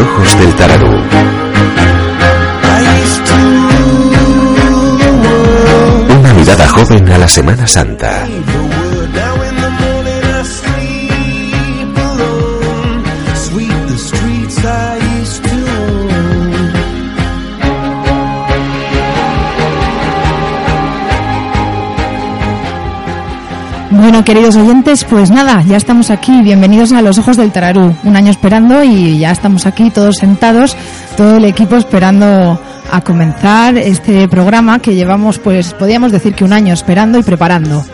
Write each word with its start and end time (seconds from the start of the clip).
Ojos 0.00 0.38
del 0.38 0.54
tararú. 0.54 0.86
Una 6.20 6.34
mirada 6.34 6.68
joven 6.68 7.08
a 7.10 7.18
la 7.18 7.28
Semana 7.28 7.66
Santa. 7.66 8.26
Bueno, 24.08 24.24
queridos 24.24 24.56
oyentes, 24.56 25.04
pues 25.04 25.30
nada, 25.30 25.60
ya 25.68 25.76
estamos 25.76 26.10
aquí. 26.10 26.40
Bienvenidos 26.40 26.92
a 26.92 27.02
Los 27.02 27.18
Ojos 27.18 27.36
del 27.36 27.52
Tararú. 27.52 27.94
Un 28.04 28.16
año 28.16 28.30
esperando 28.30 28.82
y 28.82 29.18
ya 29.18 29.32
estamos 29.32 29.66
aquí 29.66 29.90
todos 29.90 30.16
sentados, 30.16 30.74
todo 31.14 31.36
el 31.36 31.44
equipo 31.44 31.76
esperando 31.76 32.58
a 32.90 33.00
comenzar 33.02 33.76
este 33.76 34.26
programa 34.26 34.78
que 34.78 34.94
llevamos, 34.94 35.38
pues 35.38 35.74
podríamos 35.74 36.10
decir 36.10 36.34
que 36.34 36.42
un 36.42 36.54
año 36.54 36.72
esperando 36.72 37.18
y 37.18 37.22
preparando. 37.22 37.84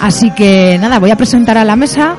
Así 0.00 0.30
que 0.30 0.78
nada, 0.80 0.98
voy 0.98 1.10
a 1.10 1.16
presentar 1.16 1.58
a 1.58 1.64
la 1.66 1.76
mesa. 1.76 2.16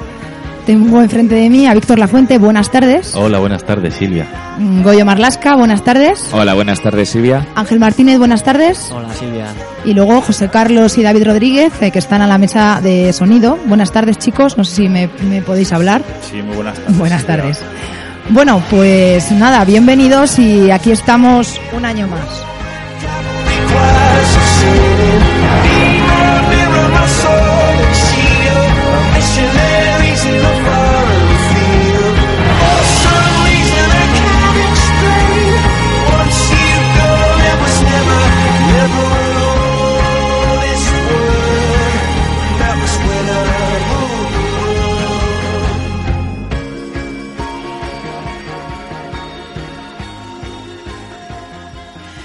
Tengo 0.66 1.02
enfrente 1.02 1.34
de 1.36 1.50
mí 1.50 1.66
a 1.66 1.74
Víctor 1.74 1.98
Lafuente, 1.98 2.38
buenas 2.38 2.70
tardes. 2.70 3.16
Hola, 3.16 3.40
buenas 3.40 3.64
tardes, 3.66 3.96
Silvia. 3.96 4.28
Mm, 4.60 4.84
Goyo 4.84 5.06
Marlasca, 5.06 5.56
buenas 5.56 5.84
tardes. 5.84 6.30
Hola, 6.34 6.54
buenas 6.54 6.80
tardes, 6.82 7.10
Silvia. 7.10 7.48
Ángel 7.56 7.80
Martínez, 7.80 8.20
buenas 8.20 8.44
tardes. 8.44 8.92
Hola, 8.92 9.12
Silvia. 9.14 9.48
Y 9.86 9.94
luego 9.96 10.22
José 10.22 10.50
Carlos 10.50 10.98
y 11.00 11.04
David 11.04 11.26
Rodríguez, 11.26 11.74
eh, 11.82 11.90
que 11.90 11.98
están 12.00 12.22
a 12.22 12.28
la 12.28 12.38
mesa 12.38 12.80
de 12.82 13.12
sonido. 13.12 13.58
Buenas 13.66 13.92
tardes, 13.92 14.20
chicos. 14.20 14.56
No 14.58 14.64
sé 14.64 14.76
si 14.76 14.90
me, 14.90 15.10
me 15.28 15.42
podéis 15.42 15.74
hablar. 15.74 16.04
Sí, 16.30 16.42
muy 16.44 16.56
buenas 16.56 16.76
tardes. 16.78 16.98
Buenas 16.98 17.22
Silvia. 17.22 17.38
tardes. 17.38 17.60
Bueno, 18.30 18.62
pues 18.70 19.32
nada, 19.32 19.66
bienvenidos 19.66 20.38
y 20.38 20.70
aquí 20.70 20.92
estamos 20.92 21.60
un 21.76 21.86
año 21.86 22.08
más. 22.08 22.44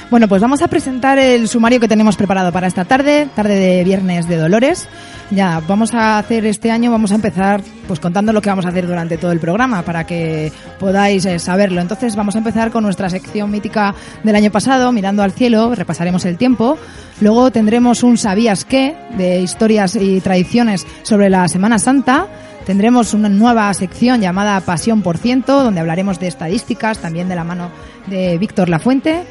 Bueno, 0.09 0.29
pues 0.29 0.41
vamos 0.41 0.62
a 0.62 0.69
presentar 0.69 1.19
el 1.19 1.49
sumario 1.49 1.81
que 1.81 1.89
tenemos 1.89 2.17
preparado 2.17 2.53
para 2.53 2.69
esta 2.69 2.85
tarde, 2.85 3.27
tarde 3.35 3.57
de 3.57 3.83
Viernes 3.83 4.29
de 4.29 4.37
Dolores. 4.37 4.89
Ya, 5.33 5.61
vamos 5.67 5.95
a 5.95 6.19
hacer 6.19 6.47
este 6.47 6.71
año, 6.71 6.93
vamos 6.93 7.11
a 7.11 7.17
empezar 7.17 7.61
pues 7.89 7.99
contando 7.99 8.33
lo 8.33 8.41
que 8.41 8.49
vamos 8.49 8.65
a 8.67 8.69
hacer 8.69 8.87
durante 8.87 9.19
todo 9.19 9.33
el 9.33 9.41
programa 9.41 9.83
para 9.83 10.07
que 10.07 10.53
podáis 10.79 11.25
eh, 11.25 11.41
saberlo. 11.41 11.81
Entonces 11.81 12.15
vamos 12.15 12.37
a 12.37 12.39
empezar 12.39 12.71
con 12.71 12.84
nuestra 12.84 13.11
sección 13.11 13.51
mítica 13.51 13.97
del 14.23 14.37
año 14.37 14.53
pasado, 14.53 14.93
mirando 14.93 15.25
al 15.25 15.33
cielo, 15.33 15.75
repasaremos 15.75 16.25
el 16.25 16.39
tiempo. 16.39 16.79
Luego 17.21 17.51
tendremos 17.51 18.05
un 18.05 18.17
¿Sabías 18.17 18.65
qué? 18.65 18.95
de 19.17 19.41
historias 19.41 19.97
y 19.97 20.21
tradiciones 20.21 20.87
sobre 21.03 21.31
la 21.31 21.49
Semana 21.49 21.81
Santa. 21.81 22.29
Tendremos 22.65 23.12
una 23.12 23.29
nueva 23.29 23.75
sección 23.75 24.21
llamada 24.21 24.61
Pasión 24.61 25.03
por 25.03 25.19
ciento, 25.19 25.65
donde 25.65 25.81
hablaremos 25.81 26.21
de 26.21 26.28
estadísticas, 26.28 26.99
también 26.99 27.28
de 27.28 27.34
la 27.34 27.43
mano 27.43 27.71
de 28.06 28.38
Víctor 28.38 28.69
Lafuente. 28.69 29.25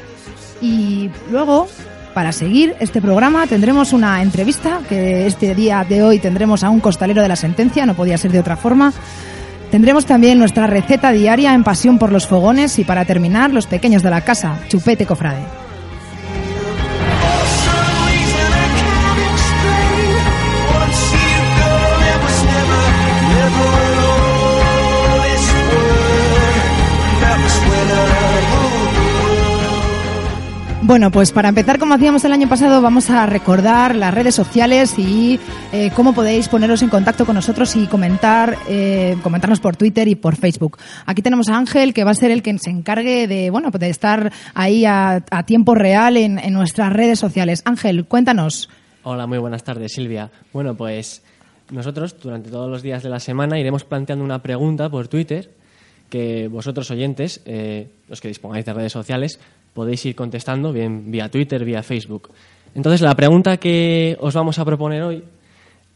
Y 0.60 1.10
luego, 1.30 1.68
para 2.14 2.32
seguir 2.32 2.74
este 2.80 3.00
programa, 3.00 3.46
tendremos 3.46 3.92
una 3.92 4.22
entrevista, 4.22 4.80
que 4.88 5.26
este 5.26 5.54
día 5.54 5.84
de 5.88 6.02
hoy 6.02 6.18
tendremos 6.18 6.64
a 6.64 6.70
un 6.70 6.80
costalero 6.80 7.22
de 7.22 7.28
la 7.28 7.36
sentencia, 7.36 7.86
no 7.86 7.94
podía 7.94 8.18
ser 8.18 8.32
de 8.32 8.40
otra 8.40 8.56
forma. 8.56 8.92
Tendremos 9.70 10.06
también 10.06 10.38
nuestra 10.38 10.66
receta 10.66 11.12
diaria 11.12 11.52
en 11.52 11.64
Pasión 11.64 11.98
por 11.98 12.12
los 12.12 12.26
Fogones 12.26 12.78
y 12.78 12.84
para 12.84 13.04
terminar, 13.04 13.52
los 13.52 13.66
pequeños 13.66 14.02
de 14.02 14.10
la 14.10 14.20
casa, 14.22 14.60
Chupete 14.68 15.06
Cofrade. 15.06 15.65
Bueno, 30.86 31.10
pues 31.10 31.32
para 31.32 31.48
empezar, 31.48 31.80
como 31.80 31.94
hacíamos 31.94 32.24
el 32.24 32.30
año 32.30 32.48
pasado, 32.48 32.80
vamos 32.80 33.10
a 33.10 33.26
recordar 33.26 33.96
las 33.96 34.14
redes 34.14 34.36
sociales 34.36 34.96
y 34.96 35.40
eh, 35.72 35.90
cómo 35.96 36.14
podéis 36.14 36.48
poneros 36.48 36.80
en 36.80 36.90
contacto 36.90 37.26
con 37.26 37.34
nosotros 37.34 37.74
y 37.74 37.88
comentar, 37.88 38.56
eh, 38.68 39.16
comentarnos 39.24 39.58
por 39.58 39.74
Twitter 39.74 40.06
y 40.06 40.14
por 40.14 40.36
Facebook. 40.36 40.78
Aquí 41.04 41.22
tenemos 41.22 41.48
a 41.48 41.56
Ángel, 41.56 41.92
que 41.92 42.04
va 42.04 42.12
a 42.12 42.14
ser 42.14 42.30
el 42.30 42.40
que 42.40 42.56
se 42.58 42.70
encargue 42.70 43.26
de, 43.26 43.50
bueno, 43.50 43.72
de 43.72 43.90
estar 43.90 44.32
ahí 44.54 44.84
a, 44.86 45.24
tiempo 45.44 45.74
real 45.74 46.16
en, 46.16 46.38
en 46.38 46.52
nuestras 46.52 46.92
redes 46.92 47.18
sociales. 47.18 47.62
Ángel, 47.64 48.04
cuéntanos. 48.04 48.70
Hola, 49.02 49.26
muy 49.26 49.38
buenas 49.38 49.64
tardes, 49.64 49.92
Silvia. 49.92 50.30
Bueno, 50.52 50.76
pues 50.76 51.20
nosotros 51.72 52.14
durante 52.22 52.48
todos 52.48 52.70
los 52.70 52.82
días 52.82 53.02
de 53.02 53.08
la 53.08 53.18
semana 53.18 53.58
iremos 53.58 53.82
planteando 53.82 54.24
una 54.24 54.40
pregunta 54.40 54.88
por 54.88 55.08
Twitter 55.08 55.50
que 56.08 56.48
vosotros 56.48 56.90
oyentes, 56.90 57.42
eh, 57.44 57.88
los 58.08 58.20
que 58.20 58.28
dispongáis 58.28 58.64
de 58.64 58.72
redes 58.72 58.92
sociales, 58.92 59.40
podéis 59.76 60.00
ir 60.06 60.16
contestando 60.16 60.72
bien 60.72 61.12
vía 61.12 61.28
Twitter, 61.28 61.62
vía 61.62 61.82
Facebook. 61.82 62.30
Entonces, 62.74 63.02
la 63.02 63.14
pregunta 63.14 63.58
que 63.58 64.16
os 64.18 64.32
vamos 64.32 64.58
a 64.58 64.64
proponer 64.64 65.02
hoy 65.02 65.22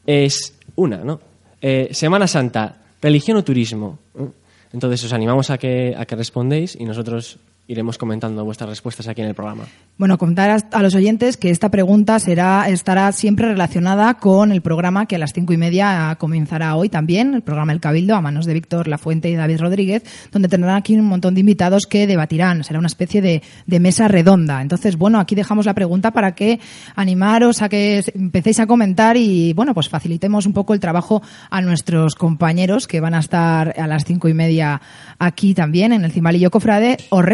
es 0.05 0.55
una, 0.77 0.99
¿no? 0.99 1.19
Eh, 1.63 1.89
Semana 1.93 2.27
Santa, 2.27 2.77
religión 3.01 3.39
o 3.39 3.43
turismo. 3.43 3.99
¿Eh? 4.15 4.29
Entonces, 4.75 5.03
os 5.05 5.13
animamos 5.15 5.49
a 5.49 5.57
que, 5.57 5.95
a 5.97 6.05
que 6.05 6.15
respondéis 6.15 6.77
y 6.77 6.85
nosotros 6.85 7.39
iremos 7.71 7.99
comentando 7.99 8.45
vuestras 8.45 8.69
respuestas 8.69 9.07
aquí 9.07 9.23
en 9.23 9.29
el 9.29 9.35
programa. 9.35 9.63
Bueno, 9.97 10.19
contar 10.19 10.51
a- 10.73 10.83
los 10.83 10.95
oyentes 10.97 11.37
que 11.37 11.51
esta 11.51 11.69
pregunta 11.71 12.19
será, 12.19 12.69
estará 12.69 13.13
siempre 13.13 13.47
relacionada 13.47 14.15
con 14.15 14.51
el 14.51 14.61
programa 14.61 15.07
que 15.07 15.15
a 15.15 15.19
las 15.21 15.33
cinco 15.33 15.53
y 15.53 15.57
media 15.57 16.17
comenzará 16.19 16.75
hoy 16.75 16.89
también, 16.89 17.33
el 17.35 17.43
programa 17.43 17.73
El 17.73 17.81
Cabildo, 17.81 18.17
a 18.17 18.21
manos 18.21 18.45
de 18.47 18.55
Víctor 18.55 18.89
Lafuente 18.89 19.31
y 19.31 19.35
David 19.37 19.61
Rodríguez, 19.61 20.03
donde 20.33 20.49
tendrán 20.49 20.75
aquí 20.75 20.97
un 20.97 21.05
montón 21.05 21.35
de 21.35 21.41
invitados 21.41 21.87
que 21.89 22.09
debatirán. 22.09 22.65
Será 22.65 22.81
una 22.81 22.89
especie 22.89 23.23
de, 23.23 23.43
mesa 23.81 24.09
redonda. 24.09 24.61
Entonces, 24.61 24.97
bueno, 24.97 25.21
aquí 25.21 25.35
dejamos 25.35 25.65
la 25.65 25.73
pregunta 25.75 26.11
para 26.11 26.35
que 26.35 26.59
animaros 26.97 27.63
a 27.63 27.69
que 27.69 28.05
empecéis 28.15 28.59
a 28.61 28.67
comentar 28.67 29.17
y, 29.17 29.53
bueno, 29.55 29.75
pues 29.75 29.89
facilitemos 29.89 30.45
un 30.45 30.53
poco 30.53 30.75
el 30.75 30.81
trabajo 30.81 31.23
a 31.51 31.63
nuestros 31.63 32.15
compañeros 32.15 32.87
que 32.87 33.01
van 33.01 33.15
a 33.15 33.21
estar 33.21 33.79
a 33.81 33.87
las 33.87 34.05
cinco 34.05 34.29
y 34.29 34.35
media 34.35 34.81
aquí 35.19 35.55
también 35.55 35.93
en 35.93 36.05
el 36.05 36.13
Cimbalillo 36.13 36.51
Cofrade. 36.51 36.99
Os 37.11 37.25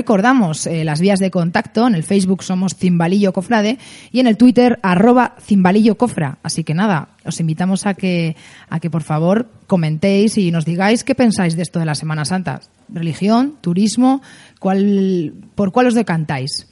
eh, 0.67 0.85
las 0.85 1.01
vías 1.01 1.21
de 1.21 1.31
contacto. 1.31 1.87
En 1.87 1.95
el 1.95 2.03
Facebook 2.03 2.43
somos 2.43 2.75
Cimbalillo 2.75 3.33
Cofrade 3.33 3.79
y 4.11 4.19
en 4.19 4.27
el 4.27 4.37
Twitter 4.37 4.81
arroba 4.83 5.37
Cimbalillo 5.41 5.97
Cofra. 5.97 6.39
Así 6.43 6.65
que 6.65 6.75
nada, 6.75 7.11
os 7.25 7.39
invitamos 7.39 7.87
a 7.87 7.95
que, 7.95 8.35
a 8.69 8.81
que 8.81 8.91
por 8.91 9.03
favor 9.03 9.49
comentéis 9.69 10.37
y 10.39 10.51
nos 10.51 10.65
digáis 10.65 11.05
qué 11.05 11.15
pensáis 11.15 11.55
de 11.55 11.63
esto 11.63 11.79
de 11.79 11.87
la 11.87 11.95
Semana 11.95 12.25
Santa. 12.25 12.61
Religión, 12.89 13.55
turismo, 13.61 14.21
cuál, 14.59 15.33
por 15.55 15.71
cuál 15.71 15.87
os 15.87 15.95
decantáis. 15.95 16.67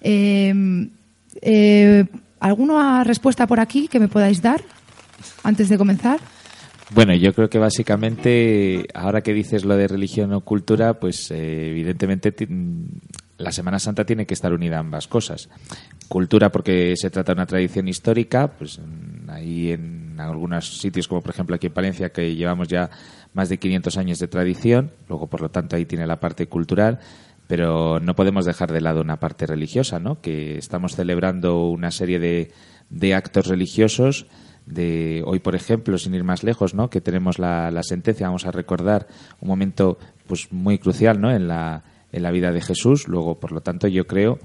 Eh, 0.00 0.52
eh, 1.42 2.04
¿Alguna 2.40 3.04
respuesta 3.04 3.46
por 3.46 3.60
aquí 3.60 3.86
que 3.86 4.00
me 4.00 4.08
podáis 4.08 4.42
dar 4.42 4.62
antes 5.44 5.68
de 5.68 5.78
comenzar? 5.78 6.18
Bueno, 6.92 7.14
yo 7.14 7.32
creo 7.32 7.48
que 7.48 7.58
básicamente, 7.58 8.86
ahora 8.94 9.22
que 9.22 9.32
dices 9.32 9.64
lo 9.64 9.76
de 9.76 9.86
religión 9.86 10.32
o 10.32 10.40
cultura, 10.40 10.94
pues 10.94 11.30
eh, 11.30 11.68
evidentemente 11.70 12.34
mm, 12.48 12.84
la 13.38 13.52
Semana 13.52 13.78
Santa 13.78 14.04
tiene 14.04 14.26
que 14.26 14.34
estar 14.34 14.52
unida 14.52 14.76
a 14.76 14.80
ambas 14.80 15.06
cosas. 15.06 15.48
Cultura 16.08 16.50
porque 16.50 16.94
se 16.96 17.10
trata 17.10 17.32
de 17.32 17.38
una 17.38 17.46
tradición 17.46 17.86
histórica, 17.86 18.48
pues 18.48 18.80
mm, 18.80 19.30
ahí 19.30 19.70
en 19.70 20.18
algunos 20.18 20.80
sitios, 20.80 21.06
como 21.06 21.20
por 21.20 21.30
ejemplo 21.30 21.54
aquí 21.54 21.68
en 21.68 21.72
Palencia, 21.72 22.10
que 22.10 22.34
llevamos 22.34 22.66
ya 22.66 22.90
más 23.34 23.48
de 23.48 23.58
500 23.58 23.96
años 23.96 24.18
de 24.18 24.26
tradición, 24.26 24.90
luego 25.08 25.28
por 25.28 25.42
lo 25.42 25.48
tanto 25.48 25.76
ahí 25.76 25.86
tiene 25.86 26.08
la 26.08 26.18
parte 26.18 26.48
cultural, 26.48 26.98
pero 27.46 28.00
no 28.00 28.16
podemos 28.16 28.46
dejar 28.46 28.72
de 28.72 28.80
lado 28.80 29.00
una 29.00 29.20
parte 29.20 29.46
religiosa, 29.46 30.00
¿no? 30.00 30.20
Que 30.20 30.58
estamos 30.58 30.96
celebrando 30.96 31.68
una 31.68 31.92
serie 31.92 32.18
de, 32.18 32.50
de 32.90 33.14
actos 33.14 33.46
religiosos 33.46 34.26
de 34.70 35.22
hoy, 35.26 35.38
por 35.38 35.54
ejemplo, 35.54 35.98
sin 35.98 36.14
ir 36.14 36.24
más 36.24 36.42
lejos, 36.42 36.74
¿no? 36.74 36.90
Que 36.90 37.00
tenemos 37.00 37.38
la, 37.38 37.70
la 37.70 37.82
sentencia, 37.82 38.26
vamos 38.26 38.46
a 38.46 38.50
recordar 38.50 39.06
un 39.40 39.48
momento 39.48 39.98
pues 40.26 40.52
muy 40.52 40.78
crucial, 40.78 41.20
¿no? 41.20 41.30
En 41.30 41.48
la, 41.48 41.82
en 42.12 42.22
la 42.22 42.30
vida 42.30 42.52
de 42.52 42.60
Jesús. 42.60 43.08
Luego, 43.08 43.38
por 43.38 43.52
lo 43.52 43.60
tanto, 43.60 43.88
yo 43.88 44.06
creo 44.06 44.38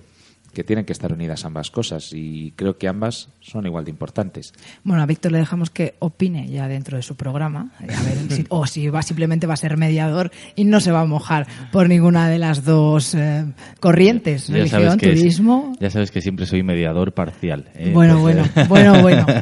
que 0.55 0.63
tienen 0.63 0.85
que 0.85 0.93
estar 0.93 1.13
unidas 1.13 1.45
ambas 1.45 1.69
cosas 1.69 2.09
y 2.13 2.51
creo 2.55 2.79
que 2.79 2.87
ambas 2.87 3.29
son 3.41 3.67
igual 3.67 3.85
de 3.85 3.91
importantes. 3.91 4.53
Bueno, 4.83 5.03
a 5.03 5.05
Víctor 5.05 5.31
le 5.33 5.37
dejamos 5.37 5.69
que 5.69 5.93
opine 5.99 6.47
ya 6.49 6.67
dentro 6.67 6.97
de 6.97 7.03
su 7.03 7.15
programa, 7.15 7.69
eh, 7.81 7.93
a 7.93 8.01
ver 8.01 8.17
si- 8.31 8.45
o 8.49 8.65
si 8.65 8.87
va 8.89 9.03
simplemente 9.03 9.45
va 9.45 9.53
a 9.53 9.57
ser 9.57 9.77
mediador 9.77 10.31
y 10.55 10.63
no 10.63 10.79
se 10.79 10.91
va 10.91 11.01
a 11.01 11.05
mojar 11.05 11.45
por 11.71 11.87
ninguna 11.87 12.27
de 12.29 12.39
las 12.39 12.65
dos 12.65 13.13
eh, 13.13 13.45
corrientes, 13.79 14.47
Ya 14.47 14.65
sabes 14.67 14.71
religión, 14.71 14.99
es- 15.13 15.19
turismo. 15.19 15.73
ya 15.79 15.89
sabes 15.91 16.09
que 16.09 16.21
siempre 16.21 16.47
soy 16.47 16.63
mediador 16.63 17.13
parcial. 17.13 17.65
¿eh? 17.75 17.91
Bueno, 17.93 18.19
bueno, 18.19 18.43
bueno, 18.67 19.01
bueno. 19.01 19.25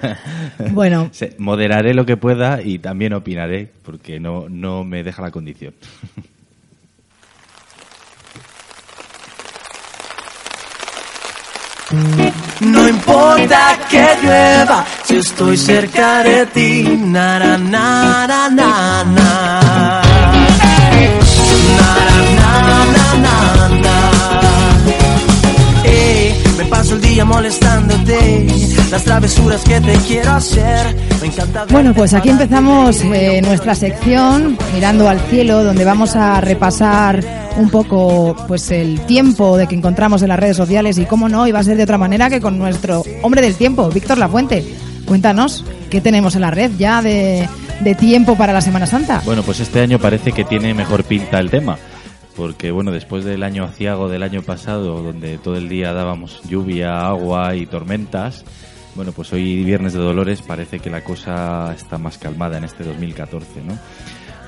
Bueno, 0.72 1.10
Moderaré 1.38 1.94
lo 1.94 2.06
que 2.06 2.18
pueda 2.18 2.62
y 2.62 2.80
también 2.80 3.14
opinaré, 3.14 3.72
porque 3.84 4.20
no, 4.20 4.50
no 4.50 4.84
me 4.84 5.04
deja 5.04 5.22
la 5.22 5.32
condición. 5.32 5.74
No 12.84 12.90
importa 12.90 13.80
que 13.90 14.06
llueva, 14.22 14.86
si 15.06 15.16
estoy 15.16 15.56
cerca 15.56 16.22
de 16.22 16.46
ti. 16.48 16.84
Na, 16.84 17.40
na, 17.40 17.58
na, 17.58 18.28
na, 18.28 18.50
na, 18.50 19.04
me 26.58 26.66
paso 26.66 26.96
el 26.96 27.02
día 27.02 27.26
molestándote, 27.26 28.48
las 28.92 29.04
travesuras 29.04 29.64
que 29.64 29.82
te 29.82 29.94
quiero 30.08 30.32
hacer. 30.32 30.96
Me 31.22 31.28
encanta 31.28 31.66
Bueno, 31.70 31.94
pues 31.94 32.14
aquí 32.14 32.30
empezamos 32.30 33.02
eh, 33.02 33.42
nuestra 33.42 33.76
sección 33.76 34.58
mirando 34.74 35.08
al 35.10 35.20
cielo, 35.22 35.64
donde 35.64 35.86
vamos 35.86 36.16
a 36.16 36.40
repasar 36.42 37.24
un 37.58 37.70
poco 37.70 38.36
pues 38.48 38.72
el 38.72 39.02
tiempo 39.02 39.58
de 39.58 39.68
que 39.68 39.76
encontramos 39.76 40.22
en 40.22 40.30
las 40.30 40.40
redes 40.40 40.58
sociales 40.58 40.98
y 40.98 41.06
cómo 41.06 41.30
no 41.30 41.48
iba 41.48 41.60
a 41.60 41.64
ser 41.64 41.78
de 41.78 41.84
otra 41.84 41.98
manera 41.98 42.30
que 42.30 42.42
con 42.42 42.58
nuestro 42.58 43.04
hombre 43.22 43.42
del 43.42 43.56
tiempo, 43.56 43.90
Víctor 43.90 44.18
Lafuente. 44.18 44.64
Cuéntanos 45.06 45.66
qué 45.90 46.02
tenemos 46.02 46.36
en 46.36 46.42
la 46.42 46.52
red 46.52 46.72
ya 46.78 47.02
de, 47.02 47.48
de 47.82 47.96
tiempo 47.96 48.36
para 48.36 48.54
la 48.54 48.62
Semana 48.62 48.86
Santa. 48.86 49.22
Bueno, 49.26 49.44
pues 49.44 49.60
este 49.60 49.82
año 49.82 50.00
parece 50.00 50.32
que 50.32 50.44
tiene 50.44 50.74
mejor 50.74 51.04
pinta 51.04 51.40
el 51.40 51.50
tema, 51.50 51.78
porque 52.36 52.72
bueno, 52.72 52.92
después 52.92 53.24
del 53.24 53.44
año 53.44 53.64
aciago 53.64 54.10
del 54.10 54.24
año 54.24 54.42
pasado, 54.42 55.02
donde 55.02 55.38
todo 55.38 55.56
el 55.56 55.70
día 55.70 55.94
dábamos 55.94 56.42
lluvia, 56.44 57.06
agua 57.06 57.56
y 57.56 57.66
tormentas, 57.66 58.46
bueno, 58.96 59.12
pues 59.12 59.34
hoy 59.34 59.64
Viernes 59.64 59.94
de 59.94 60.00
Dolores 60.00 60.42
parece 60.42 60.80
que 60.80 60.90
la 60.90 61.04
cosa 61.04 61.74
está 61.74 61.98
más 61.98 62.18
calmada 62.18 62.58
en 62.58 62.64
este 62.64 62.84
2014, 62.84 63.64
¿no? 63.64 63.78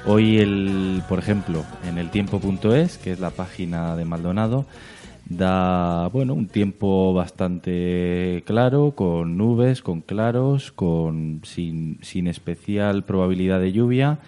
Hoy, 0.08 0.38
el, 0.38 1.02
por 1.10 1.18
ejemplo, 1.18 1.66
en 1.88 1.98
el 1.98 2.12
tiempo.es, 2.12 3.00
que 3.00 3.12
es 3.12 3.20
la 3.20 3.32
página 3.32 3.96
de 3.96 4.06
Maldonado, 4.06 4.68
da 5.28 6.08
bueno 6.10 6.36
un 6.36 6.48
tiempo 6.48 7.12
bastante 7.14 8.44
claro, 8.46 8.92
con 8.92 9.36
nubes, 9.36 9.82
con 9.82 10.02
claros, 10.02 10.72
con 10.72 11.42
sin, 11.44 11.98
sin 12.04 12.28
especial 12.28 13.04
probabilidad 13.04 13.60
de 13.60 13.72
lluvia 13.72 14.20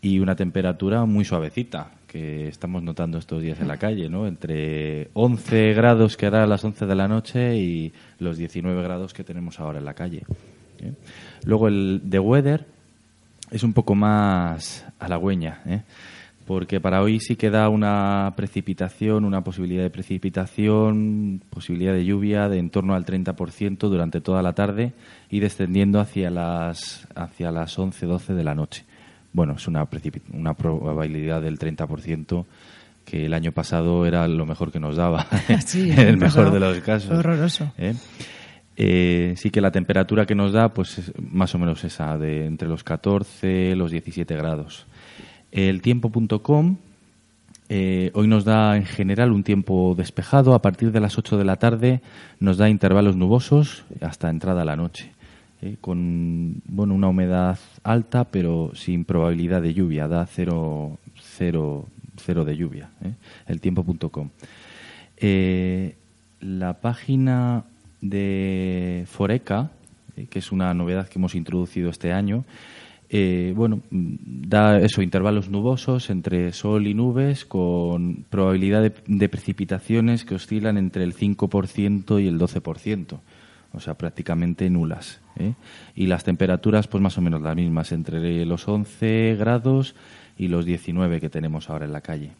y 0.00 0.20
una 0.20 0.36
temperatura 0.36 1.04
muy 1.06 1.24
suavecita 1.24 1.90
que 2.06 2.48
estamos 2.48 2.82
notando 2.82 3.18
estos 3.18 3.42
días 3.42 3.60
en 3.60 3.68
la 3.68 3.76
calle, 3.76 4.08
¿no? 4.08 4.26
Entre 4.26 5.10
11 5.14 5.74
grados 5.74 6.16
que 6.16 6.26
hará 6.26 6.44
a 6.44 6.46
las 6.46 6.64
11 6.64 6.86
de 6.86 6.94
la 6.94 7.08
noche 7.08 7.56
y 7.56 7.92
los 8.18 8.38
19 8.38 8.82
grados 8.82 9.12
que 9.12 9.24
tenemos 9.24 9.60
ahora 9.60 9.78
en 9.78 9.84
la 9.84 9.94
calle. 9.94 10.22
¿eh? 10.80 10.92
Luego 11.44 11.68
el 11.68 12.00
de 12.04 12.18
weather 12.18 12.66
es 13.50 13.62
un 13.62 13.72
poco 13.72 13.94
más 13.94 14.86
halagüeña, 14.98 15.62
¿eh? 15.66 15.82
porque 16.46 16.80
para 16.80 17.02
hoy 17.02 17.18
sí 17.18 17.36
que 17.36 17.50
da 17.50 17.68
una 17.68 18.32
precipitación, 18.36 19.24
una 19.24 19.42
posibilidad 19.42 19.82
de 19.82 19.90
precipitación, 19.90 21.42
posibilidad 21.50 21.92
de 21.92 22.04
lluvia 22.04 22.48
de 22.48 22.58
en 22.58 22.70
torno 22.70 22.94
al 22.94 23.04
30% 23.04 23.78
durante 23.78 24.20
toda 24.20 24.42
la 24.42 24.52
tarde 24.52 24.92
y 25.28 25.40
descendiendo 25.40 25.98
hacia 25.98 26.30
las, 26.30 27.08
hacia 27.16 27.50
las 27.50 27.76
11, 27.76 28.06
12 28.06 28.34
de 28.34 28.44
la 28.44 28.54
noche. 28.54 28.84
Bueno, 29.36 29.56
es 29.56 29.68
una, 29.68 29.84
probabilidad 30.54 31.42
del 31.42 31.58
30% 31.58 32.46
que 33.04 33.26
el 33.26 33.34
año 33.34 33.52
pasado 33.52 34.06
era 34.06 34.26
lo 34.28 34.46
mejor 34.46 34.72
que 34.72 34.80
nos 34.80 34.96
daba, 34.96 35.26
Sí, 35.66 35.90
en 35.90 35.98
el 36.00 36.16
mejor 36.16 36.50
de 36.50 36.58
los 36.58 36.78
casos. 36.78 37.10
horroroso. 37.10 37.70
¿eh? 37.76 37.92
Eh, 38.78 39.34
sí 39.36 39.50
que 39.50 39.60
la 39.60 39.70
temperatura 39.70 40.24
que 40.24 40.34
nos 40.34 40.54
da, 40.54 40.70
pues 40.70 40.96
es 40.96 41.12
más 41.20 41.54
o 41.54 41.58
menos 41.58 41.84
esa, 41.84 42.16
de 42.16 42.46
entre 42.46 42.66
los 42.66 42.82
14 42.82 43.76
los 43.76 43.90
17 43.90 44.34
grados. 44.36 44.86
El 45.52 45.82
tiempo.com 45.82 46.78
eh, 47.68 48.12
hoy 48.14 48.28
nos 48.28 48.46
da 48.46 48.74
en 48.74 48.86
general 48.86 49.32
un 49.32 49.44
tiempo 49.44 49.94
despejado. 49.98 50.54
A 50.54 50.62
partir 50.62 50.92
de 50.92 51.00
las 51.00 51.18
8 51.18 51.36
de 51.36 51.44
la 51.44 51.56
tarde 51.56 52.00
nos 52.40 52.56
da 52.56 52.70
intervalos 52.70 53.16
nubosos 53.16 53.84
hasta 54.00 54.30
entrada 54.30 54.64
la 54.64 54.76
noche. 54.76 55.12
Eh, 55.66 55.76
con 55.80 56.62
bueno, 56.66 56.94
una 56.94 57.08
humedad 57.08 57.58
alta, 57.82 58.24
pero 58.24 58.72
sin 58.74 59.04
probabilidad 59.04 59.62
de 59.62 59.74
lluvia. 59.74 60.08
Da 60.08 60.26
cero, 60.26 60.98
cero, 61.20 61.86
cero 62.16 62.44
de 62.44 62.56
lluvia. 62.56 62.90
eh, 63.02 63.14
el 63.46 63.60
tiempo.com. 63.60 64.30
Eh, 65.16 65.96
la 66.40 66.74
página 66.80 67.64
de 68.00 69.04
Foreca, 69.06 69.70
eh, 70.16 70.26
que 70.26 70.38
es 70.38 70.52
una 70.52 70.72
novedad 70.74 71.08
que 71.08 71.18
hemos 71.18 71.34
introducido 71.34 71.90
este 71.90 72.12
año, 72.12 72.44
bueno, 73.54 73.82
da 73.90 74.78
eso, 74.78 75.00
intervalos 75.00 75.48
nubosos 75.48 76.10
entre 76.10 76.52
sol 76.52 76.88
y 76.88 76.92
nubes 76.92 77.44
con 77.44 78.24
probabilidad 78.28 78.82
de, 78.82 78.92
de 79.06 79.28
precipitaciones 79.28 80.24
que 80.24 80.34
oscilan 80.34 80.76
entre 80.76 81.04
el 81.04 81.14
5% 81.14 82.20
y 82.20 82.26
el 82.26 82.36
12%, 82.36 83.20
o 83.72 83.80
sea, 83.80 83.94
prácticamente 83.94 84.68
nulas. 84.70 85.20
¿eh? 85.36 85.54
Y 85.94 86.06
las 86.06 86.24
temperaturas, 86.24 86.88
pues 86.88 87.02
más 87.02 87.18
o 87.18 87.20
menos 87.20 87.42
las 87.42 87.56
mismas, 87.56 87.92
entre 87.92 88.44
los 88.44 88.66
11 88.68 89.36
grados 89.38 89.94
y 90.38 90.48
los 90.48 90.64
19 90.64 91.20
que 91.20 91.28
tenemos 91.28 91.70
ahora 91.70 91.84
en 91.84 91.92
la 91.92 92.00
calle. 92.00 92.30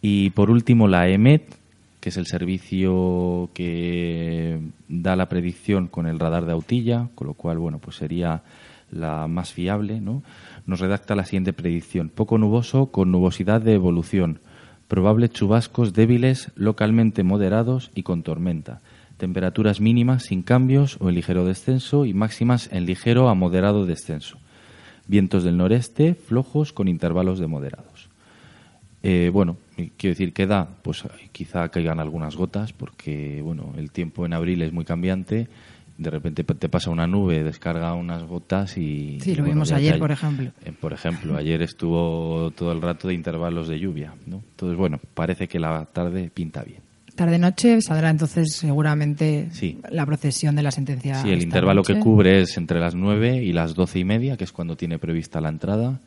Y 0.00 0.30
por 0.30 0.50
último, 0.50 0.88
la 0.88 1.08
EMET, 1.08 1.56
que 2.00 2.10
es 2.10 2.16
el 2.16 2.26
servicio 2.26 3.48
que 3.54 4.60
da 4.88 5.16
la 5.16 5.28
predicción 5.28 5.88
con 5.88 6.06
el 6.06 6.18
radar 6.18 6.44
de 6.44 6.52
autilla, 6.52 7.08
con 7.14 7.26
lo 7.26 7.34
cual, 7.34 7.58
bueno, 7.58 7.78
pues 7.78 7.96
sería 7.96 8.42
la 8.90 9.26
más 9.28 9.52
fiable, 9.52 10.00
¿no? 10.00 10.22
Nos 10.66 10.80
redacta 10.80 11.14
la 11.14 11.24
siguiente 11.24 11.52
predicción. 11.52 12.10
Poco 12.10 12.38
nuboso 12.38 12.86
con 12.86 13.10
nubosidad 13.10 13.60
de 13.60 13.74
evolución. 13.74 14.40
Probables 14.88 15.30
chubascos 15.30 15.94
débiles, 15.94 16.52
localmente 16.54 17.22
moderados 17.22 17.90
y 17.94 18.02
con 18.02 18.22
tormenta. 18.22 18.80
Temperaturas 19.24 19.80
mínimas 19.80 20.24
sin 20.24 20.42
cambios 20.42 20.98
o 21.00 21.08
en 21.08 21.14
ligero 21.14 21.46
descenso 21.46 22.04
y 22.04 22.12
máximas 22.12 22.68
en 22.70 22.84
ligero 22.84 23.30
a 23.30 23.34
moderado 23.34 23.86
descenso. 23.86 24.36
Vientos 25.06 25.44
del 25.44 25.56
noreste 25.56 26.14
flojos 26.14 26.74
con 26.74 26.88
intervalos 26.88 27.38
de 27.38 27.46
moderados. 27.46 28.10
Eh, 29.02 29.30
bueno, 29.32 29.56
quiero 29.96 30.12
decir 30.12 30.34
que 30.34 30.46
da, 30.46 30.68
pues 30.82 31.04
quizá 31.32 31.70
caigan 31.70 32.00
algunas 32.00 32.36
gotas, 32.36 32.74
porque 32.74 33.40
bueno, 33.40 33.72
el 33.78 33.90
tiempo 33.92 34.26
en 34.26 34.34
abril 34.34 34.60
es 34.60 34.74
muy 34.74 34.84
cambiante. 34.84 35.48
De 35.96 36.10
repente 36.10 36.44
te 36.44 36.68
pasa 36.68 36.90
una 36.90 37.06
nube, 37.06 37.42
descarga 37.44 37.94
unas 37.94 38.24
gotas 38.24 38.76
y. 38.76 39.20
Sí, 39.22 39.30
lo 39.34 39.42
bueno, 39.42 39.54
vimos 39.54 39.72
ayer, 39.72 39.98
por 39.98 40.10
ejemplo. 40.10 40.50
eh, 40.66 40.72
por 40.78 40.92
ejemplo, 40.92 41.34
ayer 41.34 41.62
estuvo 41.62 42.50
todo 42.50 42.72
el 42.72 42.82
rato 42.82 43.08
de 43.08 43.14
intervalos 43.14 43.68
de 43.68 43.80
lluvia, 43.80 44.12
¿no? 44.26 44.42
Entonces, 44.50 44.76
bueno, 44.76 45.00
parece 45.14 45.48
que 45.48 45.58
la 45.58 45.86
tarde 45.86 46.30
pinta 46.34 46.62
bien. 46.62 46.83
Tarde-noche 47.14 47.80
saldrá 47.80 48.10
entonces 48.10 48.54
seguramente 48.54 49.48
Sí. 49.52 49.78
la 49.90 50.04
procesión 50.06 50.56
de 50.56 50.62
la 50.62 50.70
sentencia. 50.70 51.16
Sí, 51.22 51.30
el 51.30 51.42
intervalo 51.42 51.82
que 51.82 51.92
noche. 51.94 52.02
cubre 52.04 52.42
es 52.42 52.56
entre 52.56 52.80
las 52.80 52.94
9 52.94 53.42
y 53.42 53.52
las 53.52 53.74
doce 53.74 53.98
y 54.00 54.04
media, 54.04 54.36
que 54.36 54.44
es 54.44 54.52
cuando 54.52 54.76
tiene 54.76 54.98
prevista 54.98 55.40
la 55.40 55.48
entrada, 55.48 56.00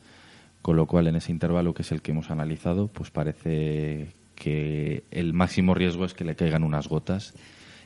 con 0.62 0.76
lo 0.76 0.86
cual 0.86 1.06
en 1.08 1.16
ese 1.16 1.32
intervalo 1.32 1.72
que 1.74 1.82
es 1.82 1.92
el 1.92 2.02
que 2.02 2.10
hemos 2.12 2.30
analizado, 2.30 2.88
pues 2.88 3.10
parece 3.10 4.08
que 4.34 5.04
el 5.10 5.32
máximo 5.34 5.74
riesgo 5.74 6.04
es 6.04 6.14
que 6.14 6.24
le 6.24 6.36
caigan 6.36 6.62
unas 6.62 6.88
gotas 6.88 7.34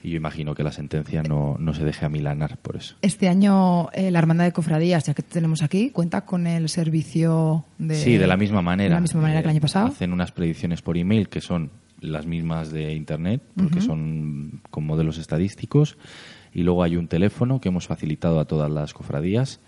y 0.05 0.11
yo 0.11 0.17
imagino 0.17 0.55
que 0.57 0.64
la 0.64 0.73
sentencia 0.73 1.23
no, 1.23 1.57
no 1.61 1.75
se 1.75 1.85
deje 1.85 2.05
amilanar 2.05 2.59
por 2.59 2.75
eso. 2.76 2.97
Este 3.02 3.29
año 3.29 3.88
eh, 3.93 4.11
la 4.11 4.19
Hermandad 4.19 4.45
de 4.47 4.52
Cofradías, 4.52 5.05
ya 5.07 5.14
que 5.14 5.23
tenemos 5.23 5.62
aquí, 5.62 5.91
cuenta 5.91 6.23
con 6.26 6.47
el 6.49 6.69
servicio 6.69 7.64
de... 7.79 7.95
Sí, 7.95 8.19
de 8.19 8.26
la 8.26 8.37
misma 8.37 8.62
manera. 8.62 8.88
De 8.91 8.95
la 8.97 9.00
misma 9.00 9.21
manera 9.23 9.41
que 9.43 9.45
el 9.45 9.50
Eh, 9.50 9.52
año 9.52 9.61
pasado. 9.61 9.87
Hacen 9.87 10.12
unas 10.12 10.33
predicciones 10.33 10.83
por 10.83 10.99
email 10.99 11.29
que 11.29 11.41
son 11.41 11.71
las 12.03 12.27
mismas 12.27 12.71
de 12.71 12.95
Internet, 12.95 13.43
porque 13.57 13.81
son 13.81 14.61
con 14.71 14.85
modelos 14.85 15.19
estadísticos. 15.19 15.97
Y 16.53 16.63
luego 16.63 16.83
hay 16.83 16.97
un 16.97 17.09
teléfono 17.09 17.61
que 17.61 17.69
hemos 17.69 17.87
facilitado 17.87 18.41
a 18.41 18.45
todas 18.45 18.71
las 18.71 18.93
cofradías 18.93 19.61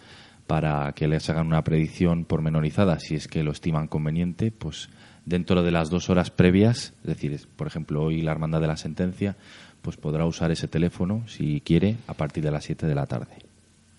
para 0.46 0.92
que 0.92 1.08
les 1.08 1.30
hagan 1.30 1.46
una 1.46 1.64
predicción 1.64 2.24
pormenorizada, 2.26 2.98
si 2.98 3.14
es 3.14 3.28
que 3.28 3.42
lo 3.42 3.52
estiman 3.52 3.88
conveniente, 3.88 4.50
pues 4.50 4.90
dentro 5.24 5.62
de 5.62 5.70
las 5.70 5.88
dos 5.88 6.10
horas 6.10 6.30
previas, 6.30 6.92
es 7.00 7.06
decir, 7.06 7.40
por 7.56 7.66
ejemplo, 7.66 8.02
hoy 8.02 8.20
la 8.20 8.32
Hermandad 8.32 8.60
de 8.60 8.66
la 8.66 8.76
Sentencia, 8.76 9.36
pues 9.80 9.96
podrá 9.96 10.26
usar 10.26 10.50
ese 10.50 10.68
teléfono, 10.68 11.26
si 11.26 11.60
quiere, 11.60 11.96
a 12.06 12.14
partir 12.14 12.42
de 12.44 12.50
las 12.50 12.64
7 12.64 12.86
de 12.86 12.94
la 12.94 13.06
tarde. 13.06 13.43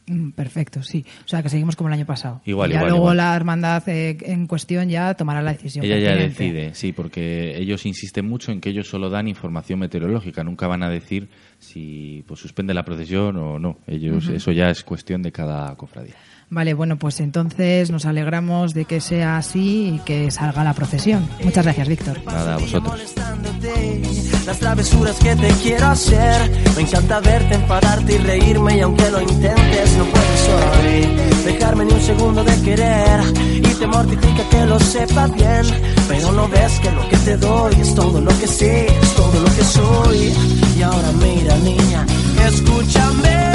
Mm, 0.07 0.31
Perfecto, 0.31 0.83
sí. 0.83 1.05
O 1.23 1.27
sea, 1.27 1.41
que 1.41 1.49
seguimos 1.49 1.75
como 1.75 1.89
el 1.89 1.93
año 1.93 2.05
pasado. 2.05 2.41
Igual, 2.45 2.69
ya 2.69 2.75
igual, 2.77 2.89
luego 2.89 3.05
igual. 3.05 3.17
la 3.17 3.35
hermandad 3.35 3.87
eh, 3.89 4.17
en 4.21 4.45
cuestión 4.45 4.89
ya 4.89 5.13
tomará 5.15 5.41
la 5.41 5.53
decisión. 5.53 5.83
Ella 5.83 5.97
ya 5.97 6.15
decide, 6.15 6.75
sí, 6.75 6.91
porque 6.91 7.57
ellos 7.57 7.85
insisten 7.85 8.27
mucho 8.27 8.51
en 8.51 8.61
que 8.61 8.69
ellos 8.69 8.87
solo 8.87 9.09
dan 9.09 9.27
información 9.27 9.79
meteorológica, 9.79 10.43
nunca 10.43 10.67
van 10.67 10.83
a 10.83 10.89
decir 10.89 11.29
si 11.59 12.23
pues, 12.27 12.39
suspende 12.39 12.73
la 12.73 12.85
procesión 12.85 13.35
o 13.37 13.57
no. 13.57 13.79
Ellos, 13.87 14.27
eso 14.29 14.51
ya 14.51 14.69
es 14.69 14.83
cuestión 14.83 15.21
de 15.21 15.31
cada 15.31 15.75
cofradía. 15.75 16.15
Vale, 16.49 16.73
bueno, 16.73 16.97
pues 16.97 17.19
entonces 17.19 17.89
nos 17.91 18.05
alegramos 18.05 18.73
de 18.73 18.85
que 18.85 19.01
sea 19.01 19.37
así 19.37 19.95
y 19.95 19.99
que 20.05 20.29
salga 20.31 20.63
la 20.63 20.73
procesión. 20.73 21.27
Muchas 21.43 21.65
gracias, 21.65 21.87
Víctor. 21.87 22.21
Nada, 22.25 22.55
a 22.55 22.57
vosotros. 22.57 22.93
molestándote 22.93 24.01
las 24.45 24.59
travesuras 24.59 25.15
que 25.17 25.35
te 25.35 25.49
quiero 25.63 25.87
hacer. 25.87 26.51
Me 26.75 26.83
encanta 26.83 27.19
verte 27.19 27.55
enfadarte 27.55 28.13
y 28.13 28.17
reírme 28.19 28.77
y 28.77 28.81
aunque 28.81 29.09
lo 29.09 29.21
intentes 29.21 29.97
no 29.97 30.05
puedes 30.05 30.49
hoy 30.49 31.25
dejarme 31.45 31.85
ni 31.85 31.93
un 31.93 32.01
segundo 32.01 32.43
de 32.43 32.61
querer 32.61 33.19
y 33.55 33.61
te 33.61 33.87
mortifica 33.87 34.49
que 34.49 34.65
lo 34.65 34.79
sepa 34.79 35.27
bien, 35.27 35.65
pero 36.07 36.31
no 36.31 36.47
ves 36.47 36.79
que 36.79 36.91
lo 36.91 37.09
que 37.09 37.17
te 37.17 37.37
doy 37.37 37.73
es 37.79 37.95
todo 37.95 38.21
lo 38.21 38.39
que 38.39 38.47
sé, 38.47 38.85
es 38.85 39.15
todo 39.15 39.39
lo 39.39 39.55
que 39.55 39.63
soy. 39.63 40.33
Y 40.77 40.81
ahora 40.83 41.11
mira 41.13 41.57
niña, 41.57 42.05
escúchame. 42.45 43.51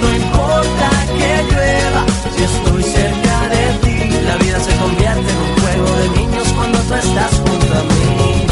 No 0.00 0.14
importa 0.16 0.41
que 1.22 1.32
llueva, 1.50 2.02
si 2.34 2.42
estoy 2.50 2.82
cerca 2.82 3.36
de 3.54 3.64
ti, 3.82 3.96
la 4.26 4.36
vida 4.36 4.58
se 4.60 4.72
convierte 4.82 5.28
en 5.34 5.38
un 5.46 5.52
juego 5.60 5.88
de 6.00 6.08
niños 6.18 6.46
cuando 6.56 6.78
tú 6.78 6.94
estás 6.94 7.32
junto 7.44 7.72
a 7.80 7.82
mí. 7.90 8.46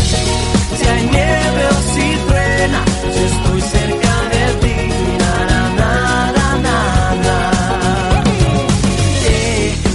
Si 0.79 0.85
hay 0.93 1.03
nieve 1.17 1.63
o 1.75 1.79
si 1.93 2.07
truena, 2.29 2.81
si 3.15 3.23
estoy 3.33 3.61
cerca 3.77 4.15
de 4.35 4.45
ti, 4.63 4.77
na 5.21 5.33
na 5.51 5.61
na 5.79 5.91
na 7.25 7.39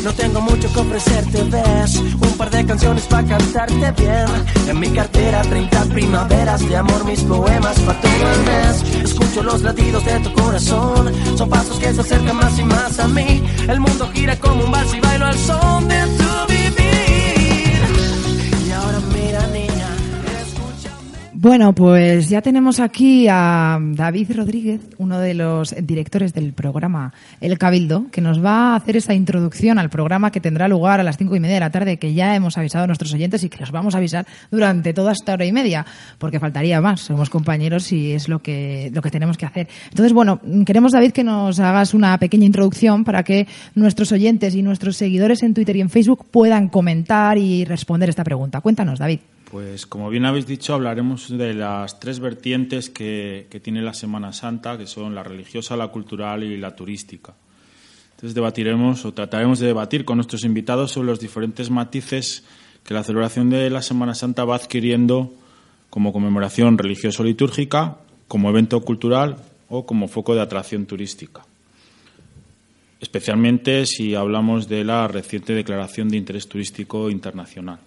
No 0.04 0.12
tengo 0.14 0.40
mucho 0.42 0.72
que 0.74 0.80
ofrecerte, 0.80 1.44
ves 1.54 1.96
Un 1.96 2.34
par 2.38 2.50
de 2.52 2.66
canciones 2.66 3.04
para 3.06 3.24
En 3.58 4.80
mi 4.82 4.90
cartera 4.90 5.42
30 5.42 5.86
primaveras 5.86 6.68
de 6.68 6.76
amor 6.76 7.06
Mis 7.06 7.22
poemas 7.22 7.80
para 7.80 8.02
todo 8.02 8.12
el 8.12 8.40
mes. 8.44 9.06
Escucho 9.06 9.44
los 9.44 9.62
latidos 9.62 10.04
de 10.04 10.20
tu 10.20 10.34
corazón. 10.34 11.14
Son 11.38 11.50
pasos 11.50 11.80
que 11.80 11.94
se 11.94 12.02
acercan 12.02 12.36
más 12.36 12.60
y 12.60 12.64
más 12.66 13.00
a 13.00 13.08
mí. 13.08 13.42
El 13.70 13.80
mundo 13.80 14.10
gira 14.14 14.36
como 14.38 14.66
un 14.66 14.72
vals 14.72 14.94
y 14.94 15.00
bailo 15.00 15.28
al 15.28 15.38
son 15.38 15.88
de 15.88 16.06
tu 16.18 16.25
Bueno, 21.46 21.76
pues 21.76 22.28
ya 22.28 22.42
tenemos 22.42 22.80
aquí 22.80 23.28
a 23.30 23.78
David 23.80 24.32
Rodríguez, 24.36 24.82
uno 24.98 25.20
de 25.20 25.36
los 25.36 25.76
directores 25.80 26.34
del 26.34 26.54
programa 26.54 27.14
El 27.40 27.60
Cabildo, 27.60 28.08
que 28.12 28.20
nos 28.20 28.44
va 28.44 28.74
a 28.74 28.76
hacer 28.78 28.98
esa 28.98 29.14
introducción 29.14 29.78
al 29.78 29.92
programa 29.92 30.32
que 30.32 30.42
tendrá 30.42 30.68
lugar 30.68 31.00
a 31.00 31.04
las 31.04 31.18
cinco 31.18 31.36
y 31.36 31.40
media 31.40 31.54
de 31.54 31.60
la 31.60 31.70
tarde, 31.70 31.98
que 31.98 32.16
ya 32.16 32.36
hemos 32.36 32.58
avisado 32.58 32.86
a 32.86 32.88
nuestros 32.88 33.14
oyentes 33.14 33.44
y 33.44 33.50
que 33.50 33.60
los 33.60 33.70
vamos 33.70 33.94
a 33.94 34.00
avisar 34.00 34.26
durante 34.50 34.92
toda 34.92 35.12
esta 35.12 35.34
hora 35.34 35.46
y 35.46 35.52
media, 35.52 35.86
porque 36.18 36.40
faltaría 36.40 36.82
más. 36.82 37.02
Somos 37.02 37.30
compañeros 37.30 37.92
y 37.92 38.14
es 38.14 38.28
lo 38.28 38.40
que, 38.40 38.90
lo 38.92 39.04
que 39.04 39.12
tenemos 39.12 39.38
que 39.38 39.46
hacer. 39.46 39.68
Entonces, 39.92 40.14
bueno, 40.14 40.42
queremos, 40.66 40.94
David, 40.94 41.12
que 41.12 41.24
nos 41.24 41.60
hagas 41.60 41.94
una 41.94 42.18
pequeña 42.18 42.46
introducción 42.48 43.04
para 43.04 43.22
que 43.22 43.46
nuestros 43.76 44.12
oyentes 44.12 44.56
y 44.56 44.64
nuestros 44.64 44.98
seguidores 44.98 45.44
en 45.44 45.54
Twitter 45.54 45.76
y 45.76 45.82
en 45.82 45.92
Facebook 45.92 46.26
puedan 46.32 46.70
comentar 46.70 47.38
y 47.38 47.66
responder 47.66 48.10
esta 48.10 48.24
pregunta. 48.24 48.62
Cuéntanos, 48.62 48.98
David. 48.98 49.20
Pues 49.56 49.86
como 49.86 50.10
bien 50.10 50.26
habéis 50.26 50.48
dicho, 50.48 50.74
hablaremos 50.74 51.30
de 51.30 51.54
las 51.54 51.98
tres 52.02 52.20
vertientes 52.20 52.90
que, 52.90 53.48
tiene 53.64 53.82
la 53.82 53.94
Semana 53.94 54.34
Santa, 54.34 54.78
que 54.78 54.86
son 54.86 55.16
la 55.16 55.24
religiosa, 55.24 55.78
la 55.78 55.88
cultural 55.88 56.44
y 56.44 56.58
la 56.58 56.76
turística. 56.76 57.36
Entonces 58.16 58.36
debatiremos 58.36 59.06
o 59.06 59.14
trataremos 59.14 59.60
de 59.60 59.68
debatir 59.68 60.04
con 60.04 60.18
nuestros 60.18 60.44
invitados 60.44 60.92
sobre 60.92 61.08
los 61.08 61.22
diferentes 61.22 61.70
matices 61.70 62.44
que 62.84 62.94
la 62.94 63.06
celebración 63.06 63.50
de 63.50 63.70
la 63.70 63.82
Semana 63.82 64.14
Santa 64.14 64.44
va 64.44 64.58
adquiriendo 64.58 65.32
como 65.90 66.12
conmemoración 66.12 66.78
religioso-litúrgica, 66.78 68.00
como 68.28 68.50
evento 68.50 68.82
cultural 68.82 69.38
o 69.70 69.86
como 69.86 70.10
foco 70.10 70.36
de 70.36 70.42
atracción 70.42 70.86
turística. 70.86 71.46
Especialmente 73.00 73.86
si 73.86 74.16
hablamos 74.16 74.68
de 74.68 74.84
la 74.84 75.08
reciente 75.08 75.54
declaración 75.54 76.10
de 76.10 76.18
interés 76.18 76.50
turístico 76.50 77.10
internacional. 77.10 77.80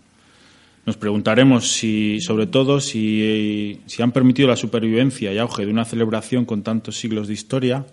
Nos 0.89 0.97
preguntaremos 0.97 1.71
si, 1.71 2.19
sobre 2.23 2.47
todo, 2.47 2.81
si, 2.81 3.79
si 3.85 4.03
han 4.03 4.11
permitido 4.11 4.49
la 4.49 4.57
supervivencia 4.57 5.31
y 5.31 5.37
auge 5.37 5.67
de 5.67 5.71
una 5.71 5.85
celebración 5.85 6.47
con 6.47 6.63
tantos 6.63 6.97
siglos 6.97 7.29
de 7.29 7.35
historia, 7.35 7.85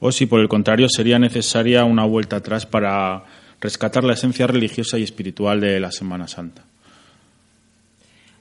o 0.00 0.10
si, 0.10 0.24
por 0.24 0.40
el 0.40 0.48
contrario, 0.48 0.88
sería 0.88 1.18
necesaria 1.18 1.84
una 1.84 2.06
vuelta 2.06 2.36
atrás 2.36 2.64
para 2.64 3.24
rescatar 3.60 4.04
la 4.04 4.14
esencia 4.14 4.46
religiosa 4.46 4.98
y 4.98 5.02
espiritual 5.02 5.60
de 5.60 5.80
la 5.80 5.92
Semana 5.92 6.28
Santa. 6.28 6.64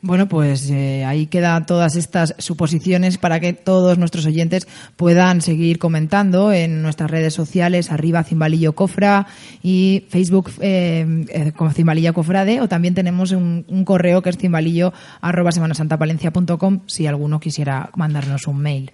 Bueno, 0.08 0.30
pues 0.30 0.70
eh, 0.70 1.04
ahí 1.04 1.28
quedan 1.28 1.66
todas 1.66 1.98
estas 1.98 2.34
suposiciones 2.38 3.18
para 3.18 3.42
que 3.42 3.52
todos 3.52 3.98
nuestros 3.98 4.26
oyentes 4.26 4.66
puedan 4.96 5.42
seguir 5.42 5.80
comentando 5.80 6.54
en 6.54 6.82
nuestras 6.82 7.12
redes 7.12 7.34
sociales, 7.34 7.92
arriba 7.92 8.24
Cimbalillo 8.24 8.72
Cofra 8.72 9.28
y 9.62 10.06
Facebook 10.08 10.50
eh, 10.62 11.26
eh, 11.28 11.52
con 11.52 11.74
Cimbalillo 11.74 12.14
Cofrade, 12.14 12.62
o 12.62 12.70
también 12.70 12.94
tenemos 12.94 13.34
un, 13.34 13.66
correo 13.84 14.22
que 14.22 14.30
es 14.30 14.38
cimbalillo 14.38 14.94
arroba 15.20 15.52
semanasantapalencia.com 15.52 16.80
si 16.86 17.06
alguno 17.06 17.42
quisiera 17.42 17.90
mandarnos 17.98 18.48
un 18.48 18.60
mail. 18.60 18.92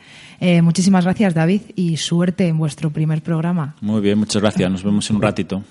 Muchísimas 0.63 1.03
gracias, 1.05 1.35
David, 1.35 1.61
y 1.75 1.97
suerte 1.97 2.47
en 2.47 2.57
vuestro 2.57 2.89
primer 2.89 3.21
programa. 3.21 3.75
Muy 3.81 4.01
bien, 4.01 4.17
muchas 4.17 4.41
gracias. 4.41 4.71
Nos 4.71 4.83
vemos 4.83 5.07
en 5.11 5.17
un 5.17 5.21
ratito. 5.21 5.63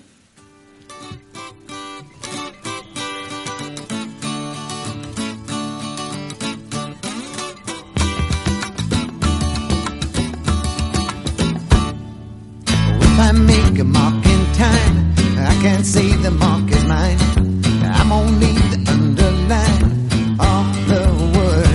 Can't 15.62 15.86
the 16.24 16.30
mark 16.30 16.68
is 16.72 16.84
mine. 16.86 17.18
I'm 17.94 18.10
only 18.10 18.52
the 18.72 18.80
underline 18.90 19.84
of 20.40 20.66
the 20.88 21.02
word. 21.38 21.72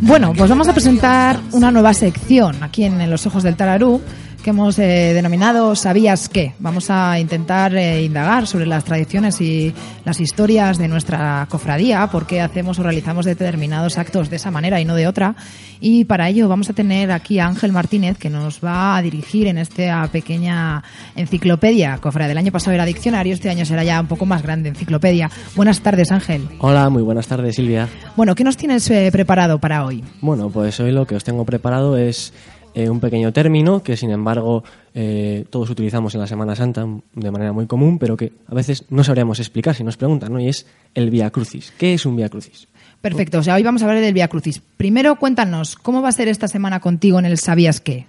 Bueno, 0.00 0.32
pues 0.36 0.50
vamos 0.50 0.68
a 0.68 0.72
presentar 0.72 1.38
una 1.52 1.70
nueva 1.70 1.94
sección 1.94 2.62
aquí 2.62 2.84
en 2.84 3.10
Los 3.10 3.26
Ojos 3.26 3.42
del 3.42 3.56
Tararú 3.56 4.00
que 4.42 4.50
hemos 4.50 4.78
eh, 4.78 5.12
denominado 5.14 5.74
¿Sabías 5.74 6.28
qué? 6.28 6.54
Vamos 6.58 6.90
a 6.90 7.18
intentar 7.18 7.74
eh, 7.74 8.02
indagar 8.04 8.46
sobre 8.46 8.66
las 8.66 8.84
tradiciones 8.84 9.40
y 9.40 9.74
las 10.04 10.20
historias 10.20 10.78
de 10.78 10.88
nuestra 10.88 11.46
cofradía, 11.50 12.06
por 12.08 12.26
qué 12.26 12.40
hacemos 12.40 12.78
o 12.78 12.82
realizamos 12.82 13.24
determinados 13.24 13.98
actos 13.98 14.30
de 14.30 14.36
esa 14.36 14.50
manera 14.50 14.80
y 14.80 14.84
no 14.84 14.94
de 14.94 15.06
otra. 15.06 15.34
Y 15.80 16.04
para 16.04 16.28
ello 16.28 16.48
vamos 16.48 16.68
a 16.70 16.72
tener 16.72 17.10
aquí 17.12 17.38
a 17.38 17.46
Ángel 17.46 17.72
Martínez 17.72 18.18
que 18.18 18.30
nos 18.30 18.64
va 18.64 18.96
a 18.96 19.02
dirigir 19.02 19.46
en 19.46 19.58
esta 19.58 20.06
pequeña 20.08 20.82
enciclopedia. 21.14 21.98
Cofradía 21.98 22.28
del 22.28 22.38
año 22.38 22.52
pasado 22.52 22.74
era 22.74 22.84
diccionario, 22.84 23.34
este 23.34 23.50
año 23.50 23.64
será 23.64 23.84
ya 23.84 24.00
un 24.00 24.06
poco 24.06 24.26
más 24.26 24.42
grande 24.42 24.68
enciclopedia. 24.68 25.30
Buenas 25.54 25.80
tardes, 25.80 26.10
Ángel. 26.10 26.48
Hola, 26.58 26.88
muy 26.90 27.02
buenas 27.02 27.26
tardes, 27.26 27.56
Silvia. 27.56 27.88
Bueno, 28.16 28.34
¿qué 28.34 28.44
nos 28.44 28.56
tienes 28.56 28.90
eh, 28.90 29.10
preparado 29.12 29.58
para 29.58 29.84
hoy? 29.84 30.02
Bueno, 30.20 30.50
pues 30.50 30.80
hoy 30.80 30.92
lo 30.92 31.06
que 31.06 31.14
os 31.14 31.24
tengo 31.24 31.44
preparado 31.44 31.96
es 31.96 32.32
eh, 32.78 32.88
un 32.88 33.00
pequeño 33.00 33.32
término 33.32 33.82
que, 33.82 33.96
sin 33.96 34.12
embargo, 34.12 34.62
eh, 34.94 35.44
todos 35.50 35.68
utilizamos 35.68 36.14
en 36.14 36.20
la 36.20 36.28
Semana 36.28 36.54
Santa 36.54 36.86
de 37.12 37.30
manera 37.32 37.52
muy 37.52 37.66
común, 37.66 37.98
pero 37.98 38.16
que 38.16 38.30
a 38.46 38.54
veces 38.54 38.84
no 38.88 39.02
sabríamos 39.02 39.40
explicar 39.40 39.74
si 39.74 39.82
nos 39.82 39.96
preguntan, 39.96 40.32
¿no? 40.32 40.38
Y 40.38 40.46
es 40.46 40.64
el 40.94 41.10
Via 41.10 41.28
Crucis. 41.30 41.72
¿Qué 41.76 41.94
es 41.94 42.06
un 42.06 42.14
Via 42.14 42.28
Crucis? 42.28 42.68
Perfecto, 43.00 43.40
o 43.40 43.42
sea, 43.42 43.56
hoy 43.56 43.64
vamos 43.64 43.82
a 43.82 43.86
hablar 43.86 44.00
del 44.00 44.14
Via 44.14 44.28
Crucis. 44.28 44.62
Primero, 44.76 45.16
cuéntanos, 45.16 45.74
¿cómo 45.74 46.02
va 46.02 46.10
a 46.10 46.12
ser 46.12 46.28
esta 46.28 46.46
semana 46.46 46.78
contigo 46.78 47.18
en 47.18 47.26
el 47.26 47.38
¿Sabías 47.38 47.80
qué? 47.80 48.06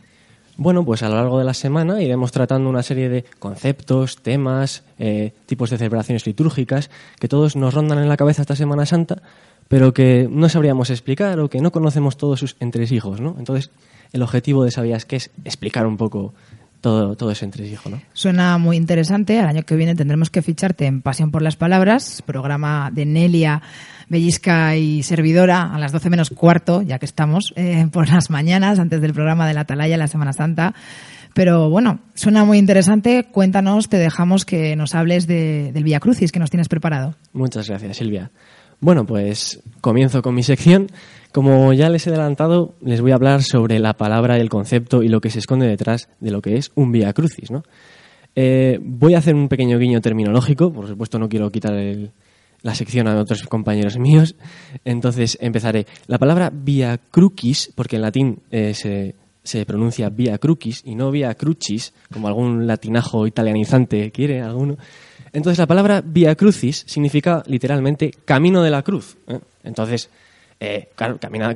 Bueno, 0.55 0.85
pues 0.85 1.01
a 1.01 1.09
lo 1.09 1.15
largo 1.15 1.39
de 1.39 1.45
la 1.45 1.55
semana 1.55 2.03
iremos 2.03 2.31
tratando 2.31 2.69
una 2.69 2.83
serie 2.83 3.09
de 3.09 3.25
conceptos, 3.39 4.17
temas, 4.17 4.83
eh, 4.99 5.33
tipos 5.47 5.71
de 5.71 5.79
celebraciones 5.79 6.27
litúrgicas 6.27 6.91
que 7.19 7.27
todos 7.27 7.55
nos 7.55 7.73
rondan 7.73 7.97
en 7.97 8.07
la 8.07 8.17
cabeza 8.17 8.43
esta 8.43 8.55
Semana 8.55 8.85
Santa, 8.85 9.23
pero 9.67 9.95
que 9.95 10.27
no 10.29 10.47
sabríamos 10.47 10.91
explicar 10.91 11.39
o 11.39 11.49
que 11.49 11.59
no 11.59 11.71
conocemos 11.71 12.17
todos 12.17 12.39
sus 12.39 12.55
entresijos, 12.59 13.19
¿no? 13.19 13.35
Entonces, 13.39 13.71
el 14.13 14.21
objetivo 14.21 14.63
de 14.63 14.71
Sabías 14.71 15.05
que 15.05 15.17
es 15.17 15.31
explicar 15.45 15.85
un 15.87 15.97
poco 15.97 16.33
todo, 16.81 17.15
todo 17.15 17.31
ese 17.31 17.45
entresijo, 17.45 17.89
¿no? 17.89 18.01
Suena 18.13 18.57
muy 18.57 18.77
interesante. 18.77 19.39
Al 19.39 19.47
año 19.47 19.63
que 19.63 19.75
viene 19.75 19.95
tendremos 19.95 20.29
que 20.29 20.41
ficharte 20.41 20.85
en 20.85 21.01
Pasión 21.01 21.29
por 21.31 21.41
las 21.41 21.55
Palabras, 21.57 22.23
programa 22.25 22.89
de 22.93 23.05
Nelia, 23.05 23.61
Bellisca 24.07 24.75
y 24.77 25.03
Servidora 25.03 25.73
a 25.73 25.77
las 25.77 25.91
12 25.91 26.09
menos 26.09 26.29
cuarto, 26.29 26.81
ya 26.81 26.97
que 26.97 27.05
estamos, 27.05 27.53
eh, 27.57 27.85
por 27.91 28.07
las 28.09 28.29
mañanas, 28.29 28.79
antes 28.79 29.01
del 29.01 29.13
programa 29.13 29.47
de 29.47 29.53
la 29.53 29.61
Atalaya, 29.61 29.97
la 29.97 30.07
Semana 30.07 30.33
Santa. 30.33 30.73
Pero 31.35 31.69
bueno, 31.69 31.99
suena 32.15 32.43
muy 32.43 32.57
interesante. 32.57 33.27
Cuéntanos, 33.31 33.87
te 33.87 33.97
dejamos 33.97 34.45
que 34.45 34.75
nos 34.75 34.95
hables 34.95 35.27
de- 35.27 35.71
del 35.73 35.83
Via 35.83 35.99
Crucis 35.99 36.31
que 36.31 36.39
nos 36.39 36.49
tienes 36.49 36.67
preparado. 36.69 37.15
Muchas 37.33 37.67
gracias, 37.69 37.97
Silvia. 37.97 38.31
Bueno, 38.79 39.05
pues 39.05 39.61
comienzo 39.81 40.21
con 40.21 40.33
mi 40.33 40.41
sección. 40.43 40.87
Como 41.31 41.73
ya 41.73 41.89
les 41.89 42.07
he 42.07 42.09
adelantado, 42.09 42.75
les 42.81 43.01
voy 43.01 43.11
a 43.11 43.15
hablar 43.15 43.43
sobre 43.43 43.79
la 43.79 43.93
palabra, 43.93 44.37
el 44.37 44.49
concepto 44.49 45.03
y 45.03 45.09
lo 45.09 45.21
que 45.21 45.29
se 45.29 45.39
esconde 45.39 45.67
detrás 45.67 46.09
de 46.19 46.31
lo 46.31 46.41
que 46.41 46.57
es 46.57 46.71
un 46.75 46.91
vía 46.91 47.13
crucis. 47.13 47.49
Eh, 48.35 48.79
voy 48.81 49.13
a 49.13 49.19
hacer 49.19 49.35
un 49.35 49.47
pequeño 49.47 49.77
guiño 49.77 50.01
terminológico, 50.01 50.71
por 50.73 50.87
supuesto 50.87 51.19
no 51.19 51.29
quiero 51.29 51.51
quitar 51.51 51.73
el- 51.73 52.11
la 52.61 52.73
sección 52.75 53.07
a 53.07 53.15
otros 53.19 53.43
compañeros 53.43 53.97
míos, 53.97 54.35
entonces 54.85 55.37
empezaré. 55.39 55.85
La 56.07 56.17
palabra 56.17 56.51
via 56.53 56.97
crucis, 56.97 57.71
porque 57.75 57.95
en 57.97 58.01
latín 58.01 58.39
eh, 58.51 58.73
se, 58.73 59.15
se 59.43 59.65
pronuncia 59.65 60.09
via 60.09 60.37
crucis 60.39 60.81
y 60.83 60.95
no 60.95 61.09
via 61.11 61.33
crucis, 61.35 61.93
como 62.11 62.27
algún 62.27 62.65
latinajo 62.67 63.25
italianizante 63.27 64.11
quiere 64.11 64.41
alguno. 64.41 64.77
Entonces 65.31 65.59
la 65.59 65.67
palabra 65.67 66.01
via 66.05 66.35
crucis 66.35 66.83
significa 66.87 67.43
literalmente 67.45 68.11
camino 68.25 68.61
de 68.63 68.71
la 68.71 68.81
cruz. 68.83 69.15
¿eh? 69.27 69.39
Entonces, 69.63 70.09
eh, 70.59 70.89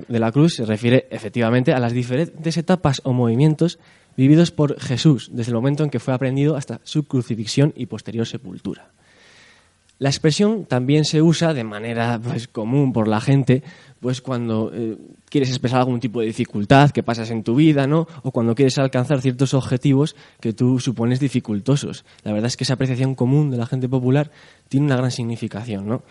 de 0.07 0.19
la 0.19 0.31
cruz 0.31 0.55
se 0.55 0.65
refiere 0.65 1.07
efectivamente 1.11 1.73
a 1.73 1.79
las 1.79 1.93
diferentes 1.93 2.57
etapas 2.57 3.01
o 3.03 3.13
movimientos 3.13 3.79
vividos 4.15 4.51
por 4.51 4.79
Jesús 4.79 5.29
desde 5.33 5.51
el 5.51 5.55
momento 5.55 5.83
en 5.83 5.89
que 5.89 5.99
fue 5.99 6.13
aprendido 6.13 6.55
hasta 6.55 6.79
su 6.83 7.03
crucifixión 7.03 7.73
y 7.75 7.87
posterior 7.87 8.25
sepultura. 8.25 8.91
La 9.99 10.09
expresión 10.09 10.65
también 10.65 11.05
se 11.05 11.21
usa 11.21 11.53
de 11.53 11.63
manera 11.63 12.19
pues, 12.21 12.47
común 12.47 12.93
por 12.93 13.07
la 13.07 13.21
gente 13.21 13.63
pues 13.99 14.21
cuando 14.21 14.69
eh, 14.73 14.97
quieres 15.29 15.49
expresar 15.49 15.79
algún 15.79 16.01
tipo 16.01 16.19
de 16.19 16.25
dificultad 16.25 16.91
que 16.91 17.03
pasas 17.03 17.31
en 17.31 17.41
tu 17.41 17.55
vida, 17.55 17.87
¿no? 17.87 18.05
O 18.23 18.31
cuando 18.31 18.53
quieres 18.53 18.77
alcanzar 18.77 19.21
ciertos 19.21 19.53
objetivos 19.53 20.17
que 20.41 20.51
tú 20.51 20.79
supones 20.79 21.21
dificultosos. 21.21 22.03
La 22.23 22.33
verdad 22.33 22.47
es 22.47 22.57
que 22.57 22.65
esa 22.65 22.73
apreciación 22.73 23.15
común 23.15 23.49
de 23.49 23.55
la 23.55 23.65
gente 23.65 23.87
popular 23.87 24.29
tiene 24.67 24.87
una 24.87 24.97
gran 24.97 25.09
significación, 25.09 25.87
¿no? 25.87 26.03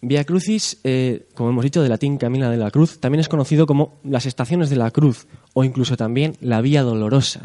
Via 0.00 0.24
Crucis, 0.24 0.78
eh, 0.84 1.26
como 1.34 1.50
hemos 1.50 1.64
dicho, 1.64 1.82
de 1.82 1.88
latín 1.88 2.18
Camina 2.18 2.50
de 2.50 2.56
la 2.56 2.70
Cruz, 2.70 3.00
también 3.00 3.20
es 3.20 3.28
conocido 3.28 3.66
como 3.66 3.98
las 4.04 4.26
estaciones 4.26 4.70
de 4.70 4.76
la 4.76 4.92
cruz 4.92 5.26
o 5.54 5.64
incluso 5.64 5.96
también 5.96 6.36
la 6.40 6.60
Vía 6.60 6.82
Dolorosa. 6.82 7.40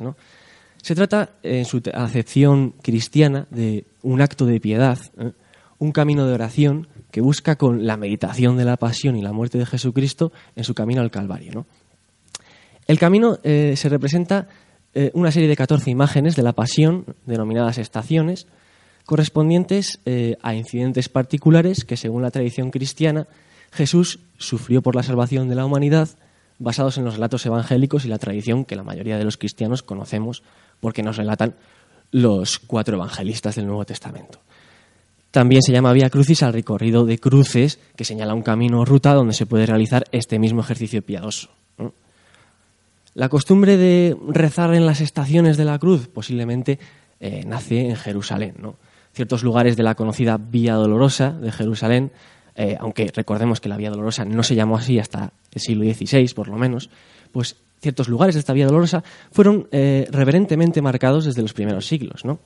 Se 0.81 0.93
trata, 0.93 1.31
en 1.41 1.65
su 1.65 1.81
acepción 1.93 2.75
cristiana, 2.83 3.47
de 3.49 3.85
un 4.03 4.21
acto 4.21 4.45
de 4.45 4.59
piedad, 4.59 4.99
¿eh? 5.17 5.31
un 5.79 5.91
camino 5.91 6.27
de 6.27 6.33
oración 6.33 6.87
que 7.09 7.21
busca 7.21 7.55
con 7.55 7.87
la 7.87 7.97
meditación 7.97 8.55
de 8.55 8.65
la 8.65 8.77
pasión 8.77 9.15
y 9.15 9.23
la 9.23 9.33
muerte 9.33 9.57
de 9.57 9.65
Jesucristo 9.65 10.31
en 10.55 10.63
su 10.63 10.75
camino 10.75 11.01
al 11.01 11.09
Calvario. 11.09 11.65
El 12.85 12.99
camino 12.99 13.39
eh, 13.43 13.73
se 13.75 13.89
representa 13.89 14.47
una 15.13 15.31
serie 15.31 15.49
de 15.49 15.55
14 15.55 15.89
imágenes 15.89 16.35
de 16.35 16.43
la 16.43 16.53
pasión, 16.53 17.15
denominadas 17.25 17.79
estaciones, 17.79 18.45
correspondientes 19.05 19.99
eh, 20.05 20.37
a 20.41 20.55
incidentes 20.55 21.09
particulares 21.09 21.85
que, 21.85 21.97
según 21.97 22.21
la 22.21 22.31
tradición 22.31 22.71
cristiana, 22.71 23.27
Jesús 23.71 24.19
sufrió 24.37 24.81
por 24.81 24.95
la 24.95 25.03
salvación 25.03 25.49
de 25.49 25.55
la 25.55 25.65
humanidad, 25.65 26.09
basados 26.59 26.97
en 26.97 27.05
los 27.05 27.15
relatos 27.15 27.45
evangélicos 27.45 28.05
y 28.05 28.07
la 28.07 28.19
tradición 28.19 28.65
que 28.65 28.75
la 28.75 28.83
mayoría 28.83 29.17
de 29.17 29.25
los 29.25 29.37
cristianos 29.37 29.83
conocemos 29.83 30.43
porque 30.79 31.03
nos 31.03 31.17
relatan 31.17 31.55
los 32.11 32.59
cuatro 32.59 32.95
evangelistas 32.95 33.55
del 33.55 33.65
Nuevo 33.65 33.85
Testamento. 33.85 34.39
También 35.31 35.63
se 35.63 35.71
llama 35.71 35.93
Vía 35.93 36.11
Crucis 36.11 36.43
al 36.43 36.53
recorrido 36.53 37.05
de 37.05 37.17
cruces 37.17 37.79
que 37.95 38.05
señala 38.05 38.35
un 38.35 38.43
camino 38.43 38.81
o 38.81 38.85
ruta 38.85 39.15
donde 39.15 39.33
se 39.33 39.47
puede 39.47 39.65
realizar 39.65 40.05
este 40.11 40.37
mismo 40.37 40.61
ejercicio 40.61 41.01
piadoso. 41.01 41.49
La 43.15 43.29
costumbre 43.29 43.77
de 43.77 44.15
rezar 44.27 44.73
en 44.75 44.85
las 44.85 45.01
estaciones 45.01 45.57
de 45.57 45.65
la 45.65 45.79
cruz 45.79 46.07
posiblemente 46.07 46.79
eh, 47.19 47.43
nace 47.47 47.89
en 47.89 47.95
Jerusalén. 47.95 48.55
¿no? 48.59 48.75
Ciertos 49.13 49.43
lugares 49.43 49.77
de 49.77 49.83
la 49.83 49.95
conocida 49.95 50.37
Vía 50.37 50.73
Dolorosa 50.73 51.31
de 51.31 51.51
Jerusalén, 51.51 52.11
eh, 52.55 52.77
aunque 52.79 53.11
recordemos 53.15 53.59
que 53.61 53.69
la 53.69 53.77
Vía 53.77 53.89
Dolorosa 53.91 54.25
no 54.25 54.43
se 54.43 54.55
llamó 54.55 54.75
así 54.77 54.99
hasta 54.99 55.31
el 55.53 55.61
siglo 55.61 55.83
XVI, 55.91 56.33
por 56.35 56.47
lo 56.47 56.57
menos, 56.57 56.89
pues 57.31 57.55
ciertos 57.81 58.07
lugares 58.07 58.35
de 58.35 58.39
esta 58.39 58.53
Vía 58.53 58.65
Dolorosa 58.65 59.03
fueron 59.31 59.67
eh, 59.71 60.07
reverentemente 60.11 60.81
marcados 60.81 61.25
desde 61.25 61.41
los 61.41 61.53
primeros 61.53 61.85
siglos. 61.85 62.23
¿no? 62.25 62.39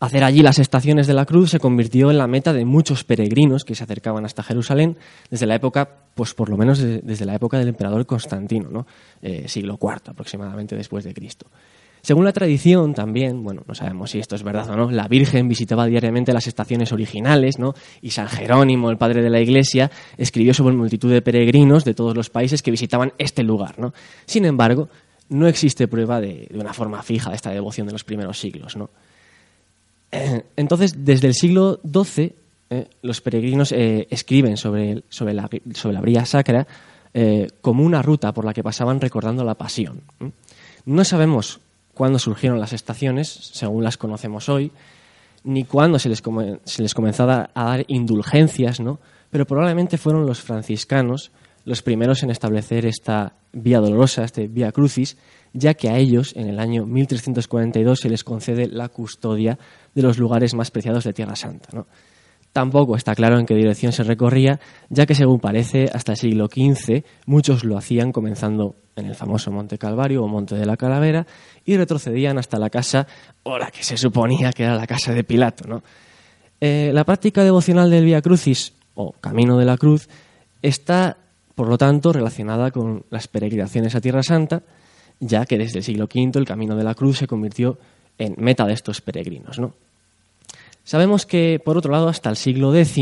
Hacer 0.00 0.24
allí 0.24 0.42
las 0.42 0.58
estaciones 0.58 1.06
de 1.06 1.14
la 1.14 1.26
cruz 1.26 1.50
se 1.50 1.60
convirtió 1.60 2.10
en 2.10 2.18
la 2.18 2.26
meta 2.26 2.52
de 2.52 2.64
muchos 2.64 3.04
peregrinos 3.04 3.64
que 3.64 3.76
se 3.76 3.84
acercaban 3.84 4.24
hasta 4.24 4.42
Jerusalén 4.42 4.96
desde 5.30 5.46
la 5.46 5.54
época, 5.54 5.88
pues 6.14 6.34
por 6.34 6.48
lo 6.48 6.56
menos 6.56 6.78
de- 6.80 7.00
desde 7.02 7.24
la 7.24 7.36
época 7.36 7.56
del 7.58 7.68
emperador 7.68 8.04
Constantino, 8.04 8.68
¿no? 8.68 8.86
Eh, 9.22 9.46
siglo 9.46 9.78
IV 9.80 10.10
aproximadamente 10.10 10.74
después 10.74 11.04
de 11.04 11.14
Cristo. 11.14 11.46
Según 12.02 12.24
la 12.24 12.32
tradición 12.32 12.94
también, 12.94 13.44
bueno, 13.44 13.62
no 13.66 13.74
sabemos 13.76 14.10
si 14.10 14.18
esto 14.18 14.34
es 14.34 14.42
verdad 14.42 14.68
o 14.70 14.76
no, 14.76 14.90
la 14.90 15.06
Virgen 15.06 15.48
visitaba 15.48 15.86
diariamente 15.86 16.32
las 16.32 16.48
estaciones 16.48 16.92
originales, 16.92 17.60
¿no? 17.60 17.74
Y 18.00 18.10
San 18.10 18.28
Jerónimo, 18.28 18.90
el 18.90 18.96
padre 18.96 19.22
de 19.22 19.30
la 19.30 19.40
Iglesia, 19.40 19.88
escribió 20.16 20.52
sobre 20.52 20.74
multitud 20.74 21.12
de 21.12 21.22
peregrinos 21.22 21.84
de 21.84 21.94
todos 21.94 22.16
los 22.16 22.28
países 22.28 22.60
que 22.60 22.72
visitaban 22.72 23.12
este 23.18 23.44
lugar, 23.44 23.78
¿no? 23.78 23.94
Sin 24.26 24.44
embargo, 24.44 24.88
no 25.28 25.46
existe 25.46 25.86
prueba 25.86 26.20
de, 26.20 26.48
una 26.54 26.74
forma 26.74 27.04
fija 27.04 27.30
de 27.30 27.36
esta 27.36 27.50
devoción 27.50 27.86
de 27.86 27.92
los 27.92 28.02
primeros 28.02 28.38
siglos, 28.38 28.76
¿no? 28.76 28.90
Entonces, 30.10 31.04
desde 31.04 31.28
el 31.28 31.34
siglo 31.34 31.80
XII, 31.84 32.34
eh, 32.68 32.88
los 33.02 33.20
peregrinos 33.20 33.70
eh, 33.70 34.08
escriben 34.10 34.56
sobre, 34.56 35.04
sobre, 35.08 35.34
la, 35.34 35.48
sobre 35.72 35.94
la 35.94 36.00
vía 36.00 36.26
sacra 36.26 36.66
eh, 37.14 37.46
como 37.60 37.84
una 37.84 38.02
ruta 38.02 38.32
por 38.34 38.44
la 38.44 38.52
que 38.52 38.62
pasaban 38.62 39.00
recordando 39.00 39.44
la 39.44 39.54
pasión. 39.54 40.02
No 40.84 41.04
sabemos 41.04 41.60
cuándo 41.94 42.18
surgieron 42.18 42.60
las 42.60 42.72
estaciones, 42.72 43.28
según 43.28 43.84
las 43.84 43.96
conocemos 43.96 44.48
hoy, 44.48 44.72
ni 45.44 45.64
cuándo 45.64 45.98
se 45.98 46.08
les, 46.08 46.22
comenzó 46.22 47.24
a 47.24 47.26
dar, 47.26 47.50
a 47.54 47.64
dar 47.64 47.84
indulgencias, 47.88 48.80
¿no? 48.80 49.00
pero 49.30 49.46
probablemente 49.46 49.98
fueron 49.98 50.26
los 50.26 50.40
franciscanos 50.40 51.32
los 51.64 51.82
primeros 51.82 52.22
en 52.22 52.30
establecer 52.30 52.86
esta 52.86 53.34
vía 53.52 53.78
dolorosa, 53.78 54.24
este 54.24 54.48
vía 54.48 54.72
crucis, 54.72 55.16
ya 55.52 55.74
que 55.74 55.88
a 55.88 55.98
ellos 55.98 56.34
en 56.34 56.48
el 56.48 56.58
año 56.58 56.86
1342 56.86 58.00
se 58.00 58.08
les 58.08 58.24
concede 58.24 58.66
la 58.66 58.88
custodia 58.88 59.58
de 59.94 60.02
los 60.02 60.18
lugares 60.18 60.54
más 60.54 60.70
preciados 60.70 61.04
de 61.04 61.12
Tierra 61.12 61.36
Santa. 61.36 61.68
¿no? 61.72 61.86
Tampoco 62.52 62.96
está 62.96 63.14
claro 63.14 63.38
en 63.38 63.46
qué 63.46 63.54
dirección 63.54 63.92
se 63.92 64.04
recorría, 64.04 64.60
ya 64.90 65.06
que 65.06 65.14
según 65.14 65.40
parece 65.40 65.88
hasta 65.92 66.12
el 66.12 66.18
siglo 66.18 66.48
XV 66.48 67.02
muchos 67.24 67.64
lo 67.64 67.78
hacían 67.78 68.12
comenzando 68.12 68.76
en 68.94 69.06
el 69.06 69.14
famoso 69.14 69.50
Monte 69.50 69.78
Calvario 69.78 70.22
o 70.22 70.28
Monte 70.28 70.56
de 70.56 70.66
la 70.66 70.76
Calavera 70.76 71.26
y 71.64 71.78
retrocedían 71.78 72.36
hasta 72.36 72.58
la 72.58 72.68
casa 72.68 73.06
o 73.42 73.56
la 73.56 73.70
que 73.70 73.82
se 73.82 73.96
suponía 73.96 74.52
que 74.52 74.64
era 74.64 74.74
la 74.74 74.86
casa 74.86 75.14
de 75.14 75.24
Pilato. 75.24 75.82
Eh, 76.60 76.90
la 76.92 77.04
práctica 77.04 77.42
devocional 77.42 77.90
del 77.90 78.04
Vía 78.04 78.20
Crucis 78.20 78.74
o 78.94 79.12
Camino 79.12 79.56
de 79.58 79.64
la 79.64 79.78
Cruz 79.78 80.08
está, 80.60 81.16
por 81.54 81.68
lo 81.68 81.78
tanto, 81.78 82.12
relacionada 82.12 82.70
con 82.70 83.06
las 83.08 83.28
peregrinaciones 83.28 83.94
a 83.94 84.00
Tierra 84.02 84.22
Santa, 84.22 84.62
ya 85.20 85.46
que 85.46 85.56
desde 85.56 85.78
el 85.78 85.84
siglo 85.84 86.04
V 86.04 86.38
el 86.38 86.44
Camino 86.44 86.76
de 86.76 86.84
la 86.84 86.94
Cruz 86.94 87.16
se 87.18 87.26
convirtió 87.26 87.78
en 88.18 88.34
meta 88.36 88.66
de 88.66 88.74
estos 88.74 89.00
peregrinos. 89.00 89.58
¿no? 89.58 89.72
Sabemos 90.84 91.26
que, 91.26 91.60
por 91.64 91.76
otro 91.76 91.92
lado, 91.92 92.08
hasta 92.08 92.30
el 92.30 92.36
siglo 92.36 92.74
X 92.74 92.98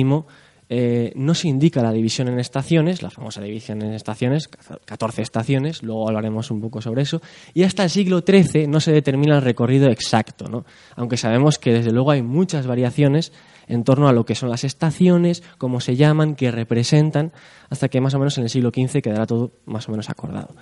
eh, 0.73 1.13
no 1.17 1.35
se 1.35 1.49
indica 1.49 1.83
la 1.83 1.91
división 1.91 2.29
en 2.29 2.39
estaciones, 2.39 3.03
la 3.03 3.11
famosa 3.11 3.41
división 3.41 3.83
en 3.83 3.93
estaciones, 3.93 4.49
14 4.85 5.21
estaciones, 5.21 5.83
luego 5.83 6.07
hablaremos 6.07 6.53
un 6.53 6.61
poco 6.61 6.81
sobre 6.81 7.03
eso, 7.03 7.21
y 7.55 7.65
hasta 7.65 7.83
el 7.83 7.91
siglo 7.91 8.23
XIII 8.25 8.69
no 8.69 8.79
se 8.79 8.93
determina 8.93 9.35
el 9.35 9.43
recorrido 9.43 9.91
exacto, 9.91 10.49
¿no? 10.49 10.65
aunque 10.95 11.17
sabemos 11.17 11.59
que 11.59 11.73
desde 11.73 11.91
luego 11.91 12.13
hay 12.13 12.23
muchas 12.23 12.69
variaciones 12.69 13.33
en 13.67 13.83
torno 13.83 14.07
a 14.07 14.13
lo 14.13 14.25
que 14.25 14.37
son 14.37 14.49
las 14.49 14.63
estaciones, 14.63 15.43
cómo 15.59 15.81
se 15.81 15.97
llaman, 15.97 16.37
qué 16.37 16.53
representan, 16.53 17.33
hasta 17.69 17.89
que 17.89 18.01
más 18.01 18.15
o 18.15 18.21
menos 18.21 18.39
en 18.39 18.45
el 18.45 18.51
siglo 18.51 18.71
XV 18.71 19.03
quedará 19.03 19.27
todo 19.27 19.51
más 19.67 19.89
o 19.89 19.91
menos 19.91 20.09
acordado. 20.09 20.55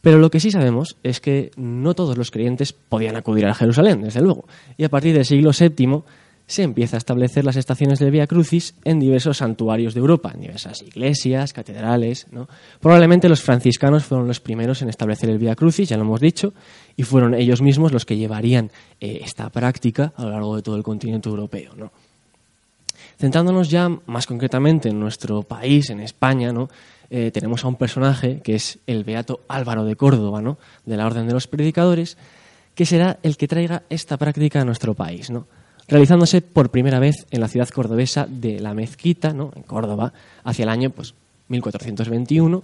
Pero 0.00 0.18
lo 0.18 0.30
que 0.30 0.40
sí 0.40 0.52
sabemos 0.52 0.96
es 1.02 1.20
que 1.20 1.50
no 1.56 1.94
todos 1.94 2.16
los 2.16 2.30
creyentes 2.30 2.72
podían 2.72 3.16
acudir 3.16 3.46
a 3.46 3.54
Jerusalén, 3.54 4.02
desde 4.02 4.20
luego, 4.20 4.46
y 4.76 4.84
a 4.84 4.88
partir 4.88 5.14
del 5.14 5.24
siglo 5.24 5.50
VII 5.58 6.02
se 6.50 6.64
empieza 6.64 6.96
a 6.96 6.98
establecer 6.98 7.44
las 7.44 7.54
estaciones 7.54 8.00
del 8.00 8.10
Via 8.10 8.26
Crucis 8.26 8.74
en 8.82 8.98
diversos 8.98 9.36
santuarios 9.36 9.94
de 9.94 10.00
Europa, 10.00 10.32
en 10.34 10.40
diversas 10.40 10.82
iglesias, 10.82 11.52
catedrales. 11.52 12.26
¿no? 12.32 12.48
Probablemente 12.80 13.28
los 13.28 13.40
franciscanos 13.40 14.04
fueron 14.04 14.26
los 14.26 14.40
primeros 14.40 14.82
en 14.82 14.88
establecer 14.88 15.30
el 15.30 15.38
Via 15.38 15.54
Crucis, 15.54 15.88
ya 15.88 15.96
lo 15.96 16.02
hemos 16.02 16.20
dicho, 16.20 16.52
y 16.96 17.04
fueron 17.04 17.34
ellos 17.34 17.62
mismos 17.62 17.92
los 17.92 18.04
que 18.04 18.16
llevarían 18.16 18.72
eh, 19.00 19.20
esta 19.22 19.48
práctica 19.50 20.12
a 20.16 20.24
lo 20.24 20.30
largo 20.30 20.56
de 20.56 20.62
todo 20.62 20.74
el 20.74 20.82
continente 20.82 21.28
europeo. 21.28 21.72
¿no? 21.76 21.92
Centrándonos 23.16 23.70
ya 23.70 23.88
más 24.06 24.26
concretamente 24.26 24.88
en 24.88 24.98
nuestro 24.98 25.44
país, 25.44 25.88
en 25.90 26.00
España, 26.00 26.52
¿no? 26.52 26.68
Eh, 27.10 27.30
tenemos 27.30 27.64
a 27.64 27.68
un 27.68 27.76
personaje 27.76 28.40
que 28.40 28.56
es 28.56 28.80
el 28.88 29.04
Beato 29.04 29.40
Álvaro 29.46 29.84
de 29.84 29.94
Córdoba, 29.94 30.42
¿no? 30.42 30.58
de 30.84 30.96
la 30.96 31.06
Orden 31.06 31.28
de 31.28 31.32
los 31.32 31.46
Predicadores, 31.46 32.16
que 32.74 32.86
será 32.86 33.20
el 33.22 33.36
que 33.36 33.46
traiga 33.46 33.84
esta 33.88 34.16
práctica 34.16 34.60
a 34.60 34.64
nuestro 34.64 34.94
país, 34.94 35.30
¿no? 35.30 35.46
Realizándose 35.90 36.40
por 36.40 36.70
primera 36.70 37.00
vez 37.00 37.26
en 37.30 37.40
la 37.40 37.48
ciudad 37.48 37.68
cordobesa 37.68 38.26
de 38.28 38.60
La 38.60 38.74
Mezquita, 38.74 39.32
¿no? 39.32 39.52
en 39.56 39.62
Córdoba, 39.62 40.12
hacia 40.44 40.62
el 40.62 40.68
año 40.68 40.90
pues, 40.90 41.14
1421, 41.48 42.62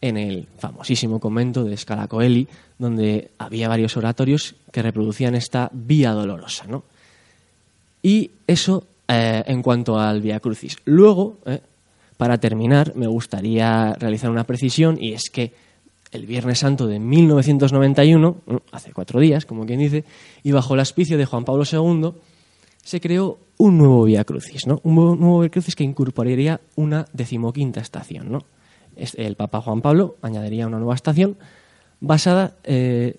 en 0.00 0.16
el 0.16 0.46
famosísimo 0.58 1.20
convento 1.20 1.64
de 1.64 1.76
Scala 1.76 2.06
Coeli, 2.06 2.48
donde 2.78 3.30
había 3.38 3.68
varios 3.68 3.96
oratorios 3.96 4.54
que 4.70 4.82
reproducían 4.82 5.34
esta 5.34 5.70
vía 5.72 6.12
dolorosa. 6.12 6.66
¿no? 6.68 6.84
Y 8.02 8.30
eso 8.46 8.86
eh, 9.08 9.42
en 9.46 9.62
cuanto 9.62 9.98
al 9.98 10.20
Via 10.20 10.40
Crucis. 10.40 10.76
Luego, 10.84 11.38
eh, 11.46 11.60
para 12.16 12.38
terminar, 12.38 12.94
me 12.94 13.08
gustaría 13.08 13.94
realizar 13.94 14.30
una 14.30 14.44
precisión 14.44 14.98
y 15.00 15.12
es 15.12 15.30
que 15.30 15.52
el 16.12 16.26
Viernes 16.26 16.60
Santo 16.60 16.86
de 16.86 17.00
1991, 17.00 18.36
mm, 18.46 18.56
hace 18.70 18.92
cuatro 18.92 19.18
días, 19.18 19.46
como 19.46 19.66
quien 19.66 19.80
dice, 19.80 20.04
y 20.44 20.52
bajo 20.52 20.74
el 20.74 20.80
auspicio 20.80 21.18
de 21.18 21.26
Juan 21.26 21.44
Pablo 21.44 21.64
II, 21.70 22.12
se 22.82 23.00
creó 23.00 23.38
un 23.58 23.78
nuevo 23.78 24.04
Vía 24.04 24.24
Crucis, 24.24 24.66
¿no? 24.66 24.80
Un 24.82 24.94
nuevo, 24.94 25.40
Vía 25.40 25.50
Crucis 25.50 25.76
que 25.76 25.84
incorporaría 25.84 26.60
una 26.76 27.06
decimoquinta 27.12 27.80
estación, 27.80 28.30
¿no? 28.30 28.44
El 28.96 29.36
Papa 29.36 29.60
Juan 29.62 29.80
Pablo 29.80 30.16
añadiría 30.22 30.66
una 30.66 30.78
nueva 30.78 30.94
estación 30.94 31.36
basada... 32.00 32.56
eh, 32.64 33.16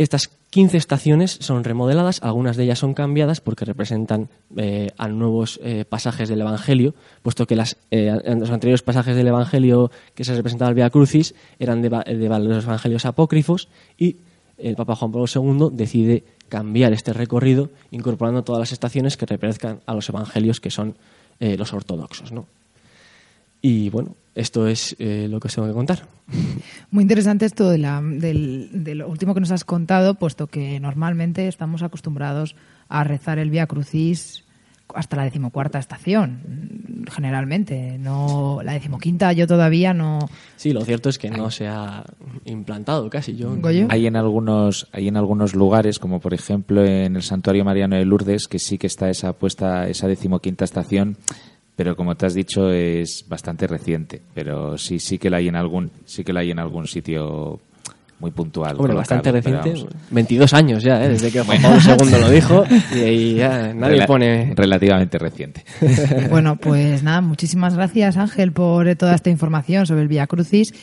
estas 0.00 0.30
15 0.48 0.78
estaciones 0.78 1.36
son 1.40 1.62
remodeladas, 1.62 2.22
algunas 2.22 2.56
de 2.56 2.64
ellas 2.64 2.78
son 2.78 2.94
cambiadas 2.94 3.42
porque 3.42 3.66
representan 3.66 4.30
eh, 4.56 4.88
a 4.96 5.08
nuevos 5.08 5.60
eh, 5.62 5.84
pasajes 5.86 6.30
del 6.30 6.40
Evangelio, 6.40 6.94
puesto 7.22 7.46
que 7.46 7.54
las, 7.54 7.76
eh, 7.90 8.10
los 8.24 8.50
anteriores 8.50 8.80
pasajes 8.80 9.14
del 9.14 9.28
Evangelio 9.28 9.90
que 10.14 10.24
se 10.24 10.34
representaba 10.34 10.70
el 10.70 10.74
Via 10.74 10.88
Crucis 10.88 11.34
eran 11.58 11.82
de, 11.82 11.90
de 11.90 12.28
los 12.40 12.64
Evangelios 12.64 13.04
apócrifos 13.04 13.68
y 13.98 14.16
el 14.62 14.76
Papa 14.76 14.96
Juan 14.96 15.12
Pablo 15.12 15.26
II 15.32 15.70
decide 15.72 16.24
cambiar 16.48 16.92
este 16.92 17.12
recorrido 17.12 17.70
incorporando 17.90 18.42
todas 18.42 18.60
las 18.60 18.72
estaciones 18.72 19.16
que 19.16 19.26
representan 19.26 19.80
a 19.86 19.94
los 19.94 20.08
Evangelios 20.08 20.60
que 20.60 20.70
son 20.70 20.96
eh, 21.38 21.56
los 21.56 21.72
ortodoxos. 21.72 22.32
¿no? 22.32 22.46
Y 23.62 23.90
bueno, 23.90 24.14
esto 24.34 24.66
es 24.66 24.96
eh, 24.98 25.26
lo 25.28 25.40
que 25.40 25.48
os 25.48 25.54
tengo 25.54 25.68
que 25.68 25.74
contar. 25.74 26.06
Muy 26.90 27.02
interesante 27.02 27.46
esto 27.46 27.68
de, 27.68 27.78
del, 28.18 28.70
de 28.72 28.94
lo 28.94 29.08
último 29.08 29.34
que 29.34 29.40
nos 29.40 29.50
has 29.50 29.64
contado, 29.64 30.14
puesto 30.14 30.46
que 30.46 30.80
normalmente 30.80 31.48
estamos 31.48 31.82
acostumbrados 31.82 32.56
a 32.88 33.04
rezar 33.04 33.38
el 33.38 33.50
Via 33.50 33.66
Crucis 33.66 34.44
hasta 34.94 35.16
la 35.16 35.24
decimocuarta 35.24 35.78
estación, 35.78 37.04
generalmente. 37.10 37.98
No, 37.98 38.60
la 38.62 38.72
decimoquinta 38.72 39.32
yo 39.32 39.46
todavía 39.46 39.94
no. 39.94 40.28
Sí, 40.56 40.72
lo 40.72 40.84
cierto 40.84 41.08
es 41.08 41.18
que 41.18 41.30
no 41.30 41.50
se 41.50 41.68
ha 41.68 42.04
implantado 42.44 43.08
casi. 43.10 43.36
Yo, 43.36 43.54
Goyo. 43.56 43.86
Hay 43.90 44.06
en 44.06 44.16
algunos, 44.16 44.88
hay 44.92 45.08
en 45.08 45.16
algunos 45.16 45.54
lugares, 45.54 45.98
como 45.98 46.20
por 46.20 46.34
ejemplo 46.34 46.84
en 46.84 47.16
el 47.16 47.22
Santuario 47.22 47.64
Mariano 47.64 47.96
de 47.96 48.04
Lourdes, 48.04 48.48
que 48.48 48.58
sí 48.58 48.78
que 48.78 48.86
está 48.86 49.10
esa 49.10 49.32
puesta, 49.32 49.88
esa 49.88 50.08
decimoquinta 50.08 50.64
estación, 50.64 51.16
pero 51.76 51.96
como 51.96 52.14
te 52.16 52.26
has 52.26 52.34
dicho 52.34 52.70
es 52.70 53.24
bastante 53.28 53.66
reciente. 53.66 54.20
Pero 54.34 54.76
sí, 54.78 54.98
sí 54.98 55.18
que 55.18 55.30
la 55.30 55.38
hay 55.38 55.48
en 55.48 55.56
algún, 55.56 55.90
sí 56.04 56.24
que 56.24 56.32
la 56.32 56.40
hay 56.40 56.50
en 56.50 56.58
algún 56.58 56.86
sitio 56.86 57.60
muy 58.20 58.30
puntual. 58.30 58.72
Hombre, 58.76 58.92
colocado, 58.94 58.98
bastante 58.98 59.32
pero 59.32 59.58
reciente. 59.60 59.80
vamos, 59.82 59.96
22 60.10 60.54
años 60.54 60.82
ya, 60.82 61.02
¿eh? 61.04 61.08
desde 61.08 61.30
que 61.30 61.42
Juan 61.42 61.60
Pablo 61.60 61.78
II 61.80 62.20
lo 62.20 62.30
dijo. 62.30 62.64
Y 62.94 62.98
ahí 63.00 63.34
ya 63.34 63.72
nadie 63.74 64.06
pone. 64.06 64.52
relativamente 64.54 65.18
reciente. 65.18 65.64
Bueno, 66.28 66.56
pues 66.56 67.02
nada, 67.02 67.20
muchísimas 67.20 67.74
gracias 67.74 68.16
Ángel 68.16 68.52
por 68.52 68.94
toda 68.96 69.14
esta 69.14 69.30
información 69.30 69.86
sobre 69.86 70.02
el 70.02 70.08
Via 70.08 70.26
Crucis, 70.26 70.74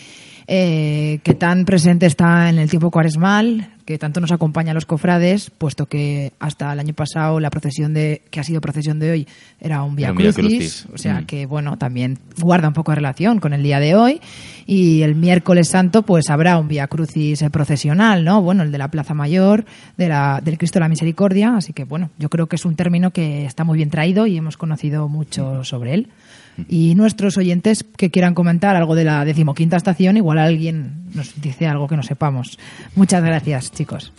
eh, 0.49 1.19
que 1.23 1.33
tan 1.33 1.65
presente 1.65 2.05
está 2.05 2.49
en 2.49 2.57
el 2.57 2.69
tiempo 2.69 2.89
cuaresmal, 2.89 3.73
que 3.85 3.97
tanto 3.97 4.19
nos 4.21 4.31
acompaña 4.31 4.71
a 4.71 4.73
los 4.73 4.85
cofrades, 4.85 5.49
puesto 5.49 5.87
que 5.87 6.31
hasta 6.39 6.71
el 6.71 6.79
año 6.79 6.93
pasado 6.93 7.39
la 7.39 7.49
procesión 7.49 7.93
de, 7.93 8.21
que 8.31 8.39
ha 8.39 8.43
sido 8.43 8.61
procesión 8.61 8.97
de 8.99 9.11
hoy, 9.11 9.27
era 9.59 9.83
un 9.83 9.95
Via 9.95 10.13
Crucis. 10.13 10.87
o 10.93 10.97
sea 10.97 11.21
Mm. 11.21 11.25
que 11.25 11.45
bueno, 11.45 11.77
también 11.77 12.19
guarda 12.39 12.69
un 12.69 12.73
poco 12.73 12.91
de 12.91 12.95
relación 12.95 13.39
con 13.39 13.53
el 13.53 13.61
día 13.61 13.79
de 13.79 13.95
hoy, 13.95 14.21
y 14.65 15.01
el 15.01 15.15
miércoles 15.15 15.67
santo 15.69 16.03
pues 16.03 16.29
habrá 16.29 16.57
un 16.57 16.67
Via 16.67 16.87
Crucis 16.87 17.41
eh, 17.41 17.49
procesional, 17.49 18.23
¿no? 18.23 18.41
Bueno, 18.41 18.63
el 18.63 18.71
de 18.71 18.77
la 18.77 18.89
Plaza 18.89 19.13
Mayor, 19.13 19.65
de 19.97 20.07
la, 20.09 20.41
del 20.43 20.57
Cristo 20.57 20.79
de 20.79 20.85
la 20.85 20.89
Misericordia, 20.89 21.55
así 21.57 21.73
que 21.73 21.83
bueno, 21.83 22.09
yo 22.17 22.29
creo 22.29 22.47
que 22.47 22.55
es 22.55 22.65
un 22.65 22.75
término 22.75 23.11
que 23.11 23.45
está 23.45 23.63
muy 23.65 23.77
bien 23.77 23.89
traído 23.89 24.27
y 24.27 24.37
hemos 24.37 24.55
conocido 24.55 25.07
mucho 25.09 25.63
sobre 25.63 25.93
él. 25.93 26.07
Y 26.67 26.95
nuestros 26.95 27.37
oyentes 27.37 27.83
que 27.83 28.09
quieran 28.09 28.33
comentar 28.33 28.75
algo 28.75 28.95
de 28.95 29.03
la 29.03 29.25
decimoquinta 29.25 29.77
estación, 29.77 30.17
igual 30.17 30.39
alguien 30.39 31.03
nos 31.13 31.39
dice 31.39 31.67
algo 31.67 31.87
que 31.87 31.95
no 31.95 32.03
sepamos. 32.03 32.57
Muchas 32.95 33.23
gracias, 33.23 33.71
chicos. 33.71 34.11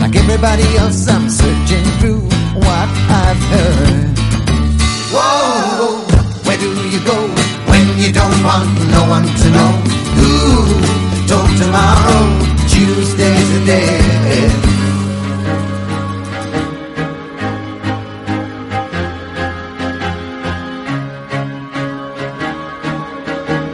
Like 0.00 0.14
everybody 0.14 0.62
else, 0.76 1.08
I'm 1.08 1.28
searching 1.28 1.84
through 1.98 2.20
what 2.54 2.88
I've 3.10 3.36
heard. 3.36 4.17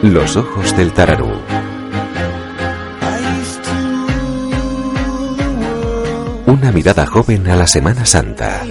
Los 0.03 0.37
ojos 0.37 0.77
del 0.77 0.93
tararú. 0.93 1.31
Una 6.45 6.71
mirada 6.71 7.05
joven 7.05 7.49
a 7.49 7.55
la 7.55 7.67
Semana 7.67 8.05
Santa. 8.05 8.63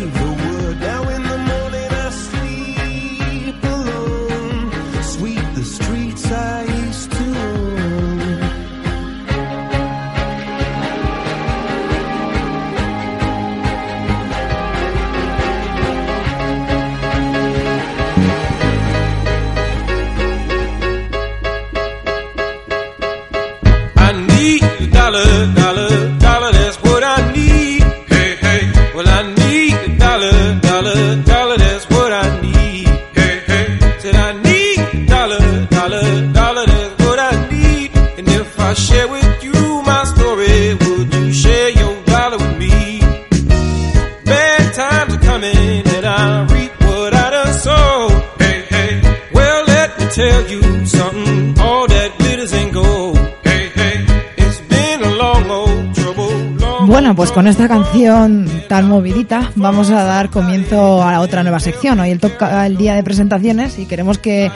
Con 57.34 57.48
esta 57.48 57.66
canción 57.66 58.46
tan 58.68 58.88
movidita 58.88 59.50
vamos 59.56 59.90
a 59.90 60.04
dar 60.04 60.30
comienzo 60.30 61.02
a 61.02 61.10
la 61.10 61.20
otra 61.20 61.42
nueva 61.42 61.58
sección. 61.58 61.98
Hoy 61.98 62.10
el 62.10 62.20
toca 62.20 62.64
el 62.64 62.76
día 62.76 62.94
de 62.94 63.02
presentaciones 63.02 63.78
y 63.80 63.86
queremos 63.86 64.18
que 64.18 64.52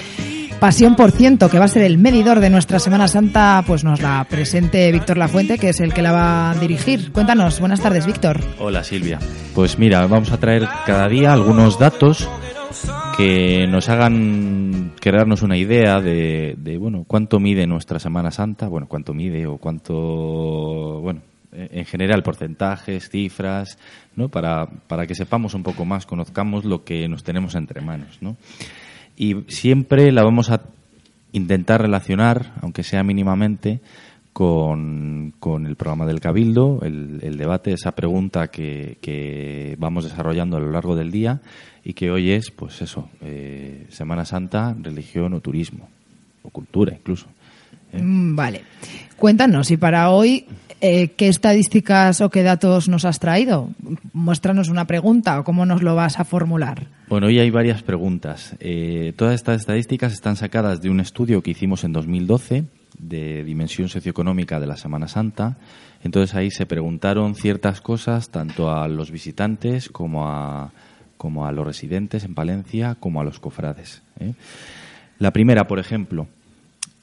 Pasión 0.60 0.96
por 0.96 1.12
ciento, 1.12 1.48
que 1.48 1.60
va 1.60 1.66
a 1.66 1.68
ser 1.68 1.82
el 1.82 1.98
medidor 1.98 2.40
de 2.40 2.50
nuestra 2.50 2.80
Semana 2.80 3.06
Santa, 3.06 3.62
pues 3.64 3.84
nos 3.84 4.02
la 4.02 4.26
presente 4.28 4.90
Víctor 4.90 5.16
Lafuente, 5.16 5.56
que 5.56 5.68
es 5.68 5.78
el 5.78 5.94
que 5.94 6.02
la 6.02 6.10
va 6.10 6.50
a 6.50 6.54
dirigir. 6.56 7.12
Cuéntanos, 7.12 7.60
buenas 7.60 7.80
tardes, 7.80 8.06
Víctor. 8.06 8.40
Hola 8.58 8.82
Silvia. 8.82 9.20
Pues 9.54 9.78
mira, 9.78 10.04
vamos 10.08 10.32
a 10.32 10.40
traer 10.40 10.66
cada 10.84 11.06
día 11.08 11.32
algunos 11.32 11.78
datos 11.78 12.28
que 13.16 13.68
nos 13.68 13.88
hagan 13.88 14.94
crearnos 15.00 15.42
una 15.42 15.56
idea 15.56 16.00
de, 16.00 16.56
de, 16.58 16.76
bueno 16.76 17.04
cuánto 17.06 17.38
mide 17.38 17.68
nuestra 17.68 18.00
Semana 18.00 18.32
Santa, 18.32 18.66
bueno 18.66 18.88
cuánto 18.88 19.14
mide 19.14 19.46
o 19.46 19.58
cuánto 19.58 19.94
bueno 21.00 21.20
en 21.52 21.84
general 21.84 22.22
porcentajes, 22.22 23.08
cifras, 23.08 23.78
¿no? 24.16 24.28
Para, 24.28 24.66
para 24.66 25.06
que 25.06 25.14
sepamos 25.14 25.54
un 25.54 25.62
poco 25.62 25.84
más, 25.84 26.06
conozcamos 26.06 26.64
lo 26.64 26.84
que 26.84 27.08
nos 27.08 27.24
tenemos 27.24 27.54
entre 27.54 27.80
manos, 27.80 28.18
¿no? 28.20 28.36
Y 29.16 29.44
siempre 29.48 30.12
la 30.12 30.22
vamos 30.22 30.50
a 30.50 30.62
intentar 31.32 31.82
relacionar, 31.82 32.54
aunque 32.62 32.82
sea 32.82 33.02
mínimamente, 33.02 33.80
con, 34.32 35.34
con 35.40 35.66
el 35.66 35.74
programa 35.74 36.06
del 36.06 36.20
Cabildo, 36.20 36.80
el, 36.82 37.18
el 37.22 37.36
debate, 37.38 37.72
esa 37.72 37.92
pregunta 37.92 38.48
que, 38.48 38.96
que 39.00 39.74
vamos 39.80 40.04
desarrollando 40.04 40.56
a 40.56 40.60
lo 40.60 40.70
largo 40.70 40.94
del 40.94 41.10
día 41.10 41.40
y 41.82 41.94
que 41.94 42.10
hoy 42.10 42.30
es, 42.30 42.52
pues 42.52 42.80
eso, 42.80 43.08
eh, 43.20 43.86
Semana 43.88 44.24
Santa, 44.24 44.76
religión 44.80 45.34
o 45.34 45.40
turismo, 45.40 45.88
o 46.44 46.50
cultura 46.50 46.94
incluso. 46.94 47.26
¿eh? 47.92 48.00
Mm, 48.00 48.36
Vale. 48.36 48.62
Cuéntanos, 49.16 49.72
y 49.72 49.76
para 49.76 50.10
hoy, 50.10 50.46
eh, 50.80 51.08
¿qué 51.16 51.28
estadísticas 51.28 52.20
o 52.20 52.30
qué 52.30 52.42
datos 52.42 52.88
nos 52.88 53.04
has 53.04 53.18
traído? 53.18 53.70
Muéstranos 54.12 54.68
una 54.68 54.86
pregunta 54.86 55.40
o 55.40 55.44
cómo 55.44 55.66
nos 55.66 55.82
lo 55.82 55.94
vas 55.94 56.18
a 56.20 56.24
formular. 56.24 56.86
Bueno, 57.08 57.26
hoy 57.26 57.38
hay 57.38 57.50
varias 57.50 57.82
preguntas. 57.82 58.54
Eh, 58.60 59.12
todas 59.16 59.34
estas 59.34 59.60
estadísticas 59.60 60.12
están 60.12 60.36
sacadas 60.36 60.80
de 60.80 60.90
un 60.90 61.00
estudio 61.00 61.42
que 61.42 61.50
hicimos 61.50 61.84
en 61.84 61.92
2012 61.92 62.64
de 62.98 63.44
dimensión 63.44 63.88
socioeconómica 63.88 64.60
de 64.60 64.66
la 64.66 64.76
Semana 64.76 65.08
Santa. 65.08 65.56
Entonces 66.02 66.34
ahí 66.34 66.50
se 66.50 66.66
preguntaron 66.66 67.34
ciertas 67.34 67.80
cosas 67.80 68.30
tanto 68.30 68.70
a 68.70 68.88
los 68.88 69.10
visitantes 69.10 69.88
como 69.88 70.28
a, 70.28 70.72
como 71.16 71.46
a 71.46 71.52
los 71.52 71.66
residentes 71.66 72.24
en 72.24 72.34
Palencia 72.34 72.96
como 72.98 73.20
a 73.20 73.24
los 73.24 73.40
cofrades. 73.40 74.02
¿eh? 74.20 74.34
La 75.18 75.32
primera, 75.32 75.66
por 75.66 75.78
ejemplo, 75.78 76.28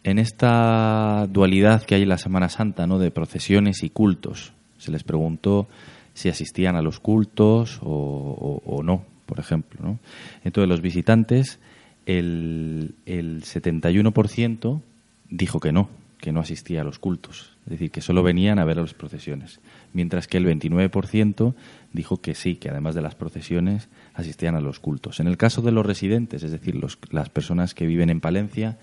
en 0.06 0.20
esta 0.20 1.28
dualidad 1.30 1.84
que 1.84 1.96
hay 1.96 2.04
en 2.04 2.10
la 2.10 2.18
Semana 2.18 2.48
Santa, 2.50 2.86
¿no? 2.88 3.00
De 3.00 3.12
procesiones 3.12 3.84
y 3.84 3.89
cultos, 3.89 4.54
se 4.78 4.91
les 4.91 5.04
preguntó 5.04 5.68
si 6.13 6.30
asistían 6.30 6.76
a 6.76 6.82
los 6.82 7.00
cultos 7.00 7.80
o, 7.82 8.62
o- 8.65 8.84
no, 8.84 9.04
por 9.26 9.39
ejemplo, 9.39 9.80
¿no? 9.84 10.00
Entonces, 10.44 10.70
los 10.70 10.82
visitantes, 10.82 11.60
el, 12.06 12.94
el 13.06 13.44
71% 13.44 14.82
dijo 15.30 15.60
que 15.60 15.72
no, 15.72 15.89
que 16.20 16.32
no 16.32 16.39
asistía 16.39 16.82
a 16.82 16.84
los 16.84 17.00
cultos, 17.00 17.52
es 17.65 17.72
decir, 17.72 17.89
que 17.91 18.02
solo 18.02 18.22
venían 18.24 18.60
a 18.60 18.65
ver 18.65 18.78
las 18.78 18.94
procesiones, 18.94 19.60
mientras 19.94 20.28
que 20.28 20.38
el 20.38 20.46
29% 20.46 21.56
dijo 21.94 22.18
que 22.22 22.36
sí, 22.36 22.56
que 22.56 22.70
además 22.70 22.94
de 22.96 23.02
las 23.02 23.15
procesiones 23.15 23.89
asistían 24.13 24.56
a 24.56 24.62
los 24.62 24.80
cultos. 24.80 25.20
En 25.20 25.28
el 25.28 25.38
caso 25.38 25.62
de 25.63 25.72
los 25.72 25.86
residentes, 25.86 26.44
es 26.44 26.52
decir, 26.52 26.76
los- 26.76 26.98
las 27.10 27.30
personas 27.30 27.74
que 27.74 27.88
viven 27.88 28.10
en 28.12 28.22
Palencia 28.22 28.78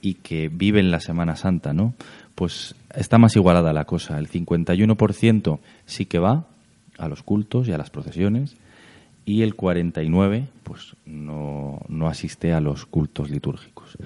y 0.00 0.14
que 0.14 0.48
viven 0.48 0.90
la 0.90 1.00
Semana 1.00 1.36
Santa, 1.36 1.72
¿no? 1.72 1.94
Pues 2.34 2.74
está 2.94 3.18
más 3.18 3.36
igualada 3.36 3.72
la 3.72 3.84
cosa. 3.84 4.18
El 4.18 4.28
51% 4.28 5.58
sí 5.86 6.06
que 6.06 6.18
va 6.18 6.46
a 6.98 7.08
los 7.08 7.22
cultos 7.22 7.68
y 7.68 7.72
a 7.72 7.78
las 7.78 7.90
procesiones 7.90 8.56
y 9.24 9.42
el 9.42 9.54
49 9.54 10.48
pues 10.62 10.96
no, 11.04 11.80
no 11.88 12.08
asiste 12.08 12.52
a 12.52 12.60
los 12.60 12.86
cultos 12.86 13.30
litúrgicos. 13.30 13.96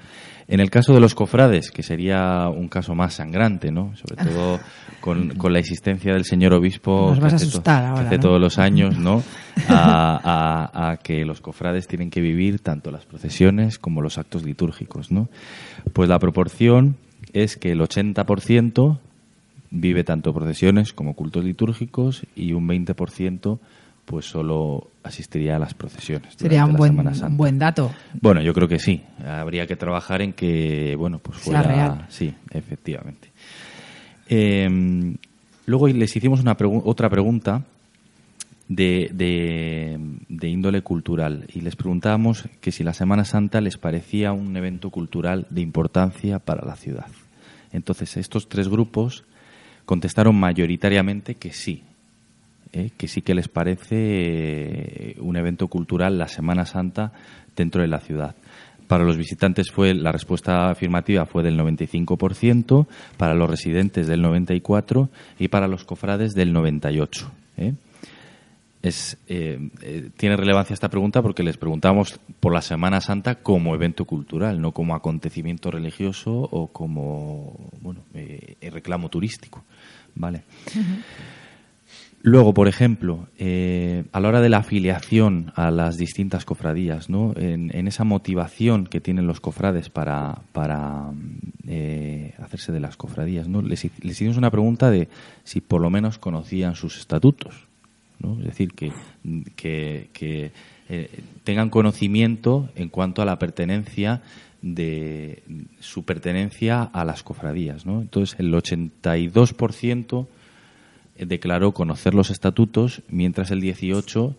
En 0.47 0.59
el 0.59 0.69
caso 0.69 0.93
de 0.93 0.99
los 0.99 1.15
cofrades, 1.15 1.71
que 1.71 1.83
sería 1.83 2.47
un 2.49 2.67
caso 2.67 2.95
más 2.95 3.13
sangrante, 3.13 3.71
¿no? 3.71 3.93
Sobre 3.95 4.23
todo 4.25 4.59
con, 5.01 5.29
con 5.35 5.53
la 5.53 5.59
existencia 5.59 6.13
del 6.13 6.25
señor 6.25 6.53
obispo 6.53 7.07
Nos 7.09 7.17
que 7.17 7.23
vas 7.23 7.33
a 7.33 7.35
asustar 7.37 7.85
ahora, 7.85 8.07
hace 8.07 8.17
¿no? 8.17 8.21
todos 8.23 8.41
los 8.41 8.57
años, 8.57 8.97
¿no? 8.97 9.23
A, 9.69 10.69
a- 10.73 10.89
a 10.91 10.97
que 10.97 11.23
los 11.25 11.39
cofrades 11.39 11.87
tienen 11.87 12.09
que 12.09 12.19
vivir 12.21 12.59
tanto 12.59 12.91
las 12.91 13.05
procesiones 13.05 13.77
como 13.79 14.01
los 14.01 14.17
actos 14.17 14.43
litúrgicos, 14.43 15.11
¿no? 15.11 15.29
Pues 15.93 16.09
la 16.09 16.19
proporción 16.19 16.97
es 17.33 17.55
que 17.55 17.71
el 17.71 17.79
80% 17.79 18.97
vive 19.71 20.03
tanto 20.03 20.33
procesiones 20.33 20.91
como 20.93 21.13
cultos 21.15 21.45
litúrgicos 21.45 22.25
y 22.35 22.53
un 22.53 22.67
20% 22.67 23.59
pues 24.05 24.25
solo 24.25 24.89
asistiría 25.03 25.55
a 25.55 25.59
las 25.59 25.73
procesiones. 25.73 26.33
Sería 26.35 26.65
un 26.65 26.73
buen, 26.73 26.97
un 26.97 27.59
dato. 27.59 27.91
Bueno, 28.21 28.41
yo 28.41 28.53
creo 28.53 28.67
que 28.67 28.79
sí. 28.79 29.01
Habría 29.25 29.65
que 29.67 29.75
trabajar 29.75 30.21
en 30.21 30.33
que, 30.33 30.95
bueno, 30.97 31.19
pues 31.19 31.39
Sea 31.39 31.61
fuera. 31.61 31.75
real. 31.75 32.05
Sí, 32.09 32.33
efectivamente. 32.51 33.29
Eh, 34.29 35.15
luego 35.65 35.87
les 35.87 36.15
hicimos 36.15 36.41
una 36.41 36.57
pregu- 36.57 36.81
otra 36.85 37.09
pregunta 37.09 37.63
de, 38.67 39.09
de, 39.13 39.99
de 40.29 40.47
índole 40.49 40.81
cultural 40.81 41.45
y 41.53 41.61
les 41.61 41.75
preguntábamos 41.75 42.47
que 42.61 42.71
si 42.71 42.83
la 42.83 42.93
Semana 42.93 43.25
Santa 43.25 43.61
les 43.61 43.77
parecía 43.77 44.31
un 44.31 44.55
evento 44.55 44.89
cultural 44.89 45.47
de 45.49 45.61
importancia 45.61 46.39
para 46.39 46.65
la 46.65 46.75
ciudad. 46.75 47.07
Entonces, 47.71 48.17
estos 48.17 48.47
tres 48.47 48.69
grupos 48.69 49.25
contestaron 49.85 50.35
mayoritariamente 50.39 51.35
que 51.35 51.51
sí, 51.51 51.83
¿eh? 52.73 52.91
que 52.97 53.07
sí 53.07 53.21
que 53.21 53.35
les 53.35 53.47
parece 53.47 53.95
eh, 53.95 55.15
un 55.19 55.37
evento 55.37 55.67
cultural 55.67 56.17
la 56.17 56.27
Semana 56.27 56.65
Santa 56.65 57.13
dentro 57.55 57.81
de 57.81 57.87
la 57.87 57.99
ciudad. 57.99 58.35
Para 58.87 59.05
los 59.05 59.17
visitantes 59.17 59.71
fue 59.71 59.93
la 59.93 60.11
respuesta 60.11 60.69
afirmativa 60.69 61.25
fue 61.25 61.43
del 61.43 61.57
95%, 61.57 62.85
para 63.17 63.33
los 63.33 63.49
residentes 63.49 64.07
del 64.07 64.23
94% 64.23 65.09
y 65.39 65.47
para 65.47 65.67
los 65.67 65.83
cofrades 65.83 66.33
del 66.33 66.53
98%. 66.53 67.31
¿eh? 67.57 67.73
Es, 68.81 69.17
eh, 69.29 69.69
eh, 69.81 70.09
tiene 70.17 70.35
relevancia 70.35 70.73
esta 70.73 70.89
pregunta 70.89 71.21
porque 71.21 71.41
les 71.41 71.55
preguntamos 71.55 72.19
por 72.41 72.53
la 72.53 72.61
Semana 72.61 72.99
Santa 72.99 73.35
como 73.35 73.73
evento 73.73 74.03
cultural, 74.03 74.59
no 74.59 74.73
como 74.73 74.93
acontecimiento 74.93 75.71
religioso 75.71 76.31
o 76.31 76.67
como 76.67 77.71
bueno 77.81 78.01
reclamo 78.61 79.07
turístico, 79.07 79.63
vale. 80.15 80.43
Luego, 82.25 82.53
por 82.53 82.69
ejemplo, 82.69 83.27
eh, 83.37 84.05
a 84.13 84.21
la 84.21 84.29
hora 84.29 84.39
de 84.39 84.47
la 84.47 84.59
afiliación 84.59 85.51
a 85.55 85.71
las 85.71 85.97
distintas 85.97 86.45
cofradías, 86.45 87.09
¿no? 87.09 87.33
en, 87.35 87.69
esa 87.85 88.05
motivación 88.05 88.85
que 88.87 89.01
tienen 89.01 89.27
los 89.27 89.41
cofrades 89.41 89.89
para, 89.89 90.39
para 90.53 91.11
eh, 91.67 92.33
hacerse 92.39 92.71
de 92.71 92.79
las 92.79 92.95
cofradías, 92.95 93.49
¿no? 93.49 93.61
les, 93.61 93.83
hi- 93.83 93.91
les 94.01 94.13
hicimos 94.13 94.37
una 94.37 94.51
pregunta 94.51 94.89
de 94.89 95.09
si 95.43 95.59
por 95.59 95.81
lo 95.81 95.89
menos 95.89 96.17
conocían 96.17 96.75
sus 96.75 96.97
estatutos. 96.97 97.67
¿no? 98.19 98.39
Es 98.39 98.45
decir, 98.45 98.71
que, 98.71 98.93
que, 99.57 100.07
que, 100.13 100.51
eh, 100.87 101.09
tengan 101.43 101.69
conocimiento 101.69 102.69
en 102.75 102.87
cuanto 102.87 103.21
a 103.21 103.25
la 103.25 103.37
pertenencia 103.37 104.21
de 104.61 105.43
su 105.81 106.03
pertenencia 106.05 106.83
a 106.83 107.03
las 107.03 107.21
cofradías. 107.21 107.85
¿no? 107.85 107.99
Entonces, 107.99 108.39
el 108.39 108.53
82% 108.53 110.25
declaró 111.17 111.71
conocer 111.73 112.13
los 112.13 112.29
estatutos, 112.29 113.01
mientras 113.09 113.51
el 113.51 113.61
18 113.61 114.35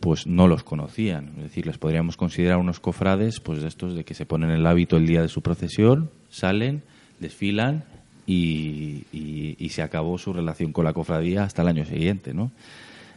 pues 0.00 0.26
no 0.26 0.46
los 0.46 0.62
conocían. 0.62 1.32
Es 1.38 1.44
decir, 1.44 1.66
les 1.66 1.78
podríamos 1.78 2.16
considerar 2.16 2.58
unos 2.58 2.80
cofrades 2.80 3.40
pues 3.40 3.62
de 3.62 3.68
estos 3.68 3.94
de 3.94 4.04
que 4.04 4.14
se 4.14 4.26
ponen 4.26 4.50
el 4.50 4.66
hábito 4.66 4.96
el 4.96 5.06
día 5.06 5.22
de 5.22 5.28
su 5.28 5.40
procesión, 5.40 6.10
salen, 6.30 6.82
desfilan 7.18 7.84
y, 8.26 9.04
y- 9.12 9.56
y 9.58 9.68
se 9.70 9.82
acabó 9.82 10.18
su 10.18 10.32
relación 10.32 10.72
con 10.72 10.84
la 10.84 10.92
cofradía 10.92 11.44
hasta 11.44 11.62
el 11.62 11.68
año 11.68 11.84
siguiente, 11.86 12.34
¿no? 12.34 12.50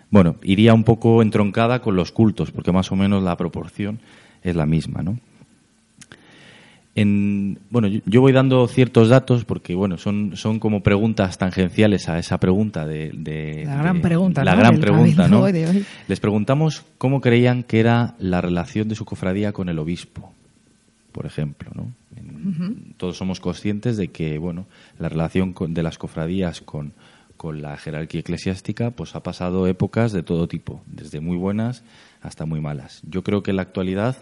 Bueno, 0.09 0.37
iría 0.41 0.73
un 0.73 0.83
poco 0.85 1.21
entroncada 1.21 1.81
con 1.81 1.95
los 1.95 2.11
cultos, 2.11 2.49
porque 2.51 2.71
más 2.71 2.91
o 2.91 2.95
menos 2.95 3.21
la 3.23 3.37
proporción 3.37 3.99
es 4.41 4.55
la 4.55 4.65
misma, 4.65 5.03
¿no? 5.03 5.19
En, 7.01 7.59
bueno, 7.69 7.87
yo, 7.87 8.21
voy 8.21 8.31
dando 8.31 8.67
ciertos 8.67 9.09
datos 9.09 9.45
porque, 9.45 9.73
bueno, 9.75 9.97
son, 9.97 10.35
son 10.35 10.59
como 10.59 10.81
preguntas 10.83 11.37
tangenciales 11.37 12.09
a 12.09 12.19
esa 12.19 12.39
pregunta 12.39 12.85
de... 12.85 13.11
de- 13.13 13.63
La 13.65 13.75
gran 13.77 13.95
de- 13.97 14.01
pregunta, 14.01 14.43
La 14.43 14.53
¿no? 14.53 14.59
gran 14.59 14.79
pregunta, 14.79 15.27
¿no? 15.27 15.41
hoy 15.43 15.51
de 15.51 15.67
hoy. 15.67 15.85
Les 16.07 16.19
preguntamos 16.19 16.83
cómo 16.97 17.21
creían 17.21 17.63
que 17.63 17.79
era 17.79 18.15
la 18.19 18.41
relación 18.41 18.89
de 18.89 18.95
su 18.95 19.05
cofradía 19.05 19.53
con 19.53 19.69
el 19.69 19.79
obispo, 19.79 20.33
por 21.11 21.25
ejemplo, 21.25 21.71
¿no? 21.73 21.91
En- 22.17 22.93
Todos 22.97 23.17
somos 23.17 23.39
conscientes 23.39 23.95
de 23.97 24.09
que, 24.09 24.37
bueno, 24.37 24.65
la 24.99 25.09
relación 25.09 25.53
con- 25.53 25.73
de 25.73 25.83
las 25.83 25.97
cofradías 25.97 26.61
con, 26.61 26.93
con 27.37 27.61
la 27.61 27.77
jerarquía 27.77 28.19
eclesiástica, 28.21 28.91
pues 28.91 29.15
ha 29.15 29.23
pasado 29.23 29.67
épocas 29.67 30.11
de 30.11 30.23
todo 30.23 30.47
tipo, 30.47 30.81
desde 30.85 31.21
muy 31.21 31.37
buenas 31.37 31.83
hasta 32.21 32.45
muy 32.45 32.59
malas. 32.59 33.01
Yo 33.09 33.23
creo 33.23 33.41
que 33.41 33.51
en 33.51 33.55
la 33.57 33.61
actualidad 33.61 34.17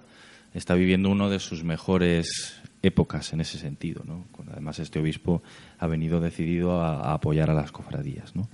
está 0.54 0.76
viviendo 0.76 1.10
uno 1.10 1.30
de 1.30 1.40
sus 1.40 1.64
mejores 1.64 2.60
épocas 2.82 3.34
en 3.34 3.42
ese 3.42 3.58
sentido, 3.58 4.04
¿no? 4.06 4.26
Además, 4.52 4.80
este 4.80 5.00
obispo 5.00 5.42
ha 5.80 5.88
venido 5.88 6.20
decidido 6.20 6.82
a, 6.82 7.14
apoyar 7.14 7.50
a 7.50 7.54
las 7.54 7.72
cofradías, 7.72 8.36
¿no? 8.36 8.48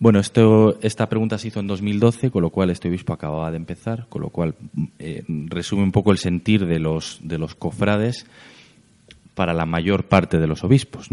Bueno, 0.00 0.20
esto, 0.20 0.78
esta 0.80 1.08
pregunta 1.08 1.38
se 1.38 1.48
hizo 1.48 1.58
en 1.58 1.66
2012, 1.66 2.30
con 2.30 2.42
lo 2.42 2.50
cual 2.50 2.70
este 2.70 2.88
obispo 2.88 3.12
acababa 3.12 3.50
de 3.50 3.56
empezar, 3.56 4.06
con 4.08 4.22
lo 4.22 4.30
cual 4.30 4.54
eh, 5.00 5.24
resume 5.26 5.82
un 5.82 5.90
poco 5.90 6.12
el 6.12 6.18
sentir 6.18 6.66
de 6.66 6.78
los, 6.78 7.18
de 7.22 7.38
los 7.38 7.56
cofrades 7.56 8.24
para 9.38 9.54
la 9.54 9.66
mayor 9.66 10.04
parte 10.04 10.38
de 10.38 10.48
los 10.48 10.64
obispos. 10.64 11.10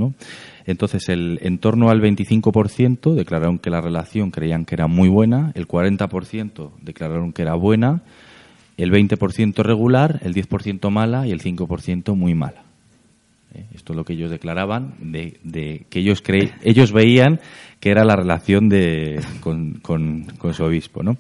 Entonces, 0.66 1.10
el, 1.10 1.38
en 1.44 1.60
torno 1.60 1.92
al 1.92 2.02
25% 2.02 3.14
declararon 3.14 3.60
que 3.60 3.70
la 3.70 3.82
relación 3.82 4.32
creían 4.32 4.66
que 4.66 4.74
era 4.74 4.88
muy 4.88 5.10
buena, 5.10 5.52
el 5.54 5.68
40% 5.68 6.72
declararon 6.82 7.34
que 7.34 7.44
era 7.44 7.54
buena, 7.54 8.02
el 8.78 8.92
20% 8.92 9.64
regular, 9.64 10.20
el 10.24 10.34
10% 10.34 10.90
mala 10.90 11.26
y 11.28 11.32
el 11.32 11.42
5% 11.42 12.16
muy 12.16 12.36
mala. 12.36 12.64
¿Eh? 13.54 13.66
Esto 13.74 13.94
es 13.94 13.98
lo 13.98 14.04
que 14.04 14.14
ellos 14.14 14.30
declaraban, 14.32 14.96
de, 15.00 15.40
de 15.44 15.86
que 15.90 16.00
ellos 16.00 16.22
creí, 16.22 16.52
ellos 16.62 16.92
veían 16.92 17.40
que 17.80 17.90
era 17.90 18.04
la 18.04 18.16
relación 18.16 18.68
de, 18.70 19.22
con, 19.40 19.76
con- 19.82 20.24
con 20.38 20.54
su 20.54 20.64
obispo, 20.64 21.04
¿no? 21.04 21.18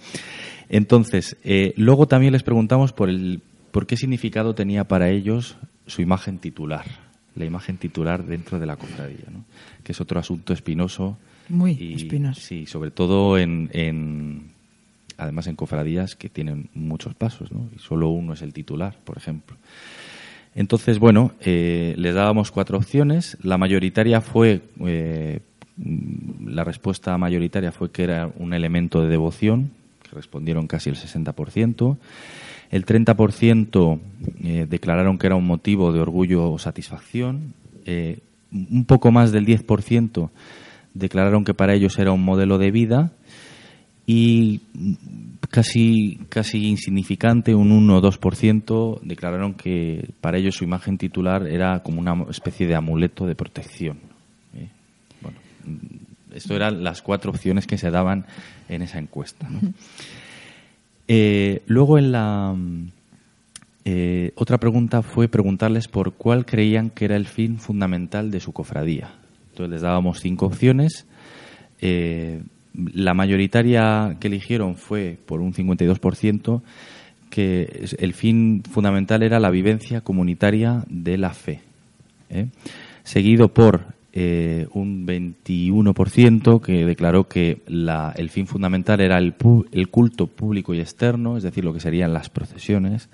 Entonces, 0.69 1.37
eh, 1.43 1.73
luego 1.77 2.07
también 2.07 2.33
les 2.33 2.43
preguntamos 2.43 2.91
por 2.91 3.09
el 3.09 3.41
por 3.71 3.85
qué 3.87 3.97
significado 3.97 4.55
tenía 4.55 4.85
para 4.85 5.09
ellos 5.09 5.57
su 5.85 6.01
imagen 6.01 6.39
titular, 6.39 6.85
la 7.35 7.45
imagen 7.45 7.77
titular 7.77 8.25
dentro 8.25 8.57
de 8.57 8.65
la 8.65 8.77
cofradía, 8.77 9.25
¿no? 9.31 9.43
Que 9.83 9.91
es 9.91 10.01
otro 10.01 10.19
asunto 10.19 10.53
espinoso. 10.53 11.17
Muy 11.49 11.73
y, 11.79 11.93
espinoso. 11.93 12.39
Sí, 12.41 12.65
sobre 12.65 12.89
todo 12.91 13.37
en, 13.37 13.69
en- 13.73 14.54
además 15.17 15.47
en 15.47 15.55
cofradías 15.55 16.15
que 16.15 16.29
tienen 16.29 16.69
muchos 16.73 17.13
pasos. 17.15 17.49
Y 17.75 17.79
solo 17.79 18.09
uno 18.09 18.33
es 18.33 18.41
el 18.41 18.53
titular, 18.53 18.95
por 19.03 19.17
ejemplo. 19.17 19.57
Entonces, 20.53 20.99
bueno, 20.99 21.33
eh, 21.41 21.93
les 21.97 22.15
dábamos 22.15 22.51
cuatro 22.51 22.77
opciones. 22.77 23.37
La 23.41 23.57
mayoritaria 23.57 24.21
fue, 24.21 24.61
eh, 24.85 25.39
la 26.45 26.63
respuesta 26.63 27.17
mayoritaria 27.17 27.71
fue 27.71 27.91
que 27.91 28.03
era 28.03 28.31
un 28.37 28.53
elemento 28.53 29.01
de 29.01 29.09
devoción, 29.09 29.71
que 30.01 30.15
respondieron 30.15 30.67
casi 30.67 30.89
el 30.89 30.95
60%. 30.95 31.97
El 32.71 32.85
30% 32.85 33.99
eh, 34.43 34.65
declararon 34.69 35.17
que 35.17 35.27
era 35.27 35.35
un 35.35 35.45
motivo 35.45 35.91
de 35.91 35.99
orgullo 35.99 36.51
o 36.51 36.59
satisfacción. 36.59 37.53
Eh, 37.85 38.19
un 38.51 38.85
poco 38.85 39.11
más 39.11 39.31
del 39.31 39.45
10% 39.45 40.29
declararon 40.93 41.43
que 41.43 41.53
para 41.53 41.73
ellos 41.73 41.99
era 41.99 42.11
un 42.11 42.23
modelo 42.23 42.57
de 42.57 42.71
vida 42.71 43.11
y 44.05 44.61
casi, 45.49 46.19
casi 46.29 46.67
insignificante, 46.67 47.55
un 47.55 47.71
1 47.71 47.97
o 47.97 48.01
2%, 48.01 48.99
declararon 49.01 49.53
que 49.53 50.09
para 50.21 50.37
ellos 50.37 50.55
su 50.55 50.63
imagen 50.63 50.97
titular 50.97 51.47
era 51.47 51.81
como 51.81 52.01
una 52.01 52.29
especie 52.29 52.67
de 52.67 52.75
amuleto 52.75 53.25
de 53.25 53.35
protección. 53.35 53.99
¿eh? 54.55 54.69
Bueno, 55.21 55.37
esto 56.33 56.55
eran 56.55 56.83
las 56.83 57.01
cuatro 57.01 57.31
opciones 57.31 57.65
que 57.67 57.77
se 57.77 57.89
daban 57.89 58.25
en 58.69 58.81
esa 58.81 58.99
encuesta. 58.99 59.49
¿no? 59.49 59.59
Eh, 61.07 61.61
luego 61.67 61.97
en 61.97 62.11
la 62.11 62.55
eh, 63.87 64.31
otra 64.33 64.57
pregunta 64.57 65.03
fue 65.03 65.27
preguntarles 65.27 65.87
por 65.87 66.13
cuál 66.13 66.45
creían 66.45 66.89
que 66.89 67.05
era 67.05 67.15
el 67.15 67.27
fin 67.27 67.59
fundamental 67.59 68.31
de 68.31 68.39
su 68.39 68.51
cofradía. 68.51 69.13
Entonces 69.51 69.71
les 69.71 69.81
dábamos 69.81 70.19
cinco 70.19 70.47
opciones. 70.47 71.05
Eh, 71.81 72.41
la 72.93 73.13
mayoritaria 73.13 74.17
que 74.19 74.27
eligieron 74.27 74.75
fue 74.75 75.17
por 75.25 75.41
un 75.41 75.53
52% 75.53 76.61
que 77.29 77.85
el 77.99 78.13
fin 78.13 78.63
fundamental 78.63 79.23
era 79.23 79.39
la 79.39 79.49
vivencia 79.49 80.01
comunitaria 80.01 80.83
de 80.87 81.17
la 81.17 81.33
fe. 81.33 81.61
¿eh? 82.29 82.47
Seguido 83.03 83.49
por 83.49 83.95
eh, 84.13 84.67
un 84.73 85.05
21% 85.05 86.61
que 86.61 86.85
declaró 86.85 87.27
que 87.27 87.61
el 87.67 88.29
fin 88.29 88.47
fundamental 88.47 89.01
era 89.01 89.17
el 89.17 89.33
culto 89.89 90.27
público 90.27 90.73
y 90.73 90.79
externo, 90.79 91.35
es 91.35 91.43
decir, 91.43 91.65
lo 91.65 91.73
que 91.73 91.81
serían 91.81 92.13
las 92.13 92.29
procesiones. 92.29 93.09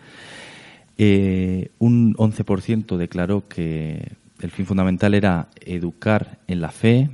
Eh, 1.04 1.69
un 1.80 2.13
11% 2.13 2.97
declaró 2.97 3.47
que 3.47 4.12
el 4.39 4.52
fin 4.52 4.67
fundamental 4.67 5.15
era 5.15 5.47
educar 5.65 6.38
en 6.47 6.62
la 6.62 6.69
fe. 6.69 7.10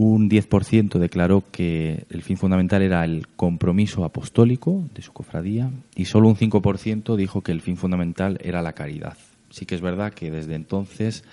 Un 0.00 0.30
10% 0.30 1.00
declaró 1.00 1.42
que 1.50 2.06
el 2.08 2.22
fin 2.22 2.36
fundamental 2.36 2.82
era 2.82 3.04
el 3.04 3.26
compromiso 3.26 4.04
apostólico 4.04 4.84
de 4.94 5.02
su 5.02 5.12
cofradía. 5.12 5.72
Y 5.96 6.04
solo 6.04 6.28
un 6.28 6.36
5% 6.36 7.16
dijo 7.16 7.42
que 7.42 7.50
el 7.50 7.60
fin 7.60 7.76
fundamental 7.76 8.38
era 8.40 8.62
la 8.62 8.74
caridad. 8.74 9.18
Sí 9.50 9.66
que 9.66 9.74
es 9.74 9.80
verdad 9.80 10.14
que 10.14 10.30
desde 10.30 10.54
entonces 10.54 11.24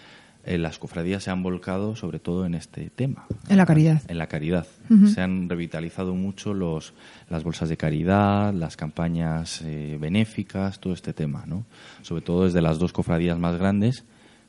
eh, 0.46 0.58
las 0.58 0.80
cofradías 0.80 1.24
se 1.24 1.30
han 1.30 1.44
volcado 1.44 1.96
sobre 1.96 2.18
todo 2.18 2.44
en 2.48 2.56
este 2.56 2.90
tema. 2.90 3.28
En 3.50 3.58
la 3.58 3.68
caridad. 3.68 4.02
En 4.08 4.18
la 4.18 4.26
caridad. 4.26 4.66
Se 5.14 5.22
han 5.22 5.48
revitalizado 5.48 6.16
mucho 6.16 6.56
los, 6.56 6.96
las 7.30 7.44
bolsas 7.44 7.70
de 7.70 7.78
caridad, 7.78 8.52
las 8.52 8.78
campañas 8.78 9.62
eh, 9.64 9.98
benéficas, 10.02 10.80
todo 10.80 10.94
este 10.94 11.14
tema, 11.14 11.44
¿no? 11.46 11.66
Sobre 12.02 12.24
todo 12.24 12.46
desde 12.46 12.62
las 12.62 12.80
dos 12.80 12.94
cofradías 12.94 13.38
más 13.38 13.60
grandes 13.60 14.06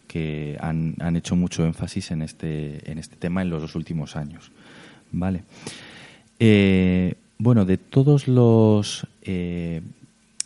que 0.07 0.57
han, 0.61 0.95
han 1.01 1.17
hecho 1.17 1.37
mucho 1.37 1.65
énfasis 1.65 2.11
en 2.11 2.23
este, 2.23 2.91
en 2.91 2.99
este 2.99 3.17
tema 3.17 3.43
en 3.43 3.51
los 3.51 3.63
dos 3.63 3.75
últimos 3.75 4.17
años. 4.17 4.51
Vale. 5.13 5.45
Eh, 6.39 7.15
bueno, 7.39 7.65
de 7.65 7.77
todos 7.79 8.29
los 8.29 9.07
eh, 9.23 9.83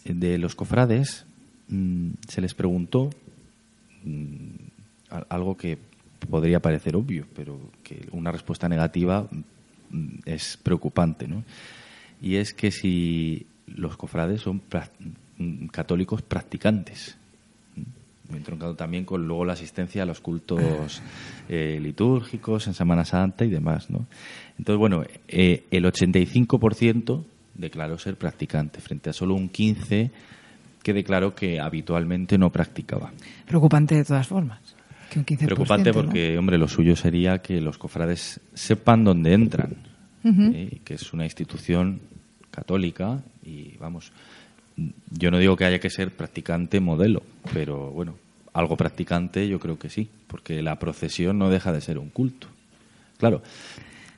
de 0.04 0.38
los 0.38 0.54
cofrades 0.54 1.26
mm, 1.68 2.10
se 2.28 2.40
les 2.40 2.54
preguntó 2.54 3.10
mm, 4.04 5.18
algo 5.28 5.56
que 5.56 5.78
podría 6.28 6.60
parecer 6.60 6.96
obvio, 6.96 7.26
pero 7.34 7.58
que 7.82 8.06
una 8.12 8.32
respuesta 8.32 8.68
negativa 8.68 9.28
mm, 9.90 10.20
es 10.24 10.58
preocupante, 10.62 11.26
¿no? 11.26 11.44
Y 12.22 12.36
es 12.36 12.52
que 12.54 12.70
si 12.70 13.46
los 13.66 13.96
cofrades 13.96 14.42
son 14.42 14.62
católicos 15.70 16.22
practicantes. 16.22 17.16
Entroncado 18.36 18.74
también 18.74 19.04
con 19.04 19.26
luego 19.26 19.44
la 19.44 19.54
asistencia 19.54 20.02
a 20.02 20.06
los 20.06 20.20
cultos 20.20 21.02
eh, 21.48 21.78
litúrgicos 21.80 22.66
en 22.66 22.74
Semana 22.74 23.04
Santa 23.04 23.44
y 23.44 23.50
demás, 23.50 23.90
¿no? 23.90 24.06
Entonces, 24.58 24.78
bueno, 24.78 25.02
eh, 25.28 25.64
el 25.70 25.84
85% 25.84 27.24
declaró 27.54 27.98
ser 27.98 28.16
practicante, 28.16 28.80
frente 28.80 29.10
a 29.10 29.12
solo 29.12 29.34
un 29.34 29.50
15% 29.50 30.10
que 30.82 30.94
declaró 30.94 31.34
que 31.34 31.60
habitualmente 31.60 32.38
no 32.38 32.50
practicaba. 32.50 33.12
Preocupante 33.46 33.96
de 33.96 34.04
todas 34.04 34.26
formas. 34.26 34.60
Que 35.10 35.18
un 35.18 35.26
15%, 35.26 35.44
Preocupante 35.44 35.90
¿no? 35.90 35.94
porque, 35.94 36.38
hombre, 36.38 36.56
lo 36.56 36.68
suyo 36.68 36.96
sería 36.96 37.38
que 37.38 37.60
los 37.60 37.76
cofrades 37.76 38.40
sepan 38.54 39.04
dónde 39.04 39.34
entran. 39.34 39.76
¿eh? 40.24 40.80
que 40.84 40.94
es 40.94 41.12
una 41.12 41.24
institución 41.24 42.00
católica 42.50 43.22
y, 43.42 43.76
vamos, 43.78 44.12
yo 45.10 45.30
no 45.30 45.38
digo 45.38 45.56
que 45.56 45.64
haya 45.64 45.78
que 45.78 45.90
ser 45.90 46.10
practicante 46.10 46.80
modelo, 46.80 47.22
pero, 47.52 47.90
bueno, 47.90 48.14
algo 48.52 48.76
practicante 48.76 49.46
yo 49.48 49.58
creo 49.60 49.78
que 49.78 49.88
sí, 49.90 50.08
porque 50.26 50.62
la 50.62 50.78
procesión 50.78 51.38
no 51.38 51.50
deja 51.50 51.72
de 51.72 51.80
ser 51.80 51.98
un 51.98 52.08
culto. 52.10 52.46
Claro. 53.18 53.42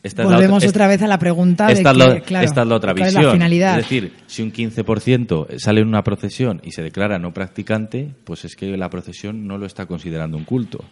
esta 0.03 0.23
es 0.23 0.29
la 0.29 0.35
Volvemos 0.37 0.59
otra- 0.65 0.71
otra 0.71 0.89
vez 0.89 1.03
a 1.03 1.07
la 1.07 1.19
pregunta 1.19 1.67
de 1.67 1.73
esta, 1.75 1.93
que, 1.93 1.99
la, 1.99 2.21
claro, 2.21 2.45
esta 2.47 2.63
es 2.63 2.69
la 2.69 2.75
otra 2.77 2.93
¿cuál 2.93 3.03
es 3.09 3.09
visión. 3.15 3.25
la 3.27 3.33
finalidad? 3.33 3.79
Es 3.79 3.85
decir, 3.85 4.13
si 4.27 4.43
un 4.43 4.53
15% 4.53 5.59
sale 5.59 5.81
en 5.81 5.89
una 5.89 6.03
procesión 6.05 6.61
y 6.65 6.73
se 6.73 6.83
declara 6.83 7.19
no 7.19 7.33
practicante, 7.35 8.09
pues 8.25 8.45
es 8.45 8.57
que 8.57 8.77
la 8.77 8.89
procesión 8.91 9.47
no 9.47 9.59
lo 9.59 9.67
está 9.67 9.87
considerando 9.87 10.37
un 10.37 10.45
culto. 10.45 10.85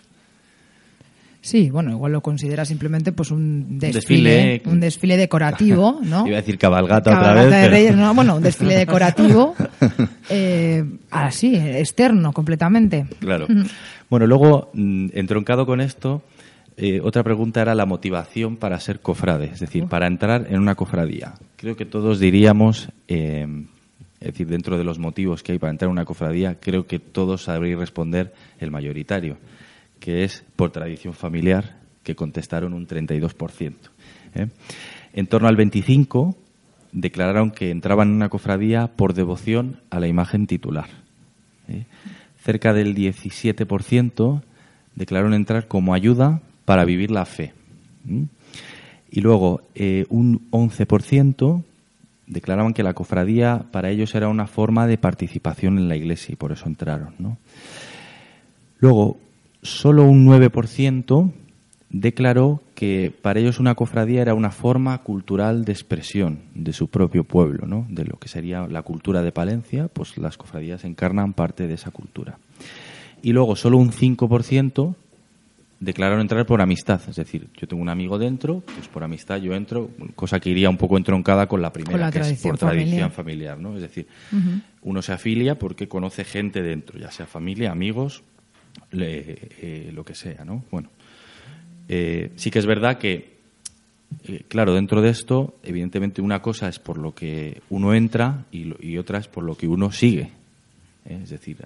Sí, 1.42 1.70
bueno, 1.70 1.90
igual 1.92 2.12
lo 2.12 2.20
considera 2.20 2.64
simplemente 2.66 3.12
pues 3.12 3.30
un 3.30 3.78
desfile. 3.78 4.30
desfile, 4.30 4.62
un 4.66 4.80
desfile 4.80 5.16
decorativo, 5.16 5.98
¿no? 6.04 6.26
Iba 6.26 6.36
a 6.36 6.40
decir 6.40 6.58
cabalgata, 6.58 7.16
otra 7.16 7.34
vez. 7.34 7.44
de 7.46 7.50
pero- 7.50 7.70
Reyes, 7.70 7.96
no, 7.96 8.14
bueno, 8.14 8.36
un 8.36 8.42
desfile 8.42 8.76
decorativo, 8.76 9.54
eh, 10.28 10.84
así, 11.10 11.56
externo, 11.56 12.32
completamente. 12.32 13.06
Claro. 13.20 13.46
Ujú. 13.46 13.62
Bueno, 14.10 14.26
luego, 14.26 14.70
mm, 14.74 15.08
entroncado 15.14 15.64
con 15.64 15.80
esto, 15.80 16.22
eh, 16.76 17.00
otra 17.02 17.22
pregunta 17.22 17.62
era 17.62 17.74
la 17.74 17.86
motivación 17.86 18.56
para 18.56 18.78
ser 18.80 19.00
cofrade, 19.00 19.46
es 19.46 19.60
decir, 19.60 19.86
para 19.86 20.06
entrar 20.06 20.46
en 20.50 20.58
una 20.60 20.74
cofradía. 20.74 21.34
Creo 21.56 21.76
que 21.76 21.84
todos 21.86 22.20
diríamos, 22.20 22.90
eh, 23.08 23.46
es 24.20 24.26
decir, 24.32 24.46
dentro 24.46 24.76
de 24.76 24.84
los 24.84 24.98
motivos 24.98 25.42
que 25.42 25.52
hay 25.52 25.58
para 25.58 25.70
entrar 25.70 25.88
en 25.88 25.92
una 25.92 26.04
cofradía, 26.04 26.56
creo 26.60 26.86
que 26.86 26.98
todos 26.98 27.44
sabréis 27.44 27.78
responder 27.78 28.32
el 28.58 28.70
mayoritario, 28.70 29.38
que 30.00 30.24
es 30.24 30.44
por 30.56 30.70
tradición 30.70 31.14
familiar, 31.14 31.76
que 32.02 32.16
contestaron 32.16 32.72
un 32.72 32.86
32%. 32.86 33.74
¿eh? 34.34 34.48
En 35.12 35.26
torno 35.26 35.48
al 35.48 35.56
25% 35.56 36.34
declararon 36.92 37.52
que 37.52 37.70
entraban 37.70 38.08
en 38.08 38.14
una 38.14 38.30
cofradía 38.30 38.88
por 38.88 39.14
devoción 39.14 39.80
a 39.90 40.00
la 40.00 40.08
imagen 40.08 40.48
titular. 40.48 40.88
¿eh? 41.68 41.84
Cerca 42.42 42.72
del 42.72 42.96
17% 42.96 44.42
declararon 44.96 45.34
entrar 45.34 45.68
como 45.68 45.94
ayuda 45.94 46.40
para 46.64 46.84
vivir 46.84 47.10
la 47.10 47.26
fe. 47.26 47.52
Y 49.10 49.20
luego 49.20 49.62
eh, 49.74 50.06
un 50.08 50.50
11% 50.50 51.62
declaraban 52.26 52.72
que 52.72 52.82
la 52.82 52.94
cofradía 52.94 53.66
para 53.70 53.90
ellos 53.90 54.14
era 54.14 54.28
una 54.28 54.46
forma 54.46 54.86
de 54.86 54.98
participación 54.98 55.78
en 55.78 55.88
la 55.88 55.96
iglesia 55.96 56.32
y 56.32 56.36
por 56.36 56.52
eso 56.52 56.66
entraron. 56.66 57.36
Luego, 58.78 59.18
solo 59.62 60.04
un 60.04 60.26
9% 60.26 61.32
declaró 61.90 62.62
que 62.74 63.12
para 63.20 63.40
ellos 63.40 63.58
una 63.58 63.74
cofradía 63.74 64.22
era 64.22 64.34
una 64.34 64.50
forma 64.50 64.96
cultural 64.98 65.64
de 65.64 65.72
expresión 65.72 66.40
de 66.54 66.72
su 66.72 66.88
propio 66.88 67.24
pueblo, 67.24 67.66
¿no? 67.66 67.86
de 67.90 68.04
lo 68.04 68.16
que 68.18 68.28
sería 68.28 68.66
la 68.68 68.82
cultura 68.82 69.22
de 69.22 69.32
Palencia, 69.32 69.88
pues 69.88 70.16
las 70.16 70.36
cofradías 70.36 70.84
encarnan 70.84 71.34
parte 71.34 71.66
de 71.66 71.74
esa 71.74 71.90
cultura. 71.90 72.38
Y 73.22 73.32
luego 73.32 73.56
solo 73.56 73.76
un 73.76 73.90
5% 73.90 74.94
declararon 75.80 76.20
entrar 76.20 76.44
por 76.46 76.60
amistad, 76.60 77.00
es 77.08 77.16
decir, 77.16 77.48
yo 77.56 77.66
tengo 77.66 77.82
un 77.82 77.88
amigo 77.88 78.18
dentro, 78.18 78.60
pues 78.60 78.86
por 78.88 79.02
amistad 79.02 79.38
yo 79.38 79.54
entro, 79.54 79.90
cosa 80.14 80.38
que 80.38 80.50
iría 80.50 80.68
un 80.68 80.76
poco 80.76 80.98
entroncada 80.98 81.46
con 81.48 81.62
la 81.62 81.72
primera, 81.72 81.92
Con 81.92 82.00
la 82.00 82.12
que 82.12 82.20
es 82.20 82.40
por 82.40 82.58
tradición 82.58 83.10
familiar. 83.10 83.58
¿no? 83.58 83.74
Es 83.74 83.82
decir, 83.82 84.06
uno 84.82 85.02
se 85.02 85.12
afilia 85.12 85.58
porque 85.58 85.88
conoce 85.88 86.24
gente 86.24 86.62
dentro, 86.62 86.98
ya 86.98 87.10
sea 87.10 87.26
familia, 87.26 87.72
amigos, 87.72 88.22
le- 88.92 89.38
eh, 89.60 89.90
lo 89.92 90.04
que 90.04 90.14
sea, 90.14 90.44
¿no? 90.44 90.64
Bueno, 90.70 90.88
eh, 91.88 92.30
sí 92.36 92.50
que 92.50 92.58
es 92.58 92.66
verdad 92.66 92.98
que, 92.98 93.38
eh, 94.24 94.44
claro, 94.48 94.74
dentro 94.74 95.00
de 95.02 95.10
esto, 95.10 95.56
evidentemente 95.62 96.20
una 96.22 96.40
cosa 96.42 96.68
es 96.68 96.78
por 96.78 96.98
lo 96.98 97.14
que 97.14 97.62
uno 97.70 97.94
entra 97.94 98.44
y, 98.52 98.72
y 98.86 98.98
otra 98.98 99.18
es 99.18 99.28
por 99.28 99.44
lo 99.44 99.56
que 99.56 99.66
uno 99.68 99.90
sigue. 99.92 100.30
¿eh? 101.06 101.20
Es 101.22 101.30
decir, 101.30 101.56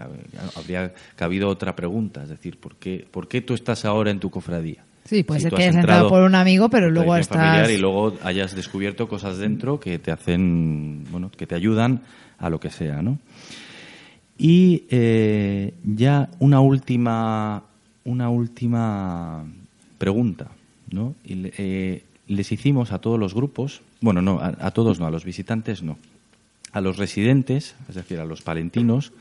habría 0.56 0.92
cabido 1.16 1.48
otra 1.48 1.74
pregunta, 1.76 2.22
es 2.22 2.28
decir, 2.30 2.58
¿por 2.58 2.76
qué, 2.76 3.06
¿por 3.10 3.28
qué 3.28 3.40
tú 3.42 3.54
estás 3.54 3.84
ahora 3.84 4.10
en 4.10 4.20
tu 4.20 4.30
cofradía? 4.30 4.84
Sí, 5.04 5.22
puede 5.22 5.40
Si 5.40 5.42
ser 5.44 5.50
que 5.52 5.62
hayas 5.64 5.74
entrado 5.76 6.08
por 6.08 6.22
un 6.22 6.34
amigo, 6.34 6.70
pero 6.70 6.90
luego 6.90 7.14
estás... 7.16 7.70
y 7.70 7.76
luego 7.76 8.16
hayas 8.22 8.56
descubierto 8.56 9.06
cosas 9.06 9.36
dentro 9.36 9.78
que 9.78 9.98
te 9.98 10.10
hacen, 10.10 11.04
bueno, 11.10 11.30
que 11.30 11.46
te 11.46 11.54
ayudan 11.54 12.00
a 12.38 12.48
lo 12.48 12.58
que 12.58 12.70
sea, 12.70 13.02
¿no? 13.02 13.18
Y 14.36 14.84
eh, 14.90 15.74
ya 15.84 16.28
una 16.40 16.60
última, 16.60 17.62
una 18.04 18.28
última 18.30 19.44
pregunta, 19.98 20.50
¿no? 20.90 21.14
Y 21.24 21.50
eh, 21.56 22.04
les 22.26 22.52
hicimos 22.52 22.92
a 22.92 22.98
todos 22.98 23.18
los 23.18 23.34
grupos, 23.34 23.82
bueno, 24.00 24.22
no, 24.22 24.40
a, 24.40 24.54
a 24.58 24.70
todos 24.72 24.98
no, 24.98 25.06
a 25.06 25.10
los 25.10 25.24
visitantes 25.24 25.82
no, 25.82 25.98
a 26.72 26.80
los 26.80 26.96
residentes, 26.96 27.76
es 27.88 27.94
decir, 27.94 28.18
a 28.18 28.24
los 28.24 28.42
palentinos 28.42 29.12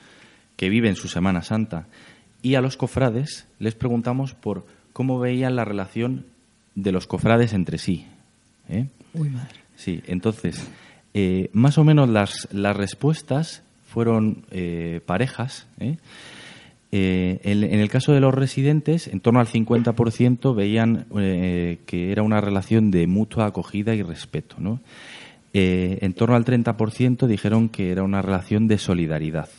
que 0.56 0.70
viven 0.70 0.96
su 0.96 1.08
Semana 1.08 1.44
Santa 1.44 1.86
y 2.42 2.56
a 2.56 2.62
los 2.62 2.78
cofrades, 2.78 3.48
les 3.60 3.76
preguntamos 3.76 4.34
por 4.34 4.66
cómo 4.92 5.20
veían 5.20 5.56
la 5.56 5.66
relación 5.66 6.26
de 6.76 6.92
los 6.92 7.08
cofrades 7.08 7.54
entre 7.54 7.78
sí. 7.78 8.06
¿eh? 8.70 8.88
Uy, 9.14 9.30
madre. 9.30 9.60
Sí, 9.76 10.02
entonces, 10.08 10.68
eh, 11.14 11.50
más 11.54 11.78
o 11.78 11.84
menos 11.84 12.10
las, 12.10 12.48
las 12.52 12.76
respuestas 12.76 13.64
fueron 13.94 14.44
eh, 14.50 15.02
parejas. 15.06 15.68
¿eh? 15.80 15.98
Eh, 16.92 17.40
en, 17.44 17.80
el 17.80 17.90
caso 17.90 18.12
de 18.12 18.20
los 18.20 18.34
residentes, 18.34 19.08
en 19.08 19.20
torno 19.20 19.40
al 19.40 19.48
50% 19.48 20.56
veían 20.56 21.06
que 21.86 22.12
era 22.12 22.24
una 22.24 22.42
relación 22.42 22.90
de 22.92 23.06
mutua 23.08 23.46
acogida 23.46 23.94
y 23.94 24.02
respeto. 24.02 24.56
¿no? 24.60 24.80
En 25.54 26.14
torno 26.14 26.36
al 26.36 26.44
30% 26.46 27.28
dijeron 27.28 27.70
que 27.70 27.92
era 27.92 28.02
una 28.04 28.22
relación 28.24 28.68
de 28.68 28.80
solidaridad. 28.80 29.50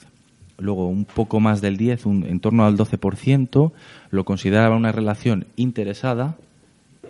Luego, 0.58 0.88
un 0.88 1.04
poco 1.04 1.38
más 1.40 1.60
del 1.60 1.76
10, 1.76 2.06
un- 2.06 2.24
en 2.26 2.38
torno 2.40 2.64
al 2.64 2.76
12%, 2.76 3.72
lo 4.10 4.24
consideraba 4.24 4.76
una 4.76 4.92
relación 4.92 5.46
interesada, 5.56 6.36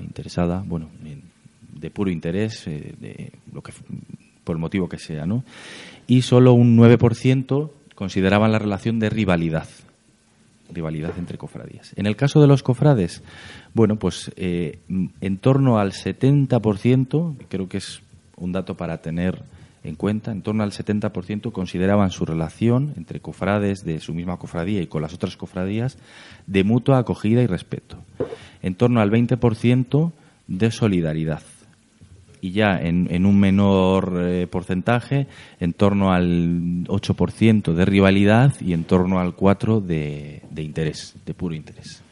interesada, 0.00 0.62
bueno, 0.66 0.88
en- 1.04 1.22
de 1.80 1.90
puro 1.90 2.10
interés, 2.10 2.64
de 2.64 3.32
lo 3.52 3.62
que, 3.62 3.72
por 4.44 4.56
el 4.56 4.60
motivo 4.60 4.88
que 4.88 4.98
sea, 4.98 5.26
¿no? 5.26 5.44
Y 6.06 6.22
solo 6.22 6.52
un 6.52 6.76
9% 6.76 7.70
consideraban 7.94 8.52
la 8.52 8.58
relación 8.58 8.98
de 8.98 9.10
rivalidad, 9.10 9.68
rivalidad 10.72 11.12
entre 11.18 11.38
cofradías. 11.38 11.92
En 11.96 12.06
el 12.06 12.16
caso 12.16 12.40
de 12.40 12.46
los 12.46 12.62
cofrades, 12.62 13.22
bueno, 13.72 13.96
pues 13.96 14.32
eh, 14.36 14.78
en 14.88 15.38
torno 15.38 15.78
al 15.78 15.92
70%, 15.92 17.36
creo 17.48 17.68
que 17.68 17.78
es 17.78 18.02
un 18.36 18.52
dato 18.52 18.76
para 18.76 18.98
tener 19.00 19.42
en 19.84 19.96
cuenta, 19.96 20.32
en 20.32 20.42
torno 20.42 20.62
al 20.62 20.72
70% 20.72 21.52
consideraban 21.52 22.10
su 22.10 22.24
relación 22.24 22.94
entre 22.96 23.20
cofrades 23.20 23.84
de 23.84 24.00
su 24.00 24.14
misma 24.14 24.38
cofradía 24.38 24.80
y 24.80 24.86
con 24.86 25.02
las 25.02 25.12
otras 25.12 25.36
cofradías 25.36 25.98
de 26.46 26.64
mutua 26.64 26.98
acogida 26.98 27.42
y 27.42 27.46
respeto. 27.46 27.98
En 28.62 28.74
torno 28.74 29.00
al 29.00 29.10
20% 29.10 30.12
de 30.46 30.70
solidaridad. 30.70 31.42
Y 32.44 32.50
ya 32.52 32.78
en, 32.78 33.08
en 33.10 33.24
un 33.24 33.40
menor 33.40 34.20
eh, 34.22 34.46
porcentaje, 34.46 35.26
en 35.60 35.72
torno 35.72 36.12
al 36.12 36.84
8% 36.88 37.72
de 37.72 37.84
rivalidad 37.86 38.52
y 38.60 38.74
en 38.74 38.84
torno 38.84 39.18
al 39.18 39.34
4% 39.34 39.80
de, 39.80 40.42
de 40.50 40.62
interés, 40.62 41.14
de 41.24 41.32
puro 41.32 41.54
interés, 41.54 42.02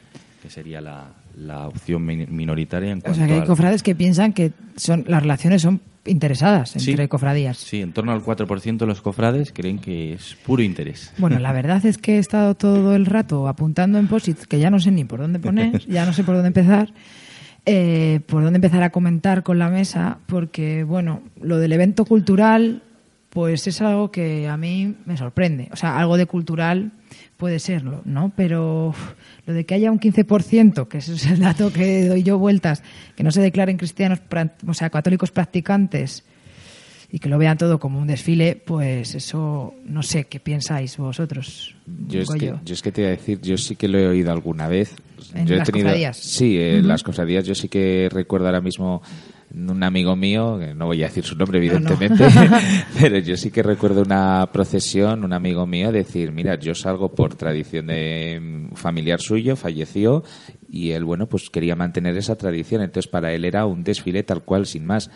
que 0.43 0.49
sería 0.49 0.80
la, 0.80 1.09
la 1.37 1.68
opción 1.68 2.07
min- 2.07 2.28
minoritaria 2.30 2.93
en 2.93 2.99
O 2.99 3.03
cuanto 3.03 3.18
sea, 3.18 3.26
que 3.26 3.35
hay 3.35 3.45
cofrades 3.47 3.83
que 3.83 3.95
piensan 3.95 4.33
que 4.33 4.53
son 4.76 5.05
las 5.07 5.20
relaciones 5.22 5.61
son 5.61 5.80
interesadas 6.07 6.70
Sí. 6.70 6.91
entre 6.93 7.09
cofradías. 7.09 7.59
Sí, 7.59 7.83
en 7.83 7.93
torno 7.93 8.11
al 8.12 8.22
4% 8.24 8.76
de 8.78 8.87
los 8.87 9.03
cofrades 9.03 9.53
creen 9.53 9.78
que 9.78 10.14
es 10.14 10.35
puro 10.47 10.62
interés. 10.62 11.12
Bueno, 11.18 11.39
la 11.41 11.53
verdad 11.53 11.85
es 11.87 11.99
que 11.99 12.16
he 12.16 12.18
estado 12.18 12.55
todo 12.55 12.95
el 12.97 13.05
rato 13.07 13.47
apuntando 13.49 13.99
en 13.99 14.09
posits 14.09 14.47
que 14.47 14.59
ya 14.59 14.70
no 14.70 14.80
sé 14.80 14.91
ni 14.93 15.05
por 15.05 15.20
dónde 15.20 15.39
poner, 15.39 15.87
ya 15.89 16.07
no 16.07 16.12
sé 16.14 16.24
por 16.24 16.35
dónde 16.35 16.49
empezar, 16.49 16.89
eh, 17.64 18.20
por 18.26 18.42
dónde 18.42 18.56
empezar 18.56 18.82
a 18.82 18.90
comentar 18.90 19.42
con 19.42 19.58
la 19.58 19.68
mesa, 19.68 20.18
porque, 20.26 20.84
bueno, 20.84 21.22
lo 21.40 21.58
del 21.58 21.72
evento 21.72 22.04
cultural, 22.04 22.82
pues 23.30 23.66
es 23.66 23.80
algo 23.80 24.10
que 24.10 24.48
a 24.48 24.56
mí 24.56 24.96
me 25.06 25.16
sorprende. 25.16 25.68
O 25.72 25.76
sea, 25.76 25.98
algo 25.98 26.16
de 26.16 26.26
cultural 26.26 26.92
puede 27.36 27.58
serlo, 27.58 28.02
¿no? 28.04 28.32
Pero 28.36 28.94
lo 29.46 29.54
de 29.54 29.64
que 29.64 29.74
haya 29.74 29.90
un 29.90 30.00
15%, 30.00 30.88
que 30.88 30.98
ese 30.98 31.14
es 31.14 31.26
el 31.26 31.40
dato 31.40 31.72
que 31.72 32.06
doy 32.06 32.22
yo 32.22 32.38
vueltas, 32.38 32.82
que 33.16 33.24
no 33.24 33.30
se 33.30 33.40
declaren 33.40 33.78
cristianos, 33.78 34.20
o 34.66 34.74
sea, 34.74 34.90
católicos 34.90 35.30
practicantes, 35.30 36.24
y 37.14 37.18
que 37.18 37.28
lo 37.28 37.36
vean 37.36 37.58
todo 37.58 37.78
como 37.78 38.00
un 38.00 38.06
desfile, 38.06 38.56
pues 38.56 39.14
eso 39.14 39.74
no 39.84 40.02
sé 40.02 40.24
qué 40.24 40.40
pensáis 40.40 40.96
vosotros. 40.96 41.76
Yo 42.08 42.20
es, 42.20 42.30
que, 42.30 42.54
yo 42.64 42.72
es 42.74 42.80
que 42.80 42.90
te 42.90 43.02
iba 43.02 43.08
a 43.08 43.10
decir, 43.12 43.38
yo 43.42 43.58
sí 43.58 43.76
que 43.76 43.86
lo 43.86 43.98
he 43.98 44.08
oído 44.08 44.32
alguna 44.32 44.66
vez. 44.66 44.94
¿En 45.34 45.46
yo 45.46 45.54
he 45.54 45.58
las 45.58 45.66
tenido, 45.66 45.88
cofradías? 45.88 46.16
Sí, 46.16 46.58
en 46.58 46.78
Ujú. 46.80 46.88
las 46.88 47.02
cofradías. 47.02 47.44
Yo 47.44 47.54
sí 47.54 47.68
que 47.68 48.08
recuerdo 48.10 48.46
ahora 48.46 48.62
mismo 48.62 49.02
un 49.54 49.82
amigo 49.82 50.16
mío, 50.16 50.58
que 50.58 50.72
no 50.72 50.86
voy 50.86 51.02
a 51.02 51.08
decir 51.08 51.22
su 51.24 51.36
nombre, 51.36 51.58
No, 51.58 51.80
no. 51.80 51.90
evidentemente, 51.90 52.26
pero 52.98 53.18
yo 53.18 53.36
sí 53.36 53.50
que 53.50 53.62
recuerdo 53.62 54.00
una 54.00 54.48
procesión, 54.50 55.22
un 55.22 55.34
amigo 55.34 55.66
mío, 55.66 55.92
decir, 55.92 56.32
mira, 56.32 56.58
yo 56.58 56.74
salgo 56.74 57.14
por 57.14 57.34
tradición 57.34 57.88
de 57.88 58.40
mm, 58.40 58.74
familiar 58.74 59.20
suyo, 59.20 59.54
falleció, 59.54 60.24
y 60.70 60.92
él, 60.92 61.04
bueno, 61.04 61.28
pues 61.28 61.50
quería 61.50 61.76
mantener 61.76 62.16
esa 62.16 62.36
tradición. 62.36 62.80
Entonces, 62.80 63.10
para 63.10 63.34
él 63.34 63.44
era 63.44 63.66
un 63.66 63.84
desfile 63.84 64.22
tal 64.22 64.42
cual, 64.42 64.64
sin 64.64 64.86
más 64.86 65.10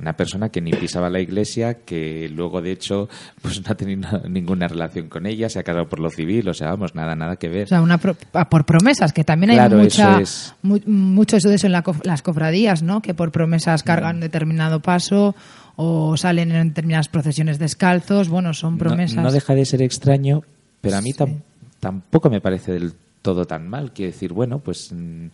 una 0.00 0.12
persona 0.14 0.48
que 0.48 0.60
ni 0.60 0.70
pisaba 0.72 1.10
la 1.10 1.20
iglesia, 1.20 1.74
que 1.84 2.28
luego 2.32 2.62
de 2.62 2.72
hecho 2.72 3.08
pues 3.42 3.60
no 3.64 3.72
ha 3.72 3.74
tenido 3.74 4.08
ninguna 4.28 4.68
relación 4.68 5.08
con 5.08 5.26
ella, 5.26 5.48
se 5.48 5.58
ha 5.58 5.62
casado 5.62 5.88
por 5.88 5.98
lo 6.00 6.10
civil, 6.10 6.48
o 6.48 6.54
sea, 6.54 6.68
vamos, 6.70 6.94
nada, 6.94 7.16
nada 7.16 7.36
que 7.36 7.48
ver. 7.48 7.64
O 7.64 7.68
sea, 7.68 7.82
una 7.82 7.98
pro- 7.98 8.16
ah, 8.32 8.48
por 8.48 8.64
promesas, 8.64 9.12
que 9.12 9.24
también 9.24 9.50
hay 9.50 9.56
Claro, 9.56 9.78
mucha, 9.78 10.12
eso 10.12 10.20
es. 10.20 10.54
mu- 10.62 10.80
mucho 10.86 11.36
eso 11.36 11.48
de 11.48 11.56
eso 11.56 11.66
en 11.66 11.72
la 11.72 11.82
cof- 11.82 12.04
las 12.04 12.22
cofradías, 12.22 12.82
¿no? 12.82 13.02
Que 13.02 13.14
por 13.14 13.32
promesas 13.32 13.82
cargan 13.82 14.20
determinado 14.20 14.80
paso 14.80 15.34
o 15.76 16.16
salen 16.16 16.50
en 16.52 16.68
determinadas 16.68 17.08
procesiones 17.08 17.58
descalzos. 17.58 18.28
Bueno, 18.28 18.54
son 18.54 18.74
No- 18.74 18.78
promesas. 18.78 19.22
No, 19.22 19.30
deja 19.32 19.54
de 19.54 19.64
ser 19.64 19.82
extraño, 19.82 20.42
pero 20.80 20.96
a 20.96 21.00
mí 21.00 21.12
Sí. 21.12 21.18
tam- 21.18 21.40
tampoco 21.80 22.30
me 22.30 22.40
parece 22.40 22.72
del 22.72 22.92
todo 23.22 23.44
tan 23.46 23.68
mal. 23.68 23.92
Quiero 23.92 24.12
decir, 24.12 24.32
bueno, 24.32 24.58
pues 24.60 24.92
mm, 24.92 25.26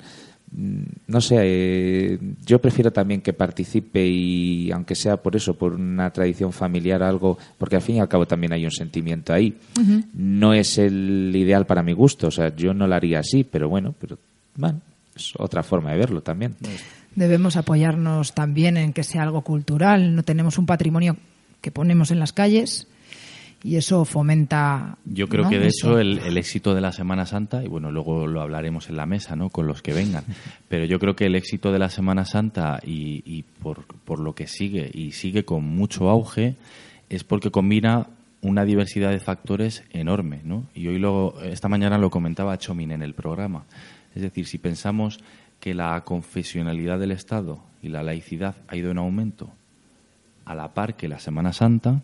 no 0.57 1.21
sé, 1.21 1.37
eh, 1.41 2.19
yo 2.47 2.61
prefiero 2.61 2.93
también 2.93 3.21
que 3.21 3.33
participe 3.33 4.07
y 4.07 4.71
aunque 4.71 4.95
sea 4.95 5.17
por 5.17 5.35
eso, 5.35 5.55
por 5.55 5.75
una 5.75 6.11
tradición 6.11 6.53
familiar 6.53 7.03
algo, 7.03 7.39
porque 7.59 7.77
al 7.77 7.83
fin 7.83 7.97
y 7.97 8.01
al 8.01 8.09
cabo 8.09 8.27
también 8.27 8.53
hay 8.53 8.65
un 8.65 8.71
sentimiento 8.71 9.33
ahí. 9.33 9.57
No 10.15 10.55
es 10.55 10.79
el 10.79 11.33
ideal 11.35 11.67
para 11.67 11.83
mi 11.83 11.93
gusto, 11.93 12.29
o 12.29 12.31
sea, 12.31 12.55
yo 12.55 12.73
no 12.73 12.87
lo 12.87 12.95
haría 12.95 13.19
así, 13.19 13.45
pero 13.45 13.69
bueno, 13.69 13.95
pero 13.99 14.19
bueno, 14.57 14.81
es 15.15 15.33
otra 15.39 15.63
forma 15.63 15.93
de 15.93 15.99
verlo 15.99 16.21
también. 16.21 16.55
Debemos 17.15 17.57
apoyarnos 17.57 18.35
también 18.35 18.77
en 18.77 18.93
que 18.93 19.05
sea 19.05 19.23
algo 19.23 19.43
cultural. 19.43 20.15
No 20.15 20.23
tenemos 20.23 20.59
un 20.59 20.67
patrimonio 20.67 21.17
que 21.61 21.71
ponemos 21.71 22.11
en 22.11 22.19
las 22.19 22.33
calles 22.33 22.89
y 23.65 23.77
eso 23.77 24.05
fomenta. 24.05 24.99
Yo 25.07 25.27
creo 25.27 25.45
¿no? 25.45 25.51
que 25.51 25.59
de 25.59 25.69
Eso. 25.69 25.89
hecho 25.89 25.99
el, 25.99 26.19
el 26.19 26.37
éxito 26.37 26.75
de 26.75 26.83
la 26.83 26.93
Semana 26.93 27.25
Santa, 27.25 27.65
y 27.65 27.67
bueno, 27.67 27.91
luego 27.91 28.27
lo 28.27 28.43
hablaremos 28.43 28.91
en 28.91 28.97
la 28.97 29.07
mesa, 29.07 29.37
¿no? 29.37 29.49
Con 29.49 29.67
los 29.67 29.81
que 29.81 29.95
vengan, 29.95 30.25
pero 30.69 30.85
yo 30.85 30.99
creo 30.99 31.17
que 31.17 31.25
el 31.27 31.35
éxito 31.35 31.73
de 31.73 31.79
la 31.79 31.89
Semana 31.89 32.27
Santa 32.27 32.79
y, 32.85 33.23
y 33.25 33.43
por, 33.43 33.87
por 34.05 34.21
lo 34.21 34.35
que 34.35 34.47
sigue, 34.47 34.91
y 34.93 35.13
sigue 35.13 35.47
con 35.47 35.65
mucho 35.65 36.11
auge, 36.11 36.57
es 37.09 37.25
porque 37.25 37.51
combina 37.51 38.09
una 38.43 38.67
diversidad 38.67 39.11
de 39.11 39.21
factores 39.21 39.83
enorme, 39.91 40.43
¿no? 40.45 40.67
Y 40.75 40.87
hoy 40.89 40.99
lo, 40.99 41.41
esta 41.43 41.69
mañana 41.69 41.97
lo 41.97 42.11
comentaba 42.11 42.59
Chomin 42.59 42.91
en 42.91 43.03
el 43.03 43.15
programa. 43.15 43.65
Es 44.15 44.21
decir, 44.21 44.47
si 44.47 44.59
pensamos 44.59 45.21
que 45.59 45.73
la 45.73 45.99
confesionalidad 46.05 46.99
del 46.99 47.13
Estado 47.13 47.61
y 47.83 47.89
la 47.89 48.03
laicidad 48.03 48.57
ha 48.69 48.77
ido 48.77 48.91
en 48.91 48.99
aumento 48.99 49.49
a 50.45 50.55
la 50.55 50.75
par 50.75 50.97
que 50.97 51.09
la 51.09 51.19
Semana 51.19 51.55
Santa, 51.55 52.03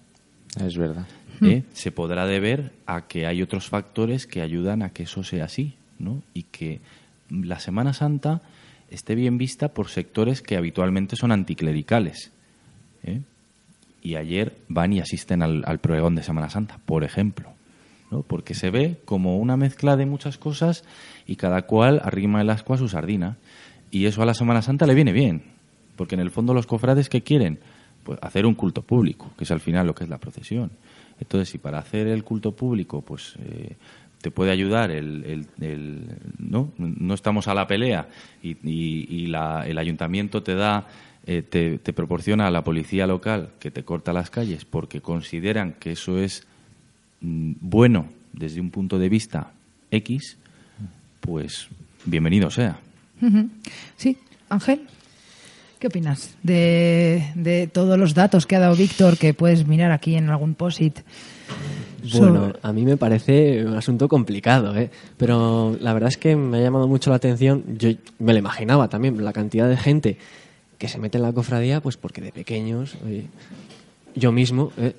Es 0.58 0.76
verdad. 0.76 1.06
¿eh? 1.42 1.62
se 1.72 1.92
podrá 1.92 2.26
deber 2.26 2.72
a 2.86 3.06
que 3.06 3.26
hay 3.26 3.42
otros 3.42 3.68
factores 3.68 4.26
que 4.26 4.42
ayudan 4.42 4.82
a 4.82 4.90
que 4.90 5.04
eso 5.04 5.22
sea 5.22 5.44
así, 5.44 5.74
¿no? 5.98 6.22
Y 6.34 6.44
que 6.44 6.80
la 7.30 7.60
Semana 7.60 7.92
Santa 7.92 8.42
esté 8.90 9.14
bien 9.14 9.38
vista 9.38 9.68
por 9.68 9.88
sectores 9.88 10.42
que 10.42 10.56
habitualmente 10.56 11.16
son 11.16 11.32
anticlericales. 11.32 12.32
¿eh? 13.04 13.20
Y 14.02 14.16
ayer 14.16 14.56
van 14.68 14.92
y 14.92 15.00
asisten 15.00 15.42
al, 15.42 15.62
al 15.66 15.78
pregón 15.78 16.14
de 16.14 16.22
Semana 16.22 16.50
Santa, 16.50 16.78
por 16.84 17.04
ejemplo. 17.04 17.52
¿no? 18.10 18.22
Porque 18.22 18.54
se 18.54 18.70
ve 18.70 18.98
como 19.04 19.38
una 19.38 19.56
mezcla 19.56 19.96
de 19.96 20.06
muchas 20.06 20.36
cosas 20.36 20.84
y 21.26 21.36
cada 21.36 21.62
cual 21.62 22.00
arrima 22.04 22.40
el 22.40 22.50
asco 22.50 22.74
a 22.74 22.78
su 22.78 22.88
sardina. 22.88 23.36
Y 23.92 24.06
eso 24.06 24.22
a 24.22 24.26
la 24.26 24.34
Semana 24.34 24.62
Santa 24.62 24.86
le 24.86 24.94
viene 24.94 25.12
bien. 25.12 25.42
Porque 25.96 26.16
en 26.16 26.20
el 26.20 26.30
fondo 26.30 26.54
los 26.54 26.66
cofrades 26.66 27.08
que 27.08 27.22
quieren 27.22 27.60
pues 28.02 28.18
hacer 28.22 28.46
un 28.46 28.54
culto 28.54 28.82
público, 28.82 29.30
que 29.36 29.44
es 29.44 29.50
al 29.50 29.60
final 29.60 29.86
lo 29.86 29.94
que 29.94 30.04
es 30.04 30.10
la 30.10 30.18
procesión. 30.18 30.70
Entonces, 31.20 31.48
si 31.50 31.58
para 31.58 31.78
hacer 31.78 32.06
el 32.06 32.24
culto 32.24 32.52
público, 32.56 33.02
pues 33.02 33.34
eh, 33.44 33.76
te 34.22 34.30
puede 34.30 34.50
ayudar 34.50 34.90
el, 34.90 35.24
el- 35.24 35.46
el- 35.64 36.06
no 36.38 36.72
no 36.78 37.14
estamos 37.14 37.48
a 37.48 37.54
la 37.54 37.66
pelea 37.66 38.08
y, 38.42 38.56
la- 39.26 39.66
el 39.66 39.78
ayuntamiento 39.78 40.42
te 40.42 40.54
da 40.54 40.86
eh, 41.26 41.42
te, 41.42 41.78
proporciona 41.92 42.46
a 42.46 42.50
la 42.50 42.64
policía 42.64 43.06
local 43.06 43.50
que 43.60 43.70
te 43.70 43.84
corta 43.84 44.12
las 44.14 44.30
calles 44.30 44.64
porque 44.64 45.00
consideran 45.02 45.74
que 45.74 45.92
eso 45.92 46.18
es 46.18 46.46
mm, 47.20 47.52
bueno 47.60 48.08
desde 48.32 48.60
un 48.60 48.70
punto 48.70 48.98
de 48.98 49.08
vista 49.10 49.52
X, 49.90 50.38
pues 51.20 51.68
bienvenido 52.06 52.50
sea. 52.50 52.78
Sí, 53.96 54.16
Ángel. 54.48 54.80
¿Qué 55.80 55.86
opinas 55.86 56.36
de, 56.42 57.32
de 57.34 57.66
todos 57.66 57.98
los 57.98 58.12
datos 58.12 58.44
que 58.44 58.54
ha 58.54 58.60
dado 58.60 58.76
Víctor, 58.76 59.16
que 59.16 59.32
puedes 59.32 59.66
mirar 59.66 59.92
aquí 59.92 60.14
en 60.14 60.28
algún 60.28 60.54
posit? 60.54 60.98
Bueno, 62.18 62.52
a 62.60 62.72
mí 62.74 62.84
me 62.84 62.98
parece 62.98 63.64
un 63.64 63.74
asunto 63.74 64.06
complicado, 64.06 64.76
¿eh? 64.76 64.90
pero 65.16 65.74
la 65.80 65.94
verdad 65.94 66.10
es 66.10 66.18
que 66.18 66.36
me 66.36 66.58
ha 66.58 66.60
llamado 66.60 66.86
mucho 66.86 67.08
la 67.08 67.16
atención. 67.16 67.64
Yo 67.78 67.88
me 68.18 68.34
lo 68.34 68.38
imaginaba 68.38 68.88
también, 68.88 69.24
la 69.24 69.32
cantidad 69.32 69.70
de 69.70 69.78
gente 69.78 70.18
que 70.76 70.86
se 70.86 70.98
mete 70.98 71.16
en 71.16 71.22
la 71.22 71.32
cofradía, 71.32 71.80
pues 71.80 71.96
porque 71.96 72.20
de 72.20 72.32
pequeños, 72.32 72.96
yo 74.14 74.32
mismo, 74.32 74.72
¿eh? 74.76 74.94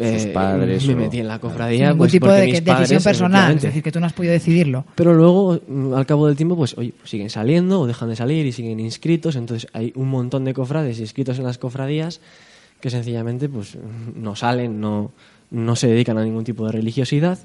Sus 0.00 0.24
Eh, 0.26 0.30
padres 0.32 0.86
me 0.86 0.94
o- 0.94 0.96
metí 0.96 1.18
en 1.18 1.28
la 1.28 1.38
cofradía. 1.38 1.88
ningún 1.88 1.98
pues 1.98 2.12
tipo 2.12 2.26
de 2.32 2.46
mis 2.46 2.52
decisión 2.64 2.74
padres, 2.76 3.02
personal, 3.04 3.56
es 3.56 3.62
decir, 3.62 3.82
que 3.82 3.92
tú 3.92 4.00
no 4.00 4.06
has 4.06 4.14
podido 4.14 4.32
decidirlo. 4.32 4.86
Pero 4.94 5.12
luego, 5.14 5.60
mm, 5.68 5.92
al 5.92 6.06
cabo 6.06 6.26
del 6.26 6.36
tiempo, 6.36 6.56
pues 6.56 6.76
oye, 6.78 6.94
pues 6.98 7.10
siguen 7.10 7.28
saliendo 7.28 7.80
o 7.80 7.86
dejan 7.86 8.08
de 8.08 8.16
salir 8.16 8.46
y 8.46 8.52
siguen 8.52 8.80
inscritos. 8.80 9.36
Entonces 9.36 9.68
hay 9.74 9.92
un 9.96 10.08
montón 10.08 10.44
de 10.46 10.54
cofrades 10.54 10.98
inscritos 11.00 11.38
en 11.38 11.44
las 11.44 11.58
cofradías 11.58 12.20
que 12.80 12.88
sencillamente 12.88 13.48
pues 13.50 13.76
no 14.16 14.34
salen, 14.36 14.80
no, 14.80 15.12
no 15.50 15.76
se 15.76 15.86
dedican 15.88 16.16
a 16.16 16.24
ningún 16.24 16.44
tipo 16.44 16.64
de 16.64 16.72
religiosidad 16.72 17.38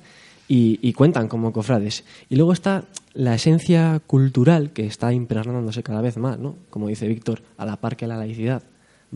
y, 0.48 0.80
y 0.82 0.94
cuentan 0.94 1.28
como 1.28 1.52
cofrades. 1.52 2.06
Y 2.30 2.38
luego 2.38 2.54
está 2.54 2.86
la 3.14 3.36
esencia 3.36 4.00
cultural 4.08 4.72
que 4.72 4.86
está 4.86 5.12
impregnándose 5.12 5.84
cada 5.84 6.00
vez 6.02 6.16
más, 6.16 6.40
¿no? 6.40 6.56
Como 6.70 6.88
dice 6.88 7.06
Víctor, 7.08 7.42
a 7.58 7.66
la 7.66 7.76
par 7.82 7.98
que 7.98 8.08
la 8.08 8.16
laicidad 8.16 8.64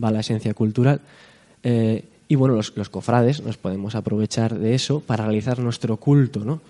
va 0.02 0.10
la 0.10 0.20
esencia 0.20 0.52
cultural. 0.52 1.00
Eh, 1.62 2.04
y 2.30 2.36
bueno, 2.36 2.54
los, 2.54 2.72
los 2.76 2.88
cofrades 2.88 3.42
nos 3.42 3.56
podemos 3.58 3.94
aprovechar 3.96 4.56
de 4.58 4.74
eso 4.74 5.00
para 5.00 5.24
realizar 5.24 5.58
nuestro 5.58 5.96
culto, 5.98 6.44
¿no? 6.44 6.60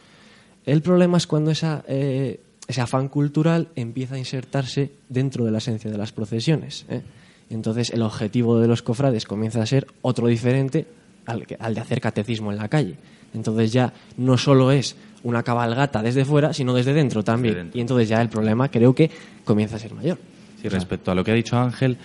El 0.66 0.80
problema 0.82 1.18
es 1.18 1.26
cuando 1.26 1.50
esa, 1.50 1.84
eh, 1.86 2.40
ese 2.66 2.80
afán 2.80 3.08
cultural 3.08 3.68
empieza 3.76 4.14
a 4.14 4.18
insertarse 4.18 4.90
dentro 5.08 5.44
de 5.44 5.50
la 5.50 5.58
esencia 5.58 5.90
de 5.90 5.98
las 5.98 6.12
procesiones. 6.12 6.86
¿eh? 6.88 7.02
Entonces 7.50 7.90
el 7.90 8.02
objetivo 8.02 8.58
de 8.58 8.68
los 8.68 8.80
cofrades 8.82 9.24
comienza 9.26 9.62
a 9.62 9.66
ser 9.66 9.86
otro 10.02 10.26
diferente 10.28 10.86
al, 11.26 11.46
que- 11.46 11.56
al 11.60 11.74
de 11.74 11.80
hacer 11.82 12.00
catecismo 12.00 12.50
en 12.52 12.58
la 12.58 12.68
calle. 12.68 12.94
Entonces 13.34 13.72
ya 13.72 13.92
no 14.16 14.36
solo 14.38 14.70
es 14.72 14.96
una 15.22 15.42
cabalgata 15.42 16.02
desde 16.02 16.24
fuera, 16.24 16.52
sino 16.54 16.72
desde 16.74 16.92
dentro 16.94 17.22
también. 17.22 17.52
Desde 17.54 17.62
dentro. 17.64 17.78
Y 17.78 17.80
entonces 17.82 18.08
ya 18.08 18.20
el 18.22 18.28
problema 18.30 18.70
creo 18.70 18.94
que 18.94 19.10
comienza 19.44 19.76
a 19.76 19.78
ser 19.78 19.92
mayor. 19.94 20.18
Sí, 20.62 20.68
respecto 20.68 21.10
a 21.10 21.14
lo 21.14 21.22
que 21.24 21.30
ha 21.32 21.34
dicho 21.34 21.56
Ángel, 21.58 21.96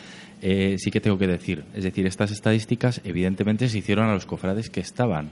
eh, 0.48 0.78
sí 0.78 0.92
que 0.92 1.02
tengo 1.02 1.18
que 1.18 1.26
decir. 1.26 1.66
Es 1.74 1.84
decir, 1.84 2.06
estas 2.06 2.30
estadísticas 2.30 3.02
evidentemente 3.04 3.68
se 3.68 3.80
hicieron 3.80 4.08
a 4.08 4.14
los 4.14 4.28
cofrades 4.28 4.70
que 4.70 4.80
estaban. 4.80 5.32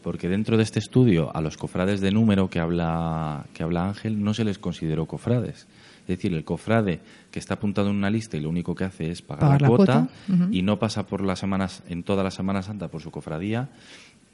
Porque 0.00 0.28
dentro 0.28 0.56
de 0.56 0.62
este 0.62 0.78
estudio, 0.78 1.34
a 1.34 1.40
los 1.40 1.56
cofrades 1.56 2.00
de 2.00 2.12
número 2.12 2.48
que 2.48 2.60
habla, 2.60 3.46
que 3.52 3.64
habla 3.64 3.88
Ángel, 3.88 4.22
no 4.22 4.32
se 4.32 4.44
les 4.44 4.58
consideró 4.58 5.06
cofrades. 5.06 5.66
Es 6.02 6.06
decir, 6.06 6.32
el 6.34 6.44
cofrade 6.44 7.00
que 7.32 7.40
está 7.40 7.54
apuntado 7.54 7.90
en 7.90 7.96
una 7.96 8.10
lista 8.10 8.36
y 8.36 8.40
lo 8.40 8.48
único 8.48 8.76
que 8.76 8.84
hace 8.84 9.10
es 9.10 9.22
pagar, 9.22 9.40
Pagar 9.40 9.62
la, 9.62 9.68
la 9.68 9.76
cuota, 9.76 10.08
y 10.52 10.62
no 10.62 10.78
pasa 10.78 11.04
por 11.04 11.24
las 11.24 11.40
semanas, 11.40 11.82
en 11.88 12.04
toda 12.04 12.22
la 12.22 12.30
Semana 12.30 12.62
Santa 12.62 12.86
por 12.86 13.02
su 13.02 13.10
cofradía, 13.10 13.70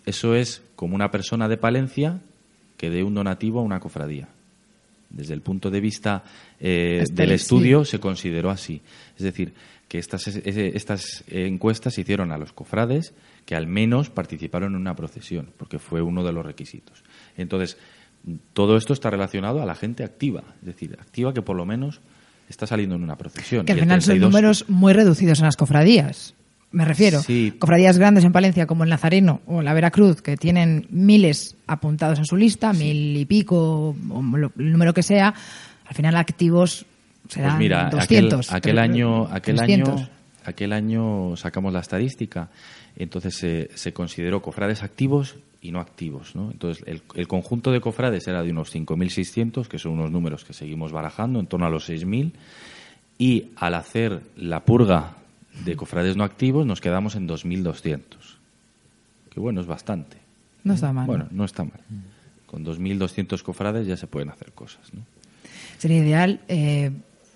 eso 0.04 0.34
es 0.34 0.62
como 0.76 0.96
una 0.96 1.10
persona 1.10 1.48
de 1.48 1.56
Palencia 1.56 2.20
que 2.76 2.90
dé 2.90 3.04
un 3.04 3.14
donativo 3.14 3.60
a 3.60 3.62
una 3.62 3.80
cofradía. 3.80 4.28
Desde 5.08 5.34
el 5.34 5.40
punto 5.40 5.70
de 5.70 5.80
vista 5.80 6.24
eh, 6.60 7.04
del 7.12 7.28
sí. 7.28 7.34
estudio 7.34 7.84
se 7.84 7.98
consideró 7.98 8.50
así. 8.50 8.82
Es 9.16 9.22
decir, 9.22 9.54
que 9.90 9.98
estas, 9.98 10.28
es- 10.28 10.36
estas 10.46 11.24
encuestas 11.28 11.94
se 11.94 12.02
hicieron 12.02 12.30
a 12.30 12.38
los 12.38 12.52
cofrades 12.52 13.12
que 13.44 13.56
al 13.56 13.66
menos 13.66 14.08
participaron 14.08 14.74
en 14.74 14.80
una 14.80 14.94
procesión, 14.94 15.50
porque 15.56 15.80
fue 15.80 16.00
uno 16.00 16.22
de 16.22 16.32
los 16.32 16.46
requisitos. 16.46 17.02
Entonces, 17.36 17.76
todo 18.52 18.76
esto 18.76 18.92
está 18.92 19.10
relacionado 19.10 19.60
a 19.60 19.66
la 19.66 19.74
gente 19.74 20.04
activa, 20.04 20.44
es 20.60 20.66
decir, 20.66 20.96
activa 21.00 21.34
que 21.34 21.42
por 21.42 21.56
lo 21.56 21.66
menos 21.66 22.00
está 22.48 22.68
saliendo 22.68 22.94
en 22.94 23.02
una 23.02 23.16
procesión. 23.16 23.66
Que 23.66 23.72
al 23.72 23.80
final 23.80 24.00
son 24.00 24.12
32 24.12 24.30
números 24.30 24.64
muy 24.68 24.92
reducidos 24.92 25.40
en 25.40 25.46
las 25.46 25.56
cofradías. 25.56 26.34
Me 26.70 26.84
refiero. 26.84 27.20
Sí. 27.20 27.52
Cofradías 27.58 27.98
grandes 27.98 28.22
en 28.22 28.30
Palencia 28.30 28.66
como 28.68 28.84
el 28.84 28.90
Nazareno 28.90 29.40
o 29.46 29.60
la 29.60 29.74
Veracruz, 29.74 30.22
que 30.22 30.36
tienen 30.36 30.86
miles 30.90 31.56
apuntados 31.66 32.20
a 32.20 32.24
su 32.24 32.36
lista, 32.36 32.72
mil 32.72 33.16
y 33.16 33.24
pico, 33.24 33.88
o 34.08 34.24
el 34.56 34.70
número 34.70 34.94
que 34.94 35.02
sea, 35.02 35.34
al 35.84 35.94
final 35.96 36.14
activos 36.14 36.86
serán 37.30 37.50
Pues 37.52 37.58
mira, 37.58 37.88
200. 37.90 38.52
aquel, 38.52 38.78
año, 38.78 39.26
aquel 39.30 39.56
300. 39.56 39.94
año, 40.00 40.08
aquel 40.44 40.72
año 40.72 41.36
sacamos 41.36 41.72
la 41.72 41.80
estadística, 41.80 42.48
entonces 42.96 43.34
se- 43.36 43.70
se 43.74 43.92
consideró 43.92 44.42
cofrades 44.42 44.82
activos 44.82 45.36
y 45.62 45.70
no 45.72 45.80
activos, 45.80 46.34
¿no? 46.34 46.50
Entonces 46.50 46.82
el, 46.86 47.02
el 47.14 47.28
conjunto 47.28 47.70
de 47.70 47.80
cofrades 47.80 48.26
era 48.26 48.42
de 48.42 48.50
unos 48.50 48.74
5.600, 48.74 49.68
que 49.68 49.78
son 49.78 49.92
unos 49.92 50.10
números 50.10 50.44
que 50.44 50.52
seguimos 50.52 50.90
barajando, 50.92 51.38
en 51.38 51.46
torno 51.46 51.66
a 51.66 51.70
los 51.70 51.88
6.000, 51.88 52.32
y 53.18 53.48
al 53.56 53.74
hacer 53.74 54.22
la 54.36 54.60
purga 54.64 55.14
de 55.64 55.76
cofrades 55.76 56.16
no 56.16 56.24
activos 56.24 56.64
nos 56.66 56.80
quedamos 56.80 57.14
en 57.16 57.28
2.200, 57.28 58.00
que 59.30 59.40
bueno, 59.40 59.60
es 59.60 59.66
bastante. 59.66 60.16
No 60.64 60.74
está 60.74 60.92
mal. 60.92 61.06
Bueno, 61.06 61.26
no 61.30 61.44
está 61.44 61.62
mal. 61.64 61.80
Con 62.46 62.64
2.200 62.64 63.42
cofrades 63.42 63.86
ya 63.86 63.96
se 63.96 64.06
pueden 64.06 64.30
hacer 64.30 64.52
cosas, 64.52 64.92
¿no? 64.94 65.00
Sería 65.78 65.98
ideal 65.98 66.40
eh, 66.48 66.90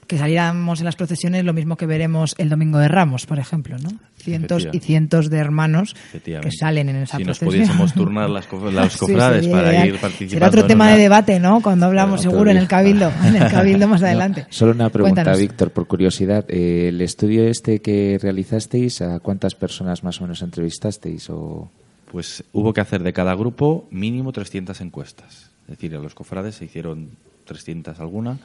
que 0.07 0.18
saliéramos 0.18 0.80
en 0.80 0.84
las 0.86 0.96
procesiones 0.96 1.44
lo 1.44 1.52
mismo 1.52 1.76
que 1.76 1.86
veremos 1.86 2.34
el 2.38 2.48
Domingo 2.48 2.78
de 2.78 2.88
Ramos, 2.88 3.26
por 3.26 3.38
ejemplo, 3.38 3.76
¿no? 3.78 3.90
Cientos 4.16 4.66
y 4.72 4.78
cientos 4.80 5.28
de 5.30 5.38
hermanos 5.38 5.94
que 6.24 6.50
salen 6.50 6.88
en 6.88 6.96
esa 6.96 7.18
Si 7.18 7.24
nos 7.24 7.38
procesión. 7.38 7.66
pudiésemos 7.66 7.94
turnar 7.94 8.30
las 8.30 8.46
co- 8.46 8.70
los 8.70 8.92
Sí, 8.92 8.98
cofrades 8.98 9.40
sería 9.44 9.57
para 9.57 9.70
ideal. 9.72 9.88
ir 9.88 9.94
participando 10.00 10.34
Será 10.34 10.48
otro 10.48 10.66
tema 10.66 10.84
una- 10.84 10.94
de 10.96 11.02
debate, 11.02 11.40
¿no? 11.40 11.61
Cuando 11.61 11.86
hablamos 11.86 12.22
seguro 12.22 12.50
en 12.50 12.57
el. 12.57 12.68
Cabildo, 12.68 13.12
en 13.24 13.36
el 13.36 13.50
Cabildo 13.50 13.86
más 13.88 14.00
No, 14.00 14.07
adelante. 14.07 14.46
solo 14.50 14.72
una 14.72 14.88
pregunta, 14.90 15.16
Cuéntanos. 15.22 15.40
Víctor, 15.40 15.70
por 15.72 15.86
curiosidad. 15.86 16.44
Eh, 16.48 16.88
¿El 16.88 17.00
estudio 17.00 17.46
este 17.46 17.80
que 17.80 18.18
realizasteis, 18.20 19.02
a 19.02 19.20
cuántas 19.20 19.55
personas 19.55 20.02
más 20.05 20.20
o 20.20 20.24
menos 20.24 20.40
entrevistasteis? 20.42 21.28
O... 21.30 21.70
Pues 22.11 22.44
hubo 22.52 22.72
que 22.72 22.80
hacer 22.80 23.02
de 23.02 23.12
cada 23.12 23.34
grupo 23.34 23.86
mínimo 23.90 24.32
300 24.32 24.80
encuestas. 24.80 25.50
Es 25.64 25.76
decir, 25.76 25.94
a 25.96 25.98
los 25.98 26.14
cofrades 26.14 26.55
se 26.55 26.64
hicieron 26.66 27.11
300 27.44 27.98
alguna, 28.00 28.38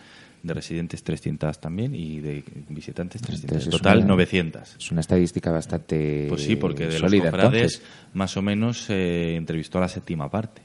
de 0.44 0.54
residentes 0.54 1.04
300 1.04 1.60
también 1.60 1.94
y 1.96 2.20
de 2.20 2.44
visitantes 2.70 3.22
300. 3.22 3.44
Entonces, 3.44 3.68
En 3.68 3.74
es 3.74 3.78
total 3.82 3.98
una- 4.00 4.08
900. 4.08 4.76
Es 4.78 4.92
una 4.92 5.02
estadística 5.02 5.52
bastante 5.52 6.26
Pues 6.30 6.44
sí, 6.44 6.56
porque 6.56 6.88
de 6.88 6.98
sólida, 7.00 7.26
los 7.26 7.32
cofrades 7.32 7.74
entonces. 7.76 7.82
más 8.14 8.38
o 8.38 8.42
menos 8.42 8.84
se 8.84 9.36
entrevistó 9.36 9.78
a 9.80 9.82
la 9.82 9.88
séptima 9.90 10.30
parte. 10.30 10.62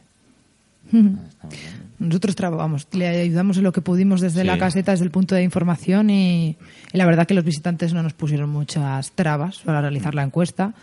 Nosotros 1.99 2.37
trabajamos, 2.37 2.87
le 2.93 3.07
ayudamos 3.09 3.57
en 3.57 3.65
lo 3.65 3.73
que 3.73 3.81
pudimos 3.81 4.21
desde 4.21 4.43
Sí. 4.43 4.47
la 4.47 4.59
caseta, 4.59 4.93
desde 4.93 5.05
el 5.05 5.11
punto 5.11 5.35
de 5.35 5.43
información 5.43 6.11
y, 6.11 6.57
y 6.93 6.97
la 6.99 7.07
verdad 7.07 7.27
que 7.27 7.35
los 7.35 7.45
visitantes 7.45 7.93
no 7.95 8.03
nos 8.03 8.13
pusieron 8.13 8.51
muchas 8.51 9.13
trabas 9.13 9.59
para 9.61 9.81
realizar 9.81 10.15
la 10.15 10.23
encuesta 10.23 10.75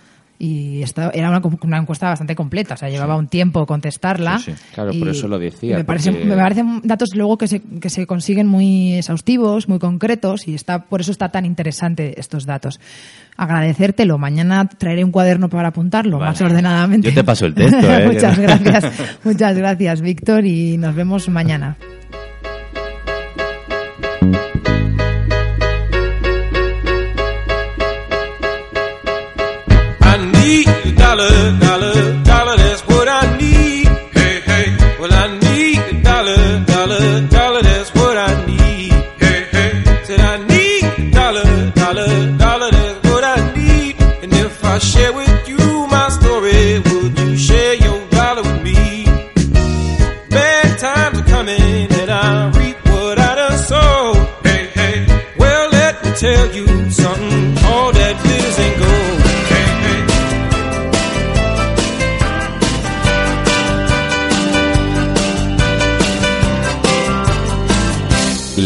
y 0.43 0.81
esta, 0.81 1.11
era 1.13 1.29
una, 1.29 1.39
una 1.61 1.77
encuesta 1.77 2.07
bastante 2.07 2.35
completa, 2.35 2.73
o 2.73 2.77
sea, 2.77 2.89
llevaba 2.89 3.15
un 3.15 3.27
tiempo 3.27 3.63
contestarla. 3.67 4.39
Sí, 4.39 4.51
sí. 4.51 4.57
Claro, 4.73 4.91
por 4.97 5.09
eso 5.09 5.27
lo 5.27 5.37
decía, 5.37 5.77
Me, 5.77 5.83
parece, 5.83 6.11
porque- 6.11 6.25
me 6.25 6.35
parecen 6.35 6.81
datos 6.83 7.09
luego 7.13 7.37
que 7.37 7.47
se, 7.47 7.61
que 7.61 7.91
se 7.91 8.07
consiguen 8.07 8.47
muy 8.47 8.95
exhaustivos, 8.95 9.69
muy 9.69 9.77
concretos 9.77 10.47
y 10.47 10.55
está 10.55 10.85
por 10.85 11.01
eso 11.01 11.11
está 11.11 11.29
tan 11.29 11.45
interesante 11.45 12.19
estos 12.19 12.47
datos. 12.47 12.79
Agradecértelo. 13.37 14.17
Mañana 14.17 14.67
traeré 14.67 15.03
un 15.03 15.11
cuaderno 15.11 15.47
para 15.47 15.67
apuntarlo 15.67 16.17
Vale. 16.17 16.31
más 16.31 16.41
ordenadamente. 16.41 17.09
Yo 17.09 17.13
te 17.13 17.23
paso 17.23 17.45
el 17.45 17.53
texto, 17.53 17.77
¿eh? 17.91 18.07
muchas 18.07 18.39
gracias. 18.39 18.85
Muchas 19.23 19.55
gracias, 19.55 20.01
Víctor, 20.01 20.45
y 20.47 20.77
nos 20.77 20.95
vemos 20.95 21.29
mañana. 21.29 21.77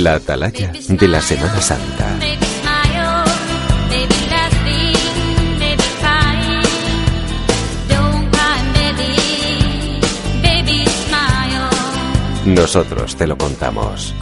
La 0.05 0.13
atalaya 0.17 0.71
de 0.87 1.07
la 1.07 1.19
Semana 1.19 1.59
Santa. 1.59 2.05
Nosotros 12.45 13.15
te 13.15 13.25
lo 13.25 13.35
contamos. 13.35 14.13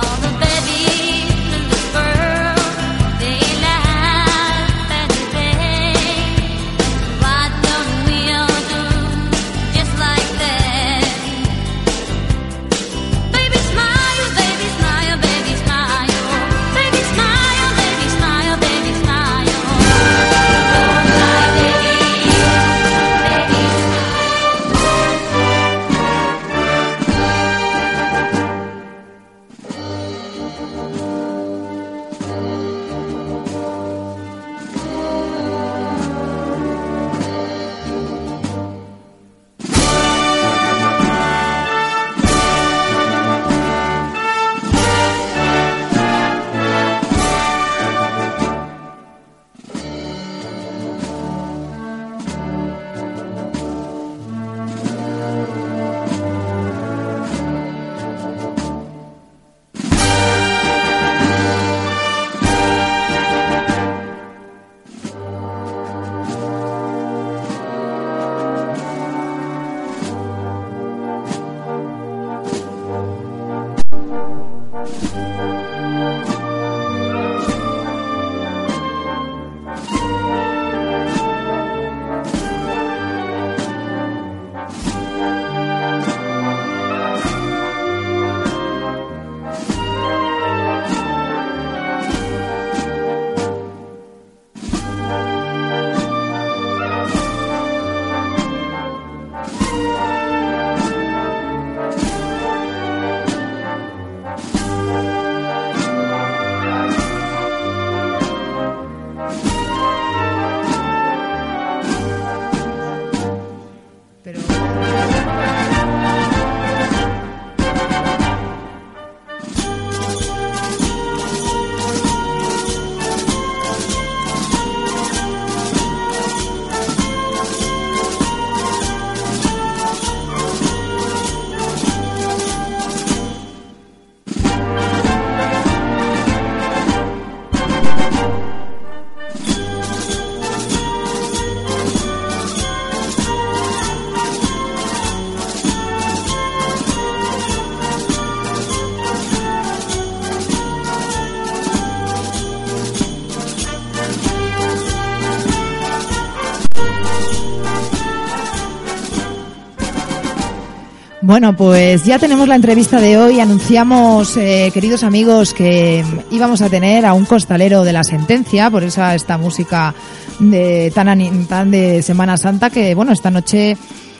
Bueno, 161.33 161.55
pues 161.55 162.05
ya 162.05 162.19
tenemos 162.19 162.47
la 162.47 162.53
entrevista 162.53 163.01
de 163.01 163.17
hoy. 163.17 163.39
Anunciamos, 163.39 164.37
eh, 164.37 164.69
queridos 164.71 165.03
amigos, 165.03 165.55
que 165.55 166.05
íbamos 166.29 166.61
a 166.61 166.69
tener 166.69 167.07
a 167.07 167.13
un 167.13 167.25
costalero 167.25 167.83
de 167.83 167.91
la 167.91 168.03
sentencia, 168.03 168.69
por 168.69 168.83
eso 168.83 169.03
esta 169.03 169.39
música 169.39 169.95
de, 170.37 170.91
tan, 170.93 171.47
tan 171.47 171.71
de 171.71 172.03
Semana 172.03 172.37
Santa, 172.37 172.69
que 172.69 172.93
bueno, 172.93 173.13
esta 173.13 173.31
noche 173.31 173.75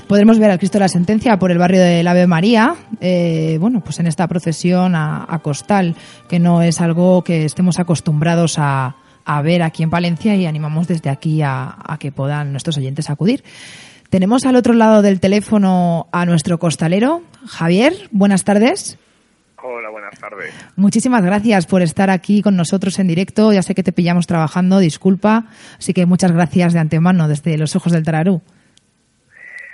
podremos 0.07 0.39
ver 0.39 0.49
al 0.49 0.57
Cristo 0.57 0.79
de 0.79 0.85
la 0.85 0.89
Sentencia 0.89 1.37
por 1.37 1.51
el 1.51 1.59
barrio 1.59 1.81
del 1.81 2.07
Ave 2.07 2.25
María, 2.25 2.73
eh, 2.99 3.59
bueno, 3.61 3.81
pues 3.81 3.99
en 3.99 4.07
esta 4.07 4.27
procesión 4.27 4.95
a, 4.95 5.39
costal, 5.43 5.95
que 6.27 6.39
no 6.39 6.63
es 6.63 6.81
algo 6.81 7.23
que 7.23 7.45
estemos 7.45 7.77
acostumbrados 7.77 8.55
a, 8.57 8.95
ver 9.43 9.61
aquí 9.61 9.83
en 9.83 9.91
Palencia 9.91 10.35
y 10.35 10.47
animamos 10.47 10.87
desde 10.87 11.11
aquí 11.11 11.43
a, 11.43 11.75
a 11.77 11.99
que 11.99 12.11
puedan 12.11 12.51
nuestros 12.53 12.75
oyentes 12.79 13.11
acudir. 13.11 13.43
Tenemos 14.13 14.45
al 14.45 14.55
otro 14.55 14.75
lado 14.75 15.01
del 15.01 15.19
teléfono 15.19 16.05
a 16.11 16.27
nuestro 16.27 16.59
costalero, 16.59 17.23
Javier. 17.47 17.93
Buenas 18.11 18.43
tardes. 18.45 18.99
Hola, 19.57 19.89
buenas 19.89 20.19
tardes. 20.19 20.53
Muchísimas 20.75 21.25
gracias 21.25 21.65
por 21.65 21.81
estar 21.81 22.11
aquí 22.11 22.43
con 22.43 22.55
nosotros 22.55 22.99
en 22.99 23.07
directo. 23.07 23.51
Ya 23.51 23.63
sé 23.63 23.73
que 23.73 23.81
te 23.81 23.91
pillamos 23.91 24.27
trabajando, 24.27 24.77
disculpa. 24.77 25.45
Así 25.79 25.95
que 25.95 26.05
muchas 26.05 26.31
gracias 26.31 26.73
de 26.73 26.79
antemano 26.79 27.27
desde 27.27 27.57
los 27.57 27.75
ojos 27.75 27.91
del 27.91 28.03
Tararú. 28.03 28.43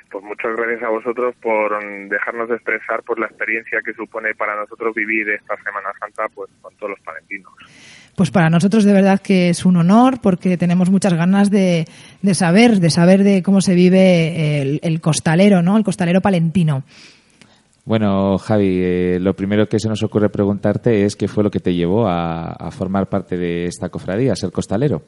Pues 0.09 0.23
muchas 0.23 0.55
gracias 0.55 0.83
a 0.83 0.89
vosotros 0.89 1.35
por 1.41 1.77
dejarnos 2.07 2.49
expresar 2.49 3.03
pues 3.03 3.19
la 3.19 3.25
experiencia 3.25 3.79
que 3.83 3.91
supone 3.91 4.33
para 4.35 4.55
nosotros 4.55 4.95
vivir 4.95 5.27
esta 5.31 5.57
Semana 5.57 5.89
Santa 5.99 6.29
pues 6.33 6.49
con 6.61 6.73
todos 6.77 6.91
los 6.91 6.99
palentinos. 7.01 7.51
Pues 8.19 8.31
para 8.31 8.49
nosotros 8.49 8.83
de 8.83 8.91
verdad 8.91 9.21
que 9.21 9.47
es 9.47 9.63
un 9.65 9.77
honor 9.77 10.19
porque 10.19 10.57
tenemos 10.57 10.89
muchas 10.89 11.13
ganas 11.13 11.49
de, 11.49 11.87
de 12.21 12.33
saber, 12.33 12.81
de 12.81 12.89
saber 12.89 13.23
de 13.23 13.41
cómo 13.41 13.61
se 13.61 13.75
vive 13.75 14.77
el, 14.81 14.99
costalero, 14.99 15.61
¿no? 15.61 15.77
El 15.77 15.85
costalero 15.85 16.19
palentino. 16.19 16.83
Bueno, 17.85 18.37
Javi, 18.37 18.77
eh, 18.81 19.19
lo 19.21 19.33
primero 19.37 19.69
que 19.69 19.79
se 19.79 19.87
nos 19.87 20.03
ocurre 20.03 20.27
preguntarte 20.27 21.05
es 21.05 21.15
qué 21.15 21.29
fue 21.29 21.45
lo 21.45 21.49
que 21.49 21.61
te 21.61 21.73
llevó 21.73 22.09
a, 22.09 22.69
formar 22.71 23.07
parte 23.07 23.37
de 23.37 23.63
esta 23.67 23.87
cofradía, 23.87 24.35
ser 24.35 24.51
costalero. 24.51 25.01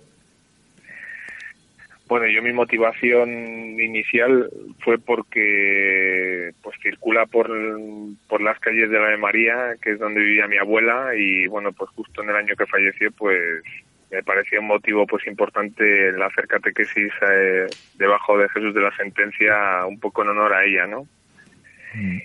Bueno, 2.12 2.28
yo 2.28 2.42
mi 2.42 2.52
motivación 2.52 3.30
inicial 3.80 4.50
fue 4.80 4.98
porque 5.00 6.52
pues 6.62 6.78
circula 6.84 7.26
por, 7.26 7.50
por 8.28 8.42
las 8.42 8.60
calles 8.60 8.90
de 8.90 9.00
la 9.00 9.12
de 9.12 9.18
María, 9.18 9.76
que 9.82 9.92
es 9.92 10.00
donde 10.00 10.20
vivía 10.20 10.46
mi 10.46 10.58
abuela, 10.58 11.16
y 11.16 11.48
bueno, 11.48 11.72
pues 11.72 11.90
justo 11.92 12.22
en 12.22 12.32
el 12.32 12.36
año 12.36 12.54
que 12.58 12.66
falleció, 12.66 13.14
pues 13.14 13.64
me 14.12 14.22
parecía 14.24 14.60
un 14.60 14.68
motivo 14.68 15.08
pues 15.08 15.26
importante 15.26 16.10
el 16.10 16.22
hacer 16.22 16.48
catequesis 16.48 17.14
eh, 17.32 17.68
debajo 17.96 18.38
de 18.38 18.50
Jesús 18.50 18.76
de 18.76 18.82
la 18.82 18.94
Sentencia, 18.98 19.86
un 19.88 19.98
poco 19.98 20.24
en 20.24 20.32
honor 20.32 20.54
a 20.54 20.66
ella, 20.66 20.88
¿no? 20.88 21.08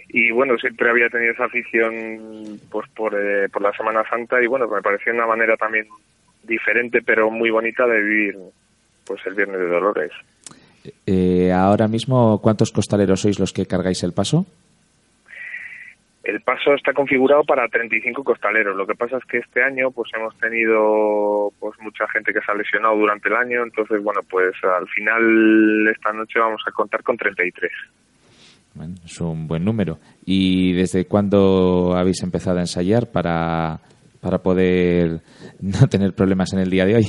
Y 0.09 0.33
bueno, 0.33 0.59
siempre 0.59 0.91
había 0.91 1.11
tenido 1.11 1.33
esa 1.33 1.45
afición 1.45 2.59
pues 2.73 2.89
por, 2.89 3.15
eh, 3.17 3.49
por 3.51 3.63
la 3.63 3.73
Semana 3.75 4.03
Santa 4.11 4.43
y 4.43 4.49
bueno, 4.49 4.67
me 4.67 4.83
parecía 4.83 5.13
una 5.13 5.29
manera 5.29 5.57
también 5.57 5.87
diferente 6.43 7.03
pero 7.03 7.31
muy 7.31 7.51
bonita 7.51 7.87
de 7.87 8.01
vivir 8.01 8.37
pues 9.07 9.21
el 9.27 9.35
Viernes 9.35 9.61
de 9.61 9.69
Dolores. 9.69 10.13
Eh, 11.07 11.53
ahora 11.53 11.89
mismo, 11.89 12.41
¿cuántos 12.41 12.73
costaleros 12.73 13.21
sois 13.21 13.39
los 13.39 13.53
que 13.53 13.67
cargáis 13.67 14.03
el 14.03 14.13
paso? 14.13 14.47
El 16.23 16.41
paso 16.41 16.75
está 16.75 16.93
configurado 16.93 17.45
para 17.45 17.69
35 17.69 18.25
costaleros. 18.25 18.77
Lo 18.77 18.85
que 18.85 18.97
pasa 18.97 19.17
es 19.17 19.25
que 19.27 19.39
este 19.39 19.63
año 19.63 19.93
pues 19.93 20.11
hemos 20.17 20.37
tenido 20.39 21.53
pues 21.61 21.79
mucha 21.81 22.05
gente 22.09 22.33
que 22.33 22.41
se 22.41 22.51
ha 22.51 22.55
lesionado 22.57 22.97
durante 22.97 23.29
el 23.29 23.37
año, 23.37 23.63
entonces 23.63 24.03
bueno, 24.03 24.21
pues 24.29 24.53
al 24.65 24.89
final 24.89 25.87
esta 25.89 26.13
noche 26.13 26.41
vamos 26.41 26.61
a 26.67 26.73
contar 26.73 27.05
con 27.05 27.17
33. 27.17 27.71
Bueno, 28.75 28.95
es 29.05 29.21
un 29.21 29.47
buen 29.47 29.65
número. 29.65 29.99
¿Y 30.25 30.73
desde 30.73 31.07
cuándo 31.07 31.95
habéis 31.97 32.23
empezado 32.25 32.59
a 32.59 32.63
ensayar 32.63 33.11
para, 33.13 33.79
para 34.21 34.39
poder 34.39 35.21
no 35.61 35.87
tener 35.89 36.13
problemas 36.13 36.53
en 36.53 36.59
el 36.59 36.71
día 36.71 36.87
de 36.87 36.97
hoy? 36.97 37.07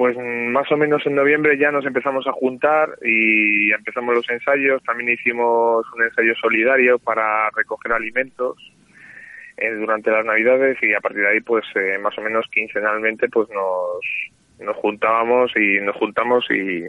Pues 0.00 0.16
más 0.16 0.72
o 0.72 0.78
menos 0.78 1.04
en 1.04 1.14
noviembre 1.14 1.58
ya 1.58 1.70
nos 1.70 1.84
empezamos 1.84 2.26
a 2.26 2.32
juntar 2.32 2.88
y 3.02 3.70
empezamos 3.70 4.14
los 4.14 4.30
ensayos. 4.30 4.82
También 4.82 5.10
hicimos 5.10 5.84
un 5.94 6.02
ensayo 6.02 6.34
solidario 6.36 6.98
para 6.98 7.50
recoger 7.50 7.92
alimentos 7.92 8.56
eh, 9.58 9.70
durante 9.74 10.10
las 10.10 10.24
Navidades 10.24 10.78
y 10.82 10.94
a 10.94 11.00
partir 11.00 11.20
de 11.20 11.28
ahí, 11.28 11.40
pues 11.42 11.66
eh, 11.74 11.98
más 11.98 12.16
o 12.16 12.22
menos 12.22 12.46
quincenalmente, 12.50 13.28
pues 13.28 13.50
nos, 13.50 14.64
nos 14.66 14.74
juntábamos 14.78 15.54
y 15.54 15.84
nos 15.84 15.96
juntamos 15.96 16.50
y 16.50 16.84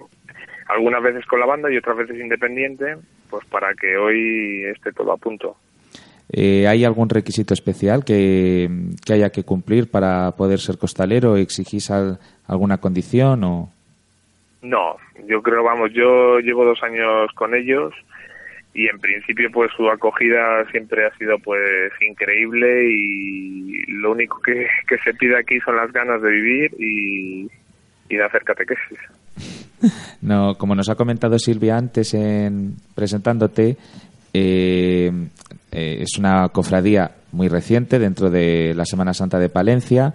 algunas 0.70 1.04
veces 1.04 1.26
con 1.26 1.42
la 1.42 1.46
banda 1.46 1.70
y 1.70 1.76
otras 1.76 1.98
veces 1.98 2.18
independiente, 2.18 2.96
pues 3.30 3.44
para 3.48 3.74
que 3.74 3.98
hoy 3.98 4.64
esté 4.74 4.94
todo 4.94 5.12
a 5.12 5.18
punto. 5.18 5.58
Eh, 6.34 6.66
¿Hay 6.68 6.86
algún 6.86 7.10
requisito 7.10 7.54
especial 7.54 8.06
que, 8.06 8.70
que 9.06 9.14
haya 9.14 9.32
que 9.32 9.44
cumplir 9.44 9.90
para 9.92 10.32
poder 10.32 10.60
ser 10.60 10.78
costalero? 10.78 11.36
¿Exigís 11.36 11.92
al- 11.92 12.20
alguna 12.48 12.78
condición 12.78 13.44
o...? 13.44 13.70
No, 14.62 14.96
yo 15.28 15.42
creo, 15.42 15.64
vamos, 15.64 15.92
yo 15.94 16.40
llevo 16.40 16.64
dos 16.64 16.82
años 16.84 17.30
con 17.36 17.56
ellos 17.56 17.94
y 18.74 18.88
en 18.88 19.00
principio 19.00 19.50
pues 19.52 19.72
su 19.76 19.90
acogida 19.90 20.64
siempre 20.72 21.06
ha 21.06 21.18
sido 21.18 21.38
pues 21.40 21.92
increíble 22.08 22.90
y 22.90 23.84
lo 23.92 24.12
único 24.12 24.40
que, 24.42 24.68
que 24.88 24.98
se 25.00 25.14
pide 25.16 25.38
aquí 25.38 25.60
son 25.62 25.76
las 25.76 25.92
ganas 25.92 26.22
de 26.22 26.30
vivir 26.30 26.72
y, 26.80 27.50
y 28.10 28.16
de 28.16 28.24
hacer 28.24 28.44
catequesis. 28.44 29.00
No, 30.22 30.54
como 30.60 30.76
nos 30.76 30.90
ha 30.90 30.96
comentado 30.96 31.40
Silvia 31.40 31.76
antes 31.76 32.14
en 32.14 32.76
presentándote, 32.94 33.78
eh, 34.32 35.12
eh, 35.72 36.00
es 36.02 36.18
una 36.18 36.50
cofradía 36.50 37.12
muy 37.32 37.48
reciente 37.48 38.00
dentro 38.00 38.30
de 38.30 38.74
la 38.76 38.86
Semana 38.86 39.14
Santa 39.14 39.40
de 39.40 39.50
Palencia 39.50 40.14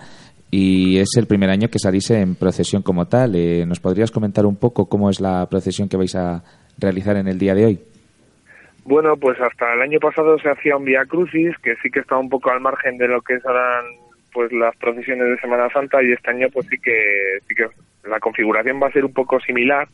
y 0.50 0.98
es 0.98 1.16
el 1.16 1.26
primer 1.26 1.50
año 1.50 1.68
que 1.68 1.78
salís 1.78 2.10
en 2.10 2.34
procesión 2.34 2.82
como 2.82 3.06
tal. 3.06 3.34
Eh, 3.34 3.64
¿Nos 3.66 3.80
podrías 3.80 4.10
comentar 4.10 4.46
un 4.46 4.56
poco 4.56 4.88
cómo 4.88 5.10
es 5.10 5.20
la 5.20 5.46
procesión 5.50 5.88
que 5.88 5.96
vais 5.96 6.14
a 6.14 6.42
realizar 6.78 7.16
en 7.16 7.28
el 7.28 7.38
día 7.38 7.54
de 7.54 7.66
hoy? 7.66 7.80
Bueno, 8.84 9.16
pues 9.16 9.40
hasta 9.40 9.74
el 9.74 9.82
año 9.82 9.98
pasado 9.98 10.38
se 10.38 10.48
hacía 10.48 10.76
un 10.76 10.84
Via 10.84 11.04
Crucis, 11.06 11.56
que 11.62 11.74
sí 11.82 11.90
que 11.90 12.00
estaba 12.00 12.20
un 12.20 12.28
poco 12.28 12.50
al 12.50 12.60
margen 12.60 12.96
de 12.98 13.08
lo 13.08 13.20
que 13.20 13.34
eran 13.34 13.84
pues 14.32 14.52
las 14.52 14.76
procesiones 14.76 15.28
de 15.28 15.40
Semana 15.40 15.68
Santa 15.70 16.02
y 16.02 16.12
este 16.12 16.30
año 16.30 16.48
pues 16.52 16.66
sí 16.66 16.76
que 16.78 17.38
sí 17.48 17.54
que 17.54 17.66
la 18.08 18.20
configuración 18.20 18.80
va 18.80 18.88
a 18.88 18.92
ser 18.92 19.04
un 19.04 19.12
poco 19.12 19.40
similar. 19.40 19.88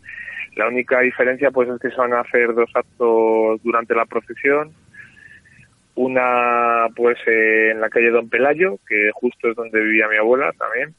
La 0.57 0.69
única 0.69 1.01
diferencia 1.01 1.51
pues 1.51 1.71
es 1.71 1.81
que 1.81 1.91
se 1.91 1.97
van 1.97 2.13
a 2.13 2.21
hacer 2.21 2.53
dos 2.53 2.71
actos 2.75 3.63
durante 3.63 3.95
la 3.95 4.05
procesión. 4.05 4.73
Una 5.95 6.89
pues 6.97 7.19
eh, 7.27 7.71
en 7.73 7.81
la 7.81 7.91
calle 7.91 8.11
Don 8.11 8.29
Pelayo, 8.29 8.79
que 8.89 9.11
justo 9.15 9.51
es 9.51 9.57
donde 9.57 9.81
vivía 9.81 10.09
mi 10.09 10.17
abuela 10.17 10.53
también. 10.53 10.95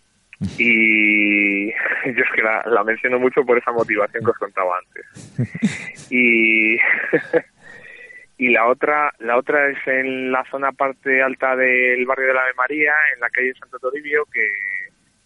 Y 0.58 1.68
yo 1.72 2.24
es 2.24 2.32
que 2.36 2.42
la, 2.42 2.64
la 2.68 2.84
menciono 2.84 3.20
mucho 3.20 3.44
por 3.46 3.58
esa 3.58 3.72
motivación 3.72 4.24
que 4.24 4.32
os 4.32 4.38
contaba 4.38 4.80
antes. 4.80 6.10
Y 6.10 6.78
y 8.38 8.50
la 8.50 8.68
otra 8.68 9.14
la 9.20 9.38
otra 9.38 9.70
es 9.70 9.78
en 9.88 10.32
la 10.32 10.44
zona 10.50 10.72
parte 10.72 11.22
alta 11.22 11.56
del 11.56 12.06
barrio 12.06 12.28
de 12.28 12.34
la 12.34 12.42
Ave 12.42 12.54
María 12.58 12.94
en 13.14 13.20
la 13.20 13.30
calle 13.30 13.54
Santo 13.60 13.80
Toribio 13.80 14.26
que 14.32 14.52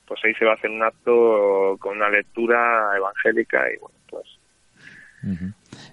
pues 0.06 0.20
ahí 0.24 0.34
se 0.36 0.46
va 0.46 0.52
a 0.52 0.56
hacer 0.56 0.70
un 0.70 0.84
acto 0.84 1.78
con 1.80 1.98
una 1.98 2.10
lectura 2.10 2.96
evangélica 2.96 3.72
y 3.72 3.78
bueno 3.78 3.98
pues 4.10 4.40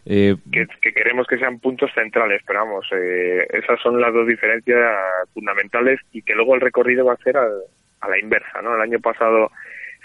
Eh, 0.07 0.37
que, 0.53 0.67
que 0.83 0.93
queremos 0.93 1.27
que 1.27 1.39
sean 1.39 1.59
puntos 1.61 1.91
centrales 1.95 2.43
pero 2.47 2.61
vamos 2.61 2.87
eh, 2.93 3.47
esas 3.55 3.81
son 3.81 3.99
las 4.01 4.13
dos 4.13 4.27
diferencias 4.27 4.79
fundamentales 5.33 5.99
y 6.13 6.21
que 6.21 6.35
luego 6.35 6.55
el 6.55 6.61
recorrido 6.61 7.07
va 7.07 7.15
a 7.15 7.25
ser 7.25 7.39
al- 7.39 7.63
a 8.03 8.09
la 8.11 8.19
inversa 8.19 8.61
no 8.63 8.75
el 8.75 8.83
año 8.83 9.01
pasado 9.01 9.51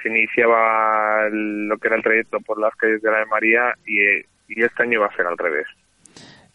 se 0.01 0.07
iniciaba 0.07 1.27
lo 1.29 1.77
que 1.77 1.87
era 1.89 1.97
el 1.97 2.03
trayecto 2.03 2.39
por 2.39 2.59
las 2.61 2.73
calles 2.75 3.01
de 3.01 3.11
la 3.11 3.17
Ave 3.17 3.25
María 3.25 3.73
y, 3.85 3.99
eh, 3.99 4.25
y 4.47 4.63
este 4.63 4.83
año 4.83 5.01
va 5.01 5.07
a 5.07 5.15
ser 5.17 5.25
al 5.25 5.37
revés 5.37 5.67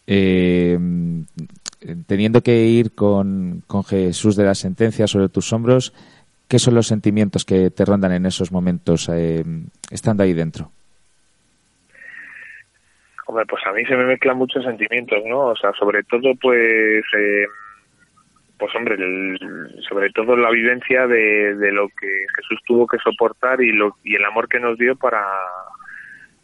eh, 0.07 0.77
teniendo 2.07 2.41
que 2.41 2.55
ir 2.65 2.93
con, 2.95 3.61
con 3.67 3.83
Jesús 3.83 4.35
de 4.35 4.43
la 4.45 4.55
sentencia 4.55 5.07
sobre 5.07 5.29
tus 5.29 5.51
hombros, 5.53 5.93
¿qué 6.47 6.59
son 6.59 6.73
los 6.75 6.87
sentimientos 6.87 7.45
que 7.45 7.69
te 7.69 7.85
rondan 7.85 8.11
en 8.13 8.25
esos 8.25 8.51
momentos 8.51 9.09
eh, 9.13 9.43
estando 9.91 10.23
ahí 10.23 10.33
dentro? 10.33 10.71
Hombre, 13.25 13.45
pues 13.47 13.65
a 13.65 13.71
mí 13.71 13.83
se 13.85 13.95
me 13.95 14.05
mezclan 14.05 14.37
muchos 14.37 14.63
sentimientos, 14.63 15.23
¿no? 15.25 15.47
O 15.47 15.55
sea, 15.55 15.71
sobre 15.73 16.03
todo, 16.03 16.33
pues, 16.41 17.03
eh, 17.17 17.45
pues 18.57 18.73
hombre, 18.75 18.95
el- 18.95 19.37
sobre 19.89 20.09
todo 20.11 20.35
la 20.37 20.51
vivencia 20.51 21.07
de, 21.07 21.55
de 21.55 21.71
lo 21.71 21.87
que 21.89 22.25
Jesús 22.35 22.59
tuvo 22.65 22.87
que 22.87 22.97
soportar 22.99 23.61
y, 23.61 23.71
lo, 23.73 23.97
y 24.03 24.15
el 24.15 24.25
amor 24.25 24.47
que 24.47 24.59
nos 24.59 24.77
dio 24.77 24.95
para, 24.95 25.23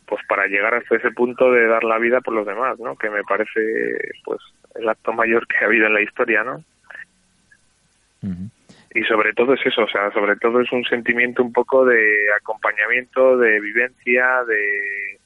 pues, 0.07 0.21
para 0.27 0.47
llegar 0.47 0.73
hasta 0.73 0.95
ese 0.95 1.11
punto 1.11 1.51
de 1.51 1.67
dar 1.67 1.83
la 1.83 1.99
vida 1.99 2.19
por 2.21 2.33
los 2.33 2.45
demás, 2.47 2.79
¿no? 2.79 2.95
Que 2.97 3.09
me 3.09 3.23
parece, 3.23 3.97
pues, 4.25 4.39
el 4.75 4.89
acto 4.89 5.13
mayor 5.13 5.45
que 5.47 5.57
ha 5.57 5.67
habido 5.67 5.85
en 5.87 5.93
la 5.93 6.01
historia, 6.01 6.43
¿no? 6.43 6.63
Y 8.93 9.03
sobre 9.03 9.33
todo 9.33 9.53
es 9.53 9.65
eso, 9.65 9.83
o 9.83 9.87
sea, 9.87 10.11
sobre 10.11 10.35
todo 10.35 10.59
es 10.61 10.71
un 10.71 10.83
sentimiento 10.83 11.41
un 11.43 11.53
poco 11.53 11.85
de 11.85 12.03
acompañamiento, 12.39 13.37
de 13.37 13.59
vivencia, 13.61 14.43
de, 14.47 15.19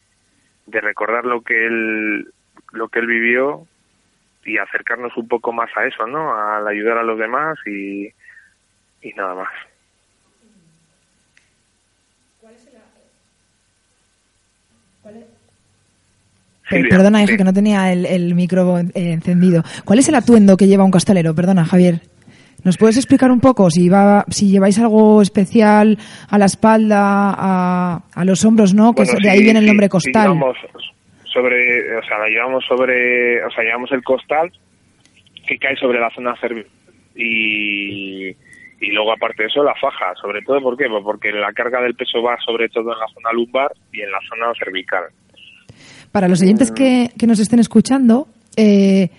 de 0.65 0.81
recordar 0.81 1.25
lo 1.25 1.41
que 1.41 1.65
él 1.67 2.31
lo 2.71 2.89
que 2.89 2.99
él 2.99 3.07
vivió 3.07 3.67
y 4.43 4.57
acercarnos 4.57 5.15
un 5.17 5.27
poco 5.27 5.51
más 5.53 5.69
a 5.75 5.85
eso, 5.85 6.05
¿no? 6.07 6.35
Al 6.35 6.67
ayudar 6.67 6.97
a 6.97 7.03
los 7.03 7.17
demás 7.17 7.57
y, 7.65 8.07
y 9.01 9.13
nada 9.15 9.35
más. 9.35 9.49
Per- 15.03 15.27
Silvia, 16.69 16.89
Perdona, 16.89 17.21
hija, 17.21 17.33
sí. 17.33 17.37
que 17.37 17.43
no 17.43 17.53
tenía 17.53 17.93
el, 17.93 18.05
el 18.07 18.33
micro 18.33 18.79
eh, 18.79 18.91
encendido. 18.95 19.63
¿Cuál 19.83 19.99
es 19.99 20.09
el 20.09 20.15
atuendo 20.15 20.57
que 20.57 20.65
lleva 20.67 20.83
un 20.83 20.89
costalero? 20.91 21.35
Perdona, 21.35 21.63
Javier. 21.63 22.01
¿Nos 22.65 22.77
puedes 22.77 22.97
explicar 22.97 23.31
un 23.31 23.39
poco 23.39 23.69
si 23.69 23.87
va, 23.89 24.25
si 24.29 24.49
lleváis 24.49 24.79
algo 24.79 25.21
especial 25.21 25.97
a 26.27 26.37
la 26.39 26.45
espalda, 26.45 26.99
a, 27.37 28.01
a 28.13 28.25
los 28.25 28.43
hombros, 28.43 28.73
no? 28.73 28.91
Que 28.93 29.03
Bueno, 29.03 29.19
de 29.19 29.21
sí, 29.21 29.27
ahí 29.29 29.43
viene 29.43 29.59
el 29.59 29.65
sí, 29.65 29.69
nombre 29.69 29.85
sí 29.85 29.89
costal. 29.91 30.23
llevamos 30.33 30.57
sobre, 31.31 31.97
o 31.97 32.03
sea, 32.03 32.17
la 32.17 32.27
llevamos 32.27 32.65
sobre, 32.67 33.43
o 33.45 33.51
sea, 33.51 33.63
llevamos 33.63 33.91
el 33.91 34.03
costal 34.03 34.51
que 35.47 35.57
cae 35.59 35.75
sobre 35.77 35.99
la 35.99 36.09
zona 36.09 36.35
cervical 36.41 36.71
y, 37.15 38.29
y 38.29 38.91
luego 38.91 39.11
aparte 39.13 39.43
de 39.43 39.49
eso 39.49 39.63
la 39.63 39.75
faja, 39.75 40.13
sobre 40.19 40.41
todo 40.41 40.59
¿por 40.61 40.75
qué? 40.75 40.85
Pues 40.89 41.03
porque 41.03 41.31
la 41.31 41.53
carga 41.53 41.81
del 41.81 41.93
peso 41.95 42.21
va 42.23 42.35
sobre 42.43 42.67
todo 42.69 42.91
en 42.93 42.99
la 42.99 43.07
zona 43.13 43.31
lumbar 43.31 43.71
y 43.93 44.01
en 44.01 44.11
la 44.11 44.19
zona 44.27 44.51
cervical. 44.57 45.03
Para 46.11 46.27
los 46.27 46.41
oyentes 46.41 46.71
que, 46.71 47.11
que 47.17 47.27
nos 47.27 47.39
estén 47.39 47.59
escuchando, 47.59 48.27
eh, 48.57 49.09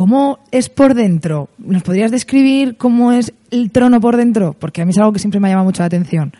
¿cómo 0.00 0.38
es 0.50 0.70
por 0.70 0.94
dentro? 0.94 1.50
¿Nos 1.58 1.82
podrías 1.82 2.10
describir 2.10 2.78
cómo 2.78 3.12
es 3.12 3.34
el 3.50 3.70
trono 3.70 4.00
por 4.00 4.16
dentro? 4.16 4.54
Porque 4.58 4.80
a 4.80 4.86
mí 4.86 4.92
es 4.92 4.98
algo 4.98 5.12
que 5.12 5.18
siempre 5.18 5.40
me 5.40 5.50
llama 5.50 5.64
mucho 5.64 5.82
la 5.82 5.88
atención. 5.88 6.32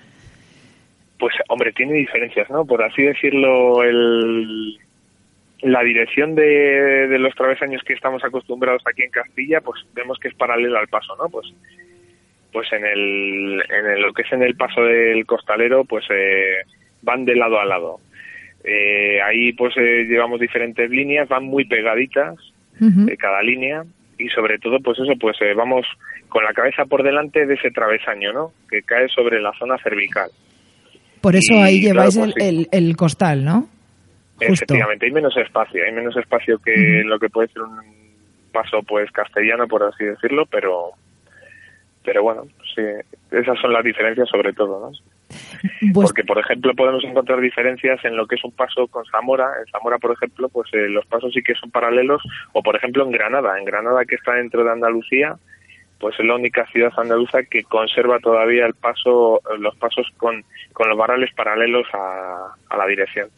Pues, 1.19 1.35
hombre, 1.51 1.71
tiene 1.73 1.93
diferencias, 1.93 2.49
¿no? 2.49 2.65
Por 2.65 2.83
así 2.83 3.03
decirlo, 3.03 3.83
el, 3.83 4.79
la 5.61 5.83
dirección 5.83 6.35
de, 6.35 6.43
de 7.09 7.19
los 7.19 7.35
travesaños 7.35 7.83
que 7.83 7.93
estamos 7.93 8.25
acostumbrados 8.25 8.83
aquí 8.91 9.03
en 9.03 9.11
Castilla, 9.11 9.61
pues 9.61 9.83
vemos 9.95 10.19
que 10.19 10.29
es 10.29 10.35
paralela 10.35 10.81
al 10.81 10.89
paso, 10.89 11.15
¿no? 11.17 11.29
Pues, 11.29 11.53
pues 12.55 12.67
en 12.73 12.87
el, 12.87 13.63
en 13.69 13.87
el- 13.91 14.01
lo 14.01 14.15
que 14.15 14.23
es 14.23 14.33
en 14.33 14.43
el 14.43 14.55
paso 14.57 14.81
del 14.81 15.27
costalero, 15.27 15.85
pues 15.85 16.07
eh, 16.09 16.63
van 17.03 17.27
de 17.27 17.37
lado 17.37 17.61
a 17.61 17.67
lado. 17.67 18.01
Eh, 18.65 19.21
ahí 19.21 19.53
pues 19.53 19.75
eh, 19.77 20.07
llevamos 20.09 20.41
diferentes 20.41 20.89
líneas, 20.89 21.29
van 21.29 21.45
muy 21.45 21.67
pegaditas 21.67 22.37
De 23.07 23.17
cada 23.17 23.43
línea 23.43 23.85
y 24.19 24.29
sobre 24.31 24.59
todo 24.59 24.79
pues 24.81 24.99
eso 24.99 25.13
pues 25.21 25.37
eh, 25.43 25.55
vamos 25.55 25.87
con 26.29 26.45
la 26.45 26.53
cabeza 26.53 26.85
por 26.87 27.03
delante 27.03 27.47
de 27.47 27.55
ese 27.55 27.71
travesaño, 27.71 28.33
¿no? 28.33 28.53
Que 28.71 28.83
cae 28.83 29.09
sobre 29.09 29.41
la 29.41 29.53
zona 29.59 29.77
cervical. 29.83 30.31
Por 31.21 31.37
eso 31.37 31.53
Y, 31.55 31.59
ahí 31.59 31.81
claro, 31.83 31.95
lleváis 32.11 32.17
pues, 32.19 32.27
el, 32.29 32.33
sí. 32.35 32.69
el- 32.73 32.87
el 32.89 32.97
costal, 32.97 33.45
¿no? 33.45 33.69
Justo. 34.37 34.55
Efectivamente, 34.65 35.05
hay 35.07 35.13
menos 35.13 35.37
espacio, 35.37 35.85
hay 35.85 35.93
menos 35.93 36.17
espacio 36.17 36.59
que 36.59 37.03
lo 37.05 37.19
que 37.19 37.29
puede 37.29 37.49
ser 37.49 37.63
un 37.63 37.79
paso 38.53 38.83
pues 38.83 39.11
castellano, 39.13 39.69
por 39.69 39.83
así 39.83 40.05
decirlo, 40.05 40.47
pero 40.47 40.93
pero 42.05 42.23
bueno, 42.23 42.45
sí, 42.75 42.83
esas 43.31 43.59
son 43.61 43.73
las 43.75 43.85
diferencias 43.85 44.29
sobre 44.31 44.53
todo, 44.55 44.81
¿no? 44.91 44.97
Pues- 45.95 46.09
Porque, 46.09 46.25
por 46.25 46.39
ejemplo, 46.39 46.75
podemos 46.75 47.03
encontrar 47.05 47.41
diferencias 47.41 48.05
en 48.05 48.17
lo 48.17 48.27
que 48.27 48.37
es 48.37 48.45
un 48.45 48.53
paso 48.53 48.87
con 48.89 49.05
Zamora. 49.07 49.47
En 49.65 49.71
Zamora, 49.73 49.99
por 49.99 50.13
ejemplo, 50.13 50.49
pues 50.49 50.69
eh, 50.73 50.89
los 50.89 51.07
pasos 51.07 51.33
sí 51.35 51.43
que 51.43 51.55
son 51.55 51.71
paralelos. 51.71 52.23
O, 52.53 52.63
por 52.63 52.77
ejemplo, 52.77 53.05
en 53.05 53.13
Granada. 53.13 53.59
En 53.59 53.65
Granada, 53.65 54.05
que 54.05 54.15
está 54.17 54.35
dentro 54.35 54.65
de 54.65 54.71
Andalucía, 54.73 55.37
pues 55.99 56.15
es 56.19 56.25
la 56.27 56.35
única 56.37 56.65
ciudad 56.73 56.93
andaluza 56.97 57.43
que 57.43 57.63
conserva 57.65 58.19
todavía 58.21 58.65
el 58.67 58.75
paso, 58.75 59.43
los 59.59 59.77
pasos 59.77 60.07
con, 60.17 60.45
con 60.73 60.89
los 60.89 60.97
barrales 60.97 61.31
paralelos 61.35 61.87
a, 61.93 62.55
a 62.71 62.77
la 62.79 62.87
dirección. 62.87 63.29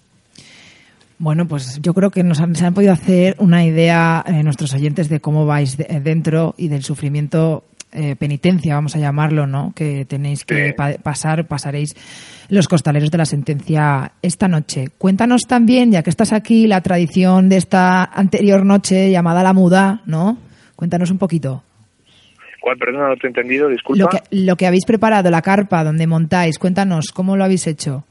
Bueno, 1.19 1.47
pues 1.47 1.81
yo 1.81 1.95
creo 1.95 2.11
que 2.11 2.23
nos 2.25 2.41
han, 2.41 2.55
se 2.57 2.67
han 2.67 2.75
podido 2.75 2.93
hacer 2.93 3.37
una 3.39 3.65
idea 3.65 4.25
eh, 4.27 4.43
nuestros 4.43 4.75
oyentes 4.75 5.09
de 5.09 5.21
cómo 5.21 5.47
vais 5.47 5.77
de- 5.77 6.01
dentro 6.01 6.55
y 6.57 6.69
del 6.69 6.83
sufrimiento, 6.83 7.65
eh, 7.93 8.17
penitencia, 8.17 8.75
vamos 8.75 8.97
a 8.97 8.99
llamarlo, 8.99 9.47
¿no? 9.47 9.73
Que 9.77 10.05
tenéis 10.05 10.45
que 10.45 10.69
Sí. 10.69 10.73
pa- 10.73 10.95
pasar, 11.03 11.47
pasaréis 11.47 11.95
los 12.49 12.69
costaleros 12.69 13.11
de 13.11 13.19
la 13.19 13.25
sentencia 13.27 14.13
esta 14.23 14.49
noche. 14.49 14.89
Cuéntanos 14.99 15.43
también, 15.43 15.93
ya 15.93 16.03
que 16.03 16.11
estás 16.11 16.33
aquí, 16.33 16.67
la 16.67 16.81
tradición 16.81 17.49
de 17.49 17.57
esta 17.57 18.05
anterior 18.05 18.65
noche 18.65 19.11
llamada 19.11 19.43
la 19.43 19.53
muda, 19.53 20.01
¿no? 20.07 20.39
Cuéntanos 20.77 21.11
un 21.11 21.19
poquito. 21.19 21.63
¿Cuál, 22.61 22.77
perdona, 22.79 23.09
no 23.09 23.17
te 23.17 23.27
he 23.27 23.31
entendido? 23.31 23.69
Disculpa. 23.69 24.03
Lo 24.05 24.09
que, 24.09 24.19
lo 24.31 24.57
que 24.57 24.67
habéis 24.67 24.85
preparado, 24.87 25.31
la 25.31 25.43
carpa 25.43 25.83
donde 25.85 26.07
montáis, 26.07 26.59
cuéntanos, 26.59 27.11
¿cómo 27.13 27.37
lo 27.37 27.45
habéis 27.45 27.67
hecho? 27.67 28.05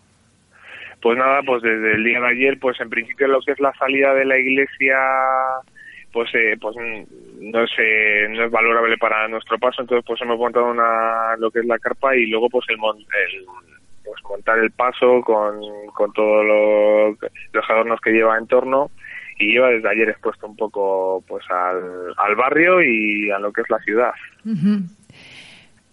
Pues 1.01 1.17
nada, 1.17 1.39
pues 1.45 1.63
desde 1.63 1.95
el 1.95 2.03
día 2.03 2.19
de 2.19 2.27
ayer, 2.27 2.59
pues 2.59 2.79
en 2.81 2.89
principio 2.89 3.27
lo 3.27 3.39
que 3.41 3.53
es 3.53 3.59
la 3.59 3.71
salida 3.79 4.13
de 4.13 4.25
la 4.25 4.37
iglesia, 4.37 4.95
pues 6.13 6.29
eh, 6.35 6.55
pues 6.59 6.75
mm, 6.75 7.51
no 7.51 7.63
es 7.63 7.71
eh, 7.77 8.27
no 8.29 8.45
es 8.45 8.51
valorable 8.51 8.97
para 8.97 9.27
nuestro 9.27 9.57
paso, 9.59 9.81
entonces 9.81 10.03
pues 10.05 10.21
hemos 10.21 10.37
montado 10.37 10.69
una 10.71 11.35
lo 11.37 11.49
que 11.51 11.59
es 11.59 11.65
la 11.65 11.79
carpa 11.79 12.15
y 12.15 12.27
luego 12.27 12.49
pues 12.49 12.65
el, 12.69 12.77
mon- 12.77 12.97
el 12.97 13.45
pues 14.03 14.21
montar 14.29 14.59
el 14.59 14.71
paso 14.71 15.21
con, 15.23 15.59
con 15.93 16.11
todos 16.13 16.45
lo- 16.45 17.09
los 17.11 17.69
adornos 17.69 17.99
que 18.01 18.11
lleva 18.11 18.37
en 18.37 18.47
torno 18.47 18.91
y 19.39 19.53
lleva 19.53 19.69
desde 19.69 19.89
ayer 19.89 20.09
expuesto 20.09 20.47
un 20.47 20.55
poco 20.55 21.23
pues 21.27 21.43
al, 21.49 22.13
al 22.17 22.35
barrio 22.35 22.81
y 22.83 23.31
a 23.31 23.39
lo 23.39 23.51
que 23.53 23.61
es 23.61 23.69
la 23.69 23.79
ciudad. 23.79 24.11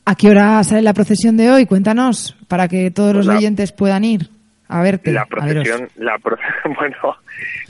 ¿A 0.05 0.15
qué 0.15 0.31
hora 0.31 0.63
sale 0.65 0.83
la 0.83 0.95
procesión 0.95 1.37
de 1.37 1.51
hoy? 1.51 1.67
Cuéntanos, 1.67 2.35
para 2.49 2.67
que 2.69 2.91
todos 2.91 3.13
Pues 3.13 3.27
los 3.27 3.35
la- 3.35 3.39
oyentes 3.39 3.73
puedan 3.73 4.05
ir 4.05 4.23
a 4.69 4.83
verte. 4.83 5.13
La 5.13 5.25
procesión, 5.27 5.89
la 5.97 6.19
pro- 6.19 6.37
bueno, 6.79 6.97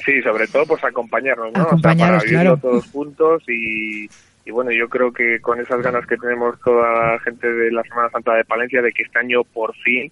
sí, 0.05 0.20
sobre 0.22 0.46
todo 0.49 0.66
pues 0.66 0.82
acompañarnos, 0.84 1.53
¿no? 1.53 1.62
Acompañaros, 1.62 2.24
o 2.24 2.26
sea, 2.26 2.38
para 2.38 2.42
claro. 2.42 2.57
todos 2.61 2.86
juntos 2.90 3.42
y, 3.49 4.09
y 4.44 4.51
bueno, 4.51 4.70
yo 4.72 4.88
creo 4.88 5.12
que 5.12 5.40
con 5.40 5.61
esas 5.61 5.80
ganas 5.82 6.07
que 6.07 6.16
tenemos 6.16 6.61
toda 6.61 7.12
la 7.12 7.18
gente 7.20 7.53
de 7.53 7.70
la 7.72 7.82
Semana 7.84 8.11
Santa 8.11 8.34
de 8.34 8.44
Palencia 8.44 8.82
de 8.82 8.92
que 8.92 9.03
este 9.03 9.18
año 9.18 9.44
por 9.44 9.74
fin 9.76 10.11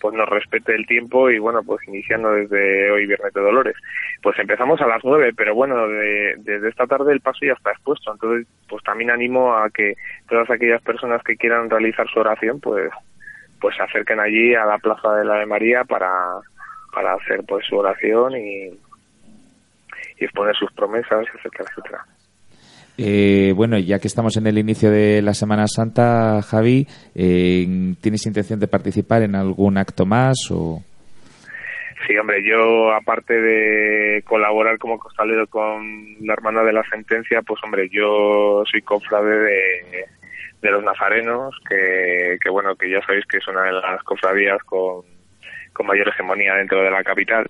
pues 0.00 0.14
nos 0.14 0.28
respete 0.28 0.76
el 0.76 0.86
tiempo 0.86 1.28
y 1.28 1.40
bueno, 1.40 1.60
pues 1.64 1.80
iniciando 1.88 2.30
desde 2.30 2.88
hoy 2.92 3.04
Viernes 3.06 3.34
de 3.34 3.40
Dolores. 3.40 3.74
Pues 4.22 4.38
empezamos 4.38 4.80
a 4.80 4.86
las 4.86 5.00
nueve, 5.02 5.32
pero 5.36 5.56
bueno, 5.56 5.88
de- 5.88 6.36
desde 6.38 6.68
esta 6.68 6.86
tarde 6.86 7.12
el 7.12 7.20
paso 7.20 7.40
ya 7.44 7.54
está 7.54 7.72
expuesto, 7.72 8.12
entonces 8.12 8.46
pues 8.68 8.80
también 8.84 9.10
animo 9.10 9.56
a 9.56 9.68
que 9.70 9.94
todas 10.28 10.48
aquellas 10.50 10.80
personas 10.82 11.20
que 11.24 11.36
quieran 11.36 11.68
realizar 11.68 12.06
su 12.08 12.20
oración, 12.20 12.60
pues 12.60 12.90
pues 13.60 13.76
se 13.76 13.82
acerquen 13.82 14.20
allí 14.20 14.54
a 14.54 14.64
la 14.64 14.78
Plaza 14.78 15.14
de 15.14 15.24
la 15.24 15.34
Ave 15.34 15.46
María 15.46 15.84
para, 15.84 16.10
para 16.92 17.14
hacer 17.14 17.40
pues 17.46 17.66
su 17.66 17.76
oración 17.76 18.36
y, 18.36 18.66
y 20.18 20.24
exponer 20.24 20.54
sus 20.56 20.72
promesas, 20.72 21.26
etcétera, 21.34 21.64
etcétera. 21.70 22.04
Eh, 23.00 23.52
bueno, 23.54 23.78
ya 23.78 24.00
que 24.00 24.08
estamos 24.08 24.36
en 24.36 24.48
el 24.48 24.58
inicio 24.58 24.90
de 24.90 25.22
la 25.22 25.32
Semana 25.32 25.68
Santa, 25.68 26.42
Javi, 26.42 26.84
eh, 27.14 27.94
¿tienes 28.00 28.26
intención 28.26 28.58
de 28.58 28.66
participar 28.66 29.22
en 29.22 29.36
algún 29.36 29.78
acto 29.78 30.04
más 30.04 30.36
o...? 30.50 30.82
Sí, 32.06 32.16
hombre, 32.16 32.42
yo 32.42 32.92
aparte 32.92 33.34
de 33.34 34.22
colaborar 34.22 34.78
como 34.78 34.98
costalero 34.98 35.46
con 35.46 36.16
la 36.26 36.32
hermana 36.32 36.62
de 36.62 36.72
la 36.72 36.82
sentencia, 36.90 37.42
pues 37.42 37.62
hombre, 37.62 37.88
yo 37.90 38.62
soy 38.70 38.82
cofrade 38.82 39.38
de, 39.38 40.04
de 40.60 40.70
los 40.70 40.82
nazarenos, 40.82 41.54
que, 41.68 42.38
que 42.42 42.50
bueno, 42.50 42.74
que 42.76 42.90
ya 42.90 43.00
sabéis 43.02 43.24
que 43.26 43.38
es 43.38 43.48
una 43.48 43.62
de 43.62 43.72
las 43.72 44.02
cofradías 44.02 44.62
con, 44.64 45.02
con 45.72 45.86
mayor 45.86 46.08
hegemonía 46.08 46.54
dentro 46.54 46.82
de 46.82 46.90
la 46.90 47.04
capital. 47.04 47.48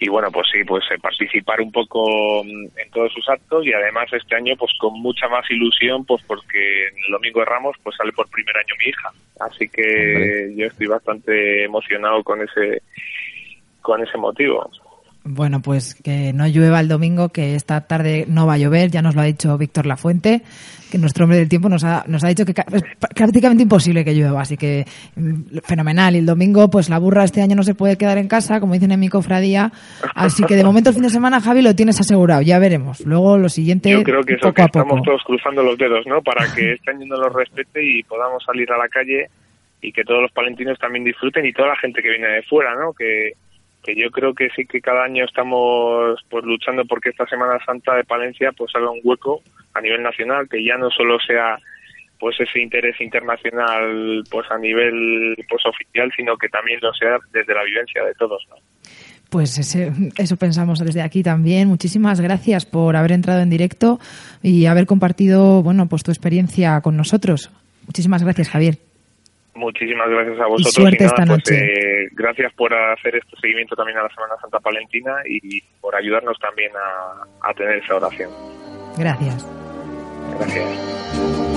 Y 0.00 0.08
bueno, 0.08 0.32
pues 0.32 0.48
sí, 0.50 0.64
pues 0.64 0.82
eh, 0.90 0.98
participar 1.00 1.60
un 1.60 1.70
poco 1.70 2.42
mm, 2.42 2.76
en 2.76 2.90
todos 2.90 3.12
sus 3.12 3.28
actos 3.28 3.64
y 3.64 3.72
además 3.72 4.12
este 4.12 4.34
año 4.34 4.56
pues 4.56 4.72
con 4.80 5.00
mucha 5.00 5.28
más 5.28 5.48
ilusión, 5.48 6.04
pues 6.04 6.22
porque 6.26 6.88
en 6.88 6.96
el 7.06 7.12
Domingo 7.12 7.40
de 7.40 7.46
Ramos 7.46 7.76
pues 7.84 7.94
sale 7.96 8.12
por 8.12 8.28
primer 8.28 8.56
año 8.56 8.74
mi 8.80 8.86
hija. 8.86 9.10
Así 9.38 9.68
que 9.68 10.52
yo 10.56 10.66
estoy 10.66 10.88
bastante 10.88 11.64
emocionado 11.64 12.24
con 12.24 12.42
ese 12.42 12.82
con 13.80 14.02
ese 14.02 14.18
motivo. 14.18 14.68
Bueno, 15.24 15.62
pues 15.62 15.94
que 15.94 16.32
no 16.32 16.48
llueva 16.48 16.80
el 16.80 16.88
domingo, 16.88 17.28
que 17.28 17.54
esta 17.54 17.86
tarde 17.86 18.24
no 18.26 18.44
va 18.46 18.54
a 18.54 18.58
llover, 18.58 18.90
ya 18.90 19.02
nos 19.02 19.14
lo 19.14 19.20
ha 19.20 19.24
dicho 19.24 19.56
Víctor 19.56 19.86
Lafuente, 19.86 20.42
que 20.90 20.98
nuestro 20.98 21.24
hombre 21.24 21.38
del 21.38 21.48
tiempo 21.48 21.68
nos 21.68 21.84
ha, 21.84 22.04
nos 22.08 22.24
ha 22.24 22.28
dicho 22.28 22.44
que 22.44 22.50
es 22.50 22.82
prácticamente 23.14 23.62
imposible 23.62 24.04
que 24.04 24.14
llueva, 24.14 24.40
así 24.40 24.56
que 24.56 24.84
mm, 25.14 25.58
fenomenal. 25.62 26.16
Y 26.16 26.18
el 26.18 26.26
domingo, 26.26 26.68
pues 26.70 26.88
la 26.88 26.98
burra 26.98 27.22
este 27.22 27.40
año 27.40 27.54
no 27.54 27.62
se 27.62 27.76
puede 27.76 27.96
quedar 27.96 28.18
en 28.18 28.26
casa, 28.26 28.58
como 28.58 28.74
dicen 28.74 28.90
en 28.90 28.98
mi 28.98 29.08
cofradía, 29.08 29.70
así 30.16 30.42
que 30.42 30.56
de 30.56 30.64
momento 30.64 30.90
el 30.90 30.94
fin 30.94 31.04
de 31.04 31.10
semana, 31.10 31.40
Javi, 31.40 31.62
lo 31.62 31.76
tienes 31.76 32.00
asegurado, 32.00 32.42
ya 32.42 32.58
veremos. 32.58 33.06
Luego 33.06 33.38
lo 33.38 33.48
siguiente, 33.48 33.90
Yo 33.90 34.02
creo 34.02 34.24
que 34.24 34.34
eso 34.34 34.48
poco 34.48 34.54
que 34.54 34.62
a 34.62 34.66
poco. 34.68 34.80
estamos 34.80 35.02
todos 35.04 35.22
cruzando 35.24 35.62
los 35.62 35.78
dedos, 35.78 36.04
¿no? 36.06 36.20
Para 36.20 36.52
que 36.52 36.72
este 36.72 36.90
año 36.90 37.06
nos 37.06 37.20
lo 37.20 37.28
respete 37.28 37.80
y 37.80 38.02
podamos 38.02 38.42
salir 38.44 38.70
a 38.72 38.76
la 38.76 38.88
calle 38.88 39.28
y 39.80 39.92
que 39.92 40.02
todos 40.02 40.20
los 40.20 40.32
palentinos 40.32 40.78
también 40.80 41.04
disfruten 41.04 41.46
y 41.46 41.52
toda 41.52 41.68
la 41.68 41.76
gente 41.76 42.02
que 42.02 42.10
viene 42.10 42.26
de 42.26 42.42
fuera, 42.42 42.74
¿no? 42.74 42.92
Que, 42.92 43.34
que 43.82 43.94
yo 43.96 44.10
creo 44.10 44.34
que 44.34 44.48
sí 44.54 44.64
que 44.66 44.80
cada 44.80 45.04
año 45.04 45.24
estamos 45.24 46.20
pues 46.30 46.44
luchando 46.44 46.84
porque 46.84 47.10
esta 47.10 47.26
Semana 47.26 47.58
Santa 47.66 47.94
de 47.96 48.04
Palencia 48.04 48.52
pues 48.52 48.70
haga 48.76 48.90
un 48.90 49.00
hueco 49.02 49.42
a 49.74 49.80
nivel 49.80 50.02
nacional, 50.02 50.48
que 50.48 50.64
ya 50.64 50.76
no 50.76 50.90
solo 50.90 51.18
sea 51.26 51.58
pues 52.20 52.36
ese 52.38 52.60
interés 52.60 53.00
internacional 53.00 54.22
pues 54.30 54.46
a 54.50 54.58
nivel 54.58 55.34
pues 55.48 55.62
oficial, 55.66 56.10
sino 56.16 56.36
que 56.36 56.48
también 56.48 56.78
lo 56.80 56.92
sea 56.94 57.18
desde 57.32 57.54
la 57.54 57.64
vivencia 57.64 58.04
de 58.04 58.14
todos, 58.14 58.44
¿no? 58.50 58.56
Pues 59.30 59.58
ese- 59.58 59.90
eso 60.18 60.36
pensamos 60.36 60.78
desde 60.78 61.00
aquí 61.02 61.22
también. 61.22 61.66
Muchísimas 61.66 62.20
gracias 62.20 62.66
por 62.66 62.94
haber 62.96 63.12
entrado 63.12 63.40
en 63.40 63.50
directo 63.50 63.98
y 64.42 64.66
haber 64.66 64.86
compartido, 64.86 65.62
bueno, 65.62 65.88
pues 65.88 66.02
tu 66.04 66.10
experiencia 66.10 66.80
con 66.82 66.96
nosotros. 66.96 67.50
Muchísimas 67.86 68.22
gracias, 68.22 68.50
Javier. 68.50 68.76
Muchísimas 69.54 70.08
gracias 70.08 70.40
a 70.40 70.46
vosotros. 70.46 70.74
suerte 70.74 71.04
nada, 71.04 71.06
esta 71.06 71.26
pues, 71.26 71.28
noche. 71.28 72.04
eh, 72.04 72.08
gracias 72.12 72.52
por 72.54 72.72
hacer 72.74 73.16
este 73.16 73.36
seguimiento 73.40 73.76
también 73.76 73.98
a 73.98 74.04
la 74.04 74.08
Semana 74.08 74.34
Santa 74.40 74.60
Palentina 74.60 75.16
y 75.26 75.60
por 75.80 75.94
ayudarnos 75.94 76.38
también 76.38 76.72
a, 76.74 77.48
a 77.48 77.54
tener 77.54 77.76
esa 77.76 77.96
oración. 77.96 78.30
Gracias. 78.96 79.46
Gracias. 80.38 81.51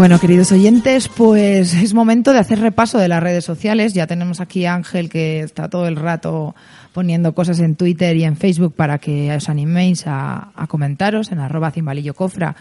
Bueno, 0.00 0.18
queridos 0.18 0.50
oyentes, 0.50 1.08
pues 1.08 1.74
es 1.82 1.92
momento 1.92 2.32
de 2.32 2.38
hacer 2.38 2.58
repaso 2.58 2.96
de 2.96 3.06
las 3.06 3.22
redes 3.22 3.44
sociales. 3.44 3.92
Ya 3.92 4.06
tenemos 4.06 4.40
aquí 4.40 4.64
a 4.64 4.74
Ángel 4.74 5.10
que 5.10 5.40
está 5.40 5.68
todo 5.68 5.86
el 5.86 5.96
rato 5.96 6.54
poniendo 6.94 7.34
cosas 7.34 7.60
en 7.60 7.76
Twitter 7.76 8.16
y 8.16 8.24
en 8.24 8.38
Facebook 8.38 8.74
para 8.74 8.96
que 8.96 9.30
os 9.30 9.50
animéis 9.50 10.06
a, 10.06 10.52
a 10.54 10.66
comentaros 10.68 11.32
en 11.32 11.38
arroba 11.38 11.70
cimbalillo 11.70 12.14
cofra 12.14 12.56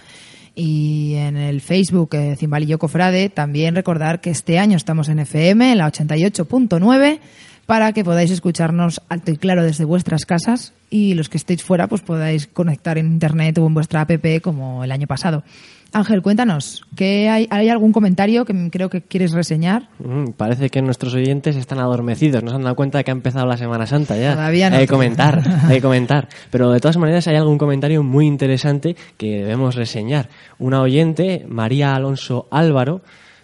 y 0.54 1.14
en 1.16 1.38
el 1.38 1.62
Facebook 1.62 2.10
eh, 2.12 2.36
Cimbalillo 2.38 2.78
Cofrade. 2.78 3.30
También 3.30 3.74
recordar 3.74 4.20
que 4.20 4.32
este 4.32 4.60
año 4.60 4.76
estamos 4.76 5.08
en 5.08 5.20
FM, 5.20 5.72
en 5.72 5.78
la 5.78 5.90
88.9, 5.90 7.20
para 7.66 7.94
que 7.94 8.04
podáis 8.04 8.32
escucharnos 8.32 9.02
alto 9.08 9.32
y 9.32 9.38
claro 9.38 9.64
desde 9.64 9.86
vuestras 9.86 10.26
casas 10.26 10.74
y 10.90 11.14
los 11.14 11.30
que 11.30 11.38
estéis 11.38 11.64
fuera 11.64 11.88
pues 11.88 12.02
podáis 12.02 12.48
conectar 12.48 12.98
en 12.98 13.08
Internet 13.08 13.60
o 13.60 13.68
en 13.68 13.76
vuestra 13.76 14.02
app 14.02 14.12
como 14.42 14.84
el 14.84 14.92
año 14.92 15.08
pasado. 15.08 15.46
Ángel, 15.92 16.22
cuéntanos, 16.22 16.84
¿qué 16.96 17.30
hay, 17.30 17.48
¿hay 17.50 17.70
algún 17.70 17.92
comentario 17.92 18.46
que 18.46 18.70
creo 18.70 18.90
que 18.90 19.02
quieres 19.02 19.32
reseñar? 19.32 19.90
Mm, 20.00 20.32
parece 20.38 20.70
que 20.70 20.82
nuestros 20.82 21.16
oyentes 21.16 21.56
están 21.56 21.80
adormecidos, 21.80 22.44
no 22.44 22.52
se 22.52 22.58
han 22.58 22.64
dado 22.64 22.76
cuenta 22.76 23.00
de 23.00 23.04
que 23.04 23.12
ha 23.12 23.14
empezado 23.14 23.48
la 23.48 23.58
Semana 23.58 23.88
Santa 23.88 24.16
ya. 24.16 24.34
Todavía 24.34 24.70
no. 24.70 24.78
Hay 24.78 24.84
que 24.84 24.94
comentar, 24.94 25.42
hay 25.68 25.78
que 25.78 25.82
comentar. 25.82 26.30
Pero 26.52 26.72
de 26.72 26.80
todas 26.80 26.98
maneras 26.98 27.28
hay 27.28 27.38
algún 27.38 27.58
comentario 27.58 28.04
muy 28.04 28.28
interesante 28.28 28.96
que 29.18 29.40
debemos 29.40 29.76
reseñar. 29.76 30.30
Una 30.60 30.82
oyente, 30.82 31.46
María 31.48 31.96
Alonso 31.96 32.48
Álvaro, 32.52 33.02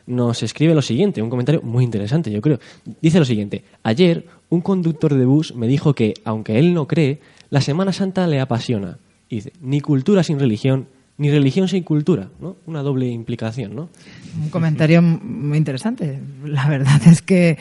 nos 0.07 0.43
escribe 0.43 0.75
lo 0.75 0.83
siguiente, 0.83 1.21
un 1.21 1.31
comentario 1.31 1.61
muy 1.63 1.83
interesante, 1.83 2.31
yo 2.31 2.41
creo. 2.41 2.59
Dice 3.01 3.17
lo 3.17 3.25
siguiente, 3.25 3.63
ayer 3.81 4.27
un 4.49 4.61
conductor 4.61 5.15
de 5.15 5.25
bus 5.25 5.55
me 5.55 5.67
dijo 5.67 5.95
que, 5.95 6.13
aunque 6.23 6.59
él 6.59 6.73
no 6.73 6.87
cree, 6.87 7.21
la 7.49 7.61
Semana 7.61 7.91
Santa 7.91 8.27
le 8.27 8.39
apasiona. 8.39 8.99
Y 9.29 9.37
dice, 9.37 9.53
ni 9.61 9.81
cultura 9.81 10.21
sin 10.21 10.39
religión, 10.39 10.87
ni 11.17 11.31
religión 11.31 11.67
sin 11.67 11.83
cultura, 11.83 12.29
¿no? 12.39 12.57
Una 12.65 12.81
doble 12.81 13.07
implicación, 13.07 13.75
¿no? 13.75 13.89
Un 14.41 14.49
comentario 14.49 15.01
muy 15.01 15.57
interesante. 15.57 16.19
La 16.43 16.67
verdad 16.67 17.01
es 17.07 17.21
que, 17.21 17.57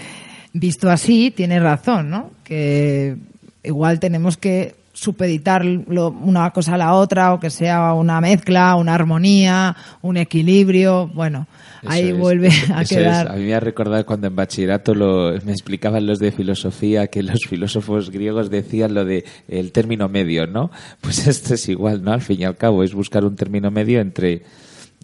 visto 0.52 0.90
así, 0.90 1.30
tiene 1.30 1.60
razón, 1.60 2.10
¿no? 2.10 2.30
Que 2.42 3.16
igual 3.62 4.00
tenemos 4.00 4.36
que 4.36 4.74
supeditar 4.94 5.64
lo- 5.64 6.08
una 6.10 6.50
cosa 6.50 6.74
a 6.74 6.78
la 6.78 6.94
otra 6.94 7.34
o 7.34 7.40
que 7.40 7.50
sea 7.50 7.92
una 7.92 8.20
mezcla, 8.20 8.74
una 8.76 8.94
armonía, 8.94 9.76
un 10.02 10.16
equilibrio. 10.16 11.08
Bueno, 11.12 11.46
ahí 11.84 12.08
es, 12.10 12.16
vuelve 12.18 12.46
eso- 12.46 12.72
a 12.74 12.82
eso 12.82 12.94
quedar. 12.94 13.26
es. 13.26 13.32
A 13.32 13.36
mí 13.36 13.42
me 13.44 13.54
ha 13.54 13.60
recordado 13.60 14.06
cuando 14.06 14.28
en 14.28 14.36
bachillerato 14.36 14.94
lo- 14.94 15.32
me 15.44 15.52
explicaban 15.52 16.06
los 16.06 16.18
de 16.20 16.30
filosofía 16.32 17.08
que 17.08 17.22
los 17.22 17.40
filósofos 17.48 18.10
griegos 18.10 18.50
decían 18.50 18.94
lo 18.94 19.04
de 19.04 19.24
el 19.48 19.72
término 19.72 20.08
medio, 20.08 20.46
¿no? 20.46 20.70
Pues 21.00 21.26
esto 21.26 21.54
es 21.54 21.68
igual, 21.68 22.02
¿no? 22.02 22.12
Al 22.12 22.22
fin 22.22 22.40
y 22.40 22.44
al 22.44 22.56
cabo 22.56 22.82
es 22.84 22.94
buscar 22.94 23.24
un 23.24 23.36
término 23.36 23.70
medio 23.70 24.00
entre 24.00 24.42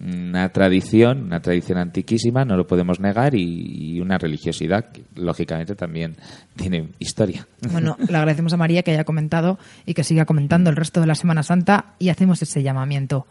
una 0.03 0.49
tradición, 0.51 1.25
una 1.25 1.41
tradición 1.41 1.79
antiquísima, 1.79 2.45
no 2.45 2.57
lo 2.57 2.67
podemos 2.67 3.01
negar, 3.01 3.35
y, 3.35 3.95
y 3.97 4.01
una 4.01 4.17
religiosidad 4.19 4.87
que 4.91 5.03
lógicamente 5.15 5.75
también 5.75 6.17
tiene 6.57 6.89
historia. 6.99 7.47
Bueno, 7.71 7.97
le 8.09 8.17
agradecemos 8.17 8.53
a 8.53 8.57
María 8.57 8.83
que 8.83 8.93
haya 8.93 9.05
comentado 9.05 9.59
y 9.87 9.95
que 9.95 10.05
siga 10.05 10.25
comentando 10.25 10.71
el 10.71 10.77
resto 10.77 11.01
de 11.01 11.07
la 11.07 11.15
Semana 11.15 11.43
Santa 11.43 11.95
y 11.99 12.09
hacemos 12.09 12.41
ese 12.43 12.63
llamamiento. 12.63 13.27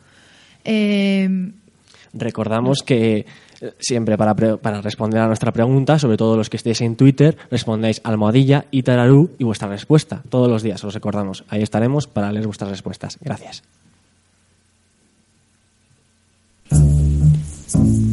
Eh, 0.63 1.51
Recordamos 2.11 2.81
que 2.81 3.25
eh, 3.61 3.73
siempre 3.77 4.17
para, 4.17 4.35
pre- 4.35 4.57
para 4.57 4.81
responder 4.81 5.21
a 5.21 5.27
nuestra 5.27 5.51
pregunta, 5.51 5.99
sobre 5.99 6.17
todo 6.17 6.35
los 6.37 6.49
que 6.49 6.57
estéis 6.57 6.81
en 6.81 6.95
Twitter, 6.95 7.37
respondéis 7.51 8.01
almohadilla 8.03 8.65
y 8.71 8.81
tararú 8.81 9.31
y 9.37 9.43
vuestra 9.43 9.67
respuesta. 9.67 10.23
Todos 10.29 10.49
los 10.49 10.63
días, 10.63 10.83
os 10.83 10.93
recordamos. 10.95 11.43
Ahí 11.49 11.61
estaremos 11.61 12.07
para 12.07 12.31
leer 12.31 12.45
vuestras 12.47 12.71
respuestas. 12.71 13.19
Gracias. 13.21 13.61
Thank 17.71 18.01
you. 18.01 18.08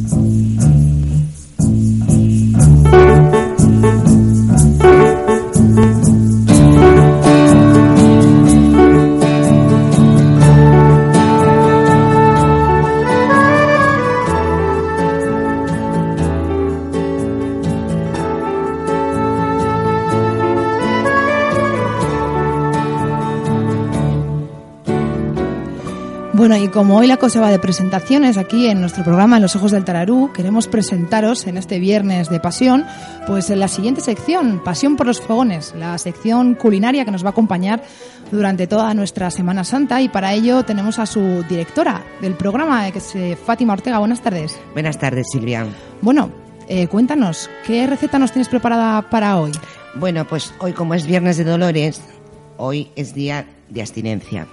Bueno, 26.47 26.63
y 26.63 26.69
como 26.69 26.95
hoy 26.95 27.07
la 27.07 27.17
cosa 27.17 27.41
va 27.41 27.49
de 27.49 27.59
presentaciones 27.59 28.37
aquí 28.37 28.67
en 28.67 28.79
nuestro 28.79 29.03
programa 29.03 29.35
En 29.35 29.41
los 29.41 29.57
Ojos 29.57 29.73
del 29.73 29.83
Tararú, 29.83 30.31
queremos 30.31 30.69
presentaros 30.69 31.45
en 31.45 31.57
este 31.57 31.77
viernes 31.77 32.29
de 32.29 32.39
pasión, 32.39 32.85
pues 33.27 33.49
en 33.49 33.59
la 33.59 33.67
siguiente 33.67 33.99
sección, 33.99 34.63
Pasión 34.63 34.95
por 34.95 35.07
los 35.07 35.19
Fogones, 35.19 35.73
la 35.77 35.97
sección 35.97 36.55
culinaria 36.55 37.03
que 37.03 37.11
nos 37.11 37.25
va 37.25 37.27
a 37.27 37.31
acompañar 37.31 37.83
durante 38.31 38.65
toda 38.65 38.93
nuestra 38.93 39.29
Semana 39.29 39.65
Santa 39.65 40.01
y 40.01 40.07
para 40.07 40.33
ello 40.33 40.63
tenemos 40.63 40.99
a 40.99 41.05
su 41.05 41.43
directora 41.49 42.05
del 42.21 42.35
programa, 42.35 42.89
que 42.91 42.99
es 42.99 43.13
eh, 43.15 43.35
Fátima 43.35 43.73
Ortega. 43.73 43.99
Buenas 43.99 44.21
tardes. 44.21 44.57
Buenas 44.71 44.97
tardes, 44.97 45.27
Silvia. 45.29 45.65
Bueno, 46.01 46.31
eh, 46.69 46.87
cuéntanos, 46.87 47.49
¿qué 47.65 47.85
receta 47.87 48.19
nos 48.19 48.31
tienes 48.31 48.47
preparada 48.47 49.01
para 49.09 49.37
hoy? 49.37 49.51
Bueno, 49.95 50.25
pues 50.25 50.53
hoy 50.59 50.71
como 50.71 50.93
es 50.93 51.05
Viernes 51.05 51.35
de 51.35 51.43
Dolores, 51.43 52.01
hoy 52.55 52.89
es 52.95 53.13
día 53.13 53.45
de 53.67 53.81
abstinencia. 53.81 54.47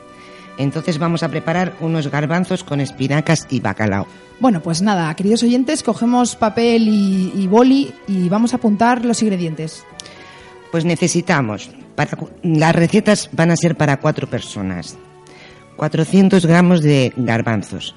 Entonces 0.58 0.98
vamos 0.98 1.22
a 1.22 1.28
preparar 1.28 1.74
unos 1.80 2.10
garbanzos 2.10 2.64
con 2.64 2.80
espinacas 2.80 3.46
y 3.50 3.60
bacalao. 3.60 4.06
Bueno, 4.40 4.60
pues 4.60 4.82
nada, 4.82 5.14
queridos 5.14 5.42
oyentes, 5.42 5.82
cogemos 5.82 6.36
papel 6.36 6.88
y, 6.88 7.32
y 7.34 7.46
boli 7.46 7.92
y 8.06 8.28
vamos 8.28 8.52
a 8.52 8.56
apuntar 8.56 9.04
los 9.04 9.22
ingredientes. 9.22 9.84
Pues 10.70 10.84
necesitamos, 10.84 11.70
para, 11.94 12.18
las 12.42 12.74
recetas 12.74 13.30
van 13.32 13.50
a 13.50 13.56
ser 13.56 13.76
para 13.76 13.98
cuatro 13.98 14.28
personas. 14.28 14.96
400 15.76 16.46
gramos 16.46 16.82
de 16.82 17.12
garbanzos. 17.16 17.94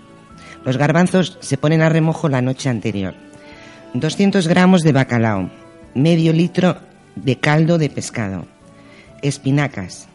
Los 0.63 0.77
garbanzos 0.77 1.37
se 1.41 1.57
ponen 1.57 1.81
a 1.81 1.89
remojo 1.89 2.29
la 2.29 2.41
noche 2.41 2.69
anterior. 2.69 3.15
200 3.93 4.47
gramos 4.47 4.83
de 4.83 4.91
bacalao. 4.91 5.49
Medio 5.95 6.33
litro 6.33 6.77
de 7.15 7.39
caldo 7.39 7.77
de 7.77 7.89
pescado. 7.89 8.45
Espinacas. 9.21 10.07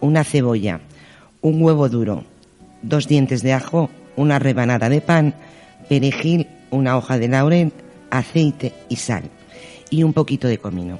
Una 0.00 0.24
cebolla. 0.24 0.80
Un 1.42 1.62
huevo 1.62 1.88
duro. 1.88 2.24
Dos 2.82 3.08
dientes 3.08 3.42
de 3.42 3.52
ajo. 3.52 3.90
Una 4.16 4.38
rebanada 4.38 4.88
de 4.88 5.00
pan. 5.00 5.34
Perejil. 5.88 6.46
Una 6.70 6.96
hoja 6.96 7.18
de 7.18 7.28
laurel. 7.28 7.72
Aceite 8.10 8.72
y 8.88 8.96
sal. 8.96 9.24
Y 9.90 10.02
un 10.02 10.12
poquito 10.12 10.48
de 10.48 10.58
comino. 10.58 10.98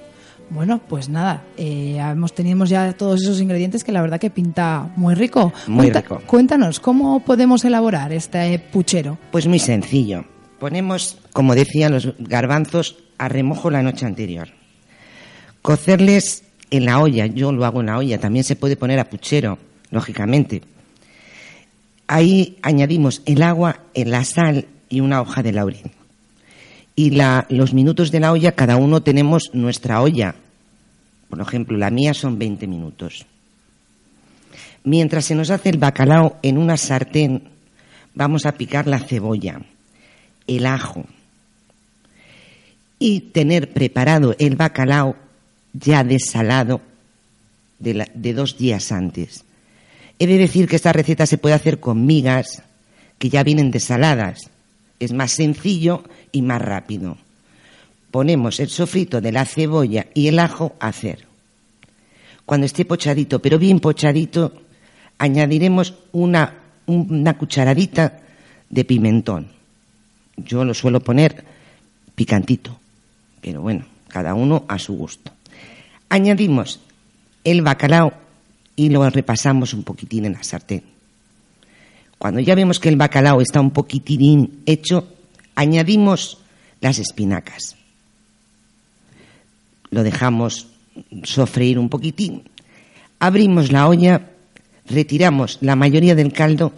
Bueno, 0.51 0.81
pues 0.89 1.09
nada, 1.09 1.45
eh, 1.57 1.97
hemos, 1.99 2.35
tenemos 2.35 2.69
ya 2.69 2.93
todos 2.95 3.23
esos 3.23 3.41
ingredientes 3.41 3.85
que 3.85 3.93
la 3.93 4.03
verdad 4.03 4.19
que 4.19 4.31
pinta 4.31 4.91
muy 4.97 5.15
rico. 5.15 5.53
Muy 5.69 5.91
rico. 5.91 6.21
Cuéntanos, 6.27 6.81
¿cómo 6.81 7.21
podemos 7.21 7.65
elaborar 7.65 8.13
este 8.13 8.59
puchero? 8.59 9.17
Pues 9.31 9.47
muy 9.47 9.61
sencillo. 9.61 10.25
Ponemos, 10.59 11.19
como 11.33 11.55
decía, 11.55 11.89
los 11.89 12.15
garbanzos 12.19 12.99
a 13.17 13.29
remojo 13.29 13.71
la 13.71 13.83
noche 13.83 14.07
anterior. 14.07 14.49
Cocerles 15.63 16.43
en 16.71 16.85
la 16.85 17.01
olla, 17.01 17.27
yo 17.27 17.53
lo 17.53 17.65
hago 17.65 17.81
en 17.81 17.87
la 17.87 17.99
olla, 17.99 18.19
también 18.19 18.45
se 18.45 18.57
puede 18.57 18.77
poner 18.77 18.99
a 18.99 19.09
puchero, 19.09 19.57
lógicamente. 19.91 20.63
Ahí 22.07 22.59
añadimos 22.63 23.23
el 23.27 23.43
agua, 23.43 23.81
la 23.95 24.25
sal 24.25 24.67
y 24.89 25.01
una 25.01 25.21
hoja 25.21 25.43
de 25.43 25.53
laurel. 25.53 25.91
Y 26.97 27.11
la- 27.11 27.47
los 27.49 27.73
minutos 27.73 28.11
de 28.11 28.21
la 28.21 28.33
olla, 28.33 28.53
cada 28.53 28.77
uno 28.77 29.03
tenemos 29.03 29.51
nuestra 29.53 30.03
olla. 30.03 30.35
Por 31.29 31.41
ejemplo, 31.41 31.79
la 31.79 31.91
mía 31.91 32.13
son 32.15 32.39
20 32.39 32.67
minutos. 32.67 33.25
Mientras 34.83 35.25
se 35.27 35.35
nos 35.35 35.51
hace 35.51 35.69
el 35.69 35.79
bacalao 35.79 36.39
en 36.43 36.59
una 36.59 36.77
sartén, 36.77 37.45
vamos 38.15 38.45
a 38.47 38.53
picar 38.53 38.87
la 38.87 38.99
cebolla, 38.99 39.61
el 40.47 40.67
ajo 40.67 41.05
y 42.99 43.21
tener 43.21 43.73
preparado 43.73 44.35
el 44.39 44.57
bacalao 44.57 45.17
ya 45.73 46.03
desalado 46.03 46.81
de, 47.79 48.09
de 48.15 48.33
dos 48.35 48.59
días 48.59 48.91
antes. 48.91 49.45
He 50.21 50.27
de 50.27 50.37
decir 50.37 50.69
que 50.69 50.77
esta 50.77 50.93
receta 50.93 51.25
se 51.25 51.39
puede 51.39 51.55
hacer 51.55 51.81
con 51.81 52.05
migas 52.05 52.63
que 53.19 53.31
ya 53.31 53.43
vienen 53.43 53.71
desaladas. 53.71 54.51
Es 55.01 55.15
más 55.15 55.33
sencillo 55.33 56.05
y 56.31 56.43
más 56.43 56.61
rápido. 56.61 57.17
Ponemos 58.11 58.61
el 58.61 58.69
sofrito 58.69 59.23
de 59.23 59.33
la 59.33 59.47
cebolla 59.47 60.09
y 60.13 60.29
el 60.29 60.39
ajo 60.39 60.77
a 60.79 60.89
hacer. 60.89 61.27
Cuando 62.45 62.67
esté 62.67 62.85
pochadito, 62.85 63.41
pero 63.41 63.59
bien 63.59 63.81
pochadito, 63.81 64.53
añadiremos 65.17 65.95
una, 66.13 66.55
una 66.85 67.39
cucharadita 67.39 68.21
de 68.69 68.85
pimentón. 68.85 69.49
Yo 70.37 70.67
lo 70.67 70.75
suelo 70.75 71.01
poner 71.01 71.45
picantito, 72.15 72.79
pero 73.41 73.63
bueno, 73.63 73.87
cada 74.09 74.35
uno 74.35 74.67
a 74.69 74.79
su 74.79 74.93
gusto. 74.99 75.33
Añadimos 76.11 76.81
el 77.43 77.63
bacalao 77.63 78.13
y 78.81 78.89
lo 78.89 79.11
repasamos 79.11 79.75
un 79.75 79.83
poquitín 79.83 80.25
en 80.25 80.33
la 80.33 80.43
sartén. 80.43 80.83
Cuando 82.17 82.41
ya 82.41 82.55
vemos 82.55 82.81
que 82.81 82.89
el 82.89 82.97
bacalao 82.97 83.43
está 83.43 83.61
un 83.61 83.73
poquitín 83.73 84.63
hecho, 84.65 85.07
añadimos 85.55 86.39
las 86.81 86.99
espinacas. 86.99 87.77
Lo 89.91 90.03
dejamos 90.03 90.69
sofreír 91.25 91.79
un 91.79 91.91
poquitín. 91.91 92.49
Abrimos 93.19 93.71
la 93.71 93.87
olla, 93.87 94.31
retiramos 94.87 95.59
la 95.61 95.77
mayoría 95.77 96.15
del 96.15 96.33
caldo 96.33 96.73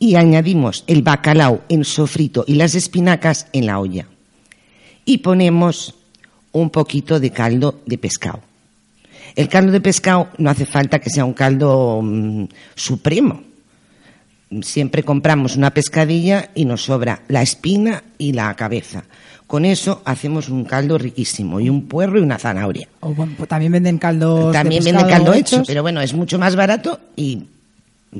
y 0.00 0.16
añadimos 0.16 0.82
el 0.88 1.02
bacalao 1.02 1.62
en 1.68 1.84
sofrito 1.84 2.44
y 2.48 2.54
las 2.54 2.74
espinacas 2.74 3.46
en 3.52 3.66
la 3.66 3.78
olla. 3.78 4.08
Y 5.04 5.18
ponemos 5.18 5.94
un 6.50 6.70
poquito 6.70 7.20
de 7.20 7.30
caldo 7.30 7.80
de 7.86 7.96
pescado. 7.96 8.53
El 9.36 9.48
caldo 9.48 9.72
de 9.72 9.80
pescado 9.80 10.28
no 10.38 10.50
hace 10.50 10.66
falta 10.66 10.98
que 10.98 11.10
sea 11.10 11.24
un 11.24 11.32
caldo 11.32 12.00
mm, 12.02 12.44
supremo. 12.74 13.42
Siempre 14.62 15.02
compramos 15.02 15.56
una 15.56 15.72
pescadilla 15.72 16.50
y 16.54 16.64
nos 16.64 16.84
sobra 16.84 17.22
la 17.28 17.42
espina 17.42 18.04
y 18.18 18.32
la 18.32 18.54
cabeza. 18.54 19.04
Con 19.46 19.64
eso 19.64 20.02
hacemos 20.04 20.48
un 20.48 20.64
caldo 20.64 20.96
riquísimo 20.96 21.60
y 21.60 21.68
un 21.68 21.86
puerro 21.86 22.18
y 22.18 22.22
una 22.22 22.38
zanahoria. 22.38 22.88
O, 23.00 23.12
bueno, 23.12 23.32
pues 23.36 23.48
también 23.48 23.72
venden 23.72 23.98
caldos. 23.98 24.46
de 24.46 24.52
También 24.52 24.84
vende 24.84 25.02
pescado 25.02 25.08
caldo 25.08 25.34
hecho, 25.34 25.62
pero 25.66 25.82
bueno, 25.82 26.00
es 26.00 26.14
mucho 26.14 26.38
más 26.38 26.54
barato 26.56 27.00
y 27.16 27.44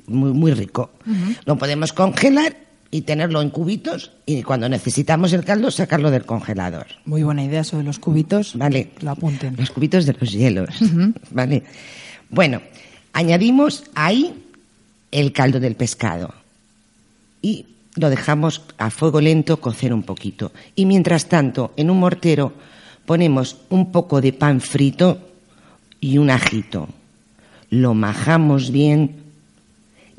muy, 0.06 0.32
muy 0.32 0.52
rico. 0.52 0.90
Lo 1.44 1.56
podemos 1.56 1.92
congelar 1.92 2.56
y 2.94 3.02
tenerlo 3.02 3.42
en 3.42 3.50
cubitos 3.50 4.12
y 4.24 4.44
cuando 4.44 4.68
necesitamos 4.68 5.32
el 5.32 5.44
caldo 5.44 5.72
sacarlo 5.72 6.12
del 6.12 6.24
congelador. 6.24 6.86
Muy 7.06 7.24
buena 7.24 7.42
idea 7.42 7.62
eso 7.62 7.76
de 7.76 7.82
los 7.82 7.98
cubitos. 7.98 8.56
Vale. 8.56 8.92
Lo 9.00 9.10
apunten. 9.10 9.56
Los 9.56 9.72
cubitos 9.72 10.06
de 10.06 10.12
los 10.12 10.30
hielos. 10.30 10.68
Vale. 11.32 11.64
Bueno, 12.30 12.62
añadimos 13.12 13.82
ahí 13.96 14.32
el 15.10 15.32
caldo 15.32 15.58
del 15.58 15.74
pescado 15.74 16.34
y 17.42 17.66
lo 17.96 18.10
dejamos 18.10 18.62
a 18.78 18.90
fuego 18.90 19.20
lento 19.20 19.60
cocer 19.60 19.92
un 19.92 20.04
poquito. 20.04 20.52
Y 20.76 20.86
mientras 20.86 21.26
tanto, 21.26 21.72
en 21.76 21.90
un 21.90 21.98
mortero 21.98 22.52
ponemos 23.06 23.56
un 23.70 23.90
poco 23.90 24.20
de 24.20 24.32
pan 24.32 24.60
frito 24.60 25.18
y 25.98 26.18
un 26.18 26.30
ajito. 26.30 26.88
Lo 27.70 27.92
majamos 27.92 28.70
bien 28.70 29.23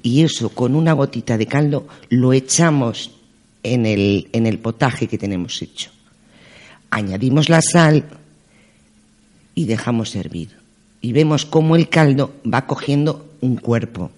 y 0.06 0.22
eso 0.22 0.50
con 0.50 0.76
una 0.76 0.94
gotita 0.94 1.36
de 1.36 1.48
caldo 1.48 1.88
lo 2.10 2.32
echamos 2.32 3.10
en 3.64 3.88
el, 3.88 4.30
en 4.34 4.46
el 4.46 4.60
potaje 4.60 5.08
que 5.08 5.18
tenemos 5.18 5.60
hecho. 5.64 5.90
Añadimos 6.92 7.50
la 7.50 7.60
sal 7.64 8.06
y 9.56 9.66
dejamos 9.66 10.16
hervir. 10.16 10.58
Y 11.02 11.12
vemos 11.12 11.48
cómo 11.48 11.76
el 11.76 11.90
caldo 11.90 12.36
va 12.46 12.68
cogiendo 12.68 13.32
un 13.42 13.56
cuerpo 13.56 14.12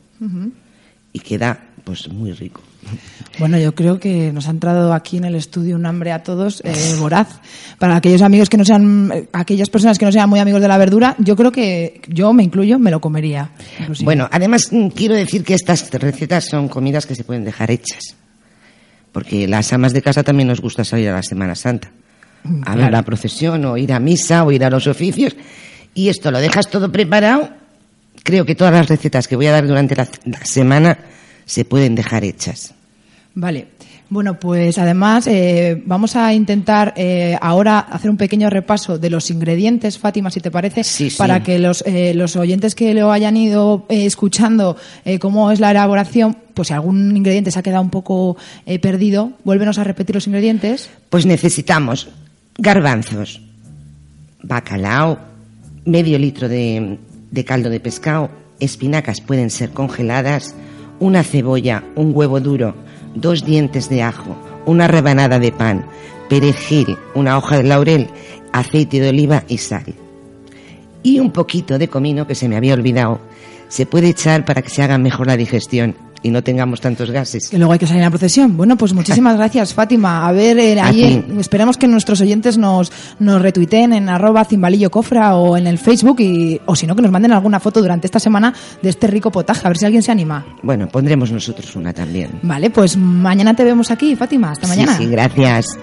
y 1.13 1.19
queda 1.21 1.69
pues 1.85 2.09
muy 2.09 2.33
rico. 2.33 2.59
Bueno, 3.39 3.59
yo 3.59 3.75
creo 3.75 3.99
que 3.99 4.31
nos 4.33 4.47
ha 4.47 4.51
entrado 4.51 4.93
aquí 4.93 5.17
en 5.17 5.25
el 5.25 5.35
estudio 5.35 5.75
un 5.75 5.85
hambre 5.85 6.11
a 6.11 6.23
todos 6.23 6.61
eh, 6.65 6.95
voraz. 6.99 7.27
Para 7.77 7.95
aquellos 7.95 8.23
amigos 8.23 8.49
que 8.49 8.57
no 8.57 8.65
sean, 8.65 9.11
eh, 9.13 9.29
aquellas 9.31 9.69
personas 9.69 9.99
que 9.99 10.05
no 10.05 10.11
sean 10.11 10.27
muy 10.29 10.39
amigos 10.39 10.61
de 10.61 10.67
la 10.67 10.77
verdura, 10.77 11.15
yo 11.19 11.35
creo 11.35 11.51
que 11.51 12.01
yo 12.07 12.33
me 12.33 12.43
incluyo, 12.43 12.79
me 12.79 12.89
lo 12.89 12.99
comería. 12.99 13.51
inclusive. 13.79 14.05
Bueno, 14.05 14.27
además 14.31 14.69
mm, 14.71 14.87
quiero 14.87 15.13
decir 15.13 15.43
que 15.43 15.53
estas 15.53 15.91
recetas 15.91 16.45
son 16.45 16.67
comidas 16.67 17.05
que 17.05 17.13
se 17.15 17.23
pueden 17.23 17.43
dejar 17.43 17.69
hechas. 17.69 18.15
Porque 19.11 19.47
las 19.47 19.71
amas 19.73 19.93
de 19.93 20.01
casa 20.01 20.23
también 20.23 20.47
nos 20.47 20.61
gusta 20.61 20.83
salir 20.83 21.09
a 21.09 21.13
la 21.13 21.23
Semana 21.23 21.55
Santa. 21.55 21.91
A 22.43 22.69
ver 22.71 22.77
Claro. 22.77 22.91
la 22.91 23.03
procesión, 23.03 23.65
o 23.65 23.77
ir 23.77 23.91
a 23.93 23.99
misa, 23.99 24.43
o 24.45 24.51
ir 24.51 24.63
a 24.63 24.69
los 24.69 24.87
oficios. 24.87 25.35
Y 25.93 26.09
esto 26.09 26.31
lo 26.31 26.39
dejas 26.39 26.69
todo 26.69 26.91
preparado. 26.91 27.49
Creo 28.23 28.45
que 28.45 28.55
todas 28.55 28.73
las 28.73 28.87
recetas 28.87 29.27
que 29.27 29.35
voy 29.35 29.47
a 29.47 29.51
dar 29.51 29.67
durante 29.67 29.95
la, 29.95 30.07
la 30.25 30.45
semana 30.45 30.97
se 31.45 31.65
pueden 31.65 31.95
dejar 31.95 32.23
hechas. 32.23 32.73
Vale. 33.39 33.67
Bueno, 34.09 34.39
pues 34.39 34.79
además 34.79 35.27
eh, 35.27 35.83
vamos 35.85 36.15
a 36.15 36.33
intentar 36.33 36.95
eh, 36.97 37.37
ahora 37.39 37.77
hacer 37.77 38.09
un 38.09 38.17
pequeño 38.17 38.49
repaso 38.49 38.97
de 38.97 39.11
los 39.11 39.29
ingredientes, 39.29 39.99
Fátima, 39.99 40.31
si 40.31 40.39
te 40.39 40.49
parece, 40.49 40.83
sí. 40.83 41.13
para 41.15 41.43
que 41.43 41.59
los, 41.59 41.83
eh, 41.85 42.15
los 42.15 42.35
oyentes 42.35 42.73
que 42.73 42.95
lo 42.95 43.11
hayan 43.11 43.37
ido 43.37 43.85
eh, 43.89 44.07
escuchando 44.07 44.75
eh, 45.05 45.19
cómo 45.19 45.51
es 45.51 45.59
la 45.59 45.69
elaboración, 45.69 46.35
pues 46.55 46.69
si 46.69 46.73
algún 46.73 47.15
ingrediente 47.15 47.51
se 47.51 47.59
ha 47.59 47.61
quedado 47.63 47.83
un 47.83 47.91
poco 47.91 48.37
eh, 48.65 48.79
perdido, 48.79 49.33
vuélvenos 49.43 49.77
a 49.77 49.83
repetir 49.83 50.15
los 50.15 50.25
ingredientes. 50.25 50.89
Pues 51.11 51.27
necesitamos 51.27 52.09
garbanzos, 52.57 53.41
bacalao, 54.41 55.19
medio 55.85 56.17
litro 56.17 56.49
de, 56.49 56.97
de 57.29 57.45
caldo 57.45 57.69
de 57.69 57.79
pescado, 57.79 58.31
espinacas 58.59 59.21
pueden 59.21 59.51
ser 59.51 59.69
congeladas, 59.71 60.55
una 60.99 61.23
cebolla, 61.23 61.83
un 61.95 62.13
huevo 62.15 62.39
duro, 62.39 62.86
dos 63.21 63.45
dientes 63.45 63.89
de 63.89 64.03
ajo, 64.03 64.35
una 64.65 64.87
rebanada 64.87 65.39
de 65.39 65.51
pan, 65.51 65.85
perejil, 66.29 66.97
una 67.15 67.37
hoja 67.37 67.57
de 67.57 67.63
laurel, 67.63 68.07
aceite 68.51 68.99
de 68.99 69.09
oliva 69.09 69.43
y 69.47 69.57
sal. 69.57 69.95
Y 71.03 71.19
un 71.19 71.31
poquito 71.31 71.77
de 71.77 71.87
comino 71.87 72.27
que 72.27 72.35
se 72.35 72.49
me 72.49 72.57
había 72.57 72.73
olvidado. 72.73 73.19
Se 73.69 73.85
puede 73.85 74.09
echar 74.09 74.45
para 74.45 74.61
que 74.61 74.69
se 74.69 74.81
haga 74.81 74.97
mejor 74.97 75.27
la 75.27 75.37
digestión 75.37 75.95
y 76.21 76.31
no 76.31 76.43
tengamos 76.43 76.81
tantos 76.81 77.11
gases. 77.11 77.49
Que 77.49 77.57
luego 77.57 77.73
hay 77.73 77.79
que 77.79 77.87
salir 77.87 78.01
a 78.01 78.05
la 78.05 78.09
procesión. 78.09 78.57
Bueno, 78.57 78.77
pues 78.77 78.93
muchísimas 78.93 79.37
gracias, 79.37 79.73
Fátima. 79.73 80.27
A 80.27 80.31
ver, 80.31 80.57
eh, 80.59 80.79
ahí, 80.79 81.23
ti. 81.27 81.39
esperemos 81.39 81.77
que 81.77 81.87
nuestros 81.87 82.21
oyentes 82.21 82.57
nos, 82.57 82.91
nos 83.19 83.41
retuiteen 83.41 83.93
en 83.93 84.09
arroba 84.09 84.45
cimbalillo 84.45 84.89
cofra 84.89 85.35
o 85.35 85.57
en 85.57 85.67
el 85.67 85.77
Facebook 85.77 86.19
y, 86.19 86.59
o 86.65 86.75
si 86.75 86.87
no, 86.87 86.95
que 86.95 87.01
nos 87.01 87.11
manden 87.11 87.31
alguna 87.31 87.59
foto 87.59 87.81
durante 87.81 88.07
esta 88.07 88.19
semana 88.19 88.53
de 88.81 88.89
este 88.89 89.07
rico 89.07 89.31
potaje, 89.31 89.61
a 89.65 89.69
ver 89.69 89.77
si 89.77 89.85
alguien 89.85 90.03
se 90.03 90.11
anima. 90.11 90.45
Bueno, 90.63 90.87
pondremos 90.87 91.31
nosotros 91.31 91.75
una 91.75 91.93
también. 91.93 92.39
Vale, 92.41 92.69
pues 92.69 92.97
mañana 92.97 93.55
te 93.55 93.63
vemos 93.63 93.91
aquí, 93.91 94.15
Fátima. 94.15 94.51
Hasta 94.51 94.67
mañana. 94.67 94.97
Sí, 94.97 95.05
sí, 95.05 95.09
gracias. 95.09 95.77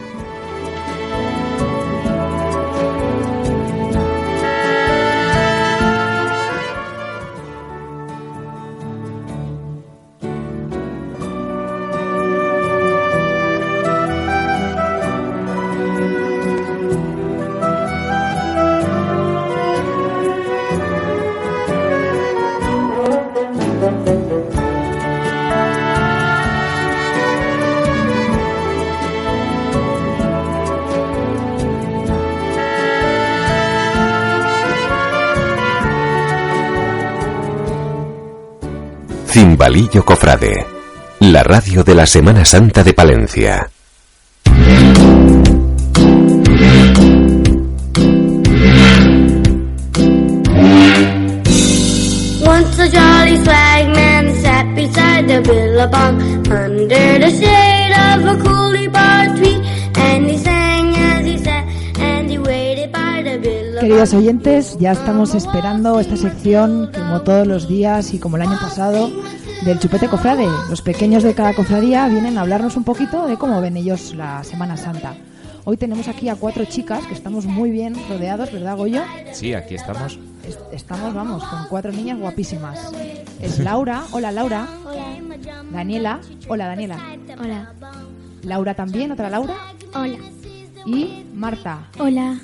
Cimbalillo 39.64 40.04
Cofrade, 40.04 40.66
la 41.20 41.42
radio 41.42 41.82
de 41.82 41.94
la 41.94 42.04
Semana 42.04 42.44
Santa 42.44 42.84
de 42.84 42.92
Palencia. 42.92 43.70
Once 52.44 52.78
a 52.78 52.88
jolly 52.90 53.38
swagman 53.38 54.34
sat 54.42 54.66
beside 54.74 55.28
the 55.28 55.40
billabong 55.40 56.20
under 56.50 57.18
the 57.18 57.30
shade 57.30 57.94
of 58.12 58.26
a 58.26 58.36
coolie 58.44 58.92
bar 58.92 59.34
tree, 59.36 59.62
and 59.94 60.28
he 60.28 60.36
sang 60.36 60.94
as 60.94 61.24
he 61.24 61.38
sat, 61.38 61.64
and 61.98 62.30
he 62.30 62.36
waited 62.36 62.92
by 62.92 63.22
the 63.22 63.38
billabong. 63.38 63.80
Queridos 63.80 64.12
oyentes, 64.12 64.76
ya 64.78 64.92
estamos 64.92 65.34
esperando 65.34 65.98
esta 66.00 66.18
sección, 66.18 66.90
como 66.92 67.22
todos 67.22 67.46
los 67.46 67.66
días 67.66 68.12
y 68.12 68.18
como 68.18 68.36
el 68.36 68.42
año 68.42 68.58
pasado, 68.60 69.10
del 69.64 69.78
Chupete 69.78 70.08
Cofrade. 70.08 70.46
Los 70.68 70.82
pequeños 70.82 71.22
de 71.22 71.34
cada 71.34 71.54
cofradía 71.54 72.06
vienen 72.08 72.36
a 72.38 72.42
hablarnos 72.42 72.76
un 72.76 72.84
poquito 72.84 73.26
de 73.26 73.36
cómo 73.36 73.60
ven 73.60 73.76
ellos 73.76 74.14
la 74.14 74.42
Semana 74.44 74.76
Santa. 74.76 75.14
Hoy 75.64 75.76
tenemos 75.76 76.08
aquí 76.08 76.28
a 76.28 76.36
cuatro 76.36 76.64
chicas 76.66 77.06
que 77.06 77.14
estamos 77.14 77.46
muy 77.46 77.70
bien 77.70 77.94
rodeados, 78.08 78.52
¿verdad, 78.52 78.76
Goyo? 78.76 79.02
Sí, 79.32 79.54
aquí 79.54 79.74
estamos. 79.76 80.18
Es- 80.46 80.58
Estamos, 80.72 81.14
vamos, 81.14 81.42
con 81.44 81.64
cuatro 81.70 81.90
niñas 81.92 82.18
guapísimas. 82.18 82.92
Es 83.40 83.58
Laura, 83.58 84.02
hola 84.12 84.30
Laura. 84.30 84.66
Daniela, 85.72 86.20
hola 86.48 86.66
Daniela. 86.66 86.98
Hola. 87.40 87.72
Laura 88.42 88.74
también, 88.74 89.10
otra 89.12 89.30
Laura. 89.30 89.54
Hola. 89.94 90.18
Y 90.84 91.24
Marta. 91.32 91.88
Hola. 91.98 92.38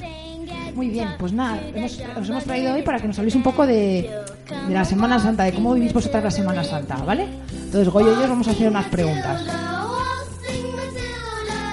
Muy 0.74 0.88
bien, 0.88 1.08
pues 1.18 1.32
nada, 1.32 1.60
hemos- 1.74 2.00
os 2.18 2.28
hemos 2.28 2.44
traído 2.44 2.72
hoy 2.74 2.82
para 2.82 3.00
que 3.00 3.08
nos 3.08 3.18
habléis 3.18 3.34
un 3.34 3.42
poco 3.42 3.66
de, 3.66 4.08
de 4.68 4.74
la 4.74 4.84
Semana 4.84 5.18
Santa, 5.18 5.44
de 5.44 5.52
cómo 5.52 5.74
vivís 5.74 5.92
vosotras 5.92 6.24
la 6.24 6.30
Semana 6.30 6.64
Santa, 6.64 6.96
¿vale? 6.96 7.26
Entonces, 7.52 7.88
Goyo 7.88 8.12
y 8.12 8.16
yo 8.16 8.22
os 8.24 8.28
vamos 8.28 8.48
a 8.48 8.50
hacer 8.52 8.68
unas 8.68 8.86
preguntas. 8.86 9.42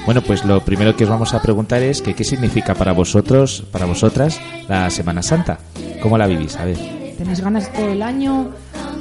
Bueno, 0.06 0.22
pues 0.22 0.46
lo 0.46 0.62
primero 0.62 0.96
que 0.96 1.04
os 1.04 1.10
vamos 1.10 1.34
a 1.34 1.42
preguntar 1.42 1.82
es 1.82 2.02
que 2.02 2.14
qué 2.14 2.24
significa 2.24 2.74
para 2.74 2.94
vosotros, 2.94 3.66
para 3.72 3.86
vosotras, 3.86 4.40
la 4.70 4.90
Semana 4.90 5.22
Santa. 5.22 5.60
¿Cómo 6.02 6.18
la 6.18 6.28
vivís? 6.28 6.56
A 6.56 6.66
ver. 6.66 6.78
¿Tenéis 7.18 7.42
ganas 7.42 7.72
todo 7.74 7.90
el 7.90 8.02
año? 8.02 8.52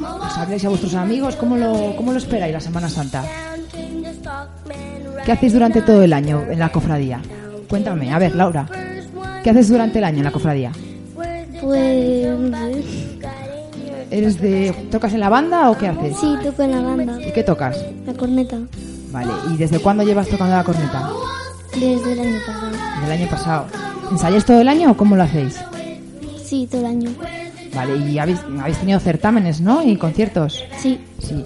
¿Os 0.03 0.37
habláis 0.37 0.65
a 0.65 0.69
vuestros 0.69 0.95
amigos? 0.95 1.37
¿Cómo 1.37 1.57
lo, 1.57 1.95
¿Cómo 1.97 2.11
lo 2.13 2.19
esperáis 2.19 2.53
la 2.53 2.61
Semana 2.61 2.89
Santa? 2.89 3.23
¿Qué 5.25 5.33
hacéis 5.33 5.53
durante 5.53 5.83
todo 5.83 6.03
el 6.03 6.13
año 6.13 6.43
en 6.51 6.59
la 6.59 6.71
cofradía? 6.71 7.21
Cuéntame, 7.69 8.13
a 8.13 8.19
ver, 8.19 8.35
Laura. 8.35 8.67
¿Qué 9.45 9.51
haces 9.51 9.69
durante 9.69 9.99
el 9.99 10.05
año 10.05 10.19
en 10.19 10.25
la 10.25 10.33
cofradía? 10.33 10.73
Pues. 11.61 12.27
¿Eres 14.11 14.41
de. 14.41 14.73
¿Tocas 14.91 15.13
en 15.15 15.21
la 15.21 15.29
banda 15.29 15.71
o 15.71 15.77
qué 15.77 15.89
haces? 15.89 16.17
Sí, 16.19 16.35
toco 16.43 16.63
en 16.63 16.71
la 16.73 16.81
banda. 16.81 17.19
¿Y 17.27 17.33
qué 17.33 17.43
tocas? 17.43 17.85
La 18.07 18.15
corneta. 18.15 18.59
Vale, 19.11 19.33
¿y 19.53 19.57
desde 19.57 19.79
cuándo 19.81 20.03
llevas 20.05 20.29
tocando 20.29 20.55
la 20.57 20.65
corneta? 20.65 21.11
Desde 21.75 22.13
el 22.13 22.21
año 22.21 22.39
pasado. 22.47 22.71
Del 23.03 23.13
año 23.13 23.29
pasado. 23.29 23.67
¿Ensayáis 24.11 24.45
todo 24.45 24.61
el 24.61 24.69
año 24.69 24.93
o 24.93 24.97
cómo 24.97 25.17
lo 25.17 25.23
hacéis? 25.25 25.57
Sí, 26.45 26.69
todo 26.71 26.83
el 26.83 26.87
año. 26.87 27.11
Vale, 27.75 27.97
y 27.97 28.19
habéis, 28.19 28.39
habéis 28.61 28.79
tenido 28.79 29.01
certámenes, 29.01 29.61
¿no? 29.61 29.83
Y 29.83 29.97
conciertos. 29.97 30.63
Sí. 30.79 31.01
Sí. 31.19 31.45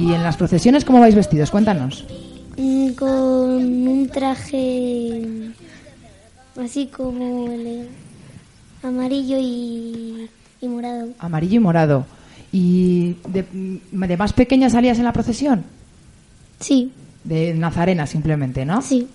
¿Y 0.00 0.12
en 0.12 0.22
las 0.22 0.36
procesiones 0.36 0.84
cómo 0.84 1.00
vais 1.00 1.14
vestidos? 1.14 1.50
Cuéntanos. 1.50 2.04
Mm, 2.56 2.90
Con 2.92 3.08
un 3.88 4.08
traje. 4.12 5.22
Así 6.62 6.86
como 6.86 7.46
el 7.50 7.88
amarillo 8.82 9.38
y, 9.40 10.28
y 10.62 10.68
morado. 10.68 11.08
Amarillo 11.18 11.56
y 11.56 11.58
morado. 11.58 12.06
¿Y 12.52 13.16
de, 13.28 13.44
de 13.90 14.16
más 14.16 14.32
pequeña 14.32 14.70
salías 14.70 14.98
en 14.98 15.04
la 15.04 15.12
procesión? 15.12 15.64
Sí. 16.60 16.92
De 17.24 17.54
Nazarena 17.54 18.06
simplemente, 18.06 18.64
¿no? 18.64 18.80
Sí. 18.82 19.08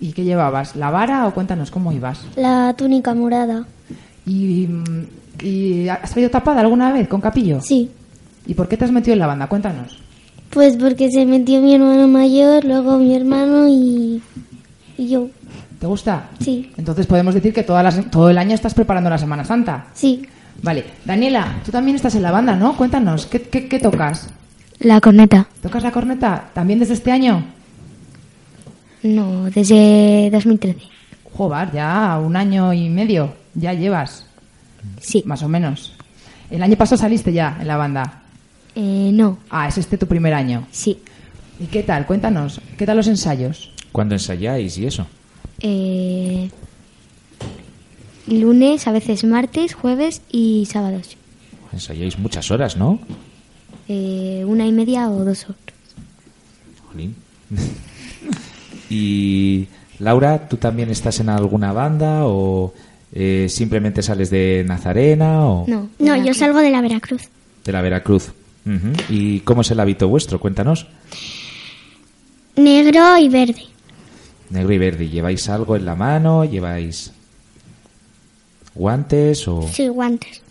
¿Y 0.00 0.12
qué 0.12 0.24
llevabas? 0.24 0.76
¿La 0.76 0.90
vara 0.90 1.26
o 1.26 1.34
cuéntanos 1.34 1.70
cómo 1.70 1.92
ibas? 1.92 2.20
La 2.36 2.74
túnica 2.76 3.14
morada. 3.14 3.66
¿Y, 4.26 4.68
y 5.42 5.88
has 5.88 6.10
salido 6.10 6.30
tapada 6.30 6.60
alguna 6.60 6.92
vez 6.92 7.08
con 7.08 7.20
capillo? 7.20 7.60
Sí. 7.60 7.90
¿Y 8.46 8.54
por 8.54 8.68
qué 8.68 8.76
te 8.76 8.84
has 8.84 8.92
metido 8.92 9.12
en 9.14 9.18
la 9.20 9.26
banda? 9.26 9.48
Cuéntanos. 9.48 9.98
Pues 10.50 10.76
porque 10.76 11.10
se 11.10 11.26
metió 11.26 11.60
mi 11.60 11.74
hermano 11.74 12.08
mayor, 12.08 12.64
luego 12.64 12.98
mi 12.98 13.14
hermano 13.14 13.68
y, 13.68 14.22
y 14.96 15.08
yo. 15.08 15.28
¿Te 15.80 15.86
gusta? 15.86 16.30
Sí. 16.40 16.70
Entonces 16.76 17.06
podemos 17.06 17.34
decir 17.34 17.52
que 17.52 17.62
todas 17.64 17.82
las- 17.82 18.10
todo 18.10 18.30
el 18.30 18.38
año 18.38 18.54
estás 18.54 18.72
preparando 18.74 19.10
la 19.10 19.18
Semana 19.18 19.44
Santa. 19.44 19.86
Sí. 19.94 20.22
Vale. 20.62 20.84
Daniela, 21.04 21.60
tú 21.64 21.70
también 21.70 21.96
estás 21.96 22.14
en 22.14 22.22
la 22.22 22.30
banda, 22.30 22.56
¿no? 22.56 22.76
Cuéntanos, 22.76 23.26
¿qué, 23.26 23.42
qué, 23.42 23.68
qué 23.68 23.78
tocas? 23.78 24.28
La 24.78 25.00
corneta. 25.00 25.46
¿Tocas 25.62 25.82
la 25.82 25.92
corneta 25.92 26.50
también 26.52 26.78
desde 26.78 26.94
este 26.94 27.12
año? 27.12 27.44
No, 29.02 29.44
desde 29.50 30.28
2013. 30.32 30.80
Joder, 31.32 31.70
ya 31.72 32.18
un 32.18 32.36
año 32.36 32.72
y 32.72 32.88
medio, 32.88 33.34
ya 33.54 33.72
llevas. 33.72 34.26
Sí. 35.00 35.22
Más 35.26 35.42
o 35.42 35.48
menos. 35.48 35.94
El 36.50 36.62
año 36.62 36.76
pasado 36.76 36.98
saliste 36.98 37.32
ya 37.32 37.56
en 37.60 37.66
la 37.66 37.76
banda. 37.76 38.22
Eh, 38.74 39.10
no. 39.12 39.38
Ah, 39.50 39.68
es 39.68 39.78
este 39.78 39.98
tu 39.98 40.06
primer 40.06 40.34
año. 40.34 40.66
Sí. 40.70 40.98
¿Y 41.58 41.66
qué 41.66 41.82
tal? 41.82 42.06
Cuéntanos, 42.06 42.60
¿qué 42.76 42.84
tal 42.84 42.96
los 42.98 43.08
ensayos? 43.08 43.72
¿Cuándo 43.92 44.14
ensayáis 44.14 44.76
y 44.76 44.86
eso? 44.86 45.06
Eh, 45.60 46.50
lunes, 48.26 48.86
a 48.86 48.92
veces 48.92 49.24
martes, 49.24 49.74
jueves 49.74 50.22
y 50.30 50.66
sábados. 50.66 51.16
Ensayáis 51.72 52.18
muchas 52.18 52.50
horas, 52.50 52.76
¿no? 52.76 52.98
Eh, 53.88 54.44
una 54.46 54.66
y 54.66 54.72
media 54.72 55.08
o 55.10 55.24
dos 55.24 55.44
horas. 55.44 55.58
Jolín. 56.90 57.14
y 58.90 59.66
Laura, 59.98 60.48
¿tú 60.48 60.56
también 60.56 60.90
estás 60.90 61.20
en 61.20 61.28
alguna 61.28 61.72
banda 61.72 62.26
o 62.26 62.72
eh, 63.12 63.46
simplemente 63.48 64.02
sales 64.02 64.30
de 64.30 64.64
Nazarena 64.66 65.46
o 65.46 65.64
No. 65.68 65.88
No, 65.98 66.16
yo 66.16 66.34
salgo 66.34 66.58
de 66.60 66.70
la 66.70 66.80
Veracruz. 66.80 67.22
de 67.64 67.72
la 67.72 67.82
Veracruz? 67.82 68.32
¿Y 69.08 69.40
cómo 69.40 69.60
es 69.60 69.70
el 69.70 69.78
hábito 69.78 70.08
vuestro? 70.08 70.40
Cuéntanos. 70.40 70.88
Negro 72.56 73.16
y 73.16 73.28
verde. 73.28 73.62
Negro 74.50 74.72
y 74.72 74.78
verde. 74.78 75.08
¿Lleváis 75.08 75.48
algo 75.48 75.76
en 75.76 75.84
la 75.84 75.94
mano? 75.94 76.44
¿Lleváis 76.44 77.12
guantes 78.76 79.48
o...? 79.48 79.62
Sí, 79.72 79.88
guantes. 79.88 80.42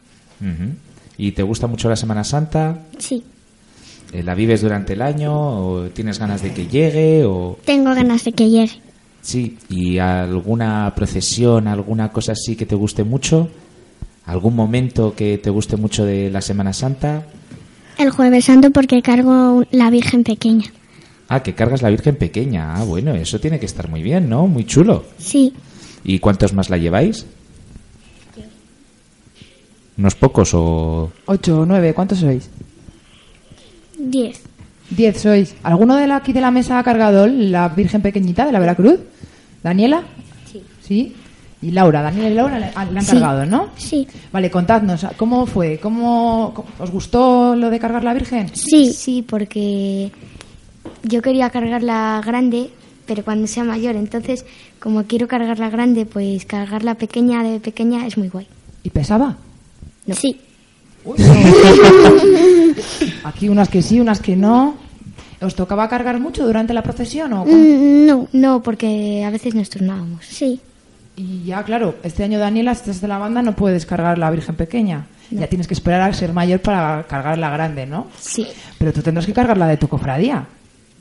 ¿Y 1.18 1.32
te 1.32 1.44
gusta 1.44 1.68
mucho 1.68 1.90
la 1.90 1.96
Semana 1.96 2.24
Santa? 2.24 2.80
Sí. 2.98 3.24
Eh, 4.12 4.24
¿La 4.24 4.36
vives 4.36 4.62
durante 4.62 4.94
el 4.94 5.02
año 5.02 5.34
o 5.34 5.90
tienes 5.90 6.20
ganas 6.20 6.42
de 6.42 6.54
que 6.54 6.68
llegue 6.68 7.24
o...? 7.26 7.58
Tengo 7.66 7.94
ganas 7.96 8.24
de 8.26 8.34
que 8.34 8.50
llegue. 8.50 8.82
Sí, 9.22 9.58
¿y 9.70 9.98
alguna 9.98 10.94
procesión, 10.96 11.68
alguna 11.68 12.12
cosa 12.12 12.34
así 12.34 12.56
que 12.56 12.66
te 12.66 12.76
guste 12.76 13.04
mucho? 13.04 13.50
¿Algún 14.26 14.56
momento 14.56 15.16
que 15.16 15.38
te 15.38 15.50
guste 15.50 15.78
mucho 15.78 16.06
de 16.06 16.30
la 16.30 16.42
Semana 16.42 16.74
Santa? 16.74 17.26
El 17.98 18.10
jueves 18.10 18.46
santo 18.46 18.72
porque 18.72 19.02
cargo 19.02 19.64
la 19.72 19.90
Virgen 19.90 20.24
pequeña. 20.24 20.66
Ah, 21.28 21.42
que 21.42 21.56
cargas 21.56 21.82
la 21.82 21.90
Virgen 21.90 22.18
pequeña. 22.18 22.76
Ah, 22.76 22.84
bueno, 22.84 23.16
eso 23.16 23.40
tiene 23.40 23.60
que 23.60 23.66
estar 23.66 23.90
muy 23.90 24.04
bien, 24.04 24.30
¿no? 24.30 24.48
Muy 24.48 24.66
chulo. 24.66 25.06
Sí, 25.18 25.54
¿Y 26.06 26.20
cuántos 26.20 26.54
más 26.54 26.70
la 26.70 26.78
lleváis? 26.78 27.26
¿Unos 29.98 30.16
pocos 30.16 30.54
o...? 30.54 31.12
Ocho 31.26 31.62
o 31.62 31.66
nueve, 31.66 31.94
¿cuántos 31.94 32.20
sois? 32.20 32.50
diez. 33.98 34.42
Diez 34.90 35.20
sois. 35.22 35.56
¿Alguno 35.64 35.96
de 35.96 36.06
la, 36.08 36.18
aquí 36.18 36.34
de 36.34 36.42
la 36.42 36.52
mesa 36.52 36.78
ha 36.80 36.84
cargado 36.84 37.28
la 37.28 37.70
Virgen 37.70 38.02
Pequeñita 38.02 38.46
de 38.46 38.52
la 38.52 38.60
Veracruz? 38.60 39.00
¿Daniela? 39.64 40.04
Sí. 40.52 40.62
¿Sí? 40.82 41.16
Y 41.62 41.72
Laura, 41.72 42.02
Daniela 42.02 42.30
y 42.30 42.34
Laura 42.34 42.60
le, 42.60 42.72
han 42.76 42.94
le 42.94 43.00
han 43.00 43.06
Sí. 43.06 43.12
cargado, 43.14 43.46
¿no? 43.46 43.70
Sí. 43.78 44.08
Vale, 44.32 44.52
contadnos, 44.52 45.06
¿cómo 45.18 45.46
fue? 45.48 45.80
¿Cómo, 45.82 46.66
os 46.78 46.92
gustó 46.92 47.56
lo 47.56 47.70
de 47.70 47.80
cargar 47.80 48.04
la 48.04 48.14
Virgen? 48.14 48.50
Sí. 48.54 48.92
Sí, 48.94 49.24
porque 49.28 50.12
yo 51.04 51.22
quería 51.22 51.50
cargar 51.50 51.82
la 51.82 52.22
grande, 52.24 52.70
pero 53.08 53.24
cuando 53.24 53.48
sea 53.48 53.64
mayor. 53.64 53.96
Entonces, 53.96 54.46
como 54.80 55.06
quiero 55.06 55.28
cargar 55.28 55.58
la 55.58 55.70
grande, 55.72 56.06
pues 56.06 56.46
cargar 56.46 56.84
la 56.84 56.96
pequeña 56.96 57.42
de 57.44 57.60
pequeña 57.60 58.06
es 58.06 58.18
muy 58.18 58.28
guay. 58.30 58.46
¿Y 58.84 58.92
pesaba? 58.92 59.38
Sí. 60.14 60.40
Aquí 63.24 63.50
unas 63.50 63.70
que 63.70 63.82
sí, 63.82 64.00
unas 64.00 64.20
que 64.20 64.36
no. 64.36 64.76
¿Os 65.42 65.56
tocaba 65.56 65.88
cargar 65.90 66.20
mucho 66.20 66.46
durante 66.46 66.74
la 66.74 66.82
procesión 66.82 67.34
o? 67.34 67.46
Mm, 67.46 68.06
No, 68.06 68.28
no, 68.34 68.62
porque 68.64 69.24
a 69.26 69.30
veces 69.30 69.54
nos 69.56 69.70
turnábamos. 69.70 70.26
Sí. 70.26 70.60
Y 71.18 71.44
ya, 71.46 71.64
claro, 71.64 71.96
este 72.04 72.24
año 72.24 72.40
Daniela, 72.40 72.74
si 72.76 72.82
estás 72.82 73.02
de 73.02 73.08
la 73.08 73.18
banda, 73.18 73.42
no 73.42 73.56
puedes 73.56 73.86
cargar 73.86 74.18
la 74.18 74.30
Virgen 74.32 74.56
pequeña. 74.56 75.08
Ya 75.32 75.48
tienes 75.48 75.68
que 75.68 75.74
esperar 75.74 76.02
a 76.02 76.14
ser 76.14 76.34
mayor 76.34 76.60
para 76.62 77.04
cargar 77.04 77.38
la 77.38 77.50
grande, 77.50 77.86
¿no? 77.86 78.08
Sí, 78.20 78.46
Pero 78.78 78.94
tú 78.94 79.02
tendrás 79.02 79.26
que 79.26 79.34
cargar 79.34 79.58
la 79.58 79.68
de 79.68 79.78
tu 79.78 79.88
cofradía. 79.88 80.46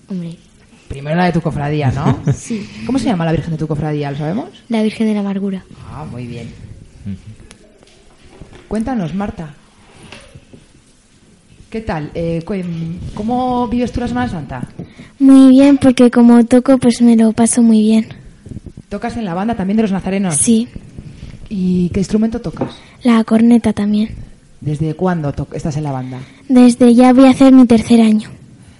hombre. 0.08 0.36
Primero 0.88 1.16
la 1.16 1.24
de 1.26 1.32
tu 1.32 1.40
cofradía, 1.40 1.90
¿no? 1.90 2.20
Sí. 2.32 2.68
¿Cómo 2.86 2.98
se 2.98 3.06
llama 3.06 3.24
la 3.24 3.32
Virgen 3.32 3.52
de 3.52 3.58
tu 3.58 3.66
cofradía? 3.66 4.10
¿Lo 4.10 4.18
sabemos? 4.18 4.48
La 4.68 4.82
Virgen 4.82 5.06
de 5.08 5.14
la 5.14 5.20
Amargura. 5.20 5.64
Ah, 5.90 6.04
muy 6.10 6.26
bien. 6.26 6.52
Cuéntanos, 8.74 9.14
Marta. 9.14 9.54
¿Qué 11.70 11.80
tal? 11.80 12.10
Eh, 12.12 12.42
cu- 12.44 12.54
¿Cómo 13.14 13.68
vives 13.68 13.92
tú 13.92 14.00
la 14.00 14.08
Semana 14.08 14.28
Santa? 14.28 14.66
Muy 15.20 15.50
bien 15.50 15.78
porque 15.78 16.10
como 16.10 16.44
toco 16.44 16.76
pues 16.78 17.00
me 17.00 17.14
lo 17.14 17.30
paso 17.32 17.62
muy 17.62 17.80
bien. 17.82 18.08
¿Tocas 18.88 19.16
en 19.16 19.26
la 19.26 19.34
banda 19.34 19.54
también 19.54 19.76
de 19.76 19.82
los 19.84 19.92
nazarenos? 19.92 20.34
Sí. 20.38 20.66
¿Y 21.48 21.88
qué 21.90 22.00
instrumento 22.00 22.40
tocas? 22.40 22.70
La 23.04 23.22
corneta 23.22 23.72
también. 23.72 24.08
¿Desde 24.60 24.94
cuándo 24.94 25.32
estás 25.52 25.76
en 25.76 25.84
la 25.84 25.92
banda? 25.92 26.18
Desde 26.48 26.92
ya 26.96 27.12
voy 27.12 27.26
a 27.26 27.30
hacer 27.30 27.52
mi 27.52 27.66
tercer 27.66 28.00
año. 28.00 28.28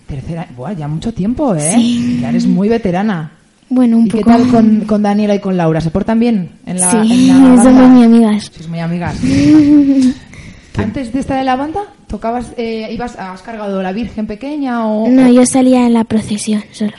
Tercera, 0.09 0.49
Buah, 0.57 0.73
ya 0.73 0.89
mucho 0.89 1.15
tiempo, 1.15 1.55
¿eh? 1.55 1.71
Sí. 1.77 2.19
Ya 2.21 2.31
eres 2.31 2.47
muy 2.49 2.69
veterana. 2.69 3.31
Bueno, 3.71 3.97
un 3.99 4.07
¿Y 4.07 4.11
qué 4.11 4.19
poco. 4.19 4.31
tal 4.31 4.49
con, 4.49 4.81
con 4.83 5.03
Daniela 5.03 5.35
y 5.35 5.41
con 5.41 5.57
Laura? 5.57 5.81
¿Se 5.81 5.91
portan 5.91 6.21
bien 6.21 6.51
en 6.67 6.79
la, 6.81 6.91
Sí, 7.03 7.29
en 7.29 7.29
la 7.29 7.35
somos 7.35 7.65
banda? 7.65 7.87
muy 7.89 8.05
amigas. 8.05 8.51
Sois 8.55 8.69
muy 8.69 8.79
amigas. 8.81 9.17
Antes 10.77 11.13
de 11.13 11.21
estar 11.21 11.39
en 11.39 11.47
la 11.47 11.55
banda, 11.57 11.81
tocabas, 12.09 12.53
eh, 12.57 12.89
ibas, 12.93 13.17
has 13.17 13.43
cargado 13.43 13.81
la 13.83 13.93
Virgen 13.93 14.27
pequeña 14.27 14.87
o 14.89 15.09
No, 15.09 15.29
yo 15.31 15.47
salía 15.47 15.87
en 15.87 15.95
la 15.95 16.05
procesión 16.05 16.65
solo. 16.73 16.93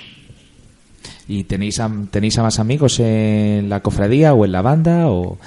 ¿Y 1.28 1.44
tenéis 1.44 1.80
a, 1.80 1.92
tenéis 2.10 2.38
a 2.38 2.44
más 2.44 2.60
amigos 2.60 3.00
en 3.00 3.68
la 3.70 3.82
cofradía 3.82 4.34
o 4.34 4.46
en 4.46 4.52
la 4.54 4.62
banda 4.62 5.10
o 5.10 5.38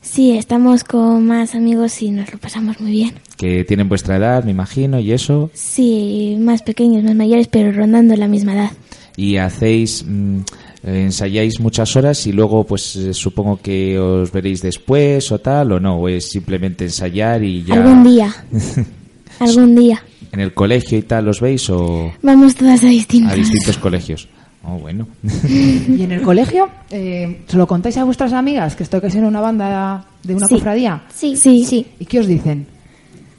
Sí, 0.00 0.36
estamos 0.36 0.84
con 0.84 1.26
más 1.26 1.54
amigos 1.54 2.00
y 2.02 2.10
nos 2.10 2.32
lo 2.32 2.38
pasamos 2.38 2.80
muy 2.80 2.90
bien. 2.92 3.12
que 3.36 3.64
tienen 3.64 3.88
vuestra 3.88 4.16
edad, 4.16 4.44
me 4.44 4.50
imagino, 4.52 4.98
y 5.00 5.12
eso? 5.12 5.50
Sí, 5.54 6.36
más 6.40 6.62
pequeños, 6.62 7.02
más 7.04 7.14
mayores, 7.14 7.48
pero 7.48 7.72
rondando 7.72 8.14
la 8.16 8.28
misma 8.28 8.54
edad. 8.54 8.70
Y 9.16 9.36
hacéis, 9.36 10.04
mm, 10.06 10.38
ensayáis 10.82 11.60
muchas 11.60 11.94
horas 11.96 12.26
y 12.26 12.32
luego 12.32 12.64
pues 12.64 12.94
eh, 12.96 13.12
supongo 13.14 13.58
que 13.60 13.98
os 13.98 14.30
veréis 14.32 14.62
después 14.62 15.30
o 15.32 15.38
tal, 15.40 15.72
o 15.72 15.80
no, 15.80 15.96
o 15.96 16.08
es 16.08 16.30
simplemente 16.30 16.84
ensayar 16.84 17.42
y 17.42 17.64
ya... 17.64 17.74
Algún 17.74 18.04
día, 18.04 18.34
algún 19.40 19.74
día. 19.76 20.02
¿En 20.32 20.40
el 20.40 20.52
colegio 20.54 20.98
y 20.98 21.02
tal 21.02 21.28
os 21.28 21.40
veis 21.40 21.68
o 21.70 22.12
Vamos 22.22 22.54
todas 22.54 22.82
a 22.84 22.88
distintas. 22.88 23.32
a 23.32 23.36
distintos 23.36 23.78
colegios? 23.78 24.28
Oh, 24.64 24.76
bueno. 24.78 25.08
¿Y 25.48 26.02
en 26.02 26.12
el 26.12 26.22
colegio? 26.22 26.68
Eh, 26.90 27.40
¿Se 27.46 27.56
lo 27.56 27.66
contáis 27.66 27.96
a 27.96 28.04
vuestras 28.04 28.32
amigas 28.34 28.76
que 28.76 28.82
estoy 28.82 29.00
en 29.14 29.24
una 29.24 29.40
banda 29.40 30.04
de 30.22 30.34
una 30.34 30.46
Sí. 30.46 30.54
cofradía? 30.56 31.02
Sí, 31.14 31.36
sí, 31.36 31.64
sí. 31.64 31.86
¿Y 31.98 32.04
qué 32.04 32.20
os 32.20 32.26
dicen? 32.26 32.66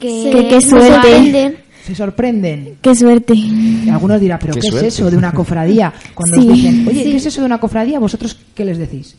Que, 0.00 0.30
Que 0.32 0.48
qué 0.48 0.54
nos 0.56 0.64
suerte. 0.64 1.56
Se 1.86 1.94
sorprenden. 1.94 2.76
Qué 2.82 2.94
suerte. 2.94 3.34
Y 3.34 3.88
algunos 3.90 4.20
dirán, 4.20 4.38
¿pero 4.40 4.54
Qué 4.54 4.60
qué, 4.60 4.68
es 4.68 4.82
eso 4.82 5.10
de 5.10 5.16
una 5.16 5.32
cofradía? 5.32 5.92
Cuando 6.14 6.36
Sí. 6.40 6.48
os 6.48 6.54
dicen, 6.54 6.88
oye, 6.88 7.04
Sí. 7.04 7.10
¿qué 7.10 7.16
es 7.16 7.26
eso 7.26 7.40
de 7.40 7.46
una 7.46 7.58
cofradía? 7.58 7.98
¿Vosotros 7.98 8.36
qué 8.54 8.64
les 8.64 8.78
decís? 8.78 9.16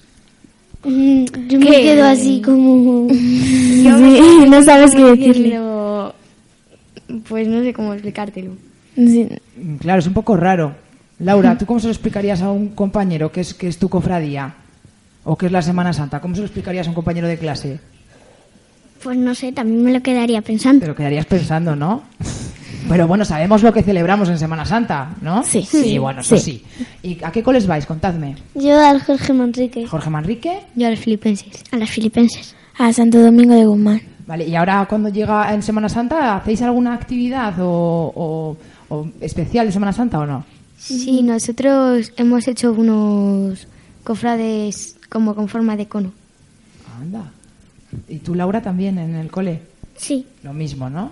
Mm, 0.83 1.25
Yo 1.47 1.59
me 1.59 1.65
¿Qué? 1.67 1.81
quedo 1.83 2.05
así 2.05 2.41
como... 2.41 3.07
Yo 3.09 3.13
Sí, 4.43 4.49
no 4.49 4.63
sabes 4.63 4.91
qué 4.95 5.03
decirle. 5.03 5.43
diciendo- 5.43 6.15
Pues 7.27 7.47
no 7.47 7.61
sé 7.61 7.73
cómo 7.73 7.93
explicártelo. 7.93 8.51
Sí. 8.95 9.27
Claro, 9.79 9.99
es 9.99 10.07
un 10.07 10.13
poco 10.13 10.35
raro. 10.38 10.75
Laura, 11.19 11.57
¿tú 11.57 11.65
cómo 11.65 11.79
se 11.79 11.88
lo 11.88 11.91
explicarías 11.93 12.41
a 12.41 12.49
un 12.51 12.69
compañero 12.69 13.31
que 13.31 13.41
es, 13.41 13.53
que 13.53 13.67
es 13.67 13.77
tu 13.77 13.89
cofradía? 13.89 14.53
¿O 15.23 15.38
que 15.38 15.45
es 15.47 15.51
la 15.51 15.61
Semana 15.61 15.93
Santa? 15.93 16.19
¿Cómo 16.19 16.33
se 16.35 16.41
lo 16.41 16.47
explicarías 16.47 16.88
a 16.88 16.89
un 16.89 16.95
compañero 16.95 17.27
de 17.27 17.38
clase? 17.38 17.79
Pues 19.03 19.17
no 19.17 19.35
sé, 19.35 19.51
también 19.51 19.83
me 19.83 19.93
lo 19.93 20.01
quedaría 20.01 20.41
pensando. 20.41 20.81
Te 20.81 20.88
lo 20.88 20.95
quedarías 20.95 21.25
pensando, 21.25 21.75
¿no? 21.75 22.03
Pero 22.90 23.08
bueno, 23.08 23.26
sabemos 23.26 23.64
lo 23.64 23.72
que 23.74 23.84
celebramos 23.84 24.28
en 24.30 24.38
Semana 24.40 24.66
Santa, 24.66 25.16
¿no? 25.22 25.44
Sí. 25.44 25.64
Sí, 25.70 25.98
bueno, 25.98 26.22
eso 26.22 26.38
Sí. 26.38 26.64
sí. 26.78 26.86
¿Y 27.03 27.24
a 27.24 27.32
qué 27.32 27.44
coles 27.44 27.68
vais? 27.68 27.86
Contadme. 27.86 28.36
Yo 28.56 28.80
al 28.80 29.02
Jorge 29.02 29.34
Manrique. 29.34 29.86
Jorge 29.88 30.10
Manrique. 30.10 30.60
Yo 30.76 30.88
a 30.88 30.90
los 30.91 30.99
filipenses. 30.99 31.64
A 31.72 31.78
las 31.78 31.90
filipenses. 31.90 32.56
A 32.78 32.91
Santo 32.94 33.20
Domingo 33.22 33.53
de 33.53 33.66
Guzmán. 33.66 34.02
Vale, 34.28 34.48
y 34.48 34.56
ahora 34.56 34.86
cuando 34.90 35.10
llega 35.10 35.53
en 35.53 35.62
Semana 35.62 35.90
Santa, 35.90 36.36
¿hacéis 36.38 36.62
alguna 36.62 36.94
actividad 36.94 37.53
o, 37.60 37.68
o- 38.16 38.58
o 38.90 39.08
especial 39.20 39.66
de 39.68 39.72
Semana 39.72 39.91
Santa 39.94 40.20
o 40.20 40.26
no? 40.26 40.45
Sí, 40.78 41.22
nosotros 41.22 42.12
hemos 42.18 42.48
hecho 42.48 42.72
unos 42.72 43.68
cofrades 44.03 44.95
como 45.10 45.36
con 45.36 45.48
forma 45.48 45.76
de 45.78 45.88
cono. 45.88 46.12
Anda. 46.99 47.24
¿Y 48.10 48.18
tú, 48.18 48.36
Laura, 48.36 48.62
también 48.62 48.98
en 48.98 49.16
el 49.16 49.30
cole? 49.30 49.62
Sí. 49.98 50.26
Lo 50.44 50.53
mismo, 50.53 50.90
¿no? 50.90 51.12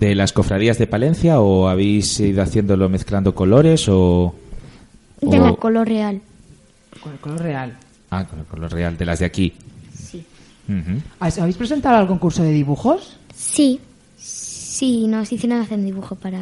¿De 0.00 0.14
las 0.14 0.32
cofradías 0.32 0.78
de 0.78 0.86
Palencia 0.86 1.40
o 1.40 1.68
habéis 1.68 2.20
ido 2.20 2.42
haciéndolo 2.42 2.88
mezclando 2.88 3.34
colores 3.34 3.86
o...? 3.88 4.34
De 5.20 5.40
o- 5.40 5.44
la 5.46 5.52
color 5.56 5.88
real. 5.88 6.20
Con 7.02 7.12
el 7.12 7.18
color 7.18 7.40
real. 7.42 7.76
Ah, 8.10 8.24
con 8.26 8.38
el 8.38 8.44
color 8.46 8.72
real, 8.72 8.96
de 8.96 9.04
las 9.04 9.18
de 9.18 9.24
aquí. 9.26 9.52
Sí. 9.92 10.24
Ujú. 10.68 11.00
¿Has- 11.20 11.38
¿Habéis 11.38 11.56
presentado 11.56 11.96
al 11.96 12.06
concurso 12.06 12.42
de 12.42 12.52
dibujos? 12.52 13.16
Sí. 13.34 13.80
Sí, 14.16 15.06
nos 15.08 15.32
hicieron 15.32 15.60
hacer 15.60 15.78
un 15.78 15.84
dibujo 15.86 16.14
para 16.14 16.40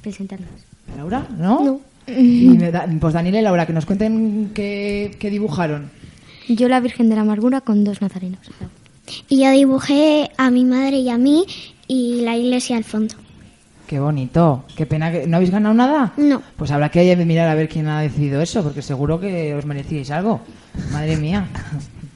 presentarlos. 0.00 0.48
Laura, 0.96 1.26
¿no? 1.38 1.60
No. 1.62 1.80
Y 2.08 2.48
me 2.48 2.70
da- 2.72 2.86
pues 3.00 3.12
Daniel 3.14 3.36
y 3.36 3.42
Laura, 3.42 3.66
que 3.66 3.72
nos 3.74 3.84
cuenten 3.86 4.50
qué, 4.54 5.14
qué 5.20 5.30
dibujaron. 5.30 5.90
Yo 6.48 6.68
la 6.68 6.80
Virgen 6.80 7.08
de 7.10 7.14
la 7.16 7.20
Amargura 7.22 7.60
con 7.60 7.84
dos 7.84 8.00
nazarenos. 8.00 8.40
Y 9.28 9.42
yo 9.44 9.50
dibujé 9.50 10.30
a 10.38 10.50
mi 10.50 10.64
madre 10.64 10.98
y 10.98 11.08
a 11.10 11.18
mí 11.18 11.44
y 11.92 12.22
la 12.22 12.36
iglesia 12.36 12.78
al 12.78 12.84
fondo. 12.84 13.14
Qué 13.86 14.00
bonito. 14.00 14.64
Qué 14.74 14.86
pena 14.86 15.12
que... 15.12 15.26
¿No 15.26 15.36
habéis 15.36 15.50
ganado 15.50 15.74
nada? 15.74 16.14
No. 16.16 16.42
Pues 16.56 16.70
habrá 16.70 16.88
que 16.88 17.14
mirar 17.16 17.48
a 17.48 17.54
ver 17.54 17.68
quién 17.68 17.86
ha 17.86 18.00
decidido 18.00 18.40
eso, 18.40 18.62
porque 18.62 18.80
seguro 18.80 19.20
que 19.20 19.54
os 19.54 19.66
merecíais 19.66 20.10
algo. 20.10 20.40
Madre 20.90 21.16
mía. 21.16 21.46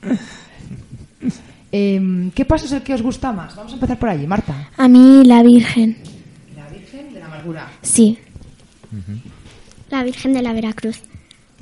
Em, 1.72 2.30
¿Qué 2.30 2.44
paso 2.46 2.64
es 2.64 2.72
el 2.72 2.82
que 2.82 2.94
os 2.94 3.02
gusta 3.02 3.32
más? 3.32 3.54
Vamos 3.54 3.72
a 3.72 3.74
empezar 3.74 3.98
por 3.98 4.08
allí, 4.08 4.26
Marta. 4.26 4.70
A 4.78 4.88
mí 4.88 5.24
la 5.24 5.42
Virgen. 5.42 5.98
La 6.56 6.68
Virgen 6.68 7.12
de 7.12 7.18
la 7.20 7.26
Amargura. 7.26 7.68
Sí. 7.82 8.18
La 9.90 10.04
Virgen 10.04 10.32
de 10.32 10.42
la 10.42 10.52
Veracruz. 10.54 11.02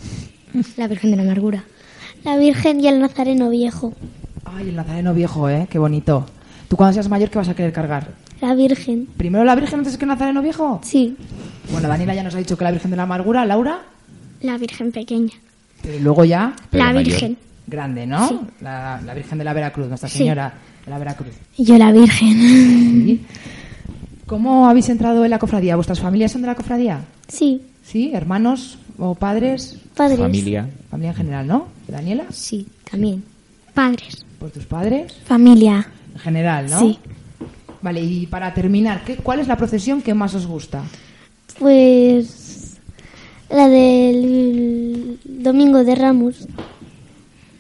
La 0.77 0.87
Virgen 0.87 1.11
de 1.11 1.17
la 1.17 1.23
Amargura. 1.23 1.65
La 2.23 2.37
Virgen 2.37 2.81
y 2.81 2.87
el 2.87 3.01
Nazareno 3.01 3.51
Viejo. 3.51 3.95
Ay, 4.45 4.69
el 4.69 4.77
Nazareno 4.77 5.15
viejo, 5.15 5.49
¿eh? 5.49 5.67
Qué 5.69 5.79
bonito. 5.79 6.27
¿Tú 6.69 6.77
cuando 6.77 6.93
seas 6.95 7.09
mayor 7.09 7.31
qué 7.31 7.39
vas 7.39 7.49
a 7.49 7.55
querer 7.55 7.73
cargar? 7.73 8.09
La 8.41 8.55
Virgen. 8.55 9.07
¿Primero 9.17 9.45
la 9.45 9.55
Virgen 9.55 9.81
antes 9.81 9.97
que 9.97 10.07
Nazareno 10.07 10.43
viejo? 10.43 10.81
Sí. 10.83 11.17
Bueno, 11.71 11.89
Daniela 11.89 12.15
ya 12.15 12.23
nos 12.23 12.35
ha 12.35 12.39
dicho 12.39 12.57
que 12.59 12.65
la 12.65 12.71
Virgen 12.73 12.91
de 12.91 12.97
la 12.97 13.05
Amargura, 13.05 13.45
Laura, 13.47 13.81
La 14.43 14.59
Virgen 14.59 14.93
pequeña. 14.93 15.33
pero 15.83 15.99
luego 16.01 16.25
ya 16.25 16.55
Pero 16.71 16.85
la 16.85 16.93
mayor. 16.93 17.05
Virgen. 17.13 17.37
grande, 17.67 18.07
¿no? 18.07 18.29
Sí. 18.29 18.39
La, 18.61 19.01
la 19.05 19.15
Virgen 19.15 19.39
de 19.39 19.45
la 19.45 19.53
Veracruz, 19.53 19.89
Nuestra 19.89 20.09
Sí. 20.09 20.19
Señora 20.19 20.55
de 20.85 20.91
la 20.91 20.99
Veracruz. 20.99 21.33
Y 21.57 21.65
yo 21.65 21.79
la 21.79 21.93
Virgen. 21.93 22.33
Sí. 22.33 23.25
¿Cómo 24.27 24.69
habéis 24.69 24.89
entrado 24.89 25.25
en 25.25 25.31
la 25.31 25.39
cofradía? 25.39 25.77
¿Vuestras 25.77 26.01
familias 26.01 26.33
son 26.33 26.41
de 26.43 26.47
la 26.49 26.55
cofradía? 26.55 27.01
Sí. 27.29 27.63
¿Sí? 27.83 28.11
¿Hermanos 28.15 28.79
o 28.99 29.15
padres? 29.15 29.79
Padres. 29.95 30.19
Familia. 30.19 30.69
Familia 30.91 31.11
en 31.11 31.17
general, 31.17 31.47
¿no? 31.47 31.69
¿Daniela? 31.89 32.25
Sí, 32.31 32.67
también. 32.91 33.23
Padres. 33.75 34.25
¿Por 34.39 34.51
tus 34.51 34.65
padres? 34.65 35.15
Familia. 35.27 35.87
En 36.15 36.21
general, 36.21 36.71
¿no? 36.71 36.81
Sí. 36.81 36.99
Vale, 37.83 38.01
y 38.01 38.27
para 38.27 38.55
terminar, 38.55 39.05
¿qué, 39.05 39.17
¿cuál 39.17 39.41
es 39.41 39.49
la 39.49 39.57
procesión 39.57 40.01
que 40.01 40.15
más 40.15 40.35
os 40.35 40.47
gusta? 40.47 40.83
Pues 41.59 42.79
la 43.51 43.69
del 43.69 45.19
Domingo 45.25 45.85
de 45.85 45.95
Ramos. 45.95 46.49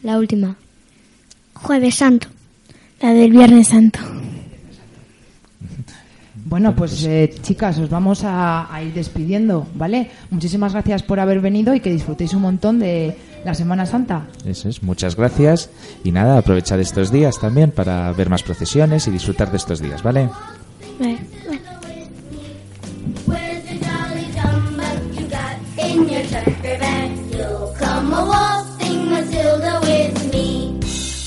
La 0.03 0.19
última. 0.19 0.57
Jueves 1.55 1.95
Santo. 1.97 2.29
La 3.01 3.13
del 3.13 3.33
Viernes 3.33 3.69
Santo. 3.69 4.01
Bueno, 6.47 6.75
pues 6.75 7.05
eh, 7.05 7.35
chicas, 7.43 7.79
os 7.79 7.91
vamos 7.91 8.23
a, 8.25 8.73
a 8.73 8.83
ir 8.83 8.93
despidiendo, 8.93 9.67
¿vale? 9.75 10.11
Muchísimas 10.31 10.73
gracias 10.73 11.03
por 11.03 11.19
haber 11.21 11.41
venido 11.41 11.75
y 11.75 11.81
que 11.81 11.91
disfrutéis 11.91 12.35
un 12.35 12.43
montón 12.43 12.79
de 12.79 13.17
la 13.45 13.55
Semana 13.55 13.87
Santa. 13.87 14.27
Eso 14.47 14.69
es, 14.69 14.83
muchas 14.83 15.17
gracias. 15.17 15.71
Y 16.03 16.13
nada, 16.13 16.39
aprovechad 16.39 16.81
estos 16.81 17.11
días 17.11 17.39
también 17.39 17.71
para 17.71 18.11
ver 18.13 18.31
más 18.31 18.43
procesiones 18.43 19.07
y 19.07 19.11
disfrutar 19.11 19.51
de 19.51 19.57
estos 19.59 19.81
días, 19.81 20.03
¿vale? 20.03 20.29
Vale. 20.99 21.19
Where's 23.27 23.63
the 23.65 23.79
jolly 23.85 24.27
jumbuck 24.33 25.21
you 25.21 25.27
got 25.29 25.57
in 25.79 26.09
your 26.09 26.23
trucker 26.27 26.79
bag? 26.79 27.11
You'll 27.31 27.75
come 27.79 28.13
a 28.13 28.25
waltzing 28.25 29.11
Matilda 29.11 29.81
with 29.83 30.33
me. 30.33 30.81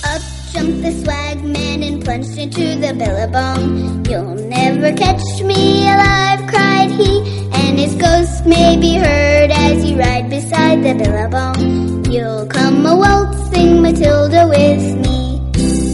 Up 0.03 0.21
jumped 0.53 0.81
the 0.83 0.91
swag 1.03 1.43
man 1.43 1.83
and 1.83 2.03
plunged 2.03 2.37
into 2.37 2.79
the 2.79 2.93
billabong. 2.93 4.05
You'll 4.05 4.35
never 4.47 4.91
catch 4.93 5.41
me 5.43 5.83
alive, 5.83 6.47
cried 6.47 6.91
he, 6.91 7.19
and 7.53 7.77
his 7.77 7.93
ghost 7.95 8.45
may 8.45 8.75
be 8.77 8.95
heard 8.95 9.36
you 9.83 9.97
ride 9.97 10.29
beside 10.29 10.83
the 10.83 10.93
billabong. 10.93 12.05
You'll 12.11 12.45
come 12.47 12.85
a 12.85 12.95
waltzing 12.95 13.81
Matilda 13.81 14.47
with 14.47 14.85
me. 15.03 15.41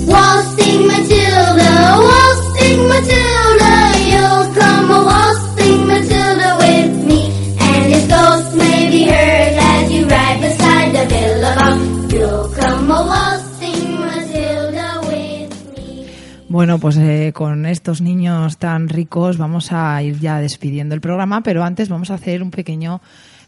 Waltzing 0.08 0.88
Matilda, 0.88 1.72
waltzing 2.08 2.82
Matilda, 2.88 3.74
you'll 4.12 4.48
come 4.54 4.92
a 4.92 5.00
waltzing 5.10 5.88
Matilda 5.88 6.50
with 6.60 7.06
me. 7.08 7.22
And 7.60 7.94
his 7.94 8.08
ghost 8.08 8.56
may 8.56 8.90
be 8.92 9.04
heard 9.06 9.58
as 9.58 9.92
you 9.92 10.08
ride 10.08 10.40
beside 10.42 10.92
the 10.94 11.06
billabong. 11.14 12.10
You'll 12.12 12.50
come 12.50 12.92
a 12.92 13.02
waltzing 13.12 14.00
Matilda 14.00 15.02
with 15.08 15.76
me. 15.76 16.06
Bueno, 16.48 16.78
pues 16.80 16.98
eh, 16.98 17.32
con 17.34 17.66
estos 17.66 18.02
niños 18.02 18.58
tan 18.58 18.88
ricos 18.88 19.38
vamos 19.38 19.72
a 19.72 20.02
ir 20.04 20.20
ya 20.20 20.40
despidiendo 20.40 20.94
el 20.96 21.02
programa, 21.02 21.42
pero 21.42 21.64
antes 21.64 21.90
vamos 21.90 22.12
a 22.12 22.16
hacer 22.16 22.44
un 22.44 22.52
pequeño 22.52 23.02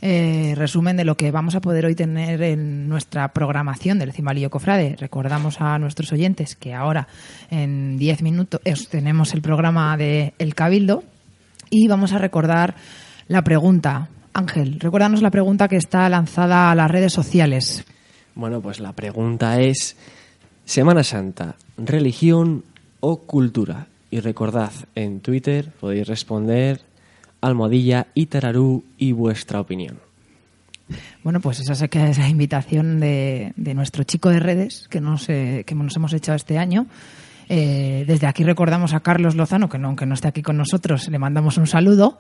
eh, 0.08 0.54
resumen 0.54 0.98
de 0.98 1.04
lo 1.04 1.18
que 1.18 1.32
vamos 1.32 1.56
a 1.56 1.62
poder 1.62 1.88
hoy 1.88 1.96
tener 1.96 2.40
en 2.44 2.88
nuestra 2.88 3.34
programación 3.34 3.98
del 3.98 4.14
Cimbalillo 4.14 4.52
Cofrade. 4.52 4.96
Recordamos 5.00 5.60
a 5.62 5.80
nuestros 5.80 6.14
oyentes 6.14 6.56
que 6.56 6.76
ahora 6.76 7.08
en 7.50 7.98
10 7.98 8.22
minutos 8.22 8.62
eh, 8.66 8.76
tenemos 8.88 9.34
el 9.34 9.42
programa 9.42 9.98
de 9.98 10.36
El 10.38 10.54
Cabildo 10.54 11.04
y 11.72 11.88
vamos 11.88 12.14
a 12.14 12.20
recordar 12.20 12.76
la 13.28 13.44
pregunta. 13.44 14.10
Ángel, 14.32 14.80
recuérdanos 14.80 15.24
la 15.24 15.32
pregunta 15.32 15.68
que 15.68 15.78
está 15.78 16.08
lanzada 16.08 16.70
a 16.70 16.76
las 16.76 16.92
redes 16.92 17.12
sociales. 17.12 17.84
Bueno, 18.36 18.62
pues 18.62 18.80
la 18.80 18.94
pregunta 18.94 19.60
es 19.60 19.98
Semana 20.66 21.04
Santa, 21.04 21.56
religión 21.78 22.64
o 23.00 23.22
cultura. 23.22 23.88
Y 24.12 24.20
recordad, 24.20 24.72
en 24.94 25.22
Twitter 25.22 25.72
podéis 25.80 26.08
responder 26.08 26.82
almohadilla 27.48 28.08
y 28.14 28.26
tararú 28.28 28.84
y 28.98 29.12
vuestra 29.12 29.60
opinión. 29.60 30.00
Bueno, 31.24 31.40
pues 31.40 31.60
esa 31.60 31.74
es 31.74 32.18
la 32.18 32.30
invitación 32.30 33.00
de, 33.00 33.54
de 33.56 33.74
nuestro 33.74 34.04
chico 34.04 34.30
de 34.30 34.40
redes 34.40 34.88
que 34.90 35.02
nos, 35.02 35.28
eh, 35.30 35.64
que 35.66 35.74
nos 35.74 35.96
hemos 35.96 36.14
echado 36.14 36.36
este 36.36 36.58
año. 36.58 36.86
Eh, 37.50 38.06
desde 38.08 38.28
aquí 38.28 38.44
recordamos 38.44 38.94
a 38.94 39.00
Carlos 39.00 39.36
Lozano, 39.36 39.70
que 39.70 39.78
no, 39.78 39.88
aunque 39.88 40.06
no 40.06 40.14
esté 40.14 40.28
aquí 40.28 40.42
con 40.42 40.58
nosotros, 40.58 41.08
le 41.10 41.20
mandamos 41.20 41.58
un 41.58 41.68
saludo. 41.68 42.20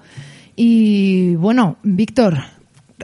Y 0.55 1.35
bueno, 1.35 1.77
Víctor, 1.83 2.39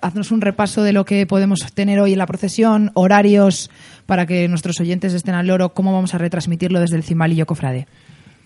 haznos 0.02 0.32
un 0.32 0.42
repaso 0.42 0.84
de 0.84 0.94
lo 0.94 1.06
que 1.06 1.26
podemos 1.26 1.60
tener 1.74 2.00
hoy 2.00 2.14
en 2.14 2.20
la 2.20 2.28
procesión, 2.28 2.92
horarios 2.94 3.70
para 4.06 4.26
que 4.26 4.48
nuestros 4.48 4.80
oyentes 4.80 5.14
estén 5.14 5.36
al 5.36 5.48
loro, 5.48 5.74
cómo 5.74 5.94
vamos 5.94 6.14
a 6.14 6.18
retransmitirlo 6.18 6.80
desde 6.80 6.96
el 6.96 7.04
Cimalillo 7.04 7.46
Cofrade. 7.46 7.88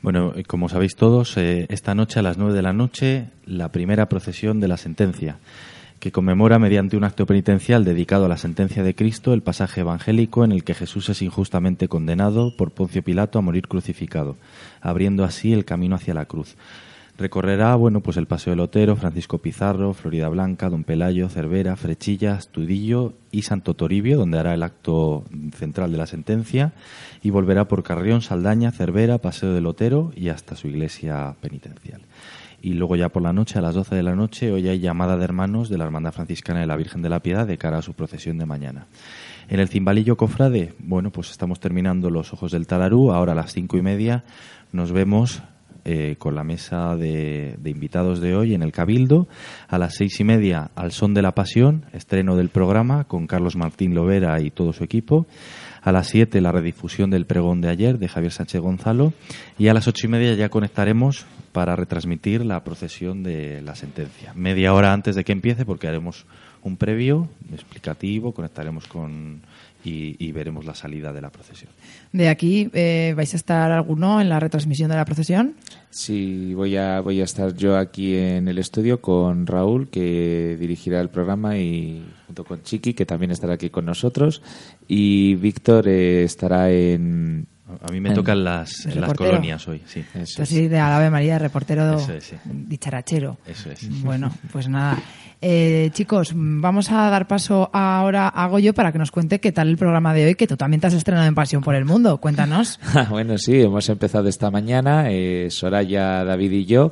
Bueno, 0.01 0.34
como 0.47 0.69
sabéis 0.69 0.95
todos, 0.95 1.35
eh, 1.38 1.65
esta 1.69 1.95
noche 1.95 2.19
a 2.19 2.23
las 2.23 2.38
9 2.38 2.53
de 2.53 2.61
la 2.61 2.73
noche, 2.73 3.30
la 3.45 3.72
primera 3.72 4.07
procesión 4.07 4.59
de 4.59 4.67
la 4.67 4.77
sentencia, 4.77 5.38
que 5.99 6.11
conmemora 6.11 6.59
mediante 6.59 6.97
un 6.97 7.03
acto 7.03 7.26
penitencial 7.26 7.84
dedicado 7.84 8.26
a 8.26 8.30
la 8.30 8.38
sentencia 8.38 8.84
de 8.84 8.93
Cristo 8.93 9.34
el 9.34 9.41
pasaje 9.41 9.81
evangélico 9.81 10.45
en 10.45 10.51
el 10.51 10.63
que 10.63 10.76
Jesús 10.76 11.09
es 11.09 11.23
injustamente 11.23 11.88
condenado 11.88 12.55
por 12.55 12.72
Poncio 12.72 13.01
Pilato 13.01 13.39
a 13.39 13.41
morir 13.41 13.67
crucificado, 13.67 14.35
abriendo 14.81 15.23
así 15.23 15.53
el 15.53 15.65
camino 15.65 15.95
hacia 15.95 16.13
la 16.13 16.26
cruz. 16.26 16.55
Recorrerá, 17.17 17.75
bueno, 17.75 18.01
pues 18.01 18.17
el 18.17 18.25
Paseo 18.25 18.51
del 18.51 18.59
Otero, 18.59 18.97
Francisco 18.97 19.37
Pizarro, 19.37 19.93
Florida 19.93 20.27
Blanca, 20.27 20.69
Don 20.69 20.83
Pelayo, 20.83 21.29
Cervera, 21.29 21.77
Frechillas, 21.77 22.49
Tudillo 22.49 23.13
y 23.31 23.43
Santo 23.43 23.73
Toribio, 23.73 24.17
donde 24.17 24.37
hará 24.37 24.53
el 24.53 24.63
acto 24.63 25.23
central 25.53 25.93
de 25.93 25.97
la 25.97 26.07
sentencia, 26.07 26.73
y 27.23 27.29
volverá 27.29 27.69
por 27.69 27.83
Carrión, 27.83 28.21
Saldaña, 28.21 28.71
Cervera, 28.71 29.19
Paseo 29.19 29.53
del 29.53 29.65
Otero 29.65 30.11
y 30.13 30.27
hasta 30.27 30.57
su 30.57 30.67
iglesia 30.67 31.35
penitencial. 31.39 32.01
Y 32.61 32.73
luego 32.73 32.97
ya 32.97 33.07
por 33.07 33.21
la 33.21 33.31
noche, 33.31 33.59
a 33.59 33.61
las 33.61 33.75
12 33.75 33.95
de 33.95 34.03
la 34.03 34.15
noche, 34.15 34.51
hoy 34.51 34.67
hay 34.67 34.79
llamada 34.79 35.15
de 35.15 35.23
hermanos 35.23 35.69
de 35.69 35.77
la 35.77 35.85
Hermandad 35.85 36.11
Franciscana 36.11 36.59
de 36.59 36.67
la 36.67 36.75
Virgen 36.75 37.01
de 37.01 37.09
la 37.09 37.21
Piedad 37.21 37.47
de 37.47 37.57
cara 37.57 37.77
a 37.77 37.81
su 37.81 37.93
procesión 37.93 38.37
de 38.39 38.45
mañana. 38.45 38.87
En 39.47 39.61
el 39.61 39.69
Cimbalillo 39.69 40.17
Cofrade, 40.17 40.73
bueno, 40.79 41.11
pues 41.11 41.31
estamos 41.31 41.61
terminando 41.61 42.09
los 42.09 42.33
Ojos 42.33 42.51
del 42.51 42.67
Talarú, 42.67 43.13
ahora 43.13 43.31
a 43.31 43.35
las 43.35 43.53
cinco 43.53 43.77
y 43.77 43.81
media 43.81 44.23
nos 44.71 44.91
vemos 44.91 45.41
eh, 45.86 46.16
con 46.18 46.36
la 46.36 46.44
mesa 46.44 46.95
de, 46.95 47.56
de 47.60 47.70
invitados 47.70 48.20
de 48.20 48.36
hoy 48.36 48.53
en 48.53 48.64
el 48.64 48.72
Cabildo. 48.72 49.28
A 49.68 49.78
las 49.78 49.95
seis 49.95 50.20
y 50.20 50.24
media, 50.24 50.72
al 50.76 50.91
Son 50.91 51.14
de 51.14 51.22
la 51.22 51.34
Pasión, 51.34 51.86
estreno 51.94 52.36
del 52.36 52.49
programa 52.49 53.03
con 53.03 53.28
Carlos 53.28 53.56
Martín 53.56 53.94
Lovera 53.94 54.41
y 54.41 54.49
todo 54.49 54.74
su 54.74 54.84
equipo. 54.84 55.28
A 55.82 55.91
las 55.91 56.07
siete, 56.07 56.41
la 56.41 56.52
redifusión 56.52 57.12
del 57.12 57.28
pregón 57.28 57.62
de 57.62 57.70
ayer 57.70 57.99
de 57.99 58.07
Javier 58.07 58.32
Sánchez 58.32 58.60
Gonzalo. 58.60 59.14
Y 59.60 59.68
a 59.68 59.74
las 59.76 59.88
ocho 59.88 60.07
y 60.07 60.10
media 60.10 60.34
ya 60.34 60.49
conectaremos 60.49 61.28
para 61.52 61.76
retransmitir 61.76 62.44
la 62.44 62.64
procesión 62.64 63.22
de 63.22 63.62
la 63.62 63.76
sentencia. 63.76 64.34
Media 64.34 64.74
hora 64.74 64.91
antes 64.91 65.16
de 65.16 65.24
que 65.24 65.32
empiece, 65.32 65.64
porque 65.64 65.88
haremos 65.88 66.26
un 66.64 66.78
previo 66.78 67.30
explicativo, 67.53 68.34
conectaremos 68.34 68.88
con 68.88 69.41
y, 69.86 70.16
y 70.20 70.32
veremos 70.32 70.66
la 70.66 70.76
salida 70.76 71.14
de 71.14 71.22
la 71.22 71.30
procesión. 71.30 71.72
De 72.12 72.30
aquí, 72.30 72.70
eh, 72.74 73.14
¿vais 73.16 73.34
a 73.34 73.38
estar 73.38 73.72
alguno 73.72 74.20
en 74.20 74.30
la 74.30 74.40
retransmisión 74.40 74.90
de 74.90 74.95
la 74.95 75.06
procesión? 75.06 75.56
Sí, 75.90 76.53
voy 76.53 76.76
a, 76.76 76.99
voy 76.99 77.22
a 77.22 77.24
estar 77.24 77.56
yo 77.56 77.78
aquí 77.78 78.16
en 78.16 78.48
el 78.48 78.57
estudio 78.57 78.99
con 78.99 79.48
Raúl, 79.48 79.88
que 79.90 80.57
dirigirá 80.60 80.99
el 80.99 81.10
programa, 81.10 81.57
y 81.57 82.03
junto 82.28 82.44
con 82.44 82.62
Chiqui, 82.64 82.94
que 82.94 83.06
también 83.06 83.32
estará 83.32 83.53
aquí 83.53 83.70
con 83.70 83.86
nosotros, 83.86 84.41
y 84.88 85.36
Víctor 85.36 85.88
eh, 85.88 86.24
estará 86.24 86.72
en... 86.72 87.48
A 87.87 87.91
mí 87.91 87.99
me 87.99 88.09
En- 88.09 88.15
tocan 88.15 88.43
las, 88.43 88.85
las 88.95 89.13
colonias 89.15 89.67
hoy, 89.67 89.81
sí. 89.87 90.01
Eso 90.13 90.43
Esto 90.43 90.45
sí, 90.45 90.67
de 90.67 90.77
Ave 90.79 91.09
María, 91.09 91.39
reportero 91.39 91.97
Eso 91.97 92.13
es, 92.13 92.23
sí. 92.25 92.35
dicharachero. 92.45 93.37
Eso 93.47 93.71
es. 93.71 94.03
Bueno, 94.03 94.31
pues 94.51 94.67
nada. 94.69 94.99
Eh, 95.41 95.89
chicos, 95.93 96.31
vamos 96.35 96.91
a 96.91 97.09
dar 97.09 97.27
paso 97.27 97.69
ahora 97.73 98.27
a 98.29 98.47
Goyo 98.47 98.73
para 98.73 98.91
que 98.91 98.97
nos 98.99 99.11
cuente 99.11 99.39
qué 99.39 99.51
tal 99.51 99.67
el 99.69 99.77
programa 99.77 100.13
de 100.13 100.25
hoy, 100.27 100.35
que 100.35 100.47
tú 100.47 100.57
también 100.57 100.79
te 100.79 100.87
has 100.87 100.93
estrenado 100.93 101.25
en 101.27 101.35
Pasión 101.35 101.61
por 101.63 101.75
el 101.75 101.85
Mundo. 101.85 102.19
Cuéntanos. 102.19 102.79
Ah, 102.95 103.07
bueno, 103.09 103.37
sí, 103.37 103.59
hemos 103.61 103.89
empezado 103.89 104.29
esta 104.29 104.49
mañana, 104.51 105.05
eh, 105.09 105.47
Soraya, 105.49 106.23
David 106.23 106.51
y 106.51 106.65
yo. 106.65 106.91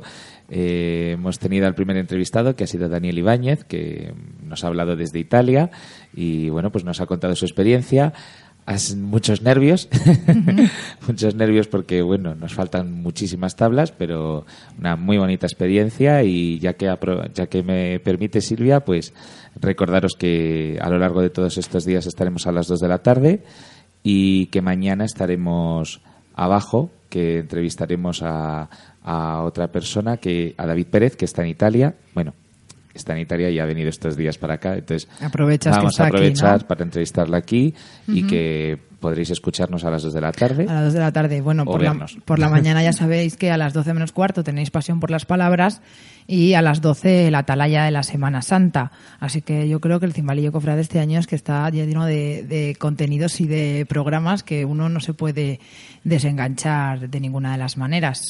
Eh, 0.50 1.12
hemos 1.14 1.38
tenido 1.38 1.66
al 1.66 1.74
primer 1.74 1.96
entrevistado, 1.96 2.54
que 2.54 2.64
ha 2.64 2.66
sido 2.66 2.88
Daniel 2.90 3.16
Ibáñez, 3.18 3.64
que 3.64 4.12
nos 4.44 4.62
ha 4.62 4.66
hablado 4.66 4.94
desde 4.96 5.18
Italia 5.18 5.70
y, 6.14 6.50
bueno, 6.50 6.70
pues 6.70 6.84
nos 6.84 7.00
ha 7.00 7.06
contado 7.06 7.34
su 7.34 7.46
experiencia. 7.46 8.12
Muchos 8.96 9.42
nervios, 9.42 9.88
muchos 11.06 11.34
nervios 11.34 11.68
porque, 11.68 12.00
bueno, 12.00 12.34
nos 12.34 12.54
faltan 12.54 12.92
muchísimas 12.92 13.56
tablas, 13.56 13.92
pero 13.92 14.46
una 14.78 14.96
muy 14.96 15.18
bonita 15.18 15.46
experiencia 15.46 16.22
y 16.22 16.58
ya 16.60 16.72
que, 16.72 16.86
ya 17.34 17.46
que 17.46 17.62
me 17.62 18.00
permite 18.00 18.40
Silvia, 18.40 18.80
pues 18.80 19.12
recordaros 19.60 20.14
que 20.14 20.78
a 20.80 20.88
lo 20.88 20.98
largo 20.98 21.20
de 21.20 21.28
todos 21.28 21.58
estos 21.58 21.84
días 21.84 22.06
estaremos 22.06 22.46
a 22.46 22.52
las 22.52 22.66
2 22.66 22.80
de 22.80 22.88
la 22.88 23.02
tarde 23.02 23.42
y 24.02 24.46
que 24.46 24.62
mañana 24.62 25.04
estaremos 25.04 26.00
abajo, 26.34 26.90
que 27.10 27.40
entrevistaremos 27.40 28.22
a, 28.22 28.70
a 29.02 29.42
otra 29.42 29.68
persona, 29.68 30.16
que 30.16 30.54
a 30.56 30.66
David 30.66 30.86
Pérez, 30.86 31.16
que 31.16 31.26
está 31.26 31.42
en 31.42 31.48
Italia. 31.48 31.96
Bueno, 32.14 32.32
está 32.94 33.14
en 33.14 33.20
Italia 33.20 33.50
y 33.50 33.58
ha 33.58 33.64
venido 33.64 33.88
estos 33.88 34.16
días 34.16 34.38
para 34.38 34.54
acá, 34.54 34.74
entonces 34.74 35.08
Aprovechas 35.20 35.74
que 35.74 35.78
vamos 35.78 35.92
está 35.92 36.04
a 36.04 36.06
aquí, 36.06 36.16
aprovechar 36.16 36.62
¿no? 36.62 36.68
para 36.68 36.84
entrevistarla 36.84 37.36
aquí 37.36 37.74
y 38.08 38.26
que 38.26 38.78
podréis 39.04 39.28
escucharnos 39.28 39.84
a 39.84 39.90
las 39.90 40.02
2 40.02 40.14
de 40.14 40.20
la 40.22 40.32
tarde. 40.32 40.66
A 40.66 40.72
las 40.72 40.84
2 40.84 40.92
de 40.94 41.00
la 41.00 41.12
tarde. 41.12 41.42
Bueno, 41.42 41.66
por 41.66 41.82
la, 41.82 42.06
por 42.24 42.38
la 42.38 42.48
mañana 42.50 42.82
ya 42.82 42.94
sabéis 42.94 43.36
que 43.36 43.50
a 43.50 43.58
las 43.58 43.74
12 43.74 43.92
menos 43.92 44.12
cuarto 44.12 44.42
tenéis 44.42 44.70
Pasión 44.70 44.98
por 44.98 45.10
las 45.10 45.26
Palabras 45.26 45.82
y 46.26 46.54
a 46.54 46.62
las 46.62 46.80
12 46.80 47.30
la 47.30 47.40
Atalaya 47.40 47.84
de 47.84 47.90
la 47.90 48.02
Semana 48.02 48.40
Santa. 48.40 48.92
Así 49.20 49.42
que 49.42 49.68
yo 49.68 49.78
creo 49.78 50.00
que 50.00 50.06
el 50.06 50.14
Cimbalillo 50.14 50.52
Cofrade 50.52 50.80
este 50.80 51.00
año 51.00 51.20
es 51.20 51.26
que 51.26 51.36
está 51.36 51.68
lleno 51.68 52.06
de, 52.06 52.44
de 52.44 52.76
contenidos 52.78 53.42
y 53.42 53.46
de 53.46 53.84
programas 53.86 54.42
que 54.42 54.64
uno 54.64 54.88
no 54.88 55.00
se 55.00 55.12
puede 55.12 55.60
desenganchar 56.04 57.10
de 57.10 57.20
ninguna 57.20 57.52
de 57.52 57.58
las 57.58 57.76
maneras. 57.76 58.22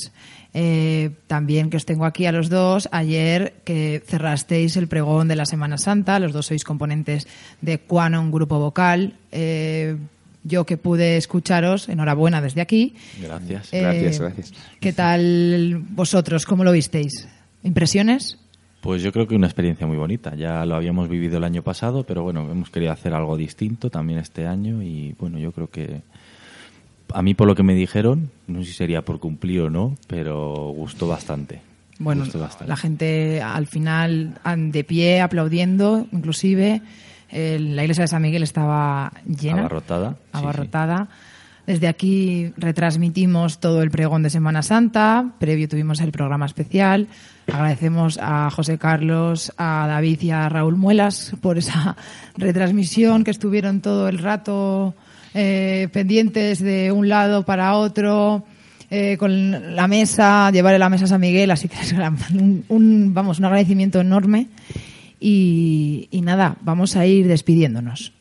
Eh, 0.57 1.11
también 1.27 1.69
que 1.69 1.77
os 1.77 1.85
tengo 1.85 2.05
aquí 2.05 2.27
a 2.27 2.33
los 2.33 2.49
dos, 2.49 2.89
ayer 2.93 3.55
que 3.65 4.01
cerrasteis 4.07 4.77
el 4.77 4.87
pregón 4.87 5.27
de 5.27 5.35
la 5.35 5.47
Semana 5.47 5.79
Santa, 5.79 6.21
los 6.21 6.33
dos 6.33 6.47
sois 6.47 6.63
componentes 6.63 7.27
de 7.61 7.79
Quanon 7.79 8.31
Grupo 8.31 8.61
Vocal. 8.61 9.15
Eh, 9.33 9.97
yo 10.45 10.65
que 10.65 10.77
pude 10.77 11.17
escucharos, 11.17 11.89
enhorabuena 11.89 12.41
desde 12.41 12.61
aquí. 12.61 12.95
Gracias. 13.21 13.73
Eh, 13.73 13.81
Gracias, 13.81 14.21
gracias. 14.21 14.53
¿Qué 14.79 14.93
tal 14.93 15.83
vosotros? 15.91 16.47
¿Cómo 16.47 16.63
lo 16.63 16.71
visteis? 16.71 17.27
¿Impresiones? 17.65 18.39
Pues 18.81 19.03
yo 19.03 19.11
creo 19.13 19.27
que 19.27 19.35
una 19.35 19.47
experiencia 19.47 19.87
muy 19.87 19.97
bonita. 19.97 20.35
Ya 20.37 20.67
lo 20.67 20.77
habíamos 20.77 21.09
vivido 21.09 21.39
el 21.39 21.45
año 21.45 21.63
pasado, 21.63 22.05
pero 22.05 22.23
bueno, 22.23 22.49
hemos 22.51 22.69
querido 22.69 22.93
hacer 22.93 23.15
algo 23.15 23.37
distinto 23.37 23.89
también 23.89 24.19
este 24.19 24.47
año 24.47 24.83
y 24.83 25.17
bueno, 25.19 25.39
yo 25.39 25.53
creo 25.53 25.71
que 25.71 26.03
a 27.15 27.23
mí 27.23 27.35
por 27.35 27.47
lo 27.47 27.55
que 27.55 27.63
me 27.63 27.75
dijeron, 27.75 28.31
no 28.49 28.61
sé 28.61 28.67
si 28.67 28.73
sería 28.73 29.03
por 29.03 29.21
cumplir 29.21 29.63
o 29.63 29.71
no, 29.71 29.97
pero 30.09 30.53
gustó 30.77 31.07
bastante. 31.07 31.61
Bueno, 31.99 32.25
Gustó 32.25 32.41
bastante. 32.41 32.69
la 32.69 32.77
gente 32.77 33.41
al 33.41 33.67
final 33.69 34.35
de 34.57 34.83
pie 34.83 35.21
aplaudiendo, 35.21 36.09
inclusive 36.11 36.83
eh, 37.31 37.59
la 37.61 37.83
iglesia 37.85 38.03
de 38.03 38.09
San 38.09 38.21
Miguel 38.21 38.43
estaba 38.43 39.13
llena, 39.27 39.61
Abarrotada. 39.61 40.11
sí, 40.11 40.17
abarrotada. 40.33 41.09
Desde 41.69 41.87
aquí 41.89 42.53
retransmitimos 42.59 43.59
todo 43.61 43.81
el 43.83 43.91
pregón 43.91 44.23
de 44.25 44.29
Semana 44.29 44.63
Santa, 44.63 45.31
previo 45.39 45.69
tuvimos 45.69 46.01
el 46.01 46.11
programa 46.13 46.47
especial. 46.47 47.07
Agradecemos 47.47 48.19
a 48.21 48.51
José 48.51 48.77
Carlos, 48.77 49.53
a 49.57 49.87
David 49.89 50.21
y 50.23 50.31
a 50.31 50.49
Raúl 50.49 50.77
Muelas 50.77 51.33
por 51.41 51.57
esa 51.59 51.97
retransmisión 52.37 53.23
que 53.25 53.31
estuvieron 53.31 53.81
todo 53.81 54.09
el 54.09 54.19
rato 54.19 54.95
eh, 55.35 55.89
pendientes 55.93 56.61
de 56.61 56.91
un 56.93 57.09
lado 57.09 57.45
para 57.45 57.75
otro, 57.75 58.45
eh, 58.91 59.17
con 59.19 59.75
la 59.77 59.87
mesa, 59.89 60.51
llevar 60.53 60.79
la 60.79 60.89
mesa 60.89 61.05
a 61.05 61.09
San 61.09 61.21
Miguel, 61.21 61.51
así 61.51 61.69
que 61.69 61.77
un, 62.39 62.65
un- 62.69 63.15
vamos, 63.15 63.39
un 63.39 63.45
agradecimiento 63.47 64.01
enorme. 64.01 64.47
Y 65.21 66.09
nada, 66.23 66.57
vamos 66.61 66.97
a 66.97 67.07
ir 67.07 67.27
despidiéndonos. 67.27 68.13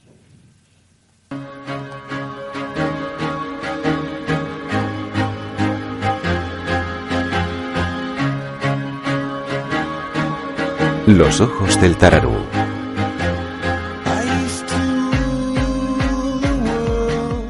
Los 11.08 11.42
ojos 11.42 11.80
del 11.82 11.98
tararú. 11.98 12.32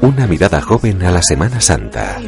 Una 0.04 0.26
mirada 0.26 0.60
joven 0.60 1.02
a 1.02 1.10
la 1.10 1.22
Semana 1.22 1.62
Santa. 1.62 2.20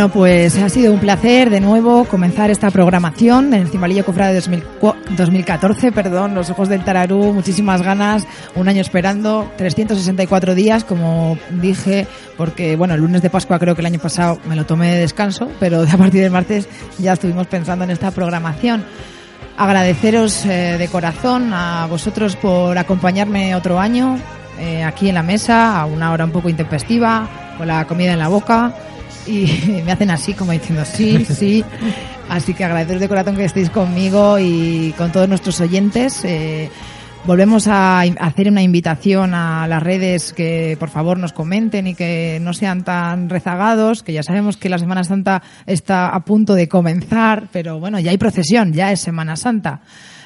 Bueno, 0.00 0.14
pues 0.14 0.56
ha 0.56 0.70
sido 0.70 0.94
un 0.94 0.98
placer 0.98 1.50
de 1.50 1.60
nuevo 1.60 2.06
comenzar 2.06 2.50
esta 2.50 2.70
programación 2.70 3.52
en 3.52 3.60
el 3.60 3.68
Cimbalillo 3.68 4.02
Cofrade 4.02 4.34
2004 4.36 5.14
2014, 5.14 5.92
perdón, 5.92 6.34
Los 6.34 6.48
Ojos 6.48 6.70
del 6.70 6.82
Tararú, 6.82 7.34
muchísimas 7.34 7.82
ganas, 7.82 8.26
un 8.54 8.66
año 8.66 8.80
esperando, 8.80 9.52
364 9.58 10.54
días, 10.54 10.84
como 10.84 11.36
dije, 11.50 12.06
porque, 12.38 12.76
bueno, 12.76 12.94
el 12.94 13.02
lunes 13.02 13.20
de 13.20 13.28
Pascua 13.28 13.58
creo 13.58 13.74
que 13.74 13.82
el 13.82 13.86
año 13.88 13.98
pasado 13.98 14.40
me 14.48 14.56
lo 14.56 14.64
tomé 14.64 14.90
de 14.90 15.00
descanso, 15.00 15.50
pero 15.60 15.82
a 15.82 15.96
partir 15.98 16.22
del 16.22 16.30
martes 16.30 16.66
ya 16.98 17.12
estuvimos 17.12 17.46
pensando 17.46 17.84
en 17.84 17.90
esta 17.90 18.10
programación. 18.10 18.82
Agradeceros 19.58 20.46
eh, 20.46 20.76
de 20.78 20.88
corazón 20.88 21.52
a 21.52 21.86
vosotros 21.90 22.36
por 22.36 22.78
acompañarme 22.78 23.54
otro 23.54 23.78
año 23.78 24.18
eh, 24.58 24.82
aquí 24.82 25.10
en 25.10 25.16
la 25.16 25.22
mesa, 25.22 25.78
a 25.78 25.84
una 25.84 26.10
hora 26.10 26.24
un 26.24 26.30
poco 26.30 26.48
intempestiva, 26.48 27.28
con 27.58 27.66
la 27.66 27.86
comida 27.86 28.14
en 28.14 28.18
la 28.18 28.28
boca 28.28 28.72
y 29.26 29.82
me 29.84 29.92
hacen 29.92 30.10
así 30.10 30.34
como 30.34 30.52
diciendo 30.52 30.84
sí, 30.84 31.24
sí. 31.24 31.64
Así 32.28 32.54
que 32.54 32.64
agradeceros 32.64 33.00
de 33.00 33.08
corazón 33.08 33.36
que 33.36 33.44
estéis 33.44 33.70
conmigo 33.70 34.38
y 34.38 34.94
con 34.96 35.10
todos 35.10 35.28
nuestros 35.28 35.60
oyentes. 35.60 36.24
Eh, 36.24 36.70
volvemos 37.24 37.66
a 37.66 38.00
hacer 38.00 38.48
una 38.48 38.62
invitación 38.62 39.34
a 39.34 39.66
las 39.66 39.82
redes 39.82 40.32
que 40.32 40.76
por 40.78 40.90
favor 40.90 41.18
nos 41.18 41.32
comenten 41.32 41.88
y 41.88 41.94
que 41.94 42.38
no 42.40 42.52
sean 42.54 42.84
tan 42.84 43.28
rezagados, 43.28 44.02
que 44.02 44.12
ya 44.12 44.22
sabemos 44.22 44.56
que 44.56 44.68
la 44.68 44.78
Semana 44.78 45.04
Santa 45.04 45.42
está 45.66 46.08
a 46.10 46.24
punto 46.24 46.54
de 46.54 46.68
comenzar, 46.68 47.48
pero 47.52 47.80
bueno, 47.80 47.98
ya 47.98 48.10
hay 48.10 48.18
procesión, 48.18 48.72
ya 48.72 48.92
es 48.92 49.00
Semana 49.00 49.36
Santa. 49.36 49.80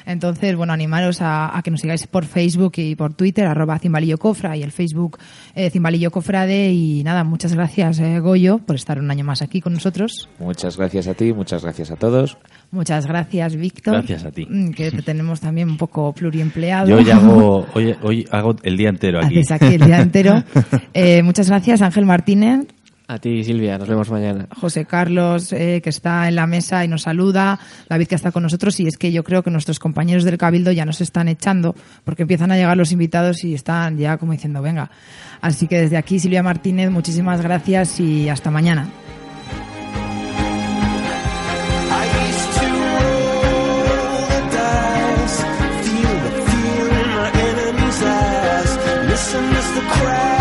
Entonces, 0.05 0.55
bueno, 0.55 0.73
animaros 0.73 1.21
a, 1.21 1.57
a 1.57 1.61
que 1.61 1.71
nos 1.71 1.81
sigáis 1.81 2.07
por 2.07 2.25
Facebook 2.25 2.73
y 2.77 2.95
por 2.95 3.13
Twitter, 3.13 3.45
arroba 3.47 3.79
Cimbalillo 3.79 4.17
Cofra 4.17 4.55
y 4.55 4.63
el 4.63 4.71
Facebook 4.71 5.17
eh, 5.55 5.69
Cimbalillo 5.69 6.11
Cofrade. 6.11 6.71
Y 6.71 7.03
nada, 7.03 7.23
muchas 7.23 7.53
gracias, 7.53 7.99
eh, 7.99 8.19
Goyo, 8.19 8.59
por 8.59 8.75
estar 8.75 8.99
un 8.99 9.09
año 9.11 9.23
más 9.23 9.41
aquí 9.41 9.61
con 9.61 9.73
nosotros. 9.73 10.29
Muchas 10.39 10.77
gracias 10.77 11.07
a 11.07 11.13
ti, 11.13 11.33
muchas 11.33 11.63
gracias 11.63 11.91
a 11.91 11.95
todos. 11.95 12.37
Muchas 12.71 13.05
gracias, 13.07 13.55
Víctor. 13.55 13.93
Gracias 13.93 14.25
a 14.25 14.31
ti. 14.31 14.45
Mm, 14.49 14.71
Que 14.71 14.91
te 14.91 15.01
tenemos 15.01 15.39
también 15.39 15.69
un 15.69 15.77
poco 15.77 16.13
pluriempleado. 16.13 16.87
Yo 16.89 16.97
hoy 16.97 17.09
hago, 17.09 17.65
hoy, 17.73 17.95
hoy 18.01 18.25
hago 18.31 18.55
el 18.63 18.77
día 18.77 18.89
entero 18.89 19.19
aquí. 19.19 19.39
Haces 19.39 19.51
aquí 19.51 19.75
el 19.75 19.85
día 19.85 20.01
entero. 20.01 20.43
Eh, 20.93 21.21
muchas 21.23 21.49
gracias, 21.49 21.81
Ángel 21.81 22.05
Martínez. 22.05 22.65
A 23.07 23.19
ti, 23.19 23.43
Silvia. 23.43 23.77
Nos 23.77 23.87
vemos 23.87 24.09
mañana. 24.09 24.47
José 24.59 24.85
Carlos, 24.85 25.53
eh, 25.53 25.79
que 25.83 25.89
está 25.89 26.27
en 26.27 26.35
la 26.35 26.47
mesa 26.47 26.83
y 26.83 26.87
nos 26.87 27.03
saluda, 27.03 27.59
David, 27.87 28.07
que 28.07 28.15
está 28.15 28.31
con 28.31 28.43
nosotros, 28.43 28.79
y 28.79 28.87
es 28.87 28.97
que 28.97 29.11
yo 29.11 29.23
creo 29.23 29.43
que 29.43 29.51
nuestros 29.51 29.77
compañeros 29.77 30.23
del 30.23 30.37
Cabildo 30.37 30.71
ya 30.71 30.85
nos 30.85 31.01
están 31.01 31.27
echando, 31.27 31.75
porque 32.03 32.23
empiezan 32.23 32.51
a 32.51 32.57
llegar 32.57 32.75
los 32.77 32.91
invitados 32.91 33.43
y 33.43 33.53
están 33.53 33.97
ya 33.97 34.17
como 34.17 34.31
diciendo, 34.31 34.61
venga. 34.61 34.89
Así 35.39 35.67
que 35.67 35.81
desde 35.81 35.97
aquí, 35.97 36.19
Silvia 36.19 36.41
Martínez, 36.41 36.89
muchísimas 36.89 37.41
gracias 37.41 37.99
y 37.99 38.27
hasta 38.29 38.49
mañana. 38.49 38.89
Listen 49.07 49.45
as 49.45 49.75
the 49.75 49.81
crowd 49.81 50.34